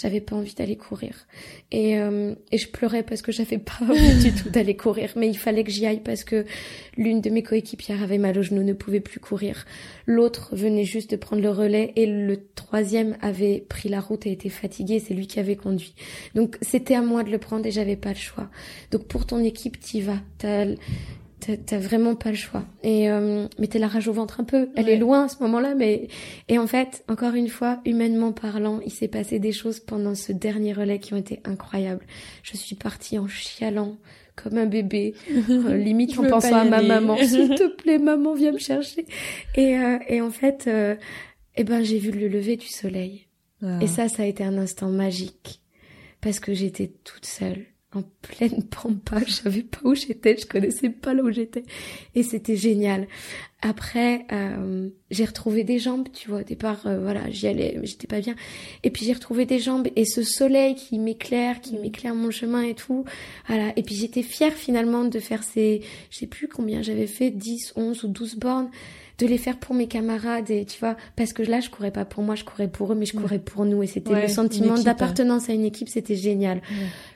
j'avais 0.00 0.20
pas 0.20 0.36
envie 0.36 0.54
d'aller 0.54 0.76
courir. 0.76 1.26
Et, 1.70 1.98
euh, 1.98 2.34
et 2.52 2.58
je 2.58 2.68
pleurais 2.68 3.02
parce 3.02 3.22
que 3.22 3.32
j'avais 3.32 3.58
pas 3.58 3.78
envie 3.82 4.18
du 4.22 4.32
tout 4.32 4.48
d'aller 4.48 4.76
courir. 4.76 5.12
Mais 5.16 5.28
il 5.28 5.36
fallait 5.36 5.64
que 5.64 5.70
j'y 5.70 5.86
aille 5.86 6.00
parce 6.00 6.24
que 6.24 6.46
l'une 6.96 7.20
de 7.20 7.30
mes 7.30 7.42
coéquipières 7.42 8.02
avait 8.02 8.18
mal 8.18 8.38
au 8.38 8.42
genou 8.42 8.62
ne 8.62 8.72
pouvait 8.72 9.00
plus 9.00 9.20
courir. 9.20 9.66
L'autre 10.06 10.54
venait 10.56 10.84
juste 10.84 11.10
de 11.10 11.16
prendre 11.16 11.42
le 11.42 11.50
relais 11.50 11.92
et 11.96 12.06
le 12.06 12.46
troisième 12.54 13.16
avait 13.20 13.64
pris 13.68 13.88
la 13.88 14.00
route 14.00 14.26
et 14.26 14.32
était 14.32 14.48
fatigué. 14.48 15.00
C'est 15.00 15.14
lui 15.14 15.26
qui 15.26 15.38
avait 15.38 15.56
conduit. 15.56 15.94
Donc 16.34 16.56
c'était 16.62 16.94
à 16.94 17.02
moi 17.02 17.22
de 17.22 17.30
le 17.30 17.38
prendre 17.38 17.66
et 17.66 17.70
j'avais 17.70 17.96
pas 17.96 18.10
le 18.10 18.16
choix. 18.16 18.48
Donc 18.90 19.06
pour 19.06 19.26
ton 19.26 19.42
équipe, 19.42 19.78
t'y 19.80 20.00
vas. 20.00 20.20
T'as, 20.38 20.66
t'as, 21.40 21.78
vraiment 21.78 22.14
pas 22.14 22.30
le 22.30 22.36
choix. 22.36 22.64
Et 22.82 23.10
euh, 23.10 23.46
mais 23.58 23.66
t'as 23.66 23.78
la 23.78 23.88
rage 23.88 24.08
au 24.08 24.12
ventre 24.12 24.40
un 24.40 24.44
peu. 24.44 24.68
Elle 24.76 24.86
Ouais. 24.86 24.92
est 24.92 24.98
loin 24.98 25.24
à 25.24 25.28
ce 25.28 25.42
moment-là, 25.42 25.74
mais 25.74 26.08
et 26.48 26.58
en 26.58 26.66
fait, 26.66 27.04
encore 27.08 27.34
une 27.34 27.48
fois, 27.48 27.80
humainement 27.84 28.32
parlant, 28.32 28.80
il 28.84 28.92
s'est 28.92 29.08
passé 29.08 29.38
des 29.38 29.52
choses 29.52 29.80
pendant 29.80 30.14
ce 30.14 30.32
dernier 30.32 30.72
relais 30.72 30.98
qui 30.98 31.14
ont 31.14 31.18
été 31.18 31.40
incroyables. 31.44 32.04
Je 32.42 32.56
suis 32.56 32.76
partie 32.76 33.18
en 33.18 33.26
chialant 33.26 33.96
comme 34.36 34.56
un 34.56 34.66
bébé, 34.66 35.14
euh, 35.50 35.76
limite 35.76 36.18
en 36.18 36.24
pensant 36.28 36.56
à 36.60 36.64
ma 36.64 36.82
maman. 36.82 37.16
S'il 37.22 37.50
te 37.50 37.68
plaît, 37.76 37.98
maman, 37.98 38.34
viens 38.34 38.52
me 38.52 38.58
chercher. 38.58 39.04
Et 39.56 39.76
euh, 39.78 39.98
et 40.08 40.20
en 40.22 40.30
fait, 40.30 40.64
euh, 40.66 40.94
eh 41.56 41.64
ben 41.64 41.82
j'ai 41.82 41.98
vu 41.98 42.10
le 42.10 42.28
lever 42.28 42.56
du 42.56 42.66
soleil. 42.68 43.26
Ah. 43.62 43.78
Et 43.82 43.86
ça, 43.86 44.08
ça 44.08 44.22
a 44.22 44.26
été 44.26 44.42
un 44.44 44.56
instant 44.56 44.88
magique. 44.88 45.60
Parce 46.22 46.38
que 46.40 46.52
j'étais 46.54 46.90
toute 47.04 47.24
seule, 47.26 47.64
en 47.94 48.02
pleine 48.22 48.62
pampa. 48.64 49.20
Je 49.26 49.32
savais 49.32 49.62
pas 49.62 49.80
où 49.84 49.94
j'étais, 49.94 50.36
je 50.36 50.46
connaissais 50.46 50.90
pas 50.90 51.14
là 51.14 51.22
où 51.22 51.30
j'étais. 51.30 51.64
Et 52.14 52.22
c'était 52.22 52.56
génial. 52.56 53.06
Après, 53.62 54.26
euh, 54.32 54.88
j'ai 55.10 55.24
retrouvé 55.26 55.64
des 55.64 55.78
jambes, 55.78 56.08
tu 56.12 56.30
vois. 56.30 56.40
Au 56.40 56.44
départ, 56.44 56.86
euh, 56.86 56.98
voilà, 57.00 57.28
j'y 57.30 57.46
allais, 57.46 57.76
mais 57.78 57.86
j'étais 57.86 58.06
pas 58.06 58.20
bien. 58.20 58.34
Et 58.84 58.90
puis 58.90 59.04
j'ai 59.04 59.12
retrouvé 59.12 59.44
des 59.44 59.58
jambes 59.58 59.88
et 59.96 60.06
ce 60.06 60.22
soleil 60.22 60.76
qui 60.76 60.98
m'éclaire, 60.98 61.60
qui 61.60 61.76
m'éclaire 61.76 62.14
mon 62.14 62.30
chemin 62.30 62.62
et 62.62 62.74
tout. 62.74 63.04
Voilà. 63.48 63.72
Et 63.76 63.82
puis 63.82 63.94
j'étais 63.94 64.22
fière 64.22 64.54
finalement 64.54 65.04
de 65.04 65.18
faire 65.18 65.42
ces, 65.42 65.82
je 66.10 66.18
sais 66.18 66.26
plus 66.26 66.48
combien 66.48 66.80
j'avais 66.80 67.06
fait, 67.06 67.30
10, 67.30 67.74
11 67.76 68.04
ou 68.04 68.08
12 68.08 68.36
bornes 68.36 68.70
de 69.20 69.26
les 69.26 69.38
faire 69.38 69.56
pour 69.58 69.74
mes 69.74 69.86
camarades 69.86 70.50
et 70.50 70.64
tu 70.64 70.80
vois 70.80 70.96
parce 71.14 71.32
que 71.32 71.42
là 71.42 71.60
je 71.60 71.68
courais 71.70 71.90
pas 71.90 72.04
pour 72.04 72.22
moi 72.22 72.34
je 72.34 72.44
courais 72.44 72.68
pour 72.68 72.90
eux 72.92 72.94
mais 72.94 73.06
je 73.06 73.12
courais 73.16 73.38
pour 73.38 73.64
nous 73.66 73.82
et 73.82 73.86
c'était 73.86 74.10
Ouais, 74.12 74.22
le 74.22 74.28
sentiment 74.28 74.72
équipe, 74.74 74.84
d'appartenance 74.86 75.48
à 75.48 75.52
une 75.52 75.64
équipe 75.64 75.88
c'était 75.88 76.16
génial 76.16 76.60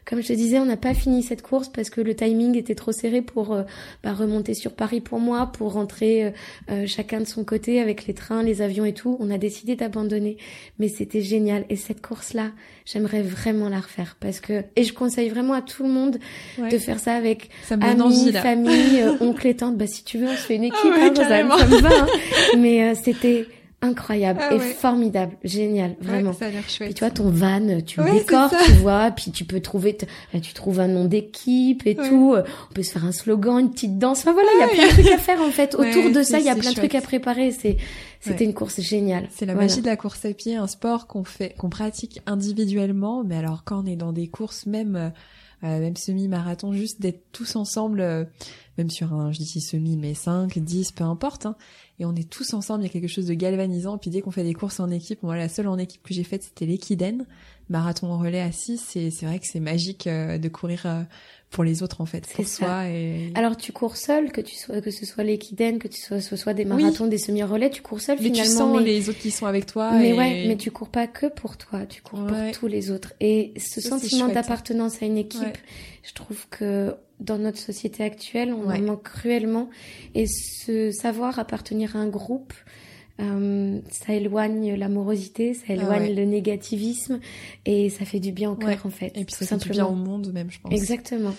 comme 0.04 0.20
je 0.22 0.28
te 0.28 0.32
disais 0.34 0.58
on 0.58 0.66
n'a 0.66 0.76
pas 0.76 0.92
fini 0.94 1.22
cette 1.22 1.40
course 1.42 1.68
parce 1.70 1.88
que 1.90 2.00
le 2.02 2.14
timing 2.14 2.56
était 2.58 2.74
trop 2.74 2.92
serré 2.92 3.22
pour 3.22 3.52
euh, 3.54 3.62
bah, 4.02 4.12
remonter 4.12 4.52
sur 4.54 4.72
Paris 4.74 5.00
pour 5.00 5.18
moi 5.18 5.46
pour 5.52 5.72
rentrer 5.72 6.26
euh, 6.26 6.30
euh, 6.70 6.86
chacun 6.86 7.20
de 7.20 7.26
son 7.26 7.42
côté 7.44 7.80
avec 7.80 8.06
les 8.06 8.12
trains 8.14 8.42
les 8.42 8.60
avions 8.62 8.84
et 8.84 8.92
tout 8.92 9.16
on 9.18 9.30
a 9.30 9.38
décidé 9.38 9.74
d'abandonner 9.74 10.36
mais 10.78 10.88
c'était 10.88 11.22
génial 11.22 11.64
et 11.70 11.76
cette 11.76 12.00
course 12.06 12.34
là 12.34 12.50
j'aimerais 12.84 13.22
vraiment 13.22 13.68
la 13.70 13.80
refaire 13.80 14.16
parce 14.20 14.40
que 14.40 14.62
et 14.76 14.84
je 14.84 14.92
conseille 14.92 15.30
vraiment 15.30 15.54
à 15.54 15.62
tout 15.62 15.82
le 15.82 15.88
monde 15.88 16.18
Ouais. 16.58 16.68
de 16.68 16.78
faire 16.78 16.98
ça 17.00 17.14
avec 17.14 17.48
Ça 17.64 17.74
amis, 17.80 18.00
envie 18.02 18.32
famille, 18.32 19.00
euh, 19.00 19.14
oncle 19.20 19.46
et 19.46 19.56
tante. 19.56 19.76
Bah 19.76 19.86
si 19.86 20.04
tu 20.04 20.18
veux, 20.18 20.26
on 20.28 20.32
se 20.32 20.36
fait 20.42 20.56
une 20.56 20.64
équipe, 20.64 20.78
Ah 20.84 20.98
hein, 21.00 21.08
Rosanne, 21.08 21.48
carrément. 21.48 21.58
ça 21.58 21.66
me 21.66 21.78
va. 21.80 21.88
Mais 22.58 22.82
euh, 22.84 22.94
c'était 23.00 23.46
incroyable 23.82 24.40
Ah 24.42 24.54
et 24.54 24.58
ouais. 24.58 24.72
formidable, 24.72 25.36
génial, 25.44 25.94
vraiment. 26.00 26.30
Ouais, 26.30 26.36
ça 26.38 26.46
a 26.46 26.48
l'air 26.48 26.66
chouette. 26.70 26.94
tu 26.94 27.00
vois 27.00 27.10
ton 27.10 27.28
van, 27.28 27.60
tu 27.84 28.00
le 28.00 28.06
Ouais, 28.06 28.18
décores, 28.20 28.50
tu 28.64 28.72
vois, 28.72 29.10
puis 29.10 29.30
tu 29.30 29.44
peux 29.44 29.60
trouver, 29.60 29.94
là, 30.32 30.40
tu 30.40 30.54
trouves 30.54 30.80
un 30.80 30.88
nom 30.88 31.04
d'équipe 31.04 31.86
et 31.86 31.94
tout. 31.94 32.32
euh, 32.34 32.44
On 32.70 32.72
peut 32.74 32.82
se 32.82 32.92
faire 32.92 33.04
un 33.04 33.12
slogan, 33.12 33.58
une 33.60 33.70
petite 33.70 33.98
danse. 33.98 34.20
Enfin 34.20 34.32
voilà, 34.32 34.48
il 34.54 34.60
y 34.60 34.62
a 34.62 34.68
plein 34.68 34.86
de 34.86 34.92
trucs 35.02 35.12
à 35.12 35.18
faire 35.18 35.40
en 35.42 35.50
fait. 35.50 35.74
Autour 35.78 36.10
de 36.10 36.22
ça, 36.22 36.38
il 36.38 36.46
y 36.46 36.48
a 36.48 36.54
plein 36.56 36.70
de 36.70 36.76
trucs 36.76 36.94
à 36.94 37.02
préparer. 37.02 37.50
C'est, 37.52 37.76
c'était 38.20 38.44
une 38.46 38.54
course 38.54 38.80
géniale. 38.80 39.28
C'est 39.30 39.44
la 39.44 39.52
Voilà. 39.52 39.68
magie 39.68 39.82
de 39.82 39.86
la 39.86 39.96
course 39.96 40.24
à 40.24 40.32
pied, 40.32 40.56
un 40.56 40.66
sport 40.66 41.06
qu'on 41.06 41.24
fait, 41.24 41.54
qu'on 41.58 41.68
pratique 41.68 42.20
individuellement, 42.24 43.22
mais 43.22 43.36
alors 43.36 43.64
quand 43.66 43.82
on 43.84 43.86
est 43.86 43.96
dans 43.96 44.12
des 44.12 44.28
courses 44.28 44.64
même 44.64 44.96
euh, 44.96 45.08
même 45.68 45.96
semi-marathon, 45.96 46.72
juste 46.72 47.00
d'être 47.00 47.22
tous 47.32 47.56
ensemble, 47.56 48.28
même 48.78 48.90
sur 48.90 49.12
un, 49.12 49.32
je 49.32 49.38
dis 49.38 49.60
semi, 49.60 49.96
mais 49.96 50.14
5, 50.14 50.58
10, 50.58 50.92
peu 50.92 51.04
importe, 51.04 51.46
hein, 51.46 51.56
et 51.98 52.04
on 52.04 52.14
est 52.14 52.28
tous 52.28 52.54
ensemble, 52.54 52.82
il 52.82 52.86
y 52.86 52.90
a 52.90 52.92
quelque 52.92 53.08
chose 53.08 53.26
de 53.26 53.34
galvanisant, 53.34 53.98
puis 53.98 54.10
dès 54.10 54.20
qu'on 54.20 54.30
fait 54.30 54.42
des 54.44 54.54
courses 54.54 54.80
en 54.80 54.90
équipe, 54.90 55.22
moi 55.22 55.36
la 55.36 55.48
seule 55.48 55.68
en 55.68 55.78
équipe 55.78 56.02
que 56.02 56.12
j'ai 56.12 56.24
faite 56.24 56.42
c'était 56.42 56.66
l'équidène, 56.66 57.26
marathon 57.68 58.12
en 58.12 58.18
relais 58.18 58.40
à 58.40 58.52
6, 58.52 58.96
et 58.96 59.10
c'est 59.10 59.26
vrai 59.26 59.38
que 59.38 59.46
c'est 59.46 59.60
magique 59.60 60.08
de 60.08 60.48
courir 60.48 60.86
pour 61.54 61.62
les 61.62 61.84
autres 61.84 62.00
en 62.00 62.06
fait, 62.06 62.26
pour 62.26 62.48
soi. 62.48 62.88
Et... 62.88 63.30
Alors 63.36 63.56
tu 63.56 63.70
cours 63.70 63.96
seul, 63.96 64.32
que 64.32 64.40
tu 64.40 64.56
sois 64.56 64.80
que 64.80 64.90
ce 64.90 65.06
soit 65.06 65.22
l'équidène, 65.22 65.78
que 65.78 65.86
tu 65.86 66.00
sois 66.00 66.20
ce 66.20 66.34
soit 66.34 66.52
des 66.52 66.64
marathons, 66.64 67.06
des 67.06 67.16
semi-relais, 67.16 67.70
tu 67.70 67.80
cours 67.80 68.00
seul 68.00 68.18
mais 68.18 68.24
finalement. 68.24 68.50
Tu 68.50 68.56
sens 68.56 68.80
les 68.80 69.08
autres 69.08 69.20
qui 69.20 69.30
sont 69.30 69.46
avec 69.46 69.64
toi. 69.64 69.92
Mais 69.92 70.12
ouais, 70.12 70.46
mais 70.48 70.56
tu 70.56 70.72
cours 70.72 70.88
pas 70.88 71.06
que 71.06 71.26
pour 71.26 71.56
toi, 71.56 71.86
tu 71.86 72.02
cours 72.02 72.26
pour 72.26 72.36
tous 72.52 72.66
les 72.66 72.90
autres. 72.90 73.12
Et 73.20 73.54
ce 73.56 73.80
sentiment 73.80 74.26
d'appartenance 74.26 75.00
à 75.00 75.06
une 75.06 75.16
équipe, 75.16 75.56
je 76.02 76.12
trouve 76.12 76.48
que 76.50 76.96
dans 77.20 77.38
notre 77.38 77.58
société 77.58 78.02
actuelle, 78.02 78.52
on 78.52 78.68
en 78.68 78.80
manque 78.80 79.04
cruellement. 79.04 79.70
Et 80.16 80.26
ce 80.26 80.90
savoir 80.90 81.38
appartenir 81.38 81.94
à 81.94 82.00
un 82.00 82.08
groupe, 82.08 82.52
euh, 83.20 83.80
ça 83.90 84.12
éloigne 84.12 84.74
l'amorosité, 84.74 85.54
ça 85.54 85.66
ah 85.68 85.72
éloigne 85.74 86.14
le 86.14 86.24
négativisme 86.24 87.20
et 87.64 87.88
ça 87.88 88.04
fait 88.04 88.20
du 88.20 88.32
bien 88.32 88.50
au 88.50 88.56
cœur 88.56 88.84
en 88.84 88.90
fait. 88.90 89.12
Et 89.14 89.24
puis 89.24 89.34
ça 89.34 89.46
fait 89.46 89.64
du 89.64 89.70
bien 89.70 89.86
au 89.86 89.94
monde 89.94 90.32
même, 90.32 90.50
je 90.50 90.58
pense. 90.60 90.72
Exactement. 90.72 91.34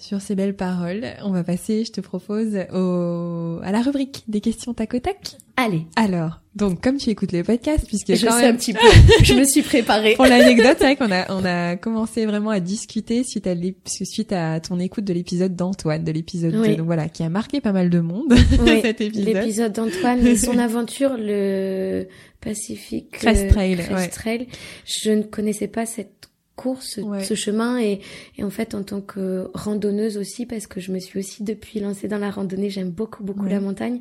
Sur 0.00 0.20
ces 0.20 0.36
belles 0.36 0.54
paroles, 0.54 1.04
on 1.24 1.30
va 1.30 1.42
passer, 1.42 1.84
je 1.84 1.90
te 1.90 2.00
propose, 2.00 2.54
au... 2.72 3.58
à 3.64 3.72
la 3.72 3.82
rubrique 3.82 4.22
des 4.28 4.40
questions 4.40 4.72
tac 4.72 4.94
au 4.94 5.00
tac. 5.00 5.36
Allez. 5.56 5.86
Alors, 5.96 6.40
donc 6.54 6.80
comme 6.80 6.98
tu 6.98 7.10
écoutes 7.10 7.32
les 7.32 7.42
podcasts, 7.42 7.84
puisque 7.84 8.14
je 8.14 8.24
quand 8.24 8.32
sais 8.32 8.42
même... 8.42 8.54
un 8.54 8.56
petit 8.56 8.74
peu, 8.74 8.86
je 9.24 9.34
me 9.34 9.42
suis 9.42 9.62
préparée. 9.62 10.14
Pour 10.14 10.26
l'anecdote, 10.26 10.76
c'est 10.78 10.84
vrai 10.84 10.94
qu'on 10.94 11.10
a 11.10 11.32
on 11.32 11.44
a 11.44 11.74
commencé 11.74 12.26
vraiment 12.26 12.50
à 12.50 12.60
discuter 12.60 13.24
suite 13.24 13.48
à 13.48 13.54
suite 13.86 14.32
à 14.32 14.60
ton 14.60 14.78
écoute 14.78 15.02
de 15.02 15.12
l'épisode 15.12 15.56
d'Antoine, 15.56 16.04
de 16.04 16.12
l'épisode 16.12 16.54
oui. 16.54 16.76
donc 16.76 16.86
voilà, 16.86 17.08
qui 17.08 17.24
a 17.24 17.28
marqué 17.28 17.60
pas 17.60 17.72
mal 17.72 17.90
de 17.90 17.98
monde 17.98 18.32
oui, 18.60 18.78
cet 18.82 19.00
épisode. 19.00 19.34
L'épisode 19.34 19.72
d'Antoine 19.72 20.24
et 20.24 20.36
son 20.36 20.58
aventure, 20.58 21.16
le 21.18 22.06
Pacific 22.40 23.10
Crest 23.10 23.48
Trail. 23.48 23.78
Crest 23.78 23.92
ouais. 23.92 24.08
Trail. 24.10 24.46
Je 24.84 25.10
ne 25.10 25.22
connaissais 25.22 25.66
pas 25.66 25.86
cette 25.86 26.27
course, 26.62 26.98
Ouais. 27.02 27.22
ce 27.24 27.34
chemin 27.34 27.80
et, 27.80 28.00
et 28.36 28.42
en 28.44 28.50
fait 28.50 28.74
en 28.74 28.82
tant 28.82 29.00
que 29.00 29.48
randonneuse 29.54 30.16
aussi 30.18 30.44
parce 30.44 30.66
que 30.66 30.80
je 30.80 30.90
me 30.92 30.98
suis 30.98 31.18
aussi 31.20 31.44
depuis 31.44 31.78
lancée 31.80 32.08
dans 32.08 32.18
la 32.18 32.30
randonnée, 32.30 32.68
j'aime 32.68 32.90
beaucoup 32.90 33.22
beaucoup 33.22 33.44
Ouais. 33.44 33.50
la 33.50 33.60
montagne. 33.60 34.00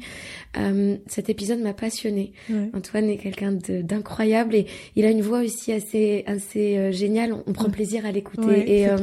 Euh, 0.57 0.97
cet 1.07 1.29
épisode 1.29 1.59
m'a 1.59 1.73
passionnée. 1.73 2.33
Ouais. 2.49 2.69
Antoine 2.73 3.09
est 3.09 3.17
quelqu'un 3.17 3.51
d'incroyable 3.53 4.55
et 4.55 4.65
il 4.95 5.05
a 5.05 5.11
une 5.11 5.21
voix 5.21 5.41
aussi 5.41 5.71
assez 5.71 6.23
assez 6.25 6.77
euh, 6.77 6.91
géniale. 6.91 7.33
On, 7.33 7.43
on 7.45 7.53
prend 7.53 7.69
plaisir 7.69 8.05
à 8.05 8.11
l'écouter 8.11 8.77
et 8.79 8.89
euh. 8.89 8.97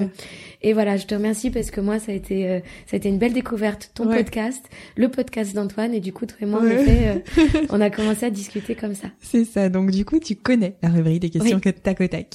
Et 0.69 0.73
voilà, 0.73 0.97
je 0.97 1.07
te 1.07 1.15
remercie 1.15 1.51
parce 1.51 1.71
que 1.71 1.81
moi 1.81 1.99
ça 1.99 2.13
a 2.13 2.15
été 2.15 2.49
euh, 2.51 2.61
ça 2.87 2.95
a 2.95 2.97
été 2.97 3.09
une 3.09 3.19
belle 3.19 3.33
découverte 3.33 3.91
ton 3.95 4.09
Ouais. 4.09 4.17
podcast, 4.25 4.65
le 4.97 5.09
podcast 5.09 5.55
d'Antoine 5.55 5.95
et 5.95 6.01
du 6.01 6.13
coup 6.13 6.27
toi 6.27 6.39
et 6.41 6.47
moi 6.47 6.61
Ouais. 6.63 6.81
effet, 6.83 7.23
euh, 7.39 7.67
on 7.71 7.81
a 7.81 7.91
commencé 7.91 8.27
à 8.27 8.31
discuter 8.31 8.75
comme 8.75 8.95
ça. 8.95 9.09
C'est 9.21 9.45
ça. 9.45 9.69
Donc 9.69 9.91
du 9.91 10.05
coup, 10.05 10.19
tu 10.19 10.37
connais 10.37 10.77
la 10.83 10.89
rubrique 10.89 11.21
des 11.21 11.31
questions 11.31 11.57
Oui. 11.57 11.61
que 11.61 11.69
tac 11.71 12.01
au 12.01 12.07
tac. 12.07 12.35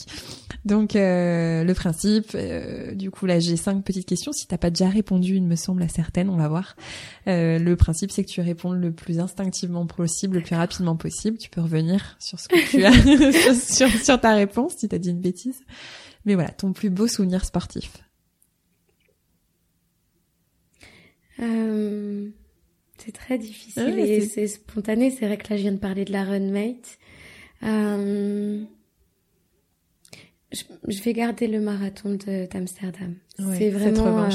Donc 0.65 0.95
euh, 0.95 1.63
le 1.63 1.73
principe, 1.73 2.31
euh, 2.35 2.93
du 2.93 3.11
coup 3.11 3.25
là 3.25 3.39
j'ai 3.39 3.55
cinq 3.55 3.83
petites 3.83 4.05
questions. 4.05 4.31
Si 4.31 4.45
t'as 4.47 4.57
pas 4.57 4.69
déjà 4.69 4.89
répondu, 4.89 5.35
il 5.35 5.43
me 5.45 5.55
semble 5.55 5.81
à 5.83 5.87
certaines, 5.87 6.29
on 6.29 6.35
va 6.37 6.47
voir. 6.49 6.75
Euh, 7.27 7.57
le 7.59 7.75
principe 7.75 8.11
c'est 8.11 8.23
que 8.23 8.29
tu 8.29 8.41
réponds 8.41 8.71
le 8.73 8.91
plus 8.91 9.19
instinctivement 9.19 9.85
possible, 9.85 10.35
le 10.37 10.43
plus 10.43 10.55
rapidement 10.55 10.95
possible. 10.97 11.37
Tu 11.37 11.49
peux 11.49 11.61
revenir 11.61 12.17
sur 12.19 12.39
ce 12.39 12.47
que 12.49 12.69
tu 12.69 12.83
as 12.85 12.91
sur, 13.31 13.87
sur, 13.89 14.03
sur 14.03 14.19
ta 14.21 14.33
réponse 14.35 14.73
si 14.77 14.87
t'as 14.89 14.97
dit 14.97 15.09
une 15.11 15.21
bêtise. 15.21 15.61
Mais 16.25 16.35
voilà, 16.35 16.49
ton 16.49 16.73
plus 16.73 16.89
beau 16.89 17.07
souvenir 17.07 17.45
sportif. 17.45 17.91
Euh, 21.41 22.29
c'est 22.97 23.11
très 23.13 23.37
difficile 23.37 23.83
Ouais, 23.95 24.09
et 24.09 24.21
c'est- 24.21 24.47
spontané. 24.47 25.09
C'est 25.11 25.25
vrai 25.25 25.37
que 25.37 25.49
là, 25.49 25.57
je 25.57 25.61
viens 25.61 25.71
de 25.71 25.77
parler 25.77 26.05
de 26.05 26.11
la 26.11 26.23
Runmate. 26.25 26.97
Euh, 27.63 28.61
je, 30.51 30.63
je 30.87 31.01
vais 31.03 31.13
garder 31.13 31.47
le 31.47 31.59
marathon 31.61 32.17
d'Amsterdam. 32.51 33.15
Ouais, 33.39 33.55
c'est 33.57 33.69
vraiment. 33.69 34.23
euh. 34.23 34.29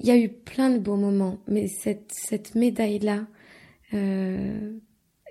Il 0.00 0.06
y 0.06 0.10
a 0.10 0.16
eu 0.18 0.28
plein 0.28 0.70
de 0.70 0.78
beaux 0.78 0.96
moments, 0.96 1.38
mais 1.48 1.68
cette 1.68 2.12
cette 2.12 2.54
médaille 2.54 2.98
là. 2.98 3.26
Euh, 3.94 4.72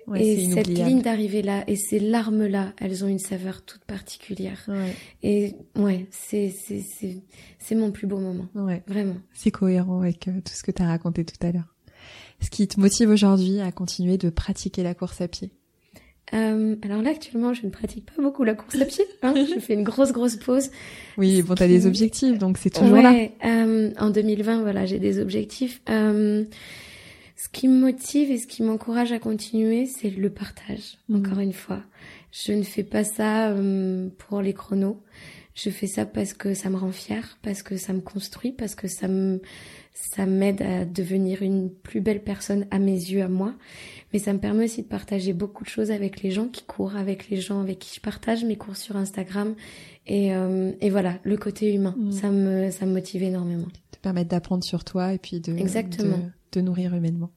Ouais, 0.08 0.24
et 0.24 0.50
cette 0.52 0.68
ligne 0.68 1.02
d'arrivée 1.02 1.42
là 1.42 1.64
et 1.66 1.74
ces 1.74 1.98
larmes 1.98 2.46
là, 2.46 2.72
elles 2.80 3.04
ont 3.04 3.08
une 3.08 3.18
saveur 3.18 3.62
toute 3.62 3.84
particulière. 3.84 4.62
Ouais, 4.68 4.92
Et 5.24 5.54
ouais, 5.76 6.06
c'est 6.10 6.50
c'est 6.64 6.80
c'est 6.80 7.16
c'est 7.58 7.74
mon 7.74 7.90
plus 7.90 8.06
beau 8.06 8.18
moment, 8.18 8.46
ouais. 8.54 8.84
vraiment. 8.86 9.16
C'est 9.34 9.50
cohérent 9.50 10.00
avec 10.00 10.28
euh, 10.28 10.32
tout 10.44 10.52
ce 10.54 10.62
que 10.62 10.70
tu 10.70 10.80
as 10.82 10.86
raconté 10.86 11.24
tout 11.24 11.44
à 11.44 11.50
l'heure. 11.50 11.74
Ce 12.40 12.50
qui 12.50 12.68
te 12.68 12.78
motive 12.78 13.10
aujourd'hui 13.10 13.58
à 13.60 13.72
continuer 13.72 14.16
de 14.18 14.30
pratiquer 14.30 14.82
la 14.84 14.94
course 14.94 15.20
à 15.20 15.26
pied? 15.28 15.50
Euh, 16.34 16.74
alors 16.82 17.02
là, 17.02 17.10
actuellement, 17.10 17.54
je 17.54 17.64
ne 17.64 17.70
pratique 17.70 18.04
pas 18.06 18.20
beaucoup 18.20 18.42
la 18.44 18.54
course 18.54 18.80
à 18.80 18.84
pied. 18.84 19.04
Hein. 19.22 19.34
je 19.36 19.58
fais 19.60 19.74
une 19.74 19.84
grosse, 19.84 20.12
grosse 20.12 20.36
pause. 20.36 20.70
Oui, 21.18 21.40
bon, 21.42 21.54
t'as 21.54 21.66
qui- 21.66 21.72
des 21.72 21.86
objectifs, 21.86 22.38
donc 22.38 22.58
c'est 22.58 22.70
toujours 22.70 22.96
là. 22.96 23.10
Ouais, 23.12 23.32
euh, 23.44 23.90
en 23.98 24.10
2020, 24.10 24.60
voilà, 24.62 24.86
j'ai 24.86 24.98
des 24.98 25.18
objectifs. 25.20 25.80
Euh, 25.88 26.44
ce 27.36 27.48
qui 27.50 27.68
me 27.68 27.78
motive 27.78 28.30
et 28.30 28.38
ce 28.38 28.46
qui 28.46 28.62
m'encourage 28.62 29.12
à 29.12 29.18
continuer, 29.18 29.86
c'est 29.86 30.10
le 30.10 30.30
partage. 30.30 30.98
Mhm. 31.08 31.18
Encore 31.18 31.38
une 31.40 31.52
fois, 31.52 31.82
je 32.32 32.52
ne 32.52 32.62
fais 32.62 32.82
pas 32.84 33.04
ça 33.04 33.50
euh, 33.50 34.08
pour 34.18 34.40
les 34.42 34.54
chronos. 34.54 35.02
Je 35.54 35.70
fais 35.70 35.86
ça 35.86 36.04
parce 36.04 36.34
que 36.34 36.52
ça 36.52 36.68
me 36.68 36.76
rend 36.76 36.92
fière, 36.92 37.38
parce 37.42 37.62
que 37.62 37.78
ça 37.78 37.94
me 37.94 38.00
construit, 38.00 38.52
parce 38.52 38.74
que 38.74 38.88
ça 38.88 39.08
me 39.08 39.40
ça 39.94 40.26
m'aide 40.26 40.60
à 40.60 40.84
devenir 40.84 41.40
une 41.40 41.70
plus 41.70 42.02
belle 42.02 42.22
personne 42.22 42.66
à 42.70 42.78
mes 42.78 42.92
yeux, 42.92 43.22
à 43.22 43.28
moi. 43.28 43.54
Mais 44.12 44.18
ça 44.18 44.34
me 44.34 44.38
permet 44.38 44.64
aussi 44.64 44.82
de 44.82 44.86
partager 44.88 45.32
beaucoup 45.32 45.64
de 45.64 45.70
choses 45.70 45.90
avec 45.90 46.20
les 46.22 46.30
gens 46.30 46.48
qui 46.48 46.64
courent, 46.64 46.96
avec 46.96 47.30
les 47.30 47.40
gens 47.40 47.60
avec 47.62 47.78
qui 47.78 47.94
je 47.96 48.00
partage 48.02 48.44
mes 48.44 48.56
cours 48.56 48.76
sur 48.76 48.96
Instagram. 48.96 49.54
Et, 50.06 50.34
euh, 50.34 50.72
et 50.82 50.90
voilà, 50.90 51.18
le 51.22 51.38
côté 51.38 51.72
humain, 51.74 51.94
Mhm. 51.98 52.12
ça 52.12 52.30
me 52.30 52.70
ça 52.70 52.84
me 52.84 52.92
motive 52.92 53.22
énormément. 53.22 53.68
Te 53.90 53.98
permettre 53.98 54.28
d'apprendre 54.28 54.62
sur 54.64 54.84
toi 54.84 55.14
et 55.14 55.18
puis 55.18 55.40
de, 55.40 55.56
Exactement. 55.56 56.18
de, 56.18 56.22
de 56.52 56.60
nourrir 56.60 56.94
humainement. 56.94 57.30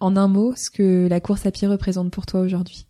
En 0.00 0.16
un 0.16 0.28
mot, 0.28 0.54
ce 0.56 0.70
que 0.70 1.06
la 1.08 1.20
course 1.20 1.46
à 1.46 1.50
pied 1.52 1.68
représente 1.68 2.10
pour 2.10 2.26
toi 2.26 2.40
aujourd'hui. 2.40 2.86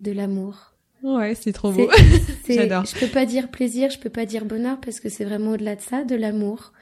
De 0.00 0.12
l'amour. 0.12 0.72
Ouais, 1.02 1.34
c'est 1.34 1.52
trop 1.52 1.72
beau. 1.72 1.88
J'adore. 2.48 2.84
Je 2.86 2.98
peux 2.98 3.06
pas 3.10 3.26
dire 3.26 3.50
plaisir, 3.50 3.90
je 3.90 3.98
peux 3.98 4.10
pas 4.10 4.26
dire 4.26 4.44
bonheur 4.44 4.78
parce 4.80 5.00
que 5.00 5.08
c'est 5.08 5.24
vraiment 5.24 5.52
au-delà 5.52 5.76
de 5.76 5.80
ça, 5.80 6.04
de 6.04 6.14
l'amour. 6.14 6.72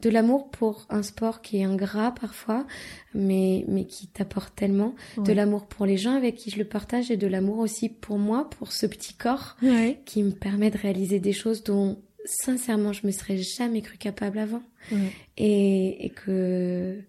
De 0.00 0.08
l'amour 0.08 0.48
pour 0.50 0.86
un 0.88 1.02
sport 1.02 1.42
qui 1.42 1.58
est 1.58 1.64
ingrat 1.64 2.12
parfois, 2.12 2.66
mais, 3.12 3.64
mais 3.68 3.84
qui 3.84 4.06
t'apporte 4.06 4.54
tellement. 4.56 4.94
De 5.18 5.32
l'amour 5.32 5.66
pour 5.66 5.84
les 5.84 5.98
gens 5.98 6.16
avec 6.16 6.36
qui 6.36 6.50
je 6.50 6.58
le 6.58 6.64
partage 6.64 7.10
et 7.10 7.16
de 7.18 7.26
l'amour 7.26 7.58
aussi 7.58 7.88
pour 7.90 8.18
moi, 8.18 8.48
pour 8.48 8.72
ce 8.72 8.86
petit 8.86 9.12
corps 9.14 9.56
Ouais. 9.62 10.00
qui 10.06 10.22
me 10.22 10.30
permet 10.30 10.70
de 10.70 10.78
réaliser 10.78 11.20
des 11.20 11.32
choses 11.34 11.62
dont 11.64 11.98
sincèrement 12.24 12.92
je 12.92 13.06
me 13.06 13.12
serais 13.12 13.36
jamais 13.38 13.82
cru 13.82 13.96
capable 13.98 14.38
avant 14.38 14.62
Ouais. 14.92 15.10
et, 15.36 16.06
et 16.06 16.10
que 16.10 17.00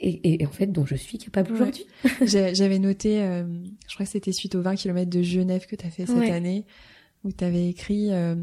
et, 0.00 0.42
et 0.42 0.46
en 0.46 0.50
fait 0.50 0.68
dont 0.68 0.86
je 0.86 0.94
suis 0.94 1.18
capable 1.18 1.50
Ouais. 1.52 1.60
aujourd'hui. 1.60 1.86
J'avais 2.54 2.78
noté, 2.78 3.20
euh, 3.20 3.42
je 3.88 3.94
crois 3.94 4.06
que 4.06 4.12
c'était 4.12 4.32
suite 4.32 4.54
aux 4.54 4.62
20 4.62 4.76
km 4.76 5.10
de 5.10 5.22
Genève 5.22 5.66
que 5.66 5.74
tu 5.76 5.84
as 5.86 5.90
fait 5.90 6.06
cette 6.06 6.16
Ouais. 6.16 6.30
année, 6.30 6.64
où 7.24 7.32
tu 7.32 7.44
avais 7.44 7.68
écrit 7.68 8.12
euh, 8.12 8.34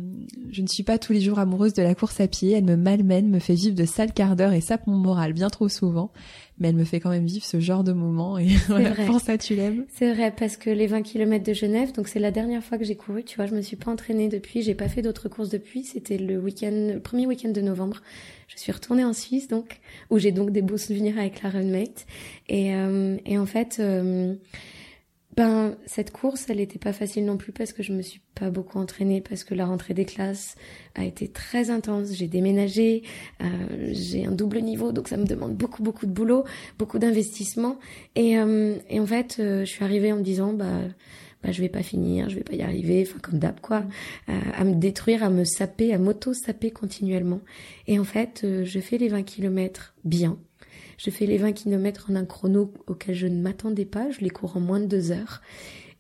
Je 0.51 0.61
ne 0.61 0.67
suis 0.67 0.83
pas 0.83 0.97
tous 0.97 1.13
les 1.13 1.21
jours 1.21 1.39
amoureuse 1.39 1.73
de 1.73 1.81
la 1.81 1.95
course 1.95 2.19
à 2.19 2.27
pied, 2.27 2.51
elle 2.51 2.65
me 2.65 2.75
malmène, 2.75 3.29
me 3.29 3.39
fait 3.39 3.53
vivre 3.53 3.75
de 3.75 3.85
sales 3.85 4.13
quarts 4.13 4.35
d'heure 4.35 4.53
et 4.53 4.61
sape 4.61 4.85
mon 4.87 4.97
moral 4.97 5.33
bien 5.33 5.49
trop 5.49 5.69
souvent, 5.69 6.11
mais 6.59 6.69
elle 6.69 6.75
me 6.75 6.83
fait 6.83 6.99
quand 6.99 7.09
même 7.09 7.25
vivre 7.25 7.45
ce 7.45 7.59
genre 7.59 7.83
de 7.83 7.93
moment 7.93 8.37
et 8.37 8.47
voilà, 8.67 8.91
vrai. 8.91 9.05
pour 9.05 9.21
ça 9.21 9.37
tu 9.37 9.55
l'aimes. 9.55 9.85
C'est 9.93 10.13
vrai 10.13 10.33
parce 10.37 10.57
que 10.57 10.69
les 10.69 10.87
20 10.87 11.03
km 11.03 11.43
de 11.43 11.53
Genève, 11.53 11.93
donc 11.93 12.07
c'est 12.07 12.19
la 12.19 12.31
dernière 12.31 12.63
fois 12.63 12.77
que 12.77 12.83
j'ai 12.83 12.95
couru, 12.95 13.23
tu 13.23 13.37
vois, 13.37 13.45
je 13.45 13.55
me 13.55 13.61
suis 13.61 13.77
pas 13.77 13.91
entraînée 13.91 14.27
depuis, 14.27 14.61
j'ai 14.61 14.75
pas 14.75 14.89
fait 14.89 15.01
d'autres 15.01 15.29
courses 15.29 15.49
depuis, 15.49 15.83
c'était 15.83 16.17
le 16.17 16.37
week-end, 16.37 16.91
le 16.93 16.99
premier 16.99 17.27
week-end 17.27 17.51
de 17.51 17.61
novembre. 17.61 18.01
Je 18.47 18.57
suis 18.57 18.71
retournée 18.71 19.03
en 19.03 19.13
Suisse 19.13 19.47
donc, 19.47 19.79
où 20.09 20.19
j'ai 20.19 20.31
donc 20.31 20.51
des 20.51 20.61
beaux 20.61 20.77
souvenirs 20.77 21.17
avec 21.17 21.41
la 21.41 21.49
Runmate. 21.49 22.05
Et, 22.47 22.75
euh, 22.75 23.17
et 23.25 23.37
en 23.37 23.45
fait, 23.45 23.77
euh, 23.79 24.35
ben 25.35 25.75
cette 25.85 26.11
course, 26.11 26.45
elle 26.49 26.59
était 26.59 26.79
pas 26.79 26.93
facile 26.93 27.25
non 27.25 27.37
plus 27.37 27.51
parce 27.51 27.73
que 27.73 27.83
je 27.83 27.93
me 27.93 28.01
suis 28.01 28.21
pas 28.35 28.49
beaucoup 28.49 28.79
entraînée 28.79 29.21
parce 29.21 29.43
que 29.43 29.53
la 29.53 29.65
rentrée 29.65 29.93
des 29.93 30.05
classes 30.05 30.55
a 30.95 31.03
été 31.03 31.27
très 31.27 31.69
intense. 31.69 32.13
J'ai 32.13 32.27
déménagé, 32.27 33.03
euh, 33.41 33.45
j'ai 33.91 34.25
un 34.25 34.31
double 34.31 34.59
niveau, 34.61 34.91
donc 34.91 35.07
ça 35.07 35.17
me 35.17 35.25
demande 35.25 35.55
beaucoup 35.55 35.83
beaucoup 35.83 36.05
de 36.05 36.11
boulot, 36.11 36.45
beaucoup 36.77 36.99
d'investissement. 36.99 37.79
Et, 38.15 38.37
euh, 38.37 38.75
et 38.89 38.99
en 38.99 39.05
fait, 39.05 39.37
euh, 39.39 39.61
je 39.61 39.69
suis 39.69 39.83
arrivée 39.83 40.11
en 40.11 40.17
me 40.17 40.23
disant 40.23 40.53
bah 40.53 40.81
bah 41.45 41.51
je 41.51 41.61
vais 41.61 41.69
pas 41.69 41.83
finir, 41.83 42.29
je 42.29 42.35
vais 42.35 42.43
pas 42.43 42.55
y 42.55 42.63
arriver, 42.63 43.05
enfin 43.07 43.19
comme 43.21 43.39
d'hab 43.39 43.59
quoi, 43.59 43.83
euh, 44.29 44.39
à 44.55 44.63
me 44.63 44.73
détruire, 44.73 45.23
à 45.23 45.29
me 45.29 45.43
saper, 45.43 45.93
à 45.93 45.99
m'auto-saper 45.99 46.71
continuellement. 46.71 47.41
Et 47.87 47.99
en 47.99 48.03
fait, 48.03 48.41
euh, 48.43 48.65
je 48.65 48.79
fais 48.79 48.97
les 48.97 49.09
20 49.09 49.23
kilomètres 49.23 49.93
bien. 50.03 50.37
Je 50.97 51.09
fais 51.09 51.25
les 51.25 51.37
20 51.37 51.51
kilomètres 51.53 52.07
en 52.09 52.15
un 52.15 52.25
chrono 52.25 52.73
auquel 52.87 53.15
je 53.15 53.27
ne 53.27 53.41
m'attendais 53.41 53.85
pas. 53.85 54.09
Je 54.11 54.21
les 54.21 54.29
cours 54.29 54.57
en 54.57 54.59
moins 54.59 54.79
de 54.79 54.85
deux 54.85 55.11
heures. 55.11 55.41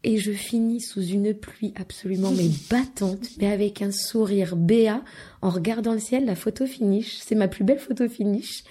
et 0.03 0.17
je 0.17 0.31
finis 0.31 0.81
sous 0.81 1.03
une 1.03 1.33
pluie 1.33 1.73
absolument 1.75 2.31
mais 2.31 2.49
battante, 2.69 3.27
mais 3.39 3.47
avec 3.47 3.81
un 3.81 3.91
sourire 3.91 4.55
béat 4.55 5.03
en 5.41 5.49
regardant 5.49 5.93
le 5.93 5.99
ciel. 5.99 6.25
La 6.25 6.35
photo 6.35 6.65
finish, 6.67 7.17
c'est 7.17 7.35
ma 7.35 7.47
plus 7.47 7.63
belle 7.63 7.79
photo 7.79 8.07
finish. 8.07 8.63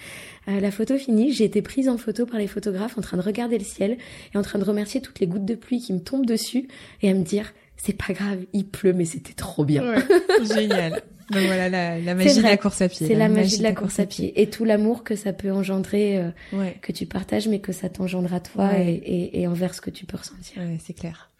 Euh, 0.48 0.60
la 0.60 0.70
photo 0.70 0.96
finish, 0.96 1.36
j'ai 1.36 1.44
été 1.44 1.60
prise 1.62 1.88
en 1.88 1.98
photo 1.98 2.26
par 2.26 2.38
les 2.38 2.46
photographes 2.46 2.98
en 2.98 3.00
train 3.00 3.16
de 3.16 3.22
regarder 3.22 3.58
le 3.58 3.64
ciel 3.64 3.98
et 4.32 4.38
en 4.38 4.42
train 4.42 4.58
de 4.58 4.64
remercier 4.64 5.00
toutes 5.00 5.18
les 5.18 5.26
gouttes 5.26 5.44
de 5.44 5.54
pluie 5.54 5.80
qui 5.80 5.92
me 5.92 6.00
tombent 6.00 6.26
dessus 6.26 6.68
et 7.02 7.10
à 7.10 7.14
me 7.14 7.24
dire 7.24 7.52
c'est 7.76 7.96
pas 7.96 8.12
grave, 8.12 8.38
il 8.52 8.66
pleut 8.66 8.92
mais 8.92 9.04
c'était 9.04 9.32
trop 9.34 9.64
bien. 9.64 9.96
génial. 10.54 11.02
Donc 11.30 11.42
voilà 11.42 11.68
la, 11.68 12.14
magie 12.14 12.36
de 12.36 12.42
la 12.42 12.56
course 12.56 12.82
à 12.82 12.88
pied. 12.88 13.06
C'est 13.06 13.14
la, 13.14 13.28
magie 13.28 13.58
de 13.58 13.62
la, 13.62 13.72
course, 13.72 13.98
à 13.98 14.06
pied. 14.06 14.40
et 14.40 14.48
tout 14.48 14.64
l'amour 14.64 15.04
que 15.04 15.16
ça 15.16 15.32
peut 15.32 15.50
engendrer, 15.50 16.18
euh, 16.18 16.70
que 16.82 16.92
tu 16.92 17.06
partages, 17.06 17.48
mais 17.48 17.60
que 17.60 17.72
ça 17.72 17.88
t'engendra 17.88 18.40
toi 18.40 18.78
et, 18.78 18.92
et, 18.92 19.40
et, 19.40 19.46
envers 19.46 19.74
ce 19.74 19.80
que 19.80 19.90
tu 19.90 20.06
peux 20.06 20.16
ressentir. 20.16 20.62
Ouais, 20.62 20.78
c'est 20.84 20.92
clair. 20.92 21.30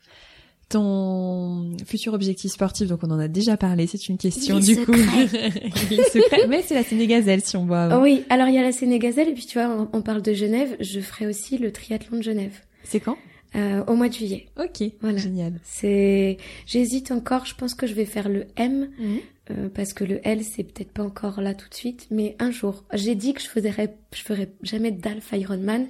Ton 0.71 1.77
futur 1.87 2.15
objectif 2.15 2.51
sportif, 2.51 2.89
donc 2.89 3.01
on 3.03 3.11
en 3.11 3.19
a 3.19 3.29
déjà 3.29 3.57
parlé, 3.57 3.87
c'est 3.87 4.09
une 4.09 4.17
question 4.17 4.59
du 4.59 4.77
coup. 4.85 4.93
Mais 6.49 6.63
c'est 6.63 6.75
la 6.75 6.83
Sénégazelle 6.83 7.43
si 7.43 7.57
on 7.57 7.67
voit. 7.67 8.01
Oui, 8.01 8.25
alors 8.31 8.49
il 8.49 8.55
y 8.55 8.59
a 8.59 8.63
la 8.63 8.73
Sénégazelle 8.73 9.29
et 9.29 9.35
puis 9.35 9.45
tu 9.45 9.59
vois, 9.59 9.89
on, 9.93 10.03
parle 10.03 10.23
de 10.23 10.33
Genève, 10.33 10.75
je 10.81 11.01
ferai 11.01 11.27
aussi 11.27 11.59
le 11.59 11.71
triathlon 11.71 12.17
de 12.17 12.23
Genève. 12.23 12.61
C'est 12.83 13.01
quand? 13.01 13.19
Euh, 13.57 13.85
Au 13.87 13.95
mois 13.95 14.09
de 14.09 14.15
juillet. 14.15 14.47
Ok, 14.59 14.83
voilà. 15.01 15.19
génial. 15.19 15.61
C'est, 15.63 16.39
j'hésite 16.67 17.13
encore, 17.13 17.45
je 17.45 17.55
pense 17.55 17.75
que 17.75 17.87
je 17.87 17.95
vais 17.95 18.07
faire 18.07 18.29
le 18.29 18.47
M. 18.57 18.89
Mhm. 18.99 19.19
Euh, 19.51 19.69
parce 19.69 19.93
que 19.93 20.05
le 20.05 20.27
L 20.27 20.43
c'est 20.43 20.65
peut-être 20.65 20.91
pas 20.91 21.03
encore 21.03 21.41
là 21.41 21.55
tout 21.55 21.69
de 21.69 21.75
suite, 21.75 22.07
mais 22.11 22.35
un 22.39 22.51
jour, 22.51 22.85
j'ai 22.95 23.15
dit 23.15 23.35
que 23.35 23.43
je 23.43 23.49
ferais, 23.49 23.97
je 24.15 24.23
ferais 24.23 24.51
jamais 24.63 24.91
d'Alpha 24.91 25.37
Ironman, 25.37 25.87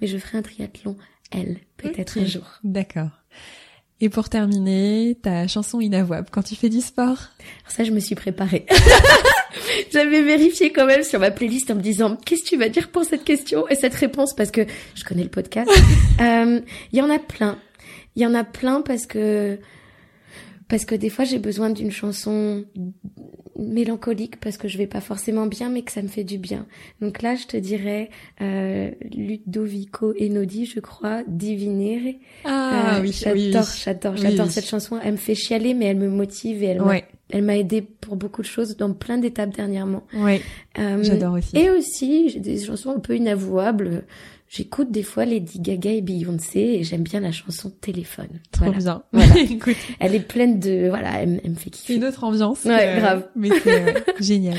mais 0.00 0.06
je 0.06 0.16
ferai 0.16 0.38
un 0.38 0.42
triathlon 0.42 0.96
L 1.30 1.58
peut-être 1.76 2.18
un 2.18 2.24
jour. 2.24 2.60
D'accord. 2.64 3.10
Et 4.00 4.08
pour 4.08 4.28
terminer, 4.28 5.16
ta 5.22 5.46
chanson 5.46 5.80
inavouable 5.80 6.28
quand 6.30 6.42
tu 6.42 6.56
fais 6.56 6.68
du 6.68 6.80
sport? 6.80 7.18
Ça, 7.68 7.84
je 7.84 7.92
me 7.92 8.00
suis 8.00 8.14
préparée. 8.14 8.66
J'avais 9.92 10.22
vérifié 10.22 10.72
quand 10.72 10.86
même 10.86 11.04
sur 11.04 11.20
ma 11.20 11.30
playlist 11.30 11.70
en 11.70 11.76
me 11.76 11.80
disant 11.80 12.16
qu'est-ce 12.16 12.42
que 12.42 12.48
tu 12.48 12.56
vas 12.56 12.68
dire 12.68 12.90
pour 12.90 13.04
cette 13.04 13.24
question? 13.24 13.68
Et 13.68 13.76
cette 13.76 13.94
réponse 13.94 14.34
parce 14.34 14.50
que 14.50 14.66
je 14.94 15.04
connais 15.04 15.22
le 15.22 15.30
podcast. 15.30 15.70
Euh, 16.20 16.60
il 16.92 16.98
y 16.98 17.02
en 17.02 17.10
a 17.10 17.18
plein. 17.18 17.58
Il 18.14 18.22
y 18.22 18.26
en 18.26 18.34
a 18.34 18.44
plein 18.44 18.82
parce 18.82 19.04
que 19.04 19.58
parce 20.68 20.84
que 20.84 20.94
des 20.94 21.10
fois 21.10 21.24
j'ai 21.24 21.38
besoin 21.38 21.70
d'une 21.70 21.90
chanson 21.90 22.64
mélancolique 23.56 24.40
parce 24.40 24.56
que 24.56 24.68
je 24.68 24.78
vais 24.78 24.86
pas 24.86 25.00
forcément 25.00 25.46
bien 25.46 25.68
mais 25.68 25.82
que 25.82 25.92
ça 25.92 26.02
me 26.02 26.08
fait 26.08 26.24
du 26.24 26.38
bien. 26.38 26.66
Donc 27.00 27.22
là 27.22 27.34
je 27.36 27.46
te 27.46 27.56
dirais 27.56 28.10
euh, 28.40 28.90
Ludovico 29.14 30.14
Enodi 30.20 30.66
je 30.66 30.80
crois 30.80 31.22
Divinere. 31.26 32.14
Ah 32.44 32.96
euh, 32.96 33.02
oui, 33.02 33.12
j'adore, 33.12 33.68
j'adore, 33.76 34.16
j'adore 34.16 34.50
cette 34.50 34.66
chanson. 34.66 34.98
Elle 35.02 35.12
me 35.12 35.16
fait 35.18 35.34
chialer 35.34 35.74
mais 35.74 35.86
elle 35.86 35.98
me 35.98 36.08
motive 36.08 36.62
et 36.62 36.66
elle 36.66 36.82
m'a, 36.82 37.00
elle 37.30 37.42
m'a 37.42 37.56
aidé 37.56 37.82
pour 37.82 38.16
beaucoup 38.16 38.42
de 38.42 38.46
choses 38.46 38.76
dans 38.76 38.92
plein 38.92 39.18
d'étapes 39.18 39.54
dernièrement. 39.54 40.04
Oui. 40.14 40.40
Euh, 40.78 41.02
j'adore 41.02 41.34
aussi. 41.34 41.56
Et 41.56 41.70
aussi 41.70 42.30
j'ai 42.30 42.40
des 42.40 42.58
chansons 42.58 42.90
un 42.90 43.00
peu 43.00 43.16
inavouables. 43.16 44.04
J'écoute 44.48 44.90
des 44.90 45.02
fois 45.02 45.24
Lady 45.24 45.58
Gaga 45.58 45.90
et 45.90 46.00
Beyoncé 46.00 46.60
et 46.60 46.84
j'aime 46.84 47.02
bien 47.02 47.20
la 47.20 47.32
chanson 47.32 47.70
Téléphone. 47.80 48.40
Trop 48.52 48.70
bien. 48.70 49.02
Voilà. 49.12 49.38
Écoute. 49.50 49.76
Elle 49.98 50.14
est 50.14 50.20
pleine 50.20 50.60
de, 50.60 50.88
voilà, 50.88 51.22
elle, 51.22 51.40
me 51.44 51.54
fait 51.54 51.70
kiffer. 51.70 51.94
Une 51.96 52.04
autre 52.04 52.24
ambiance. 52.24 52.64
Ouais, 52.64 52.96
grave. 52.98 53.28
Mais 53.36 53.50
c'est 53.62 53.88
euh, 53.88 54.00
génial. 54.20 54.58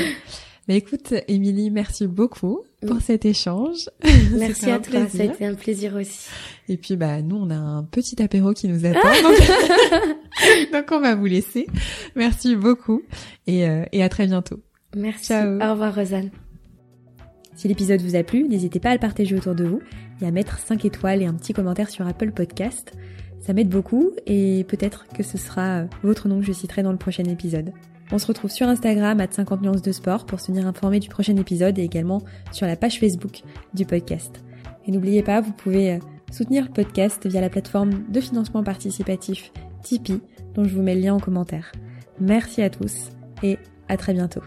Mais 0.68 0.78
écoute, 0.78 1.14
Émilie, 1.28 1.70
merci 1.70 2.08
beaucoup 2.08 2.62
pour 2.88 3.00
cet 3.00 3.24
échange. 3.24 3.88
Merci 4.34 4.72
à 4.72 4.80
toi, 4.80 5.08
ça 5.08 5.22
a 5.22 5.26
été 5.26 5.46
un 5.46 5.54
plaisir 5.54 5.96
aussi. 5.96 6.28
Et 6.68 6.78
puis, 6.78 6.96
bah, 6.96 7.22
nous, 7.22 7.36
on 7.36 7.52
a 7.52 7.56
un 7.56 7.84
petit 7.84 8.20
apéro 8.20 8.54
qui 8.54 8.68
nous 8.68 8.84
attend. 8.84 9.00
donc... 10.74 10.88
on 10.92 11.00
va 11.02 11.14
vous 11.14 11.28
laisser. 11.28 11.68
Merci 12.16 12.56
beaucoup 12.56 13.04
et, 13.46 13.70
euh, 13.70 13.86
et 13.92 14.02
à 14.02 14.10
très 14.10 14.26
bientôt. 14.26 14.60
Merci. 14.96 15.26
Ciao. 15.26 15.60
Au 15.62 15.72
revoir, 15.74 15.94
Rosanne. 15.94 16.32
Si 17.56 17.68
l'épisode 17.68 18.02
vous 18.02 18.16
a 18.16 18.24
plu, 18.24 18.48
n'hésitez 18.48 18.80
pas 18.80 18.90
à 18.90 18.94
le 18.94 19.00
partager 19.00 19.36
autour 19.36 19.56
de 19.56 19.64
vous 19.64 19.80
et 20.22 20.26
à 20.26 20.32
mettre 20.32 20.60
5 20.60 20.84
étoiles 20.86 21.22
et 21.22 21.26
un 21.26 21.34
petit 21.34 21.54
commentaire 21.54 21.90
sur 21.90 22.06
Apple 22.06 22.32
Podcast. 22.32 22.94
Ça 23.40 23.54
m'aide 23.54 23.70
beaucoup 23.70 24.12
et 24.26 24.66
peut-être 24.68 25.06
que 25.08 25.24
ce 25.24 25.38
sera 25.38 25.84
votre 26.04 26.28
nom 26.28 26.40
que 26.40 26.46
je 26.46 26.52
citerai 26.52 26.84
dans 26.84 26.92
le 26.92 26.98
prochain 26.98 27.24
épisode. 27.24 27.72
On 28.12 28.18
se 28.18 28.28
retrouve 28.28 28.52
sur 28.52 28.68
Instagram 28.68 29.20
à 29.20 29.28
50 29.30 29.62
nuances 29.62 29.82
de 29.82 29.92
sport 29.92 30.26
pour 30.26 30.40
se 30.40 30.48
tenir 30.48 30.68
informé 30.68 31.00
du 31.00 31.10
prochain 31.10 31.36
épisode 31.38 31.80
et 31.80 31.84
également 31.84 32.22
sur 32.52 32.68
la 32.68 32.76
page 32.76 33.00
Facebook 33.00 33.42
du 33.74 33.86
podcast. 33.86 34.44
Et 34.86 34.92
n'oubliez 34.92 35.24
pas, 35.24 35.42
vous 35.42 35.54
pouvez 35.54 35.94
euh, 35.94 36.00
soutenir 36.32 36.66
le 36.66 36.72
podcast 36.72 37.26
via 37.26 37.42
la 37.42 37.50
plateforme 37.50 38.04
de 38.10 38.20
financement 38.20 38.64
participatif 38.64 39.52
Tipeee 39.82 40.22
dont 40.54 40.64
je 40.64 40.76
vous 40.76 40.82
mets 40.82 40.96
le 40.96 41.02
lien 41.02 41.16
en 41.16 41.20
commentaire. 41.20 41.72
Merci 42.20 42.62
à 42.62 42.70
tous 42.70 43.12
et 43.44 43.58
à 43.88 43.98
très 43.98 44.14
bientôt. 44.14 44.42